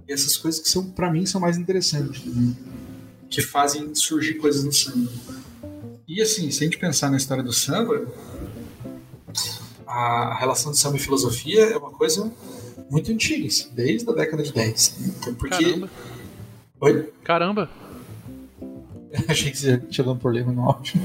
E 0.07 0.13
essas 0.13 0.37
coisas 0.37 0.59
que 0.59 0.69
são 0.69 0.89
para 0.89 1.11
mim 1.11 1.25
são 1.25 1.39
mais 1.39 1.57
interessantes, 1.57 2.25
né? 2.25 2.55
que 3.29 3.41
fazem 3.41 3.93
surgir 3.93 4.35
coisas 4.35 4.63
no 4.63 4.73
samba. 4.73 5.11
E 6.07 6.21
assim, 6.21 6.49
se 6.49 6.63
a 6.63 6.65
gente 6.65 6.79
pensar 6.79 7.11
na 7.11 7.17
história 7.17 7.43
do 7.43 7.53
samba, 7.53 8.07
a 9.85 10.35
relação 10.39 10.71
de 10.71 10.79
samba 10.79 10.97
e 10.97 10.99
filosofia 10.99 11.61
é 11.65 11.77
uma 11.77 11.91
coisa 11.91 12.31
muito 12.89 13.11
antiga, 13.11 13.45
assim, 13.47 13.69
desde 13.73 14.09
a 14.09 14.13
década 14.13 14.41
de 14.41 14.51
10. 14.51 14.95
Então, 14.99 15.33
porque... 15.35 15.63
Caramba. 15.63 15.89
Oi? 16.81 17.13
Caramba. 17.23 17.69
Achei 19.27 19.51
que 19.51 19.57
você 19.57 19.77
tinha 19.77 20.05
dado 20.05 20.15
um 20.15 20.19
problema 20.19 20.51
no 20.51 20.63
áudio. 20.63 20.99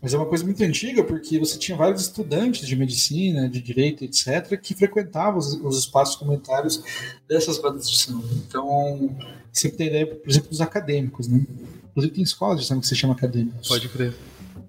Mas 0.00 0.14
é 0.14 0.16
uma 0.16 0.26
coisa 0.26 0.44
muito 0.44 0.62
antiga, 0.62 1.02
porque 1.02 1.38
você 1.38 1.58
tinha 1.58 1.76
vários 1.76 2.02
estudantes 2.02 2.66
de 2.66 2.76
medicina, 2.76 3.48
de 3.48 3.60
direito, 3.60 4.04
etc., 4.04 4.58
que 4.60 4.74
frequentavam 4.74 5.38
os, 5.38 5.54
os 5.54 5.78
espaços 5.78 6.16
comunitários 6.16 6.82
dessas 7.28 7.58
bandas 7.58 7.88
de 7.88 7.98
samba. 7.98 8.24
Então, 8.46 9.16
sempre 9.52 9.78
tem 9.78 9.86
ideia, 9.88 10.06
por 10.06 10.28
exemplo, 10.28 10.50
dos 10.50 10.60
acadêmicos, 10.60 11.28
né? 11.28 11.44
Inclusive 11.90 12.14
tem 12.14 12.22
escolas 12.22 12.60
de 12.60 12.66
samba 12.66 12.80
que 12.82 12.86
se 12.86 12.96
chama 12.96 13.14
acadêmicos. 13.14 13.68
Pode 13.68 13.88
crer. 13.88 14.14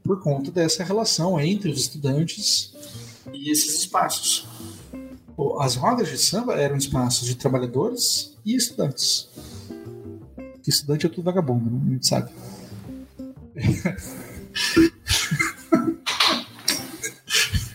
Por 0.04 0.20
conta 0.22 0.50
dessa 0.50 0.84
relação 0.84 1.40
entre 1.40 1.70
os 1.70 1.80
estudantes 1.80 2.74
e 3.34 3.52
esses 3.52 3.80
espaços. 3.80 4.48
As 5.60 5.76
rodas 5.76 6.10
de 6.10 6.18
samba 6.18 6.56
eram 6.56 6.76
espaços 6.76 7.28
de 7.28 7.36
trabalhadores 7.36 8.36
e 8.46 8.56
estudantes. 8.56 9.30
Estudante 10.68 11.06
é 11.06 11.10
tudo 11.10 11.24
vagabundo, 11.24 11.70
né? 11.70 11.82
a 11.88 11.94
gente 11.94 12.08
sabe. 12.08 12.32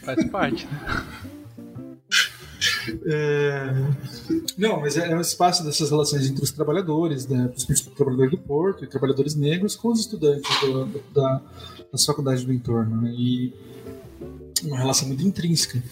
Faz 0.04 0.24
parte, 0.30 0.66
né? 0.66 1.06
É... 3.06 3.70
Não, 4.58 4.80
mas 4.80 4.96
é, 4.96 5.14
um 5.14 5.20
espaço 5.20 5.64
dessas 5.64 5.90
relações 5.90 6.28
entre 6.28 6.42
os 6.42 6.50
trabalhadores, 6.50 7.26
né, 7.26 7.48
principalmente 7.48 7.88
os 7.88 7.94
trabalhadores 7.94 8.30
do 8.30 8.38
porto 8.38 8.84
e 8.84 8.86
trabalhadores 8.86 9.34
negros, 9.34 9.74
com 9.76 9.88
os 9.88 10.00
estudantes 10.00 10.60
do, 10.60 10.86
da, 11.12 11.40
das 11.90 12.04
faculdades 12.04 12.44
do 12.44 12.52
entorno. 12.52 13.02
Né? 13.02 13.14
E 13.16 13.52
uma 14.62 14.78
relação 14.78 15.08
muito 15.08 15.22
intrínseca. 15.26 15.82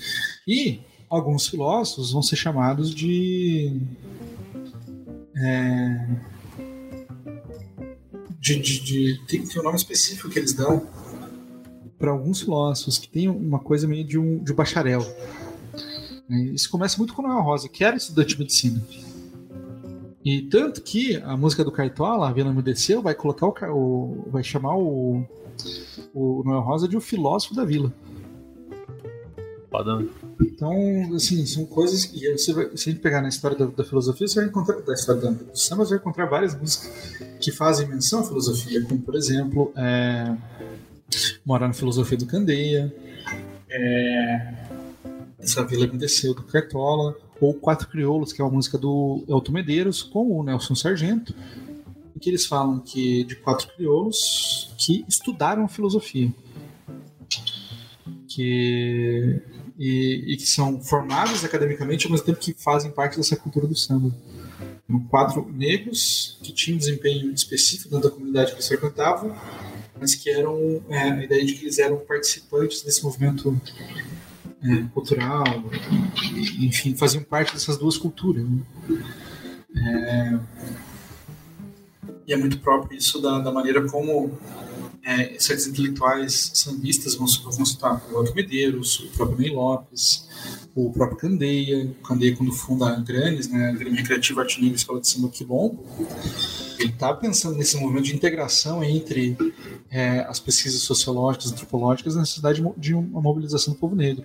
E 0.46 0.80
alguns 1.08 1.46
filósofos 1.46 2.12
vão 2.12 2.22
ser 2.22 2.36
chamados 2.36 2.94
de. 2.94 3.80
É, 5.36 6.06
de, 8.42 8.58
de, 8.58 8.80
de 8.80 9.20
tem, 9.28 9.46
tem 9.46 9.60
um 9.60 9.64
nome 9.64 9.76
específico 9.76 10.28
que 10.28 10.36
eles 10.36 10.52
dão 10.52 10.84
para 11.96 12.10
alguns 12.10 12.40
filósofos 12.40 12.98
que 12.98 13.08
tem 13.08 13.28
uma 13.28 13.60
coisa 13.60 13.86
meio 13.86 14.04
de 14.04 14.18
um, 14.18 14.42
de 14.42 14.52
bacharel. 14.52 15.06
Isso 16.52 16.68
começa 16.68 16.98
muito 16.98 17.14
com 17.14 17.22
Noel 17.22 17.40
Rosa, 17.40 17.68
que 17.68 17.84
era 17.84 17.96
estudante 17.96 18.30
de 18.30 18.40
medicina. 18.40 18.82
E 20.24 20.42
tanto 20.42 20.82
que 20.82 21.16
a 21.18 21.36
música 21.36 21.62
do 21.62 21.70
Cartola, 21.70 22.28
a 22.28 22.32
Vila 22.32 22.50
Emudeceu, 22.50 23.00
vai 23.00 23.14
colocar 23.14 23.70
o, 23.70 24.24
o, 24.26 24.30
vai 24.30 24.42
chamar 24.42 24.76
o, 24.76 25.24
o 26.12 26.42
Noel 26.44 26.62
Rosa 26.62 26.88
de 26.88 26.96
o 26.96 27.00
filósofo 27.00 27.54
da 27.54 27.64
vila. 27.64 27.94
Foda. 29.72 30.06
Então, 30.38 31.14
assim, 31.14 31.46
são 31.46 31.64
coisas 31.64 32.04
que 32.04 32.30
você 32.36 32.52
vai, 32.52 32.76
se 32.76 32.90
a 32.90 32.92
gente 32.92 33.02
pegar 33.02 33.22
na 33.22 33.28
história 33.28 33.56
da, 33.56 33.64
da, 33.64 33.82
filosofia, 33.82 34.28
você 34.28 34.40
vai 34.40 34.50
encontrar, 34.50 34.78
da 34.82 34.92
história 34.92 35.32
do 35.32 35.58
samba, 35.58 35.86
você 35.86 35.94
vai 35.94 35.98
encontrar 35.98 36.26
várias 36.26 36.54
músicas 36.54 37.16
que 37.40 37.50
fazem 37.50 37.88
menção 37.88 38.20
à 38.20 38.24
filosofia, 38.24 38.84
como, 38.84 39.00
por 39.00 39.14
exemplo, 39.14 39.72
é, 39.74 40.36
Morar 41.42 41.68
na 41.68 41.74
Filosofia 41.74 42.18
do 42.18 42.26
Candeia, 42.26 42.94
é, 43.70 44.54
essa 45.38 45.64
Vila 45.64 45.86
me 45.86 45.96
desceu 45.96 46.34
do 46.34 46.42
Cartola, 46.42 47.16
ou 47.40 47.54
Quatro 47.54 47.88
Crioulos, 47.88 48.32
que 48.32 48.42
é 48.42 48.44
uma 48.44 48.52
música 48.52 48.76
do 48.76 49.24
Elton 49.26 49.52
Medeiros, 49.52 50.02
com 50.02 50.38
o 50.38 50.42
Nelson 50.44 50.74
Sargento, 50.74 51.34
em 52.14 52.18
que 52.18 52.28
eles 52.28 52.44
falam 52.44 52.78
que 52.78 53.24
de 53.24 53.36
quatro 53.36 53.68
crioulos 53.74 54.72
que 54.78 55.02
estudaram 55.08 55.66
filosofia. 55.66 56.30
Que 58.28 59.42
e, 59.84 60.32
e, 60.32 60.36
que 60.36 60.46
são 60.46 60.80
formados 60.80 61.44
academicamente 61.44 62.06
ao 62.06 62.12
mesmo 62.12 62.24
tempo 62.24 62.38
que 62.38 62.54
fazem 62.54 62.88
parte 62.88 63.16
dessa 63.16 63.34
cultura 63.34 63.66
do 63.66 63.74
samba. 63.74 64.14
Eram 64.88 65.00
quatro 65.08 65.44
negros 65.52 66.38
que 66.40 66.52
tinham 66.52 66.78
desempenho 66.78 67.32
específico 67.32 67.90
dentro 67.90 68.08
da 68.08 68.14
comunidade 68.14 68.52
que 68.52 68.58
eles 68.58 68.68
frequentavam, 68.68 69.36
mas 69.98 70.14
que 70.14 70.30
eram 70.30 70.80
é, 70.88 70.98
a 71.10 71.24
ideia 71.24 71.44
de 71.44 71.54
que 71.54 71.64
eles 71.64 71.80
eram 71.80 71.96
participantes 71.96 72.82
desse 72.82 73.02
movimento 73.02 73.60
é, 74.62 74.84
cultural, 74.94 75.44
enfim, 76.60 76.94
faziam 76.94 77.24
parte 77.24 77.52
dessas 77.52 77.76
duas 77.76 77.98
culturas. 77.98 78.44
Né? 78.44 78.60
É, 79.74 80.38
e 82.28 82.32
é 82.32 82.36
muito 82.36 82.60
próprio 82.60 82.96
isso 82.96 83.20
da, 83.20 83.40
da 83.40 83.50
maneira 83.50 83.82
como 83.88 84.30
é, 85.04 85.36
certos 85.38 85.66
intelectuais 85.66 86.52
sambistas 86.54 87.14
vão, 87.14 87.26
vão 87.26 87.64
citar 87.64 88.02
o 88.12 88.18
Otto 88.18 88.34
Medeiros, 88.34 89.00
o 89.00 89.08
próprio 89.08 89.38
Ney 89.38 89.50
Lopes, 89.50 90.28
o 90.74 90.90
próprio 90.90 91.18
Candeia. 91.18 91.84
O 91.84 91.94
Candeia, 92.06 92.36
quando 92.36 92.52
funda 92.52 92.88
a 92.88 93.00
Granes, 93.00 93.48
né, 93.48 93.70
a 93.70 93.72
Grêmio 93.72 93.96
Recreativa 93.96 94.42
Arte 94.42 94.60
Negra 94.60 94.76
Escola 94.76 95.00
de 95.00 95.08
Samba 95.08 95.28
Quilombo, 95.28 95.84
ele 96.78 96.90
está 96.90 97.12
pensando 97.14 97.56
nesse 97.56 97.76
movimento 97.76 98.04
de 98.04 98.14
integração 98.14 98.82
entre 98.82 99.36
é, 99.90 100.20
as 100.20 100.38
pesquisas 100.38 100.82
sociológicas, 100.82 101.52
antropológicas, 101.52 102.14
na 102.14 102.20
necessidade 102.20 102.62
de 102.76 102.94
uma 102.94 103.20
mobilização 103.20 103.74
do 103.74 103.78
povo 103.78 103.94
negro. 103.94 104.24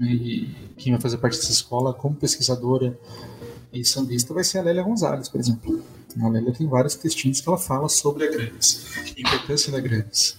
E 0.00 0.48
quem 0.76 0.92
vai 0.92 1.00
fazer 1.00 1.18
parte 1.18 1.36
dessa 1.36 1.52
escola 1.52 1.92
como 1.92 2.14
pesquisadora 2.14 2.98
e 3.72 3.84
sambista 3.84 4.32
vai 4.32 4.44
ser 4.44 4.58
a 4.58 4.62
Lélia 4.62 4.82
Gonzalez, 4.82 5.28
por 5.28 5.40
exemplo. 5.40 5.82
A 6.20 6.28
Lélia 6.28 6.52
tem 6.52 6.66
vários 6.66 6.94
textinhos 6.94 7.40
que 7.40 7.48
ela 7.48 7.58
fala 7.58 7.88
sobre 7.88 8.24
a 8.24 8.30
Grandes, 8.30 8.86
a 8.96 9.20
importância 9.20 9.70
da 9.70 9.80
Grandes. 9.80 10.36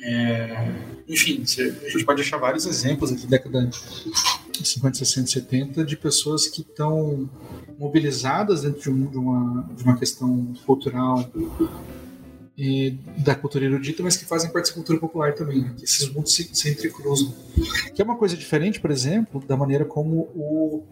É, 0.00 0.72
enfim, 1.08 1.42
a 1.42 1.88
gente 1.88 2.04
pode 2.04 2.22
achar 2.22 2.38
vários 2.38 2.66
exemplos 2.66 3.10
aqui 3.10 3.22
da 3.22 3.30
década 3.30 3.68
de 4.52 4.68
50, 4.68 4.98
60, 4.98 5.26
70 5.26 5.84
de 5.84 5.96
pessoas 5.96 6.46
que 6.46 6.62
estão 6.62 7.28
mobilizadas 7.78 8.62
dentro 8.62 8.80
de, 8.80 8.90
um, 8.90 9.06
de, 9.06 9.16
uma, 9.16 9.68
de 9.74 9.82
uma 9.82 9.96
questão 9.96 10.54
cultural 10.64 11.28
e 12.56 12.98
da 13.18 13.34
cultura 13.34 13.66
erudita, 13.66 14.02
mas 14.02 14.16
que 14.16 14.24
fazem 14.24 14.50
parte 14.50 14.68
da 14.68 14.74
cultura 14.74 14.98
popular 14.98 15.34
também, 15.34 15.60
né? 15.60 15.74
esses 15.82 16.08
mundos 16.10 16.32
se, 16.32 16.48
se 16.54 16.70
entrecruzam. 16.70 17.34
Que 17.94 18.00
é 18.00 18.04
uma 18.04 18.16
coisa 18.16 18.36
diferente, 18.36 18.80
por 18.80 18.90
exemplo, 18.90 19.44
da 19.46 19.56
maneira 19.56 19.84
como 19.84 20.20
o 20.34 20.84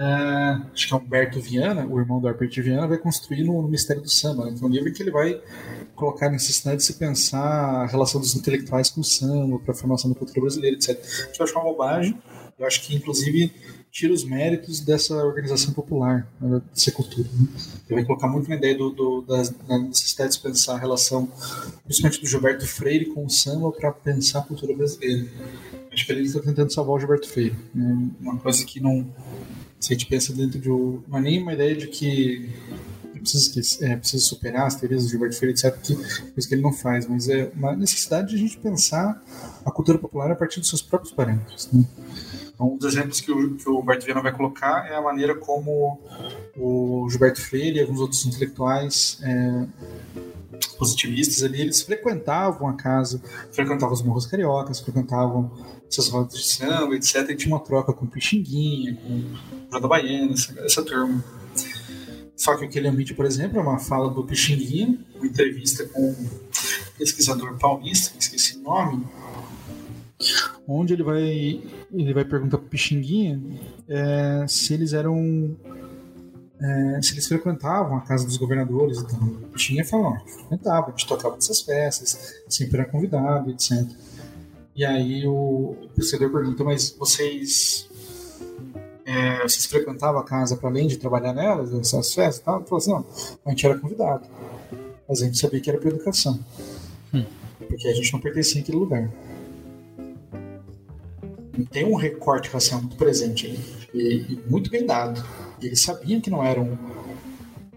é, 0.00 0.60
acho 0.72 0.86
que 0.86 0.94
é 0.94 0.96
Humberto 0.96 1.40
Viana, 1.40 1.84
o 1.84 1.98
irmão 1.98 2.20
do 2.20 2.28
Herbert 2.28 2.52
Viana, 2.62 2.86
vai 2.86 2.98
construir 2.98 3.42
no, 3.42 3.60
no 3.60 3.68
Mistério 3.68 4.00
do 4.00 4.08
Samba. 4.08 4.44
Né? 4.44 4.52
Então, 4.54 4.68
um 4.68 4.70
livro 4.70 4.92
que 4.92 5.02
ele 5.02 5.10
vai 5.10 5.40
colocar 5.96 6.26
a 6.26 6.30
necessidade 6.30 6.76
de 6.76 6.84
se 6.84 6.94
pensar 6.94 7.42
a 7.42 7.86
relação 7.86 8.20
dos 8.20 8.36
intelectuais 8.36 8.90
com 8.90 9.00
o 9.00 9.04
samba, 9.04 9.58
para 9.58 9.72
a 9.72 9.76
formação 9.76 10.08
da 10.08 10.16
cultura 10.16 10.40
brasileira, 10.40 10.76
etc. 10.76 10.96
Que 11.32 11.42
eu 11.42 11.44
acho 11.44 11.52
uma 11.52 11.64
bobagem. 11.64 12.16
Eu 12.56 12.64
acho 12.64 12.82
que, 12.82 12.94
inclusive, 12.94 13.52
tira 13.90 14.12
os 14.12 14.22
méritos 14.22 14.78
dessa 14.80 15.14
organização 15.16 15.74
popular, 15.74 16.30
né, 16.40 16.62
dessa 16.72 16.92
cultura. 16.92 17.28
Né? 17.32 17.48
Ele 17.88 17.96
vai 17.96 18.04
colocar 18.04 18.28
muito 18.28 18.48
na 18.48 18.54
ideia 18.54 18.78
do, 18.78 18.90
do, 18.90 19.22
da, 19.22 19.42
da 19.66 19.78
necessidade 19.78 20.34
de 20.34 20.38
pensar 20.40 20.74
a 20.74 20.78
relação, 20.78 21.28
principalmente 21.84 22.20
do 22.20 22.26
Gilberto 22.28 22.66
Freire 22.68 23.06
com 23.06 23.24
o 23.26 23.30
samba, 23.30 23.72
para 23.72 23.90
pensar 23.90 24.40
a 24.40 24.42
cultura 24.42 24.76
brasileira. 24.76 25.26
Acho 25.92 26.06
que 26.06 26.12
ele 26.12 26.22
está 26.22 26.40
tentando 26.40 26.72
salvar 26.72 26.94
o 26.94 27.00
Gilberto 27.00 27.28
Freire. 27.28 27.56
Né? 27.74 28.10
Uma 28.20 28.36
coisa 28.36 28.64
que 28.64 28.78
não 28.78 29.04
se 29.80 29.92
a 29.92 29.96
gente 29.96 30.06
pensa 30.06 30.32
dentro 30.32 30.58
de 30.58 30.68
é 30.68 31.42
uma 31.42 31.52
ideia 31.52 31.76
de 31.76 31.86
que 31.86 32.50
precisa, 33.18 33.84
é, 33.84 33.96
precisa 33.96 34.24
superar 34.24 34.66
as 34.66 34.76
teorias 34.76 35.04
do 35.04 35.10
Gilberto 35.10 35.36
Freire, 35.36 35.54
etc., 35.54 35.76
que, 35.80 35.94
coisa 35.94 36.48
que 36.48 36.54
ele 36.54 36.62
não 36.62 36.72
faz, 36.72 37.06
mas 37.06 37.28
é 37.28 37.50
uma 37.54 37.74
necessidade 37.76 38.28
de 38.28 38.36
a 38.36 38.38
gente 38.38 38.56
pensar 38.58 39.22
a 39.64 39.70
cultura 39.70 39.98
popular 39.98 40.30
a 40.30 40.36
partir 40.36 40.60
dos 40.60 40.68
seus 40.68 40.82
próprios 40.82 41.12
parâmetros. 41.12 41.68
Né? 41.72 41.84
Então, 42.58 42.74
um 42.74 42.76
dos 42.76 42.92
exemplos 42.92 43.20
que 43.20 43.30
o, 43.30 43.54
que 43.54 43.68
o 43.68 43.78
Humberto 43.78 44.04
Viana 44.04 44.20
vai 44.20 44.32
colocar 44.32 44.84
é 44.90 44.96
a 44.96 45.00
maneira 45.00 45.36
como 45.36 46.00
o 46.56 47.06
Gilberto 47.08 47.40
Freire 47.40 47.78
e 47.78 47.80
alguns 47.80 48.00
outros 48.00 48.26
intelectuais 48.26 49.20
é, 49.22 49.66
positivistas 50.76 51.44
ali, 51.44 51.60
eles 51.60 51.80
frequentavam 51.82 52.66
a 52.66 52.72
casa, 52.74 53.22
frequentavam 53.52 53.94
os 53.94 54.02
morros 54.02 54.26
cariocas, 54.26 54.80
frequentavam 54.80 55.52
essas 55.88 56.08
rodas 56.08 56.34
de 56.34 56.44
samba, 56.44 56.96
etc. 56.96 57.30
E 57.30 57.36
tinha 57.36 57.54
uma 57.54 57.62
troca 57.62 57.92
com 57.92 58.06
Pixinguinha, 58.06 58.96
com 58.96 59.24
Roda 59.72 59.86
Baiana, 59.86 60.32
essa, 60.32 60.60
essa 60.60 60.82
turma. 60.82 61.24
Só 62.34 62.56
que 62.56 62.64
aquele 62.64 62.88
ambiente, 62.88 63.14
por 63.14 63.24
exemplo, 63.24 63.58
é 63.58 63.62
uma 63.62 63.78
fala 63.78 64.10
do 64.10 64.24
Pixinguinha, 64.24 64.98
uma 65.14 65.26
entrevista 65.26 65.84
com 65.86 66.10
um 66.10 66.28
pesquisador 66.98 67.56
paulista, 67.56 68.16
que 68.16 68.22
esqueci 68.22 68.58
o 68.58 68.62
nome, 68.62 69.06
onde 70.66 70.92
ele 70.92 71.02
vai 71.02 71.62
ele 71.92 72.14
vai 72.14 72.24
perguntar 72.24 72.58
pro 72.58 72.68
Pixinguinha 72.68 73.40
é, 73.88 74.44
se 74.48 74.74
eles 74.74 74.92
eram 74.92 75.56
é, 76.60 77.00
se 77.02 77.14
eles 77.14 77.28
frequentavam 77.28 77.96
a 77.96 78.00
casa 78.00 78.26
dos 78.26 78.36
governadores 78.36 78.98
então 78.98 79.18
o 79.18 79.48
Pixinguinha 79.52 79.84
falou, 79.84 80.10
não, 80.10 80.26
frequentava, 80.26 80.88
a 80.88 80.90
gente 80.90 81.06
tocava 81.06 81.34
nessas 81.36 81.60
festas 81.60 82.42
sempre 82.48 82.80
era 82.80 82.88
convidado, 82.88 83.50
etc 83.50 83.86
e 84.78 84.84
aí 84.84 85.26
o, 85.26 85.76
o 85.82 85.88
pesquisador 85.96 86.30
pergunta, 86.30 86.62
mas 86.62 86.94
vocês 86.96 87.88
é, 89.04 89.42
vocês 89.42 89.66
frequentavam 89.66 90.20
a 90.20 90.24
casa 90.24 90.56
para 90.56 90.68
além 90.68 90.86
de 90.86 90.96
trabalhar 90.98 91.32
nelas, 91.32 91.72
nessas 91.72 92.14
festas 92.14 92.36
e 92.36 92.44
tal? 92.44 92.58
Ele 92.58 92.64
falou 92.66 92.78
assim, 92.78 92.90
não, 92.92 93.04
a 93.44 93.50
gente 93.50 93.66
era 93.66 93.76
convidado. 93.76 94.28
Mas 95.08 95.20
a 95.20 95.24
gente 95.24 95.36
sabia 95.36 95.60
que 95.60 95.68
era 95.68 95.80
para 95.80 95.88
educação. 95.88 96.38
Hum. 97.12 97.24
Porque 97.58 97.88
a 97.88 97.92
gente 97.92 98.12
não 98.12 98.20
pertencia 98.20 98.60
àquele 98.60 98.78
lugar. 98.78 99.10
Tem 101.66 101.84
um 101.84 101.94
recorte 101.94 102.48
racial 102.48 102.80
muito 102.80 102.96
presente 102.96 103.46
aí. 103.46 103.60
E, 103.94 104.32
e 104.32 104.42
muito 104.50 104.70
bem 104.70 104.84
dado. 104.84 105.24
E 105.60 105.66
eles 105.66 105.82
sabiam 105.82 106.20
que 106.20 106.30
não 106.30 106.44
eram 106.44 106.78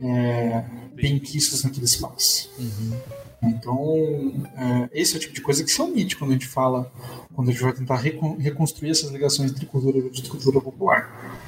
é, 0.02 0.64
benquistos 0.94 1.64
naquele 1.64 1.86
espaço. 1.86 2.52
Uhum. 2.60 2.99
Então, 3.44 4.48
é, 4.56 4.90
esse 4.94 5.16
é 5.16 5.18
o 5.18 5.20
tipo 5.20 5.34
de 5.34 5.41
coisa 5.41 5.64
que 5.64 5.72
se 5.72 5.82
omite 5.82 6.16
quando 6.16 6.32
a 6.32 6.34
gente 6.34 6.48
fala, 6.48 6.91
quando 7.34 7.49
a 7.49 7.52
gente 7.52 7.64
vai 7.64 7.74
tentar 7.74 7.95
reconstruir 7.95 8.91
essas 8.91 9.10
ligações 9.10 9.52
entre 9.52 9.66
cultura 9.66 9.98
e 9.98 10.22
cultura 10.28 10.62
popular. 10.62 11.40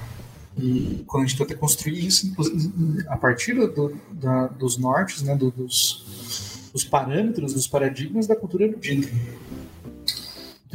E 0.57 1.03
quando 1.07 1.23
a 1.23 1.25
gente 1.27 1.37
tenta 1.37 1.55
construir 1.55 2.05
isso, 2.05 2.33
a 3.07 3.17
partir 3.17 3.53
do, 3.53 3.95
da, 4.11 4.47
dos 4.47 4.77
nortes, 4.77 5.21
né, 5.21 5.35
do, 5.35 5.51
dos, 5.51 6.69
dos 6.71 6.83
parâmetros, 6.83 7.53
dos 7.53 7.67
paradigmas 7.67 8.27
da 8.27 8.35
cultura 8.35 8.65
erudita 8.65 9.07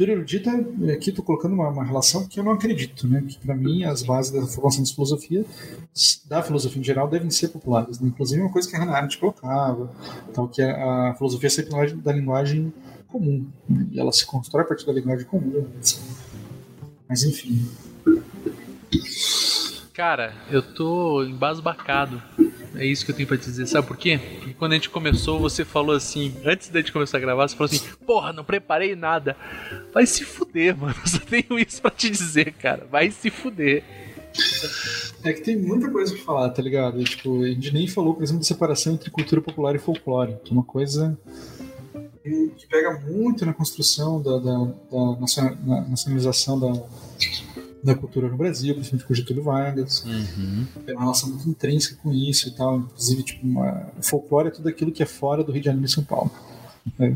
erudita, 0.07 0.51
aqui 0.93 1.09
estou 1.09 1.25
colocando 1.25 1.53
uma, 1.53 1.69
uma, 1.69 1.83
relação 1.83 2.27
que 2.27 2.39
eu 2.39 2.43
não 2.43 2.53
acredito, 2.53 3.07
né? 3.07 3.23
Que 3.27 3.37
para 3.39 3.55
mim 3.55 3.83
as 3.83 4.03
bases 4.03 4.31
da 4.31 4.45
formação 4.47 4.83
da 4.83 4.89
filosofia, 4.89 5.45
da 6.27 6.41
filosofia 6.41 6.79
em 6.79 6.83
geral, 6.83 7.07
devem 7.07 7.29
ser 7.29 7.49
populares. 7.49 7.99
Né? 7.99 8.07
Inclusive 8.07 8.41
uma 8.41 8.51
coisa 8.51 8.69
que 8.69 8.75
a 8.75 8.79
Hannah 8.79 8.97
Arendt 8.97 9.17
colocava, 9.17 9.91
tal 10.33 10.47
que 10.47 10.61
a, 10.61 11.09
a 11.09 11.15
filosofia 11.15 11.47
é 11.47 11.49
sempre 11.49 11.93
da 11.95 12.13
linguagem 12.13 12.71
comum 13.07 13.45
né? 13.67 13.87
e 13.91 13.99
ela 13.99 14.11
se 14.11 14.25
constrói 14.25 14.63
a 14.63 14.67
partir 14.67 14.85
da 14.85 14.93
linguagem 14.93 15.25
comum. 15.25 15.65
Assim. 15.79 16.01
Mas 17.07 17.23
enfim. 17.23 17.67
Cara, 19.93 20.33
eu 20.49 20.61
tô 20.61 21.23
embasbacado 21.23 22.21
é 22.75 22.85
isso 22.85 23.05
que 23.05 23.11
eu 23.11 23.15
tenho 23.15 23.27
pra 23.27 23.37
te 23.37 23.45
dizer. 23.45 23.67
Sabe 23.67 23.87
por 23.87 23.97
quê? 23.97 24.19
Porque 24.37 24.53
quando 24.53 24.73
a 24.73 24.75
gente 24.75 24.89
começou, 24.89 25.39
você 25.39 25.65
falou 25.65 25.95
assim, 25.95 26.33
antes 26.45 26.69
da 26.69 26.79
gente 26.79 26.91
começar 26.91 27.17
a 27.17 27.21
gravar, 27.21 27.47
você 27.47 27.55
falou 27.55 27.71
assim, 27.71 27.81
porra, 28.05 28.33
não 28.33 28.43
preparei 28.43 28.95
nada. 28.95 29.35
Vai 29.93 30.05
se 30.05 30.23
fuder, 30.23 30.77
mano. 30.77 30.95
Eu 31.01 31.07
só 31.07 31.19
tenho 31.19 31.59
isso 31.59 31.81
pra 31.81 31.91
te 31.91 32.09
dizer, 32.09 32.53
cara. 32.53 32.87
Vai 32.89 33.11
se 33.11 33.29
fuder. 33.29 33.83
É 35.23 35.33
que 35.33 35.41
tem 35.41 35.57
muita 35.57 35.89
coisa 35.89 36.13
pra 36.13 36.23
falar, 36.23 36.49
tá 36.49 36.61
ligado? 36.61 37.03
Tipo, 37.03 37.43
a 37.43 37.47
gente 37.47 37.73
nem 37.73 37.87
falou, 37.87 38.13
por 38.13 38.23
exemplo, 38.23 38.41
de 38.41 38.47
separação 38.47 38.93
entre 38.93 39.09
cultura 39.09 39.41
popular 39.41 39.75
e 39.75 39.79
folclore, 39.79 40.37
que 40.43 40.51
é 40.51 40.53
uma 40.53 40.63
coisa 40.63 41.17
que 42.23 42.67
pega 42.69 42.99
muito 42.99 43.45
na 43.45 43.53
construção 43.53 44.21
da, 44.21 44.37
da, 44.37 44.65
da 44.91 45.81
nacionalização 45.89 46.59
da, 46.59 46.71
da 47.83 47.95
cultura 47.95 48.27
no 48.27 48.37
Brasil, 48.37 48.73
principalmente 48.73 49.07
com 49.07 49.13
Getúlio 49.13 49.43
Vargas. 49.43 50.03
Uhum. 50.03 50.65
Tem 50.85 50.95
uma 50.95 51.03
relação 51.03 51.29
muito 51.29 51.49
intrínseca 51.49 51.97
com 52.01 52.11
isso 52.11 52.49
e 52.49 52.51
tal. 52.51 52.79
Inclusive, 52.79 53.23
tipo, 53.23 53.47
uma... 53.47 53.91
o 53.97 54.03
folclore 54.03 54.49
é 54.49 54.51
tudo 54.51 54.67
aquilo 54.67 54.91
que 54.91 55.01
é 55.01 55.05
fora 55.05 55.43
do 55.43 55.51
Rio 55.51 55.61
de 55.61 55.65
Janeiro 55.65 55.85
e 55.85 55.91
São 55.91 56.03
Paulo. 56.03 56.31
É. 56.99 57.13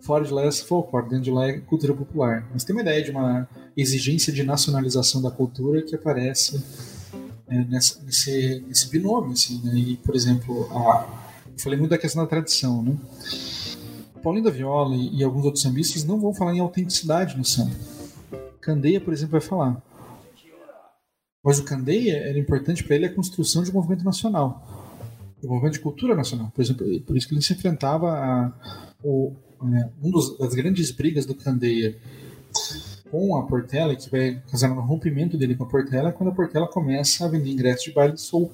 Fora 0.00 0.24
de 0.24 0.32
lá 0.32 0.44
é 0.44 0.52
folclore, 0.52 1.08
dentro 1.08 1.24
de 1.24 1.30
lá 1.30 1.48
é 1.48 1.58
cultura 1.58 1.92
popular. 1.92 2.46
Mas 2.52 2.64
tem 2.64 2.74
uma 2.74 2.82
ideia 2.82 3.02
de 3.02 3.10
uma 3.10 3.48
exigência 3.76 4.32
de 4.32 4.42
nacionalização 4.42 5.20
da 5.20 5.30
cultura 5.30 5.82
que 5.82 5.94
aparece 5.94 6.62
é, 7.48 7.64
nessa, 7.64 8.00
nesse, 8.02 8.64
nesse 8.66 8.88
binômio. 8.88 9.32
Assim, 9.32 9.60
né? 9.64 9.74
E, 9.74 9.96
por 9.96 10.14
exemplo, 10.14 10.68
a... 10.70 11.06
eu 11.46 11.58
falei 11.58 11.78
muito 11.78 11.90
da 11.90 11.98
questão 11.98 12.22
da 12.22 12.28
tradição, 12.28 12.82
né? 12.82 12.96
Paulinho 14.22 14.44
da 14.44 14.50
Viola 14.50 14.94
e, 14.94 15.16
e 15.16 15.24
alguns 15.24 15.44
outros 15.46 15.62
sambistas 15.62 16.04
não 16.04 16.20
vão 16.20 16.34
falar 16.34 16.54
em 16.54 16.60
autenticidade 16.60 17.36
no 17.38 17.44
samba 17.44 17.72
Candeia, 18.60 19.00
por 19.00 19.12
exemplo, 19.12 19.32
vai 19.32 19.40
falar. 19.40 19.82
Mas 21.42 21.58
o 21.58 21.64
Candeia 21.64 22.16
era 22.18 22.38
importante 22.38 22.84
para 22.84 22.96
ele 22.96 23.06
a 23.06 23.14
construção 23.14 23.62
de 23.62 23.70
um 23.70 23.74
movimento 23.74 24.04
nacional, 24.04 25.34
um 25.42 25.48
movimento 25.48 25.74
de 25.74 25.80
cultura 25.80 26.14
nacional. 26.14 26.52
Por 26.54 26.60
exemplo, 26.60 26.86
por 27.00 27.16
isso 27.16 27.26
que 27.26 27.34
ele 27.34 27.42
se 27.42 27.54
enfrentava 27.54 28.10
a 28.12 28.52
o, 29.02 29.34
é, 29.74 29.88
um 30.02 30.10
dos, 30.10 30.36
das 30.38 30.54
grandes 30.54 30.90
brigas 30.90 31.26
do 31.26 31.34
Candeia 31.34 31.96
com 33.10 33.36
a 33.36 33.46
Portela, 33.46 33.96
que 33.96 34.10
vai 34.10 34.42
causar 34.48 34.68
no 34.68 34.80
rompimento 34.82 35.36
dele 35.36 35.56
com 35.56 35.64
a 35.64 35.68
Portela, 35.68 36.12
quando 36.12 36.30
a 36.30 36.34
Portela 36.34 36.68
começa 36.68 37.24
a 37.24 37.28
vender 37.28 37.50
ingressos 37.50 37.84
de 37.84 37.92
baile 37.92 38.14
de 38.14 38.20
soul 38.20 38.52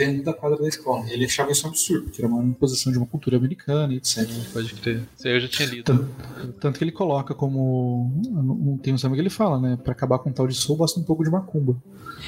dentro 0.00 0.24
da 0.24 0.32
quadra 0.32 0.58
da 0.58 0.66
escola. 0.66 1.04
Ele 1.10 1.26
achava 1.26 1.52
isso 1.52 1.66
um 1.66 1.70
absurdo, 1.70 2.04
porque 2.04 2.22
era 2.22 2.32
uma 2.32 2.42
imposição 2.42 2.90
de 2.90 2.96
uma 2.96 3.06
cultura 3.06 3.36
americana, 3.36 3.94
etc. 3.94 4.26
Pode 4.50 4.74
crer. 4.74 5.02
Isso 5.16 5.28
aí 5.28 5.34
eu 5.34 5.40
já 5.40 5.48
tinha 5.48 5.68
lido. 5.68 5.84
Tanto, 5.84 6.52
tanto 6.58 6.78
que 6.78 6.84
ele 6.84 6.92
coloca 6.92 7.34
como. 7.34 8.78
Tem 8.82 8.94
um 8.94 8.98
samba 8.98 9.14
que 9.14 9.20
ele 9.20 9.30
fala, 9.30 9.60
né? 9.60 9.76
Para 9.76 9.92
acabar 9.92 10.18
com 10.18 10.32
tal 10.32 10.48
de 10.48 10.54
soul, 10.54 10.78
basta 10.78 10.98
um 10.98 11.02
pouco 11.02 11.22
de 11.22 11.30
macumba. 11.30 11.76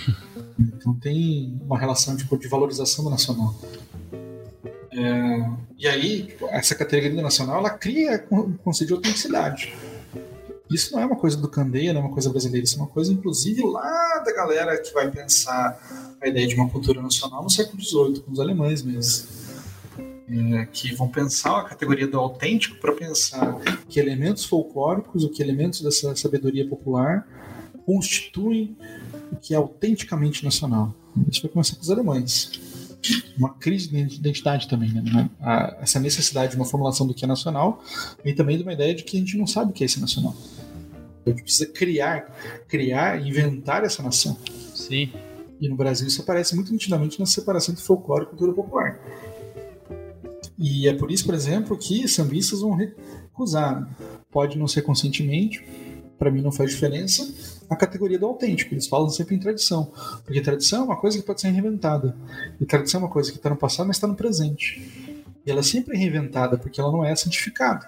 então 0.60 0.94
tem 0.94 1.58
uma 1.64 1.78
relação 1.78 2.14
tipo, 2.14 2.36
de 2.36 2.46
valorização 2.46 3.04
do 3.04 3.10
nacional. 3.10 3.58
É, 4.92 5.50
e 5.78 5.88
aí, 5.88 6.36
essa 6.50 6.74
categoria 6.74 7.22
nacional, 7.22 7.58
ela 7.58 7.70
cria 7.70 8.26
um 8.30 8.52
conceito 8.52 8.88
de 8.88 8.94
autenticidade. 8.94 9.72
Isso 10.72 10.94
não 10.94 11.02
é 11.02 11.06
uma 11.06 11.16
coisa 11.16 11.36
do 11.36 11.48
Candeia, 11.48 11.92
não 11.92 12.00
é 12.00 12.04
uma 12.04 12.12
coisa 12.12 12.30
brasileira, 12.30 12.64
isso 12.64 12.76
é 12.76 12.78
uma 12.78 12.88
coisa, 12.88 13.12
inclusive, 13.12 13.62
lá 13.62 14.22
da 14.24 14.32
galera 14.32 14.80
que 14.80 14.92
vai 14.92 15.10
pensar 15.10 16.16
a 16.20 16.28
ideia 16.28 16.46
de 16.46 16.54
uma 16.54 16.68
cultura 16.68 17.02
nacional 17.02 17.42
no 17.42 17.50
século 17.50 17.82
XVIII, 17.82 18.20
com 18.20 18.32
os 18.32 18.40
alemães 18.40 18.82
mesmo. 18.82 19.42
É, 20.28 20.66
que 20.72 20.94
vão 20.94 21.08
pensar 21.08 21.60
a 21.60 21.64
categoria 21.64 22.06
do 22.06 22.18
autêntico 22.18 22.76
para 22.76 22.92
pensar 22.92 23.60
que 23.86 24.00
elementos 24.00 24.44
folclóricos, 24.46 25.24
o 25.24 25.28
que 25.28 25.42
elementos 25.42 25.82
dessa 25.82 26.16
sabedoria 26.16 26.66
popular 26.66 27.26
constituem 27.84 28.74
o 29.30 29.36
que 29.36 29.52
é 29.52 29.56
autenticamente 29.58 30.42
nacional. 30.42 30.94
Isso 31.28 31.42
vai 31.42 31.50
começar 31.50 31.76
com 31.76 31.82
os 31.82 31.90
alemães. 31.90 32.50
Uma 33.36 33.54
crise 33.54 33.88
de 33.88 34.16
identidade 34.16 34.68
também, 34.68 34.92
né? 34.92 35.30
A, 35.40 35.78
essa 35.80 35.98
necessidade 35.98 36.52
de 36.52 36.56
uma 36.56 36.64
formulação 36.64 37.06
do 37.06 37.14
que 37.14 37.24
é 37.24 37.28
nacional 37.28 37.82
vem 38.24 38.34
também 38.34 38.56
de 38.56 38.62
uma 38.62 38.72
ideia 38.72 38.94
de 38.94 39.02
que 39.02 39.16
a 39.16 39.20
gente 39.20 39.36
não 39.36 39.46
sabe 39.46 39.70
o 39.70 39.74
que 39.74 39.82
é 39.82 39.86
esse 39.86 40.00
nacional. 40.00 40.36
A 41.26 41.30
gente 41.30 41.42
precisa 41.42 41.66
criar, 41.66 42.64
criar, 42.68 43.24
inventar 43.26 43.84
essa 43.84 44.02
nação. 44.02 44.36
Sim. 44.74 45.12
E 45.60 45.68
no 45.68 45.76
Brasil 45.76 46.06
isso 46.08 46.22
aparece 46.22 46.54
muito 46.54 46.72
nitidamente 46.72 47.18
na 47.20 47.26
separação 47.26 47.72
entre 47.72 47.84
folclore 47.84 48.24
e 48.24 48.26
cultura 48.26 48.52
popular. 48.52 49.00
E 50.58 50.88
é 50.88 50.94
por 50.94 51.10
isso, 51.10 51.24
por 51.24 51.34
exemplo, 51.34 51.76
que 51.76 52.06
sambistas 52.08 52.60
vão 52.60 52.74
recusar. 52.74 53.88
Pode 54.30 54.58
não 54.58 54.66
ser 54.66 54.82
conscientemente, 54.82 55.64
para 56.22 56.30
mim 56.30 56.40
não 56.40 56.52
faz 56.52 56.70
diferença, 56.70 57.28
a 57.68 57.74
categoria 57.74 58.16
do 58.16 58.26
autêntico. 58.26 58.72
Eles 58.72 58.86
falam 58.86 59.10
sempre 59.10 59.34
em 59.34 59.40
tradição. 59.40 59.92
Porque 60.24 60.40
tradição 60.40 60.82
é 60.82 60.84
uma 60.84 60.96
coisa 60.96 61.18
que 61.18 61.24
pode 61.24 61.40
ser 61.40 61.48
reinventada. 61.48 62.14
E 62.60 62.64
tradição 62.64 63.00
é 63.00 63.04
uma 63.04 63.10
coisa 63.10 63.32
que 63.32 63.38
está 63.38 63.50
no 63.50 63.56
passado, 63.56 63.88
mas 63.88 63.96
está 63.96 64.06
no 64.06 64.14
presente. 64.14 64.80
E 65.44 65.50
ela 65.50 65.58
é 65.58 65.62
sempre 65.64 65.98
reinventada, 65.98 66.56
porque 66.56 66.80
ela 66.80 66.92
não 66.92 67.04
é 67.04 67.12
santificada. 67.16 67.84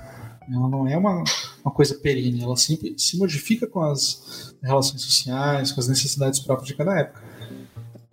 Ela 0.52 0.68
não 0.68 0.88
é 0.88 0.96
uma, 0.96 1.22
uma 1.64 1.72
coisa 1.72 1.94
perene, 1.94 2.42
ela 2.42 2.56
sempre 2.56 2.96
se 2.98 3.16
modifica 3.16 3.68
com 3.68 3.80
as 3.80 4.52
relações 4.60 5.02
sociais, 5.02 5.70
com 5.70 5.80
as 5.80 5.86
necessidades 5.86 6.40
próprias 6.40 6.66
de 6.66 6.74
cada 6.74 6.98
época. 6.98 7.22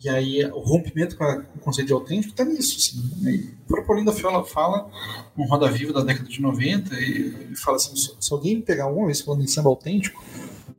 E 0.03 0.09
aí 0.09 0.43
o 0.45 0.59
rompimento 0.59 1.15
com, 1.15 1.23
a, 1.23 1.41
com 1.41 1.59
o 1.59 1.61
conceito 1.61 1.87
de 1.87 1.93
autêntico 1.93 2.31
está 2.31 2.43
nisso. 2.43 2.77
Assim, 2.77 3.23
né? 3.23 3.53
O 3.63 3.67
próprio 3.67 4.11
Fiola 4.13 4.43
fala 4.43 4.89
no 5.37 5.45
Roda 5.45 5.69
Viva 5.69 5.93
da 5.93 6.01
década 6.01 6.27
de 6.27 6.41
90, 6.41 6.99
e 6.99 7.55
fala 7.55 7.77
assim, 7.77 7.95
se, 7.95 8.33
alguém 8.33 8.55
me 8.55 8.61
pegar 8.63 8.87
uma 8.87 9.05
vez 9.05 9.21
falando 9.21 9.43
em 9.43 9.47
samba 9.47 9.69
autêntico, 9.69 10.23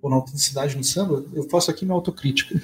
ou 0.01 0.11
na 0.11 0.17
autenticidade 0.17 0.77
no 0.77 0.83
samba, 0.83 1.25
eu 1.33 1.49
faço 1.49 1.71
aqui 1.71 1.85
minha 1.85 1.95
autocrítica. 1.95 2.61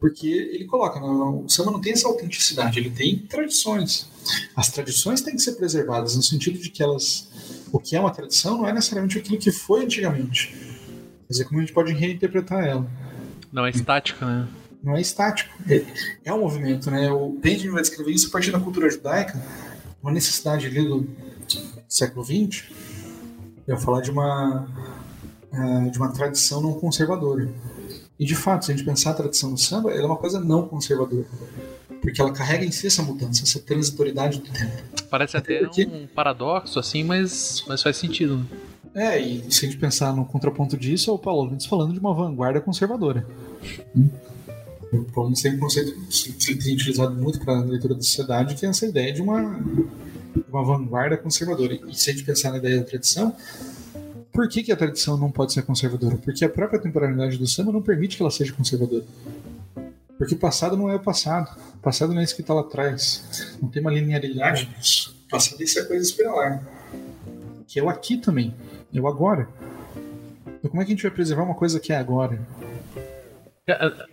Porque 0.00 0.26
ele 0.26 0.64
coloca, 0.64 0.98
o 1.04 1.48
samba 1.48 1.70
não 1.70 1.80
tem 1.80 1.92
essa 1.92 2.08
autenticidade, 2.08 2.78
ele 2.78 2.90
tem 2.90 3.18
tradições. 3.18 4.08
As 4.54 4.70
tradições 4.70 5.20
têm 5.20 5.34
que 5.34 5.42
ser 5.42 5.52
preservadas, 5.52 6.16
no 6.16 6.22
sentido 6.22 6.58
de 6.58 6.70
que 6.70 6.82
elas. 6.82 7.28
O 7.72 7.78
que 7.78 7.94
é 7.94 8.00
uma 8.00 8.10
tradição 8.10 8.58
não 8.58 8.68
é 8.68 8.72
necessariamente 8.72 9.18
aquilo 9.18 9.38
que 9.38 9.50
foi 9.50 9.84
antigamente. 9.84 10.54
Mas 11.28 11.40
é 11.40 11.44
como 11.44 11.58
a 11.58 11.62
gente 11.62 11.72
pode 11.72 11.92
reinterpretar 11.92 12.64
ela. 12.64 12.88
Não 13.52 13.66
é 13.66 13.70
estática, 13.70 14.24
né? 14.24 14.48
Não 14.82 14.96
é 14.96 15.00
estático. 15.00 15.54
É, 15.68 15.84
é 16.24 16.32
um 16.32 16.40
movimento, 16.40 16.90
né? 16.90 17.10
O 17.10 17.30
Benjamin 17.30 17.72
vai 17.72 17.82
descrever 17.82 18.12
isso 18.12 18.28
a 18.28 18.30
partir 18.30 18.50
da 18.50 18.60
cultura 18.60 18.88
judaica, 18.90 19.40
uma 20.02 20.12
necessidade 20.12 20.66
ali 20.66 20.86
do 20.86 21.08
século 21.88 22.24
XX, 22.24 22.64
eu 23.66 23.76
falar 23.76 24.00
de 24.00 24.10
uma 24.10 24.68
é, 25.52 25.90
de 25.90 25.98
uma 25.98 26.12
tradição 26.12 26.60
não 26.60 26.74
conservadora. 26.74 27.48
E 28.18 28.24
de 28.24 28.34
fato, 28.34 28.64
se 28.64 28.72
a 28.72 28.76
gente 28.76 28.84
pensar 28.84 29.10
a 29.10 29.14
tradição 29.14 29.52
do 29.52 29.58
samba, 29.58 29.90
ela 29.90 30.02
é 30.02 30.06
uma 30.06 30.16
coisa 30.16 30.40
não 30.40 30.66
conservadora. 30.66 31.26
Porque 32.00 32.20
ela 32.20 32.32
carrega 32.32 32.64
em 32.64 32.70
si 32.70 32.86
essa 32.86 33.02
mudança, 33.02 33.42
essa 33.42 33.60
transitoriedade 33.60 34.40
do 34.40 34.50
tempo. 34.50 34.72
Parece 35.10 35.36
até, 35.36 35.58
até 35.58 35.66
porque... 35.66 35.86
um 35.86 36.06
paradoxo, 36.06 36.78
assim, 36.78 37.02
mas, 37.02 37.64
mas 37.66 37.82
faz 37.82 37.96
sentido. 37.96 38.38
Né? 38.38 38.46
É, 38.94 39.20
e 39.20 39.52
se 39.52 39.66
a 39.66 39.68
gente 39.68 39.78
pensar 39.78 40.14
no 40.14 40.24
contraponto 40.24 40.76
disso, 40.76 41.10
é 41.10 41.12
o 41.12 41.18
Paulo 41.18 41.50
Lins 41.50 41.66
falando 41.66 41.92
de 41.92 41.98
uma 41.98 42.14
vanguarda 42.14 42.60
conservadora. 42.60 43.26
Como 45.12 45.34
sempre 45.36 45.58
um 45.58 45.60
conceito 45.60 45.92
que 45.92 46.54
tem 46.54 46.74
utilizado 46.74 47.14
muito 47.14 47.40
para 47.40 47.58
a 47.58 47.60
leitura 47.62 47.94
da 47.94 48.02
sociedade, 48.02 48.54
que 48.54 48.66
é 48.66 48.68
essa 48.68 48.86
ideia 48.86 49.12
de 49.12 49.22
uma, 49.22 49.60
uma 50.48 50.64
vanguarda 50.64 51.16
conservadora. 51.16 51.74
E 51.74 51.94
se 51.94 52.10
a 52.10 52.12
gente 52.12 52.24
pensar 52.24 52.50
na 52.50 52.58
ideia 52.58 52.78
da 52.78 52.84
tradição, 52.84 53.34
por 54.32 54.48
que, 54.48 54.62
que 54.62 54.70
a 54.70 54.76
tradição 54.76 55.16
não 55.16 55.30
pode 55.30 55.52
ser 55.54 55.62
conservadora? 55.62 56.16
Porque 56.18 56.44
a 56.44 56.48
própria 56.48 56.78
temporalidade 56.78 57.38
do 57.38 57.46
samba 57.46 57.72
não 57.72 57.80
permite 57.80 58.16
que 58.16 58.22
ela 58.22 58.30
seja 58.30 58.52
conservadora. 58.52 59.04
Porque 60.18 60.34
o 60.34 60.38
passado 60.38 60.76
não 60.76 60.90
é 60.90 60.96
o 60.96 61.00
passado. 61.00 61.56
O 61.74 61.78
passado 61.78 62.12
não 62.12 62.20
é 62.20 62.24
isso 62.24 62.34
que 62.34 62.40
está 62.40 62.54
lá 62.54 62.60
atrás. 62.60 63.56
Não 63.60 63.68
tem 63.68 63.80
uma 63.80 63.90
linearidade 63.90 64.68
nisso. 64.76 65.16
O 65.26 65.30
passado 65.30 65.62
isso 65.62 65.78
é 65.78 65.84
coisa 65.84 66.04
espiralar. 66.04 66.62
Que 67.66 67.80
é 67.80 67.82
o 67.82 67.88
aqui 67.88 68.16
também. 68.16 68.54
É 68.92 69.00
o 69.00 69.06
agora. 69.06 69.48
Então 70.46 70.70
como 70.70 70.82
é 70.82 70.84
que 70.84 70.92
a 70.92 70.94
gente 70.94 71.02
vai 71.02 71.12
preservar 71.12 71.42
uma 71.42 71.54
coisa 71.54 71.78
que 71.78 71.92
é 71.92 71.96
agora? 71.96 72.40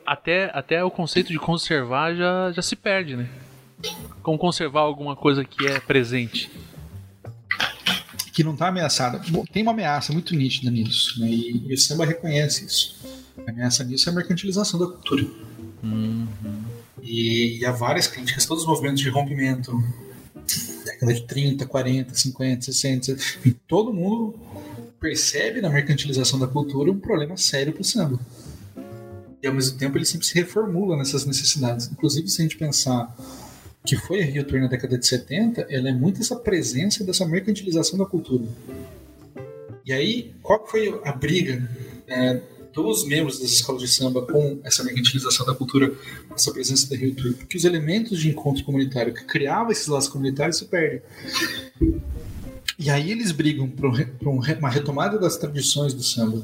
Até, 0.03 0.49
até 0.51 0.83
o 0.83 0.89
conceito 0.89 1.31
de 1.31 1.37
conservar 1.37 2.15
já, 2.15 2.51
já 2.51 2.61
se 2.63 2.75
perde, 2.75 3.15
né? 3.15 3.29
Como 4.23 4.35
conservar 4.35 4.79
alguma 4.79 5.15
coisa 5.15 5.45
que 5.45 5.67
é 5.67 5.79
presente. 5.79 6.49
Que 8.33 8.43
não 8.43 8.53
está 8.53 8.69
ameaçada. 8.69 9.21
Bom, 9.29 9.45
tem 9.45 9.61
uma 9.61 9.71
ameaça 9.71 10.11
muito 10.11 10.35
nítida 10.35 10.71
nisso, 10.71 11.19
né? 11.21 11.29
E, 11.29 11.67
e 11.67 11.73
o 11.73 11.77
samba 11.77 12.03
reconhece 12.03 12.65
isso. 12.65 12.99
A 13.45 13.51
ameaça 13.51 13.83
nisso 13.83 14.09
é 14.09 14.11
a 14.11 14.15
mercantilização 14.15 14.79
da 14.79 14.87
cultura. 14.87 15.27
Uhum. 15.83 16.27
E, 17.03 17.59
e 17.59 17.65
há 17.65 17.71
várias 17.71 18.07
críticas, 18.07 18.47
todos 18.47 18.63
os 18.63 18.67
movimentos 18.67 19.03
de 19.03 19.09
rompimento, 19.09 19.71
década 20.83 21.13
de 21.13 21.27
30, 21.27 21.67
40, 21.67 22.15
50, 22.15 22.61
60, 22.63 23.17
e 23.45 23.51
todo 23.51 23.93
mundo 23.93 24.33
percebe 24.99 25.61
na 25.61 25.69
mercantilização 25.69 26.39
da 26.39 26.47
cultura 26.47 26.91
um 26.91 26.99
problema 26.99 27.37
sério 27.37 27.71
para 27.71 27.81
o 27.81 27.85
samba 27.85 28.19
e 29.43 29.47
ao 29.47 29.53
mesmo 29.53 29.77
tempo 29.77 29.97
ele 29.97 30.05
sempre 30.05 30.25
se 30.25 30.33
reformula 30.33 30.95
nessas 30.95 31.25
necessidades. 31.25 31.89
Inclusive, 31.91 32.29
se 32.29 32.41
a 32.41 32.43
gente 32.43 32.57
pensar 32.57 33.13
que 33.85 33.97
foi 33.97 34.23
a 34.23 34.25
Rio 34.25 34.45
Tour 34.45 34.61
na 34.61 34.67
década 34.67 34.97
de 34.97 35.05
70, 35.05 35.67
ela 35.69 35.89
é 35.89 35.91
muito 35.91 36.21
essa 36.21 36.37
presença 36.37 37.03
dessa 37.03 37.25
mercantilização 37.25 37.99
da 37.99 38.05
cultura. 38.05 38.45
E 39.85 39.91
aí, 39.91 40.33
qual 40.41 40.65
foi 40.65 40.97
a 41.03 41.11
briga 41.11 41.69
é, 42.07 42.39
dos 42.73 43.05
membros 43.05 43.37
das 43.37 43.51
escolas 43.51 43.81
de 43.81 43.89
samba 43.89 44.25
com 44.25 44.61
essa 44.63 44.81
mercantilização 44.81 45.45
da 45.45 45.53
cultura, 45.53 45.93
essa 46.33 46.53
presença 46.53 46.89
da 46.89 46.95
Rio 46.95 47.13
Tour? 47.13 47.33
Porque 47.33 47.57
os 47.57 47.65
elementos 47.65 48.21
de 48.21 48.29
encontro 48.29 48.63
comunitário 48.63 49.13
que 49.13 49.25
criavam 49.25 49.73
esses 49.73 49.87
laços 49.87 50.09
comunitários 50.09 50.57
se 50.59 50.65
perdem. 50.65 51.01
E 52.79 52.89
aí 52.89 53.11
eles 53.11 53.33
brigam 53.33 53.69
por 53.69 53.91
uma 54.25 54.69
retomada 54.69 55.19
das 55.19 55.35
tradições 55.35 55.93
do 55.93 56.01
samba 56.01 56.41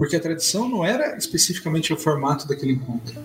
porque 0.00 0.16
a 0.16 0.20
tradição 0.20 0.66
não 0.66 0.82
era 0.82 1.14
especificamente 1.18 1.92
o 1.92 1.96
formato 1.96 2.48
daquele 2.48 2.72
encontro, 2.72 3.20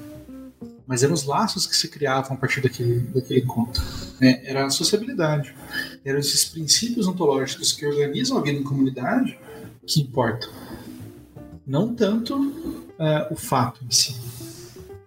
mas 0.86 1.04
eram 1.04 1.14
os 1.14 1.24
laços 1.24 1.66
que 1.66 1.74
se 1.74 1.88
criavam 1.88 2.36
a 2.36 2.38
partir 2.38 2.60
daquele, 2.60 3.00
daquele 3.00 3.40
encontro. 3.40 3.82
Né? 4.20 4.42
Era 4.44 4.66
a 4.66 4.70
sociabilidade, 4.70 5.56
eram 6.04 6.20
esses 6.20 6.44
princípios 6.44 7.08
ontológicos 7.08 7.72
que 7.72 7.86
organizam 7.86 8.38
a 8.38 8.42
vida 8.42 8.60
em 8.60 8.64
comunidade 8.64 9.40
que 9.88 10.02
importam, 10.02 10.50
não 11.66 11.96
tanto 11.96 12.38
uh, 12.38 13.32
o 13.32 13.38
fato 13.38 13.82
em 13.86 13.90
si. 13.90 14.20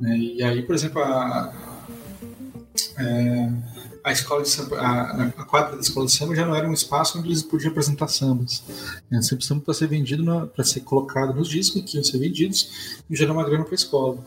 Né? 0.00 0.16
E 0.16 0.42
aí, 0.42 0.62
por 0.62 0.74
exemplo, 0.74 1.02
a, 1.02 1.52
é, 2.96 3.52
a 4.08 4.12
escola 4.12 4.42
de 4.42 4.48
samba, 4.48 4.78
a, 4.78 5.24
a, 5.24 5.44
quadra 5.44 5.76
da 5.76 5.82
escola 5.82 6.06
de 6.06 6.12
samba 6.12 6.34
já 6.34 6.46
não 6.46 6.54
era 6.54 6.68
um 6.68 6.72
espaço 6.72 7.18
onde 7.18 7.28
eles 7.28 7.42
podiam 7.42 7.70
apresentar 7.70 8.08
sambas. 8.08 8.62
Né? 9.10 9.20
Sempre 9.22 9.44
samba 9.44 9.62
para 9.62 9.74
ser 9.74 9.86
vendido, 9.86 10.24
para 10.54 10.64
ser 10.64 10.80
colocado 10.80 11.34
nos 11.34 11.48
discos 11.48 11.82
que 11.82 11.96
iam 11.96 12.04
ser 12.04 12.18
vendidos 12.18 13.00
e 13.08 13.16
gerar 13.16 13.32
uma 13.32 13.44
grana 13.44 13.64
para 13.64 13.74
a 13.74 13.76
escola. 13.76 14.18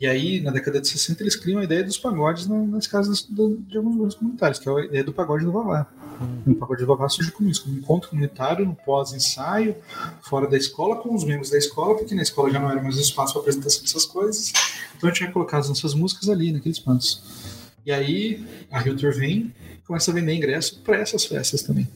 E 0.00 0.06
aí, 0.06 0.40
na 0.40 0.50
década 0.50 0.80
de 0.80 0.88
60, 0.88 1.22
eles 1.22 1.36
criam 1.36 1.60
a 1.60 1.64
ideia 1.64 1.84
dos 1.84 1.96
pagodes 1.96 2.46
nas 2.46 2.86
casas 2.86 3.22
do, 3.22 3.56
de 3.56 3.76
alguns 3.76 3.96
grupos 3.96 4.14
comunitários, 4.16 4.58
que 4.58 4.68
é 4.68 4.72
a 4.72 4.84
ideia 4.84 5.04
do 5.04 5.12
pagode 5.12 5.44
do 5.44 5.52
Vavá. 5.52 5.86
Hum. 6.20 6.52
O 6.52 6.54
pagode 6.56 6.80
do 6.80 6.86
Vavá 6.88 7.08
surge 7.08 7.30
como 7.30 7.48
isso, 7.48 7.62
como 7.62 7.76
um 7.76 7.78
encontro 7.78 8.10
comunitário 8.10 8.66
no 8.66 8.74
pós-ensaio, 8.74 9.76
fora 10.22 10.48
da 10.48 10.56
escola, 10.56 10.96
com 10.96 11.14
os 11.14 11.24
membros 11.24 11.50
da 11.50 11.58
escola, 11.58 11.96
porque 11.96 12.14
na 12.14 12.22
escola 12.22 12.50
já 12.50 12.58
não 12.58 12.70
era 12.70 12.82
mais 12.82 12.96
espaço 12.96 13.32
para 13.32 13.42
apresentação 13.42 13.82
dessas 13.82 14.04
coisas. 14.04 14.52
Então 14.96 15.08
a 15.08 15.12
gente 15.12 15.22
vai 15.22 15.32
colocar 15.32 15.58
as 15.58 15.68
nossas 15.68 15.94
músicas 15.94 16.28
ali, 16.28 16.52
naqueles 16.52 16.78
espaços. 16.78 17.61
E 17.84 17.90
aí 17.92 18.44
a 18.70 18.80
Hiltor 18.80 19.12
vem 19.14 19.52
começa 19.86 20.10
a 20.10 20.14
vender 20.14 20.34
ingresso 20.34 20.80
para 20.80 20.98
essas 20.98 21.24
festas 21.24 21.62
também. 21.62 21.88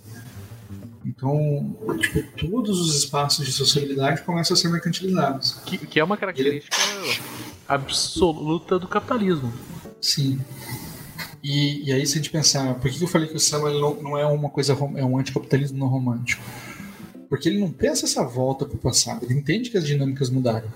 Então, 1.05 1.77
tipo, 2.01 2.23
todos 2.37 2.81
os 2.81 2.97
espaços 2.97 3.47
de 3.47 3.53
sociabilidade 3.53 4.23
começam 4.23 4.55
a 4.55 4.59
ser 4.59 4.69
mercantilizados. 4.69 5.53
Que, 5.65 5.79
que 5.79 6.01
é 6.01 6.05
uma 6.05 6.17
característica 6.17 6.77
Ele... 6.77 7.21
absoluta 7.69 8.77
do 8.79 8.89
capitalismo. 8.89 9.53
Sim. 10.01 10.41
E, 11.43 11.89
e, 11.89 11.93
aí, 11.93 12.05
se 12.05 12.15
a 12.15 12.17
gente 12.17 12.31
pensar, 12.31 12.75
por 12.75 12.91
que 12.91 13.03
eu 13.03 13.07
falei 13.07 13.29
que 13.29 13.37
o 13.37 13.41
samba 13.41 13.71
não, 13.71 13.95
não 14.03 14.19
é 14.19 14.27
uma 14.27 14.51
coisa, 14.51 14.73
é 14.97 15.05
um 15.05 15.17
anticapitalismo 15.17 15.79
não 15.79 15.87
romântico? 15.87 16.43
Porque 17.29 17.49
ele 17.49 17.61
não 17.61 17.71
pensa 17.71 18.05
essa 18.05 18.25
volta 18.25 18.67
para 18.67 18.75
o 18.75 18.79
passado, 18.79 19.25
ele 19.25 19.35
entende 19.35 19.71
que 19.71 19.79
as 19.79 19.87
dinâmicas 19.87 20.29
mudaram. 20.29 20.69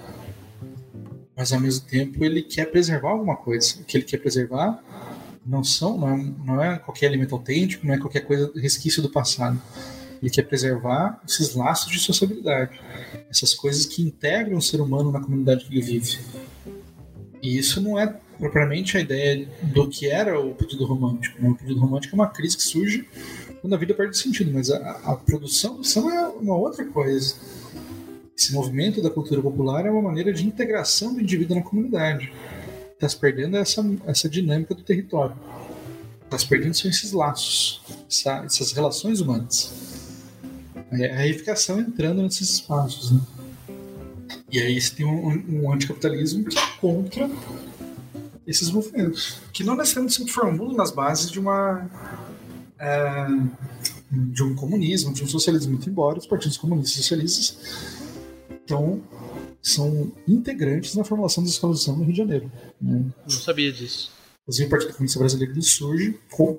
Mas 1.37 1.53
ao 1.53 1.59
mesmo 1.59 1.87
tempo 1.87 2.25
ele 2.25 2.43
quer 2.43 2.67
preservar 2.67 3.11
alguma 3.11 3.37
coisa. 3.37 3.81
O 3.81 3.85
que 3.85 3.97
ele 3.97 4.05
quer 4.05 4.19
preservar 4.19 4.81
não 5.45 5.65
são 5.65 5.99
não 5.99 6.09
é, 6.09 6.35
não 6.45 6.63
é 6.63 6.79
qualquer 6.79 7.07
alimento 7.07 7.35
autêntico, 7.35 7.87
não 7.87 7.95
é 7.95 7.99
qualquer 7.99 8.21
coisa 8.21 8.51
resquício 8.57 9.03
do 9.03 9.11
passado. 9.11 9.61
Ele 10.23 10.31
quer 10.31 10.43
preservar 10.43 11.21
esses 11.27 11.55
laços 11.55 11.91
de 11.91 11.99
sociabilidade, 11.99 12.79
essas 13.31 13.55
coisas 13.55 13.87
que 13.87 14.03
integram 14.03 14.59
o 14.59 14.63
ser 14.63 14.81
humano 14.81 15.11
na 15.11 15.21
comunidade 15.21 15.65
que 15.65 15.73
ele 15.73 15.81
vive. 15.81 16.19
E 17.43 17.57
isso 17.57 17.81
não 17.81 17.99
é 17.99 18.07
propriamente 18.39 18.99
a 18.99 19.01
ideia 19.01 19.49
do 19.63 19.89
que 19.89 20.09
era 20.09 20.39
o 20.39 20.55
pedido 20.55 20.85
romântico. 20.85 21.41
Né? 21.41 21.49
O 21.49 21.55
pedido 21.55 21.81
romântico 21.81 22.15
é 22.15 22.19
uma 22.19 22.29
crise 22.29 22.57
que 22.57 22.63
surge 22.63 23.09
quando 23.63 23.75
a 23.75 23.79
vida 23.79 23.95
perde 23.95 24.17
sentido, 24.17 24.51
mas 24.53 24.71
a, 24.71 24.91
a 25.05 25.17
produção 25.17 25.81
do 25.81 26.11
é 26.11 26.29
uma 26.29 26.57
outra 26.57 26.85
coisa. 26.85 27.35
Esse 28.37 28.53
movimento 28.53 29.03
da 29.03 29.11
cultura 29.11 29.43
popular 29.43 29.87
é 29.87 29.91
uma 29.91 30.03
maneira 30.03 30.33
de 30.33 30.47
integração 30.47 31.15
do 31.15 31.21
indivíduo 31.21 31.57
na 31.57 31.63
comunidade 31.63 32.33
está 33.01 33.09
se 33.09 33.17
perdendo 33.17 33.57
essa, 33.57 33.83
essa 34.05 34.29
dinâmica 34.29 34.75
do 34.75 34.83
território. 34.83 35.35
Está 36.23 36.39
se 36.39 36.47
perdendo 36.47 36.75
são 36.75 36.91
esses 36.91 37.13
laços, 37.13 37.81
essa, 38.07 38.45
essas 38.45 38.73
relações 38.73 39.21
humanas. 39.21 39.73
É 40.93 41.11
a 41.11 41.19
reificação 41.21 41.81
entrando 41.81 42.23
nesses 42.23 42.51
espaços. 42.51 43.11
Né? 43.11 43.21
E 44.53 44.61
aí 44.61 44.79
você 44.79 44.95
tem 44.95 45.07
um, 45.07 45.63
um 45.63 45.73
anticapitalismo 45.73 46.45
que 46.45 46.59
é 46.59 46.63
contra 46.79 47.31
esses 48.47 48.71
movimentos, 48.71 49.39
que 49.53 49.65
não 49.65 49.77
necessariamente 49.77 50.15
se 50.15 50.29
formulam 50.29 50.77
nas 50.77 50.91
bases 50.91 51.31
de 51.31 51.39
uma 51.39 51.89
é, 52.79 53.27
de 54.11 54.43
um 54.43 54.55
comunismo, 54.55 55.13
de 55.13 55.25
um 55.25 55.27
socialismo, 55.27 55.73
muito 55.73 55.89
embora 55.89 56.19
os 56.19 56.27
partidos 56.27 56.59
comunistas 56.59 56.93
e 56.93 57.03
socialistas 57.03 57.59
estão 58.51 59.01
são 59.63 60.13
integrantes 60.27 60.95
na 60.95 61.05
formação 61.05 61.43
das 61.43 61.53
escolas 61.53 61.79
de 61.79 61.85
samba 61.85 61.99
no 61.99 62.05
Rio 62.05 62.13
de 62.13 62.19
Janeiro. 62.19 62.53
Né? 62.81 63.05
Não 63.23 63.31
sabia 63.31 63.73
disso. 63.73 64.11
Inclusive, 64.43 64.67
o 64.67 64.71
Partido 64.71 64.93
Comunista 64.95 65.19
Brasileiro 65.19 65.53
ele 65.53 65.63
surge 65.63 66.19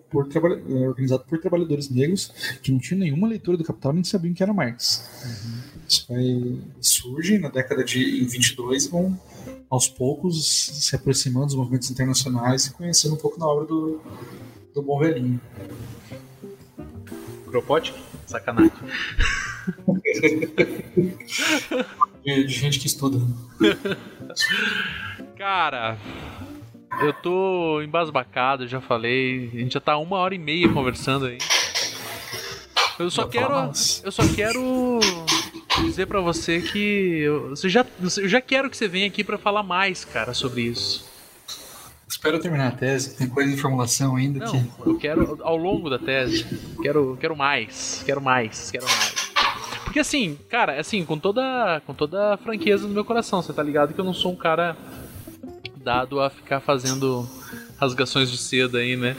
por, 0.09 0.29
é, 0.33 0.87
organizado 0.87 1.25
por 1.25 1.39
trabalhadores 1.39 1.89
negros 1.89 2.31
que 2.61 2.71
não 2.71 2.79
tinham 2.79 2.99
nenhuma 2.99 3.27
leitura 3.27 3.57
do 3.57 3.63
Capital 3.63 3.91
nem 3.91 4.03
sabiam 4.03 4.33
que 4.33 4.41
era 4.41 4.53
Marx. 4.53 5.09
Uhum. 5.25 5.61
Isso 5.89 6.05
vai, 6.07 6.59
surge 6.79 7.37
na 7.37 7.49
década 7.49 7.83
de 7.83 8.23
em 8.23 8.25
22 8.25 8.85
e 8.85 8.89
vão 8.89 9.19
aos 9.69 9.89
poucos 9.89 10.45
se 10.85 10.95
aproximando 10.95 11.47
dos 11.47 11.55
movimentos 11.55 11.91
internacionais 11.91 12.67
e 12.67 12.73
conhecendo 12.73 13.15
um 13.15 13.17
pouco 13.17 13.37
da 13.37 13.45
obra 13.45 13.65
do, 13.65 13.99
do 14.73 14.81
Bom 14.81 14.99
Velhinho. 14.99 15.41
Kropotkin? 17.47 17.93
Sacanagem. 18.25 18.71
de, 22.23 22.43
de 22.45 22.53
gente 22.53 22.79
que 22.79 22.87
estuda. 22.87 23.19
Cara, 25.37 25.97
eu 27.01 27.13
tô 27.13 27.81
embasbacado, 27.81 28.67
já 28.67 28.81
falei. 28.81 29.49
A 29.53 29.57
gente 29.57 29.73
já 29.73 29.79
tá 29.79 29.97
uma 29.97 30.17
hora 30.17 30.35
e 30.35 30.39
meia 30.39 30.69
conversando 30.69 31.25
aí. 31.25 31.37
Eu 32.99 33.09
só 33.09 33.27
quero. 33.27 33.53
Eu 34.03 34.11
só 34.11 34.27
quero 34.35 34.99
dizer 35.83 36.05
para 36.05 36.21
você 36.21 36.61
que 36.61 37.21
eu, 37.21 37.49
você 37.49 37.69
já, 37.69 37.85
eu 38.17 38.29
já 38.29 38.41
quero 38.41 38.69
que 38.69 38.77
você 38.77 38.87
venha 38.87 39.07
aqui 39.07 39.23
para 39.23 39.37
falar 39.37 39.63
mais, 39.63 40.05
cara, 40.05 40.33
sobre 40.33 40.63
isso. 40.63 41.09
Espero 42.07 42.39
terminar 42.39 42.67
a 42.67 42.71
tese, 42.71 43.17
tem 43.17 43.27
coisa 43.27 43.49
de 43.49 43.59
formulação 43.59 44.15
ainda 44.17 44.45
Não, 44.45 44.51
que... 44.51 44.89
eu 44.89 44.97
quero 44.97 45.39
ao 45.41 45.55
longo 45.55 45.89
da 45.89 45.97
tese, 45.97 46.45
quero, 46.81 47.17
quero 47.19 47.35
mais, 47.35 48.03
quero 48.05 48.21
mais, 48.21 48.69
quero 48.69 48.85
mais. 48.85 49.20
Porque 49.91 49.99
assim, 49.99 50.37
cara, 50.47 50.79
assim, 50.79 51.03
com 51.03 51.19
toda, 51.19 51.81
com 51.85 51.93
toda 51.93 52.35
a 52.35 52.37
franqueza 52.37 52.87
no 52.87 52.93
meu 52.93 53.03
coração, 53.03 53.41
você 53.41 53.51
tá 53.51 53.61
ligado 53.61 53.93
que 53.93 53.99
eu 53.99 54.05
não 54.05 54.13
sou 54.13 54.31
um 54.31 54.37
cara 54.37 54.77
dado 55.75 56.21
a 56.21 56.29
ficar 56.29 56.61
fazendo 56.61 57.27
rasgações 57.77 58.31
de 58.31 58.37
seda 58.37 58.77
aí, 58.77 58.95
né? 58.95 59.17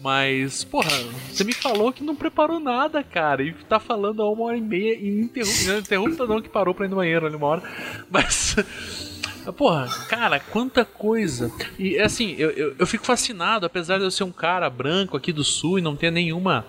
Mas, 0.00 0.64
porra, 0.64 0.88
você 1.30 1.44
me 1.44 1.52
falou 1.52 1.92
que 1.92 2.02
não 2.02 2.16
preparou 2.16 2.58
nada, 2.58 3.04
cara. 3.04 3.42
E 3.42 3.52
tá 3.52 3.78
falando 3.78 4.22
há 4.22 4.32
uma 4.32 4.44
hora 4.44 4.56
e 4.56 4.62
meia 4.62 4.94
e 4.94 5.20
interrupta. 5.20 5.76
Interrupta 5.80 6.26
não 6.26 6.40
que 6.40 6.48
parou 6.48 6.72
pra 6.74 6.86
ir 6.86 6.88
no 6.88 6.96
banheiro 6.96 7.26
ali 7.26 7.36
uma 7.36 7.48
hora. 7.48 7.62
Mas. 8.10 8.56
Porra, 9.58 9.88
cara, 10.08 10.40
quanta 10.40 10.86
coisa. 10.86 11.52
E 11.78 11.98
assim, 11.98 12.34
eu, 12.38 12.50
eu, 12.52 12.76
eu, 12.78 12.86
fico 12.86 13.04
fascinado, 13.04 13.66
apesar 13.66 13.98
de 13.98 14.04
eu 14.04 14.10
ser 14.10 14.24
um 14.24 14.32
cara 14.32 14.70
branco 14.70 15.18
aqui 15.18 15.32
do 15.32 15.44
sul 15.44 15.78
e 15.78 15.82
não 15.82 15.94
ter 15.94 16.10
nenhuma. 16.10 16.64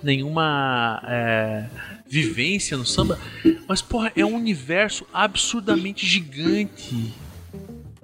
nenhuma. 0.00 1.02
É, 1.08 1.66
vivência 2.14 2.76
no 2.76 2.86
samba. 2.86 3.18
Mas, 3.68 3.82
porra, 3.82 4.12
é 4.14 4.24
um 4.24 4.34
universo 4.34 5.04
absurdamente 5.12 6.06
gigante. 6.06 7.12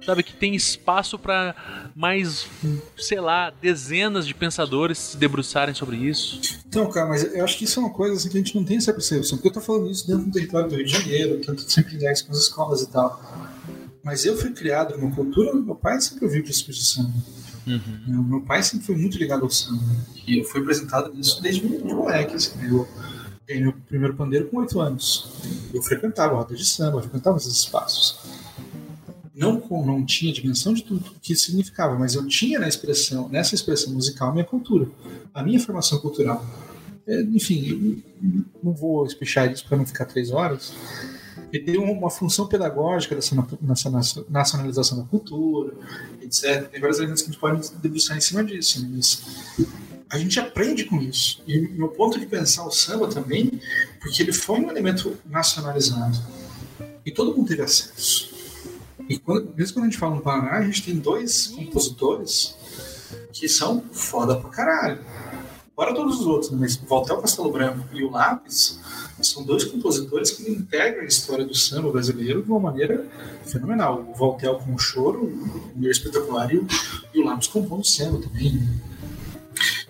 Sabe, 0.03 0.23
que 0.23 0.33
tem 0.33 0.55
espaço 0.55 1.19
para 1.19 1.55
mais, 1.95 2.47
sei 2.97 3.21
lá, 3.21 3.53
dezenas 3.61 4.25
de 4.25 4.33
pensadores 4.33 4.97
se 4.97 5.17
debruçarem 5.17 5.75
sobre 5.75 5.95
isso. 5.95 6.41
Então, 6.67 6.89
cara, 6.89 7.07
mas 7.07 7.23
eu 7.35 7.43
acho 7.43 7.55
que 7.55 7.65
isso 7.65 7.79
é 7.79 7.83
uma 7.83 7.93
coisa 7.93 8.15
assim, 8.15 8.27
que 8.27 8.35
a 8.35 8.39
gente 8.41 8.55
não 8.55 8.63
tem 8.63 8.77
essa 8.77 8.91
percepção. 8.91 9.37
Porque 9.37 9.49
eu 9.49 9.53
tô 9.53 9.61
falando 9.61 9.91
isso 9.91 10.07
dentro 10.07 10.25
do 10.25 10.31
território 10.31 10.67
do 10.67 10.75
Rio 10.75 10.85
de 10.85 10.91
Janeiro, 10.91 11.39
que 11.39 11.51
eu 11.51 11.55
tô 11.55 11.61
sempre 11.69 11.93
ligado 11.93 12.25
com 12.25 12.31
as 12.31 12.39
escolas 12.39 12.81
e 12.81 12.89
tal. 12.89 13.21
Mas 14.03 14.25
eu 14.25 14.35
fui 14.35 14.49
criado 14.49 14.97
numa 14.97 15.13
cultura, 15.13 15.53
meu 15.53 15.75
pai 15.75 16.01
sempre 16.01 16.25
ouviu 16.25 16.41
tipo 16.41 16.71
de 16.71 16.83
samba. 16.83 17.13
Uhum. 17.67 18.23
Meu 18.23 18.41
pai 18.41 18.63
sempre 18.63 18.87
foi 18.87 18.95
muito 18.95 19.19
ligado 19.19 19.43
ao 19.43 19.51
samba. 19.51 19.83
E 20.25 20.39
eu 20.39 20.45
fui 20.45 20.61
apresentado 20.61 21.13
nisso 21.13 21.39
desde 21.43 21.61
de 21.61 21.93
moleque. 21.93 22.35
Assim, 22.35 22.53
eu, 22.67 22.87
ganhei 23.51 23.63
meu 23.63 23.73
primeiro 23.87 24.15
pandeiro 24.15 24.47
com 24.47 24.57
oito 24.57 24.79
anos. 24.79 25.29
Eu 25.73 25.81
frequentava 25.81 26.35
rodas 26.35 26.57
de 26.57 26.65
samba, 26.65 26.97
eu 26.97 27.01
frequentava 27.01 27.37
esses 27.37 27.53
espaços. 27.53 28.19
Não, 29.35 29.61
não 29.85 30.05
tinha 30.05 30.31
dimensão 30.31 30.73
de 30.73 30.83
tudo 30.83 31.11
que 31.21 31.33
isso 31.33 31.45
significava, 31.45 31.97
mas 31.97 32.15
eu 32.15 32.25
tinha 32.27 32.59
na 32.59 32.67
expressão, 32.67 33.27
nessa 33.29 33.55
expressão 33.55 33.93
musical 33.93 34.29
a 34.29 34.33
minha 34.33 34.45
cultura, 34.45 34.87
a 35.33 35.43
minha 35.43 35.59
formação 35.59 35.99
cultural. 35.99 36.45
É, 37.07 37.21
enfim, 37.21 38.03
não 38.61 38.73
vou 38.73 39.05
espichar 39.05 39.51
isso 39.51 39.65
para 39.67 39.77
não 39.77 39.85
ficar 39.85 40.05
três 40.05 40.31
horas. 40.31 40.73
Ele 41.51 41.63
tem 41.63 41.77
uma 41.77 42.09
função 42.09 42.47
pedagógica 42.47 43.15
dessa 43.15 43.35
nacionalização 44.29 44.99
da 44.99 45.03
cultura, 45.05 45.73
etc. 46.21 46.69
Tem 46.69 46.79
vários 46.79 46.99
elementos 46.99 47.23
que 47.23 47.29
a 47.29 47.31
gente 47.31 47.41
pode 47.41 47.71
debruçar 47.81 48.17
em 48.17 48.21
cima 48.21 48.43
disso. 48.43 48.81
Né? 48.81 48.89
Mas 48.95 49.23
a 50.11 50.17
gente 50.17 50.39
aprende 50.39 50.83
com 50.83 51.01
isso. 51.01 51.41
E 51.47 51.57
meu 51.57 51.87
ponto 51.87 52.19
de 52.19 52.25
pensar 52.25 52.65
o 52.65 52.71
samba 52.71 53.07
também, 53.07 53.61
porque 54.01 54.21
ele 54.21 54.33
foi 54.33 54.59
um 54.59 54.69
elemento 54.69 55.17
nacionalizado. 55.25 56.19
E 57.05 57.11
todo 57.11 57.35
mundo 57.35 57.47
teve 57.47 57.61
acesso. 57.61 58.29
E 59.07 59.17
quando, 59.17 59.53
mesmo 59.55 59.75
quando 59.75 59.85
a 59.85 59.89
gente 59.89 59.97
fala 59.97 60.15
no 60.15 60.21
Paraná, 60.21 60.57
a 60.57 60.65
gente 60.65 60.83
tem 60.83 60.95
dois 60.95 61.47
compositores 61.47 62.55
que 63.31 63.47
são 63.47 63.83
foda 63.93 64.35
pra 64.35 64.49
caralho. 64.49 64.99
Fora 65.73 65.95
todos 65.95 66.19
os 66.19 66.27
outros, 66.27 66.51
né? 66.51 66.57
mas 66.59 66.75
Voltaire 66.75 67.21
Castelo 67.21 67.49
Branco 67.49 67.87
e 67.93 68.03
o 68.03 68.11
Lápis 68.11 68.79
são 69.21 69.43
dois 69.43 69.63
compositores 69.63 70.31
que 70.31 70.51
integram 70.51 71.03
a 71.03 71.05
história 71.05 71.45
do 71.45 71.55
samba 71.55 71.89
brasileiro 71.89 72.43
de 72.43 72.51
uma 72.51 72.59
maneira 72.59 73.07
fenomenal. 73.45 74.05
O 74.09 74.13
Voltaire 74.13 74.57
com 74.57 74.73
o 74.75 74.77
choro, 74.77 75.23
o 75.75 75.87
espetacular, 75.87 76.53
e 76.53 76.57
o, 76.57 76.67
e 77.13 77.21
o 77.21 77.25
Lápis 77.25 77.47
compondo 77.47 77.85
samba 77.85 78.19
também. 78.21 78.61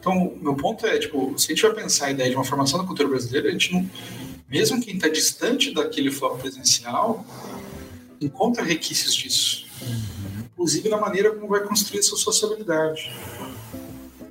Então, 0.01 0.35
meu 0.41 0.55
ponto 0.55 0.83
é, 0.87 0.97
tipo, 0.97 1.37
se 1.37 1.45
a 1.45 1.55
gente 1.55 1.61
vai 1.61 1.75
pensar 1.75 2.07
a 2.07 2.11
ideia 2.11 2.27
de 2.27 2.35
uma 2.35 2.43
formação 2.43 2.79
da 2.79 2.87
cultura 2.87 3.07
brasileira, 3.07 3.49
a 3.49 3.51
gente 3.51 3.71
não, 3.71 3.87
mesmo 4.49 4.81
quem 4.81 4.95
está 4.95 5.07
distante 5.07 5.71
daquele 5.71 6.09
foco 6.09 6.39
presencial, 6.39 7.23
encontra 8.19 8.63
requisitos 8.63 9.13
disso. 9.13 9.65
Inclusive 10.53 10.89
na 10.89 10.97
maneira 10.97 11.31
como 11.31 11.47
vai 11.47 11.61
construir 11.61 12.01
sua 12.01 12.17
sociabilidade. 12.17 13.13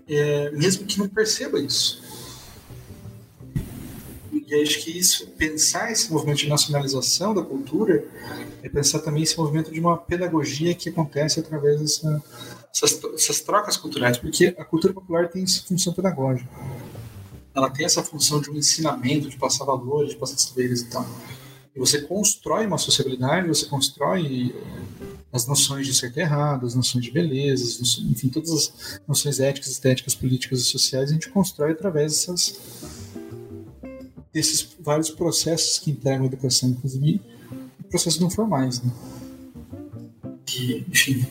É, 0.09 0.51
mesmo 0.51 0.85
que 0.87 0.99
não 0.99 1.09
perceba 1.09 1.61
isso. 1.61 2.03
E 4.33 4.63
acho 4.63 4.81
que 4.81 4.99
isso, 4.99 5.29
pensar 5.39 5.93
esse 5.93 6.13
movimento 6.13 6.39
de 6.39 6.49
nacionalização 6.49 7.33
da 7.33 7.43
cultura, 7.43 8.05
é 8.61 8.69
pensar 8.69 8.99
também 8.99 9.23
esse 9.23 9.39
movimento 9.39 9.71
de 9.71 9.79
uma 9.79 9.97
pedagogia 9.97 10.75
que 10.75 10.89
acontece 10.89 11.39
através 11.39 11.81
dessa, 11.81 12.21
essas, 12.75 13.03
essas 13.15 13.41
trocas 13.41 13.77
culturais, 13.77 14.19
porque 14.19 14.55
a 14.59 14.65
cultura 14.65 14.95
popular 14.95 15.29
tem 15.29 15.43
essa 15.43 15.63
função 15.63 15.93
pedagógica. 15.93 16.49
Ela 17.55 17.69
tem 17.69 17.85
essa 17.85 18.03
função 18.03 18.41
de 18.41 18.51
um 18.51 18.57
ensinamento, 18.57 19.29
de 19.29 19.37
passar 19.37 19.65
valores, 19.65 20.11
de 20.11 20.17
passar 20.17 20.39
saberes 20.39 20.83
e 20.83 20.87
tal. 20.87 21.07
E 21.75 21.79
você 21.79 22.03
constrói 22.03 22.67
uma 22.67 22.79
sociabilidade, 22.79 23.49
você 23.49 23.67
constrói 23.67 24.55
as 25.33 25.47
noções 25.47 25.87
de 25.87 25.95
certo 25.95 26.17
e 26.17 26.21
errado, 26.21 26.67
as 26.67 26.75
noções 26.75 27.05
de 27.05 27.11
beleza, 27.11 27.83
enfim, 28.11 28.29
todas 28.29 28.51
as 28.51 29.01
noções 29.07 29.39
éticas, 29.39 29.71
estéticas, 29.71 30.15
políticas 30.15 30.61
e 30.61 30.65
sociais, 30.65 31.11
a 31.11 31.13
gente 31.13 31.31
constrói 31.31 31.73
através 31.73 32.13
dessas, 32.13 32.61
desses 34.33 34.77
vários 34.81 35.11
processos 35.11 35.79
que 35.79 35.91
integram 35.91 36.25
a 36.25 36.27
educação, 36.27 36.71
inclusive 36.71 37.21
processos 37.89 38.21
não 38.21 38.31
formais. 38.31 38.83
Né? 38.83 38.91
Que, 40.47 40.85
enfim, 40.89 41.27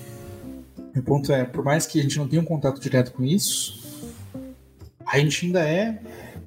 meu 1.00 1.04
ponto 1.04 1.32
é, 1.32 1.46
por 1.46 1.64
mais 1.64 1.86
que 1.86 2.00
a 2.00 2.04
gente 2.04 2.18
não 2.18 2.28
tenha 2.28 2.42
um 2.42 2.46
contato 2.46 2.80
direto 2.80 3.14
com 3.14 3.24
isso, 3.24 4.06
a 5.06 5.18
gente 5.18 5.46
ainda 5.46 5.62
é 5.62 6.02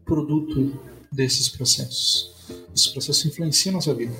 produto 0.04 0.78
desses 1.10 1.48
processos. 1.48 2.30
Esses 2.74 2.88
processos 2.88 3.24
influenciam 3.24 3.72
a 3.72 3.74
nossa 3.76 3.94
vida. 3.94 4.12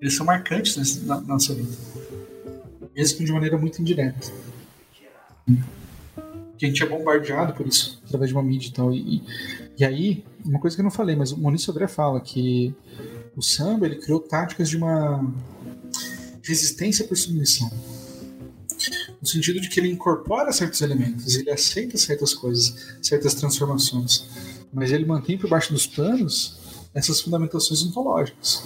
Eles 0.00 0.16
são 0.16 0.26
marcantes 0.26 1.04
na, 1.04 1.20
nossa 1.20 1.54
vida. 1.54 1.72
Mesmo 2.94 3.18
que 3.18 3.24
de 3.24 3.32
maneira 3.32 3.56
muito 3.56 3.80
indireta. 3.80 4.32
Que 6.58 6.66
a 6.66 6.68
gente 6.68 6.82
é 6.82 6.86
bombardeado 6.86 7.54
por 7.54 7.66
isso, 7.66 8.02
através 8.06 8.30
de 8.30 8.36
uma 8.36 8.42
mídia 8.42 8.68
e 8.68 8.72
tal. 8.72 8.92
E, 8.92 9.22
e 9.78 9.84
aí, 9.84 10.24
uma 10.44 10.58
coisa 10.58 10.76
que 10.76 10.80
eu 10.80 10.84
não 10.84 10.90
falei, 10.90 11.14
mas 11.14 11.32
o 11.32 11.40
Maurício 11.40 11.70
André 11.70 11.86
fala 11.86 12.20
que 12.20 12.74
o 13.36 13.42
samba 13.42 13.86
ele 13.86 13.96
criou 13.96 14.20
táticas 14.20 14.68
de 14.68 14.76
uma 14.76 15.24
resistência 16.42 17.06
por 17.06 17.16
submissão 17.16 17.70
no 19.20 19.28
sentido 19.28 19.60
de 19.60 19.68
que 19.68 19.78
ele 19.78 19.90
incorpora 19.90 20.52
certos 20.52 20.80
elementos, 20.80 21.34
ele 21.34 21.50
aceita 21.50 21.98
certas 21.98 22.32
coisas, 22.32 22.74
certas 23.02 23.34
transformações, 23.34 24.26
mas 24.72 24.90
ele 24.90 25.04
mantém 25.04 25.36
por 25.36 25.50
baixo 25.50 25.72
dos 25.72 25.86
panos 25.86 26.58
essas 26.94 27.20
fundamentações 27.20 27.82
ontológicas. 27.82 28.62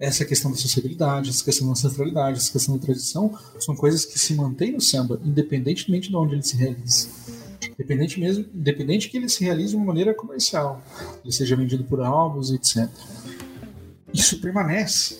Essa 0.00 0.24
questão 0.24 0.50
da 0.52 0.56
sociabilidade, 0.56 1.30
essa 1.30 1.44
questão 1.44 1.66
da 1.66 1.72
ancestralidade, 1.72 2.38
essa 2.38 2.52
questão 2.52 2.76
da 2.76 2.84
tradição, 2.84 3.36
são 3.58 3.74
coisas 3.74 4.04
que 4.04 4.18
se 4.18 4.32
mantêm 4.34 4.72
no 4.72 4.80
samba, 4.80 5.20
independentemente 5.24 6.08
de 6.08 6.16
onde 6.16 6.34
ele 6.34 6.42
se 6.42 6.56
realize. 6.56 7.08
Independente 7.72 8.20
mesmo, 8.20 8.46
independente 8.54 9.08
que 9.08 9.16
ele 9.16 9.28
se 9.28 9.42
realize 9.42 9.70
de 9.70 9.76
uma 9.76 9.86
maneira 9.86 10.14
comercial, 10.14 10.80
ele 11.24 11.32
seja 11.32 11.56
vendido 11.56 11.82
por 11.82 12.00
álbuns, 12.00 12.52
etc. 12.52 12.88
Isso 14.14 14.40
permanece. 14.40 15.18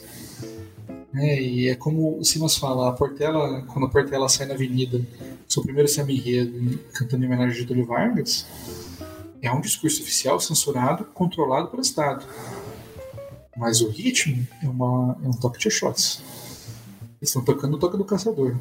É, 1.14 1.40
e 1.43 1.68
é 1.68 1.74
como 1.74 2.18
o 2.18 2.24
Simas 2.24 2.56
fala, 2.56 2.89
a 2.89 2.93
Portela, 2.93 3.62
quando 3.62 3.86
a 3.86 3.90
Portela 3.90 4.28
sai 4.28 4.47
na 4.47 4.55
avenida, 4.55 5.01
seu 5.48 5.62
primeiro 5.62 5.89
samba 5.89 6.12
enredo, 6.12 6.78
cantando 6.93 7.24
em 7.24 7.26
homenagem 7.26 7.56
a 7.56 7.60
Getúlio 7.60 7.86
Vargas, 7.86 8.47
é 9.40 9.51
um 9.51 9.60
discurso 9.60 10.02
oficial 10.02 10.39
censurado, 10.39 11.05
controlado 11.06 11.68
pelo 11.68 11.82
Estado. 11.82 12.26
Mas 13.56 13.80
o 13.80 13.89
ritmo 13.89 14.47
é, 14.62 14.68
uma, 14.68 15.18
é 15.24 15.28
um 15.28 15.32
toque 15.32 15.59
de 15.59 15.70
shots. 15.70 16.22
Eles 17.20 17.30
estão 17.30 17.43
tocando 17.43 17.74
o 17.74 17.78
toque 17.78 17.97
do 17.97 18.05
caçador. 18.05 18.55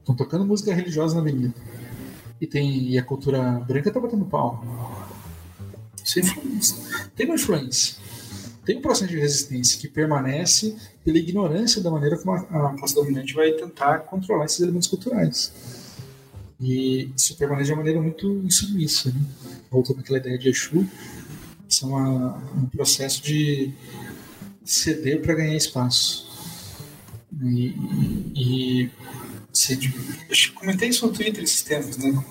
Estão 0.00 0.14
tocando 0.14 0.44
música 0.44 0.74
religiosa 0.74 1.14
na 1.14 1.20
avenida. 1.20 1.54
E, 2.40 2.46
tem, 2.46 2.90
e 2.90 2.98
a 2.98 3.02
cultura 3.02 3.40
branca 3.66 3.90
tá 3.90 4.00
batendo 4.00 4.24
pau. 4.24 4.62
Isso 6.04 6.18
é 6.18 6.22
influência. 6.22 6.76
Tem 7.16 7.26
uma 7.26 7.34
influência. 7.36 7.96
Tem 8.68 8.76
um 8.76 8.82
processo 8.82 9.10
de 9.10 9.18
resistência 9.18 9.80
que 9.80 9.88
permanece 9.88 10.76
pela 11.02 11.16
ignorância 11.16 11.80
da 11.80 11.90
maneira 11.90 12.18
como 12.18 12.32
a, 12.32 12.74
classe 12.78 12.94
dominante 12.94 13.32
vai 13.32 13.50
tentar 13.52 14.00
controlar 14.00 14.44
esses 14.44 14.60
elementos 14.60 14.86
culturais. 14.86 15.50
E 16.60 17.10
isso 17.16 17.34
permanece 17.38 17.68
de 17.68 17.72
uma 17.72 17.78
maneira 17.78 17.98
muito 17.98 18.26
insubmissa. 18.44 19.08
Né? 19.08 19.22
Voltando 19.70 20.00
àquela 20.00 20.18
ideia 20.18 20.36
de 20.36 20.50
Exu, 20.50 20.86
isso 21.66 21.86
é 21.86 21.88
uma, 21.88 22.36
um 22.58 22.66
processo 22.66 23.22
de 23.22 23.72
ceder 24.62 25.22
para 25.22 25.32
ganhar 25.32 25.56
espaço. 25.56 26.28
E, 27.42 27.74
e, 28.36 28.90
se, 29.50 29.78
eu 30.28 30.54
comentei 30.60 30.90
isso 30.90 31.06
no 31.06 31.12
Twitter 31.14 31.42
esses 31.42 31.62
tempos, 31.62 31.96
né? 31.96 32.22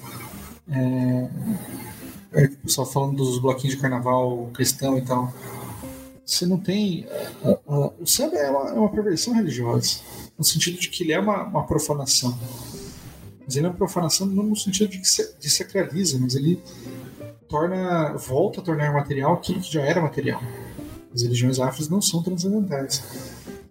É, 0.69 2.43
é, 2.43 2.45
o 2.45 2.57
pessoal 2.57 2.85
falando 2.85 3.15
dos 3.15 3.39
bloquinhos 3.39 3.75
de 3.75 3.81
carnaval 3.81 4.51
cristão 4.53 4.99
e 4.99 5.01
tal. 5.01 5.33
Você 6.27 6.45
não 6.45 6.57
tem. 6.57 7.07
o 7.65 8.05
samba 8.05 8.35
é 8.35 8.51
uma, 8.51 8.69
é 8.69 8.73
uma, 8.73 8.91
perversão 8.91 9.33
religiosa, 9.33 10.01
no 10.37 10.43
sentido 10.43 10.77
de 10.77 10.89
que 10.89 11.03
ele 11.03 11.13
é 11.13 11.19
uma, 11.19 11.43
uma 11.43 11.65
profanação. 11.65 12.37
Mas 13.45 13.55
ele 13.55 13.65
é 13.65 13.69
uma 13.69 13.77
profanação 13.77 14.27
não 14.27 14.43
no 14.43 14.55
sentido 14.55 14.89
de 14.89 14.99
que 14.99 15.07
se, 15.07 15.39
de 15.39 15.49
sacraliza, 15.49 16.19
mas 16.19 16.35
ele 16.35 16.61
torna, 17.47 18.11
volta 18.17 18.59
a 18.59 18.63
tornar 18.63 18.91
material 18.91 19.35
aquilo 19.35 19.61
que 19.61 19.71
já 19.71 19.81
era 19.81 20.01
material. 20.01 20.43
As 21.15 21.21
religiões 21.21 21.61
afros 21.61 21.87
não 21.87 22.01
são 22.01 22.21
transcendentais. 22.21 23.01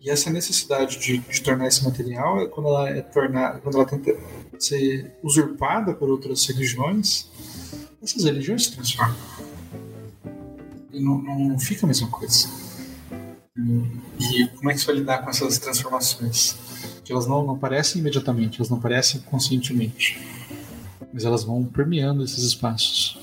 E 0.00 0.08
essa 0.08 0.30
necessidade 0.30 0.98
de, 0.98 1.18
de 1.18 1.42
tornar 1.42 1.66
esse 1.66 1.84
material 1.84 2.40
é 2.40 2.46
quando 2.46 2.70
ela 2.70 2.88
é 2.88 3.02
tornada, 3.02 3.58
quando 3.58 3.74
ela 3.74 3.84
tenta 3.84 4.16
ser 4.58 5.12
usurpada 5.22 5.92
por 5.92 6.08
outras 6.08 6.46
religiões, 6.46 7.28
essas 8.02 8.24
religiões 8.24 8.64
se 8.64 8.72
transformam. 8.72 9.14
Não, 11.00 11.18
não 11.18 11.58
fica 11.58 11.86
a 11.86 11.88
mesma 11.88 12.08
coisa. 12.08 12.48
E 13.56 14.46
como 14.56 14.70
é 14.70 14.74
que 14.74 14.80
você 14.80 14.86
vai 14.86 14.96
lidar 14.96 15.18
com 15.18 15.30
essas 15.30 15.58
transformações? 15.58 16.56
Que 17.04 17.12
elas 17.12 17.26
não, 17.26 17.44
não 17.44 17.54
aparecem 17.54 18.00
imediatamente, 18.00 18.58
elas 18.58 18.68
não 18.68 18.78
aparecem 18.78 19.20
conscientemente, 19.22 20.20
mas 21.12 21.24
elas 21.24 21.44
vão 21.44 21.64
permeando 21.64 22.22
esses 22.22 22.44
espaços. 22.44 23.18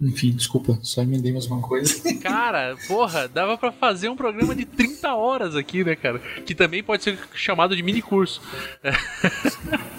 Enfim, 0.00 0.30
desculpa, 0.30 0.78
só 0.82 1.02
emendei 1.02 1.32
mais 1.32 1.46
uma 1.46 1.60
coisa. 1.60 1.94
Cara, 2.22 2.76
porra, 2.86 3.26
dava 3.26 3.58
para 3.58 3.72
fazer 3.72 4.08
um 4.08 4.16
programa 4.16 4.54
de 4.54 4.64
30 4.64 5.12
horas 5.14 5.56
aqui, 5.56 5.82
né, 5.82 5.96
cara? 5.96 6.20
Que 6.46 6.54
também 6.54 6.84
pode 6.84 7.02
ser 7.02 7.18
chamado 7.34 7.74
de 7.74 7.82
mini 7.82 8.00
curso. 8.00 8.40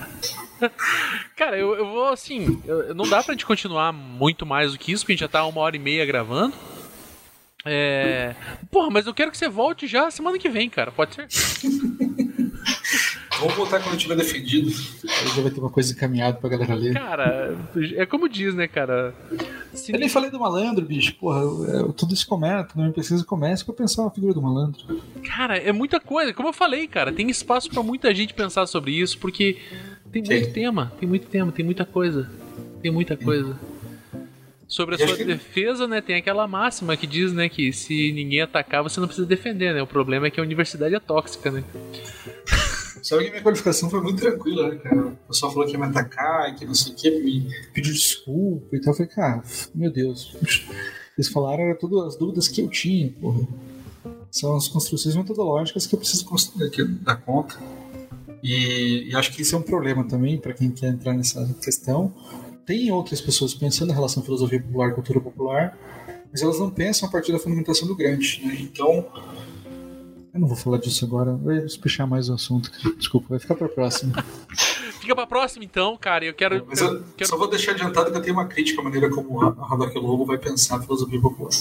Cara, 1.35 1.57
eu, 1.57 1.75
eu 1.75 1.85
vou 1.85 2.07
assim. 2.09 2.61
Eu, 2.65 2.93
não 2.93 3.07
dá 3.07 3.23
pra 3.23 3.33
gente 3.33 3.45
continuar 3.45 3.91
muito 3.91 4.45
mais 4.45 4.71
do 4.71 4.77
que 4.77 4.91
isso, 4.91 5.03
porque 5.03 5.13
a 5.13 5.15
gente 5.15 5.21
já 5.21 5.27
tá 5.27 5.45
uma 5.45 5.61
hora 5.61 5.75
e 5.75 5.79
meia 5.79 6.05
gravando. 6.05 6.53
É. 7.65 8.35
Porra, 8.71 8.89
mas 8.89 9.05
eu 9.05 9.13
quero 9.13 9.31
que 9.31 9.37
você 9.37 9.49
volte 9.49 9.85
já 9.87 10.09
semana 10.09 10.37
que 10.37 10.49
vem, 10.49 10.69
cara. 10.69 10.91
Pode 10.91 11.15
ser? 11.15 11.27
Vamos 13.39 13.53
voltar 13.55 13.81
quando 13.81 13.97
tiver 13.97 14.15
defendido. 14.15 14.67
Aí 14.67 15.27
já 15.35 15.41
vai 15.41 15.49
ter 15.49 15.59
uma 15.59 15.69
coisa 15.69 15.93
encaminhada 15.93 16.37
pra 16.37 16.49
galera 16.49 16.73
ler. 16.75 16.93
Cara, 16.93 17.57
é 17.95 18.05
como 18.05 18.27
diz, 18.27 18.53
né, 18.53 18.67
cara? 18.67 19.13
Se... 19.73 19.93
Eu 19.93 19.99
nem 19.99 20.09
falei 20.09 20.29
do 20.29 20.39
malandro, 20.39 20.85
bicho. 20.85 21.15
Porra, 21.15 21.39
eu, 21.39 21.93
tudo 21.93 22.13
isso 22.13 22.27
começa, 22.27 22.69
não 22.75 22.85
me 22.85 22.91
precisa 22.91 23.23
começa 23.23 23.63
pra 23.63 23.73
pensar 23.73 24.03
na 24.03 24.11
figura 24.11 24.33
do 24.33 24.41
malandro. 24.41 24.81
Cara, 25.23 25.57
é 25.57 25.71
muita 25.71 25.99
coisa. 25.99 26.33
Como 26.33 26.49
eu 26.49 26.53
falei, 26.53 26.87
cara, 26.87 27.13
tem 27.13 27.29
espaço 27.29 27.69
para 27.69 27.81
muita 27.81 28.13
gente 28.13 28.33
pensar 28.33 28.67
sobre 28.67 28.91
isso, 28.91 29.17
porque 29.17 29.57
tem 30.11 30.21
muito 30.21 30.45
Sim. 30.45 30.51
tema, 30.51 30.91
tem 30.99 31.07
muito 31.07 31.27
tema, 31.27 31.51
tem 31.51 31.63
muita 31.63 31.85
coisa. 31.85 32.29
Tem 32.81 32.91
muita 32.91 33.15
coisa. 33.15 33.57
Sobre 34.67 34.95
a 34.95 34.97
sua 34.99 35.17
que... 35.17 35.23
defesa, 35.23 35.87
né, 35.87 35.99
tem 35.99 36.15
aquela 36.15 36.47
máxima 36.47 36.95
que 36.95 37.07
diz, 37.07 37.33
né, 37.33 37.49
que 37.49 37.73
se 37.73 38.11
ninguém 38.11 38.41
atacar, 38.41 38.83
você 38.83 38.99
não 38.99 39.07
precisa 39.07 39.25
defender, 39.25 39.73
né? 39.73 39.81
O 39.81 39.87
problema 39.87 40.27
é 40.27 40.29
que 40.29 40.39
a 40.39 40.43
universidade 40.43 40.93
é 40.93 40.99
tóxica, 40.99 41.49
né? 41.49 41.63
Sabe 43.03 43.25
que 43.25 43.29
minha 43.31 43.43
qualificação 43.43 43.89
foi 43.89 44.01
muito 44.01 44.19
tranquila, 44.19 44.69
né, 44.69 44.75
cara? 44.77 45.07
O 45.07 45.27
pessoal 45.27 45.51
falou 45.51 45.67
que 45.67 45.73
ia 45.73 45.79
me 45.79 45.85
atacar, 45.85 46.55
que 46.55 46.65
não 46.65 46.73
sei 46.73 46.93
o 46.93 46.95
que, 46.95 47.11
me 47.11 47.49
pediu 47.73 47.93
desculpa 47.93 48.75
e 48.75 48.81
tal. 48.81 48.93
Eu 48.93 48.97
falei, 48.97 49.11
cara, 49.11 49.43
meu 49.73 49.91
Deus. 49.91 50.35
Eles 51.17 51.29
falaram 51.29 51.63
era 51.63 51.75
todas 51.75 52.13
as 52.13 52.15
dúvidas 52.15 52.47
que 52.47 52.61
eu 52.61 52.69
tinha, 52.69 53.11
porra. 53.19 53.45
São 54.31 54.55
as 54.55 54.67
construções 54.67 55.15
metodológicas 55.15 55.85
que 55.85 55.95
eu 55.95 55.99
preciso 55.99 56.25
dar 57.01 57.17
conta. 57.17 57.57
E, 58.41 59.09
e 59.09 59.15
acho 59.15 59.33
que 59.33 59.41
isso 59.41 59.55
é 59.55 59.59
um 59.59 59.63
problema 59.63 60.07
também 60.07 60.39
para 60.39 60.53
quem 60.53 60.71
quer 60.71 60.87
entrar 60.87 61.13
nessa 61.13 61.45
questão. 61.61 62.13
Tem 62.65 62.91
outras 62.91 63.19
pessoas 63.19 63.53
pensando 63.53 63.89
na 63.89 63.95
relação 63.95 64.23
filosofia 64.23 64.61
popular 64.61 64.91
e 64.91 64.93
cultura 64.93 65.19
popular, 65.19 65.77
mas 66.31 66.41
elas 66.41 66.59
não 66.59 66.69
pensam 66.69 67.09
a 67.09 67.11
partir 67.11 67.31
da 67.31 67.39
fundamentação 67.39 67.87
do 67.87 67.95
Grant. 67.95 68.39
Né? 68.43 68.57
Então, 68.61 69.05
eu 70.33 70.39
não 70.39 70.47
vou 70.47 70.57
falar 70.57 70.77
disso 70.77 71.05
agora, 71.05 71.33
vai 71.33 71.59
despechar 71.59 72.07
mais 72.07 72.29
o 72.29 72.33
assunto. 72.33 72.71
Desculpa, 72.97 73.27
vai 73.29 73.39
ficar 73.39 73.55
para 73.55 73.67
próxima. 73.67 74.23
Fica 74.99 75.15
pra 75.15 75.25
próxima 75.25 75.65
então, 75.65 75.97
cara. 75.97 76.25
Eu 76.25 76.33
quero. 76.33 76.65
Mas 76.67 76.81
eu, 76.81 76.95
eu 76.95 77.03
quero... 77.17 77.29
só 77.29 77.37
vou 77.37 77.49
deixar 77.49 77.71
adiantado 77.71 78.11
que 78.11 78.17
eu 78.17 78.21
tenho 78.21 78.35
uma 78.35 78.45
crítica 78.45 78.81
à 78.81 78.83
maneira 78.83 79.09
como 79.09 79.41
a 79.41 79.67
Radar 79.67 79.91
Lobo 79.95 80.25
vai 80.25 80.37
pensar 80.37 80.77
a 80.77 80.81
filosofia 80.81 81.19
popular. 81.19 81.51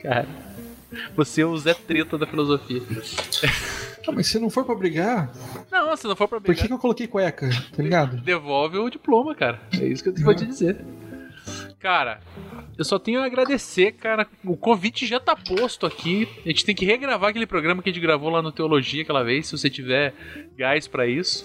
Cara, 0.00 0.28
você 1.16 1.42
é 1.42 1.46
o 1.46 1.56
Zé 1.56 1.74
Treta 1.74 2.18
da 2.18 2.26
filosofia. 2.26 2.82
Ah, 4.06 4.12
mas 4.12 4.26
se 4.26 4.38
não 4.38 4.50
for 4.50 4.64
pra 4.64 4.74
brigar. 4.74 5.32
Não, 5.70 5.96
se 5.96 6.06
não 6.06 6.16
for 6.16 6.28
pra 6.28 6.40
brigar. 6.40 6.56
Por 6.56 6.60
que, 6.60 6.68
que 6.68 6.74
eu 6.74 6.78
coloquei 6.78 7.06
cueca? 7.06 7.48
Tá 7.74 7.82
ligado? 7.82 8.16
Devolve 8.20 8.78
o 8.78 8.90
diploma, 8.90 9.34
cara. 9.34 9.60
É 9.72 9.86
isso 9.86 10.02
que 10.02 10.08
eu 10.08 10.24
vou 10.24 10.34
te 10.34 10.44
dizer. 10.44 10.84
Cara, 11.82 12.20
eu 12.78 12.84
só 12.84 12.96
tenho 12.96 13.20
a 13.20 13.26
agradecer, 13.26 13.90
cara. 13.92 14.24
O 14.44 14.56
convite 14.56 15.04
já 15.04 15.18
tá 15.18 15.34
posto 15.34 15.84
aqui. 15.84 16.28
A 16.44 16.48
gente 16.48 16.64
tem 16.64 16.76
que 16.76 16.86
regravar 16.86 17.30
aquele 17.30 17.46
programa 17.46 17.82
que 17.82 17.90
a 17.90 17.92
gente 17.92 18.00
gravou 18.00 18.30
lá 18.30 18.40
no 18.40 18.52
Teologia 18.52 19.02
aquela 19.02 19.24
vez, 19.24 19.48
se 19.48 19.58
você 19.58 19.68
tiver 19.68 20.14
gás 20.56 20.86
para 20.86 21.08
isso. 21.08 21.44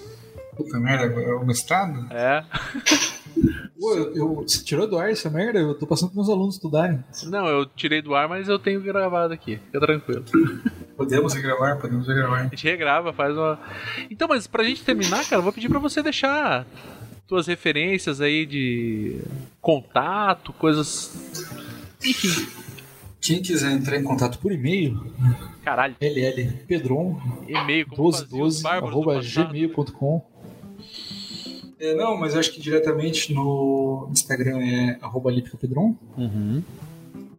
Puta 0.55 0.80
merda, 0.80 1.05
é 1.05 1.34
o 1.34 1.43
mestrado? 1.43 2.07
É. 2.11 2.43
Pô, 3.80 3.93
eu, 3.95 4.15
eu, 4.15 4.35
você 4.35 4.64
tirou 4.64 4.88
do 4.88 4.97
ar 4.97 5.11
essa 5.11 5.30
merda? 5.30 5.59
Eu 5.59 5.76
tô 5.76 5.85
passando 5.85 6.09
pros 6.09 6.27
meus 6.27 6.30
alunos 6.30 6.55
estudarem. 6.55 7.03
Não, 7.26 7.47
eu 7.47 7.65
tirei 7.65 8.01
do 8.01 8.15
ar, 8.15 8.27
mas 8.27 8.47
eu 8.47 8.57
tenho 8.57 8.81
gravado 8.81 9.34
aqui. 9.34 9.57
Fica 9.57 9.80
tranquilo. 9.80 10.23
Podemos 10.95 11.34
regravar, 11.34 11.80
podemos 11.80 12.07
regravar. 12.07 12.39
A 12.41 12.43
gente 12.43 12.64
regrava, 12.64 13.14
faz 13.14 13.35
uma. 13.35 13.59
Então, 14.09 14.27
mas 14.27 14.47
pra 14.47 14.64
gente 14.64 14.84
terminar, 14.84 15.23
cara, 15.26 15.38
eu 15.38 15.43
vou 15.43 15.53
pedir 15.53 15.69
pra 15.69 15.77
você 15.77 16.01
deixar 16.01 16.65
tuas 17.27 17.45
referências 17.45 18.21
aí 18.21 18.45
de 18.45 19.19
contato, 19.61 20.53
coisas. 20.53 21.11
Enfim. 22.03 22.47
Quem 23.19 23.41
quiser 23.41 23.71
entrar 23.71 23.97
em 23.97 24.03
contato 24.03 24.39
por 24.39 24.51
e-mail, 24.51 25.03
caralho, 25.63 25.95
LL 25.99 26.49
Pedron, 26.65 27.19
e-mail 27.47 27.85
1212 27.89 28.65
arroba 28.65 29.19
gmail.com. 29.19 30.21
É, 31.79 31.93
não, 31.93 32.17
mas 32.17 32.35
acho 32.35 32.53
que 32.53 32.61
diretamente 32.61 33.33
no 33.33 34.07
Instagram 34.11 34.59
é 34.59 34.97
arroba 35.01 35.31
Pedron. 35.59 35.95
Uhum. 36.17 36.63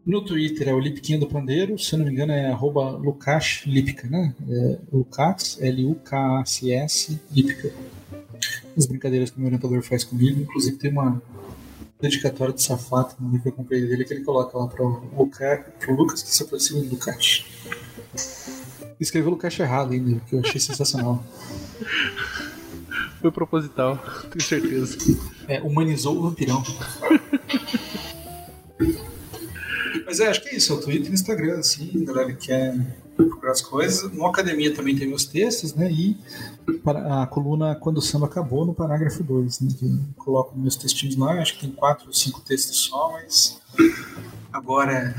No 0.05 0.23
Twitter 0.23 0.69
é 0.69 0.75
o 0.75 0.79
Lipquinha 0.79 1.19
do 1.19 1.27
Pandeiro, 1.27 1.79
se 1.79 1.95
eu 1.95 1.99
não 1.99 2.07
me 2.07 2.13
engano 2.13 2.33
é 2.33 2.47
arroba 2.51 2.91
Lukács 2.91 3.65
Lipka, 3.67 4.09
né? 4.09 4.35
É 4.49 4.79
Lukács, 4.93 5.61
L-U-K-A-C-S, 5.61 7.21
Lipka 7.31 7.73
as 8.79 8.87
brincadeiras 8.87 9.31
que 9.31 9.37
o 9.37 9.41
meu 9.41 9.49
orientador 9.49 9.83
faz 9.83 10.05
comigo. 10.05 10.41
Inclusive 10.41 10.77
tem 10.77 10.91
uma 10.91 11.21
dedicatória 12.01 12.55
de 12.55 12.63
Safato 12.63 13.17
no 13.21 13.29
livro 13.29 13.43
que 13.43 13.49
eu 13.49 13.53
comprei 13.53 13.85
dele 13.87 14.05
que 14.05 14.15
ele 14.15 14.25
coloca 14.25 14.57
lá 14.57 14.69
para 14.69 14.85
o 14.85 15.95
Lucas 15.97 16.23
que 16.23 16.31
se 16.31 16.43
aproxima 16.43 16.81
do 16.81 16.91
Lucas. 16.91 17.45
Escreveu 19.01 19.31
Lucas 19.31 19.59
errado 19.59 19.93
ainda, 19.93 20.21
que 20.21 20.35
eu 20.35 20.41
achei 20.41 20.61
sensacional. 20.61 21.25
Foi 23.21 23.33
proposital, 23.33 23.99
tenho 24.31 24.43
certeza. 24.43 24.97
É, 25.49 25.61
humanizou 25.61 26.17
o 26.17 26.23
vampirão. 26.23 26.63
Mas 30.07 30.21
é, 30.21 30.29
acho 30.29 30.43
que 30.43 30.49
é 30.51 30.57
isso, 30.57 30.73
é 30.73 30.77
o 30.77 30.81
Twitter 30.81 31.09
e 31.09 31.11
o 31.11 31.15
Instagram, 31.15 31.59
assim, 31.59 32.05
galera 32.05 32.33
que 32.33 32.47
quer 32.47 32.75
procurar 33.25 33.53
as 33.53 33.61
coisas. 33.61 34.11
No 34.13 34.27
Academia 34.27 34.75
também 34.75 34.97
tem 34.97 35.09
meus 35.09 35.25
textos, 35.25 35.75
né? 35.75 35.91
E 35.91 36.17
a 37.11 37.27
coluna 37.27 37.75
Quando 37.75 37.99
o 37.99 38.03
Samba 38.03 38.27
Acabou, 38.27 38.65
no 38.65 38.75
parágrafo 38.75 39.23
2, 39.23 39.61
né? 39.61 39.69
Que 39.79 39.99
coloco 40.17 40.59
meus 40.59 40.77
textinhos 40.77 41.17
lá, 41.17 41.33
acho 41.41 41.55
que 41.55 41.61
tem 41.61 41.71
quatro 41.71 42.07
ou 42.07 42.13
cinco 42.13 42.41
textos 42.41 42.77
só, 42.79 43.13
mas 43.13 43.61
agora 44.53 45.15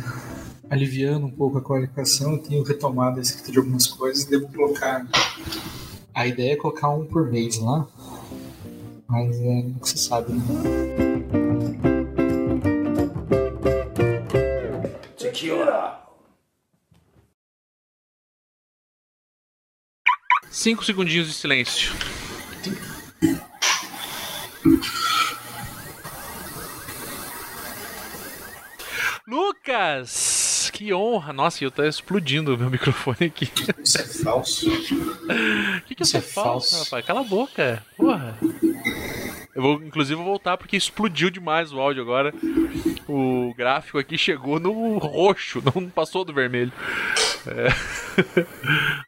aliviando 0.70 1.26
um 1.26 1.32
pouco 1.32 1.58
a 1.58 1.62
qualificação, 1.62 2.34
eu 2.34 2.40
tenho 2.40 2.64
retomado 2.64 3.20
a 3.20 3.22
escrita 3.22 3.52
de 3.52 3.58
algumas 3.58 3.88
coisas 3.88 4.26
devo 4.26 4.48
colocar. 4.48 5.06
A 6.14 6.28
ideia 6.28 6.54
é 6.54 6.56
colocar 6.56 6.90
um 6.90 7.06
por 7.06 7.32
mês 7.32 7.60
lá, 7.60 7.88
mas 9.08 9.36
é 9.40 9.60
o 9.60 9.80
que 9.80 9.90
você 9.90 9.98
sabe, 9.98 10.34
né? 10.34 10.44
Mentira! 15.40 16.09
Cinco 20.60 20.84
segundinhos 20.84 21.28
de 21.28 21.34
silêncio. 21.34 21.94
Lucas! 29.26 30.70
Que 30.74 30.94
honra! 30.94 31.32
Nossa, 31.32 31.64
eu 31.64 31.72
tá 31.72 31.88
explodindo 31.88 32.54
o 32.54 32.58
meu 32.58 32.70
microfone 32.70 33.28
aqui. 33.28 33.50
Isso 33.82 34.00
é 34.00 34.04
falso. 34.04 34.70
O 34.70 35.82
que, 35.88 35.96
que 35.96 36.04
Isso 36.04 36.18
é 36.18 36.20
é 36.20 36.22
falso, 36.22 36.72
falso. 36.76 36.84
rapaz? 36.84 37.06
Cala 37.06 37.22
a 37.22 37.24
boca. 37.24 37.86
Porra. 37.96 38.38
Eu 39.56 39.62
vou, 39.62 39.74
inclusive, 39.84 40.16
vou 40.16 40.26
voltar 40.26 40.58
porque 40.58 40.76
explodiu 40.76 41.30
demais 41.30 41.72
o 41.72 41.80
áudio 41.80 42.02
agora. 42.02 42.34
O 43.08 43.54
gráfico 43.56 43.98
aqui 43.98 44.18
chegou 44.18 44.60
no 44.60 44.98
roxo, 44.98 45.64
não 45.74 45.90
passou 45.90 46.26
do 46.26 46.34
vermelho. 46.34 46.74
É. 47.48 48.46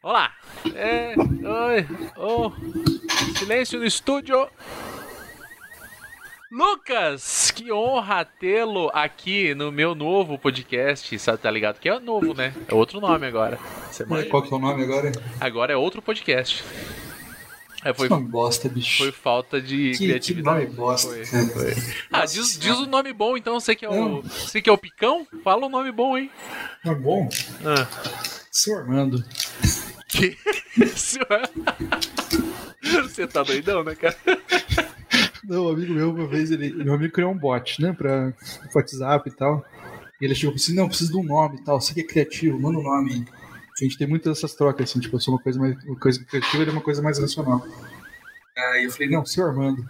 Olá! 0.02 0.32
É, 0.74 1.14
oi, 1.16 1.86
oh, 2.16 2.52
silêncio 3.36 3.78
no 3.78 3.84
estúdio. 3.84 4.48
Lucas, 6.50 7.50
que 7.50 7.72
honra 7.72 8.24
tê-lo 8.24 8.90
aqui 8.92 9.54
no 9.54 9.72
meu 9.72 9.94
novo 9.94 10.38
podcast. 10.38 11.18
Sabe, 11.18 11.38
tá 11.38 11.50
ligado? 11.50 11.80
Que 11.80 11.88
é 11.88 11.98
novo, 11.98 12.34
né? 12.34 12.54
É 12.68 12.74
outro 12.74 13.00
nome 13.00 13.26
agora. 13.26 13.58
Você 13.90 14.04
manja? 14.04 14.28
Qual 14.28 14.42
que 14.42 14.52
é 14.52 14.56
o 14.56 14.60
nome 14.60 14.84
agora? 14.84 15.10
Agora 15.40 15.72
é 15.72 15.76
outro 15.76 16.02
podcast. 16.02 16.62
É, 17.84 17.92
foi, 17.92 18.06
Que 18.06 18.14
nome 18.14 18.28
bosta, 18.28 18.68
bicho. 18.68 18.98
foi 18.98 19.10
falta 19.10 19.60
de 19.60 19.90
que, 19.92 19.98
que 19.98 20.06
criatividade. 20.06 20.64
nome 20.66 20.76
bosta. 20.76 21.08
Foi, 21.08 21.46
foi. 21.48 21.74
Ah, 22.12 22.24
diz, 22.26 22.56
diz 22.56 22.78
o 22.78 22.86
nome 22.86 23.12
bom 23.12 23.36
então, 23.36 23.58
você 23.58 23.74
que 23.74 23.84
é 23.84 23.90
o. 23.90 24.22
Você 24.22 24.62
que 24.62 24.70
é 24.70 24.72
o 24.72 24.78
Picão? 24.78 25.26
Fala 25.42 25.66
o 25.66 25.70
nome 25.70 25.90
bom, 25.90 26.16
hein? 26.16 26.30
Tá 26.84 26.94
bom? 26.94 27.28
Ah. 27.64 27.88
Seu 28.52 28.78
Armando. 28.78 29.24
Que? 30.12 30.36
Senhor- 30.94 31.48
Você 33.02 33.26
tá 33.26 33.42
doidão, 33.42 33.82
né, 33.82 33.94
cara? 33.94 34.16
Não, 35.44 35.66
um 35.66 35.70
amigo 35.70 35.92
meu, 35.94 36.10
uma 36.10 36.26
vez, 36.26 36.50
ele, 36.50 36.70
meu 36.72 36.94
amigo 36.94 37.12
criou 37.12 37.32
um 37.32 37.38
bot, 37.38 37.80
né, 37.80 37.92
pra 37.92 38.32
WhatsApp 38.74 39.28
e 39.28 39.32
tal. 39.32 39.64
E 40.20 40.24
ele 40.24 40.34
chegou 40.34 40.54
assim, 40.54 40.74
não, 40.74 40.88
preciso 40.88 41.12
de 41.12 41.18
um 41.18 41.24
nome 41.24 41.56
e 41.58 41.64
tal, 41.64 41.80
você 41.80 41.94
que 41.94 42.00
é 42.00 42.04
criativo, 42.04 42.60
manda 42.60 42.78
um 42.78 42.82
nome. 42.82 43.12
aí. 43.14 43.24
A 43.80 43.84
gente 43.84 43.96
tem 43.98 44.06
muitas 44.06 44.34
dessas 44.34 44.54
trocas, 44.54 44.90
assim, 44.90 45.00
tipo, 45.00 45.16
eu 45.16 45.20
sou 45.20 45.34
uma 45.34 45.40
coisa 45.42 45.58
mais 45.58 45.82
uma 45.84 45.96
coisa 45.98 46.22
criativa, 46.24 46.62
ele 46.62 46.70
é 46.70 46.72
uma 46.74 46.82
coisa 46.82 47.02
mais 47.02 47.18
racional. 47.18 47.66
Aí 48.56 48.84
eu 48.84 48.90
falei, 48.92 49.08
não, 49.10 49.24
seu 49.24 49.46
Armando. 49.46 49.84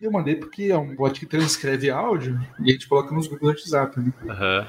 E 0.00 0.04
eu 0.04 0.10
mandei 0.10 0.34
porque 0.34 0.64
é 0.64 0.76
um 0.76 0.94
bot 0.96 1.18
que 1.18 1.26
transcreve 1.26 1.88
áudio 1.90 2.38
e 2.58 2.70
a 2.70 2.72
gente 2.72 2.88
coloca 2.88 3.14
nos 3.14 3.28
grupos 3.28 3.46
do 3.46 3.48
WhatsApp, 3.76 4.00
né? 4.00 4.12
Aham. 4.28 4.66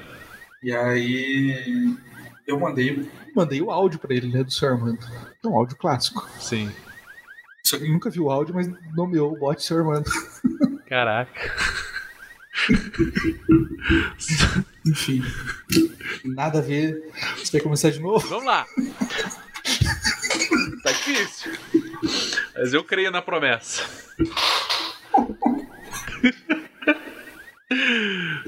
E 0.62 0.72
aí 0.72 1.96
eu 2.46 2.58
mandei, 2.58 3.08
mandei 3.34 3.60
o 3.62 3.70
áudio 3.70 3.98
pra 3.98 4.14
ele, 4.14 4.28
né, 4.28 4.42
do 4.42 4.52
seu 4.52 4.68
Armando. 4.68 4.98
É 5.42 5.46
um 5.46 5.56
áudio 5.56 5.76
clássico. 5.76 6.28
Sim. 6.40 6.70
Só 7.64 7.76
que 7.78 7.84
ele 7.84 7.92
nunca 7.92 8.10
viu 8.10 8.24
o 8.24 8.30
áudio, 8.30 8.54
mas 8.54 8.68
nomeou 8.94 9.32
o 9.32 9.38
bot 9.38 9.62
seu 9.62 9.78
Armando. 9.78 10.10
Caraca. 10.86 11.54
Enfim. 14.86 15.22
Nada 16.24 16.58
a 16.58 16.62
ver. 16.62 17.10
Você 17.38 17.52
vai 17.52 17.60
começar 17.60 17.90
de 17.90 18.00
novo? 18.00 18.26
Vamos 18.28 18.44
lá. 18.44 18.66
Tá 20.82 20.92
difícil. 20.92 21.52
Mas 22.54 22.74
eu 22.74 22.84
creio 22.84 23.10
na 23.10 23.22
promessa. 23.22 23.84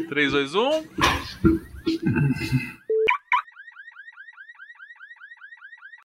3, 0.08 0.32
2, 0.32 0.54
1. 0.54 0.84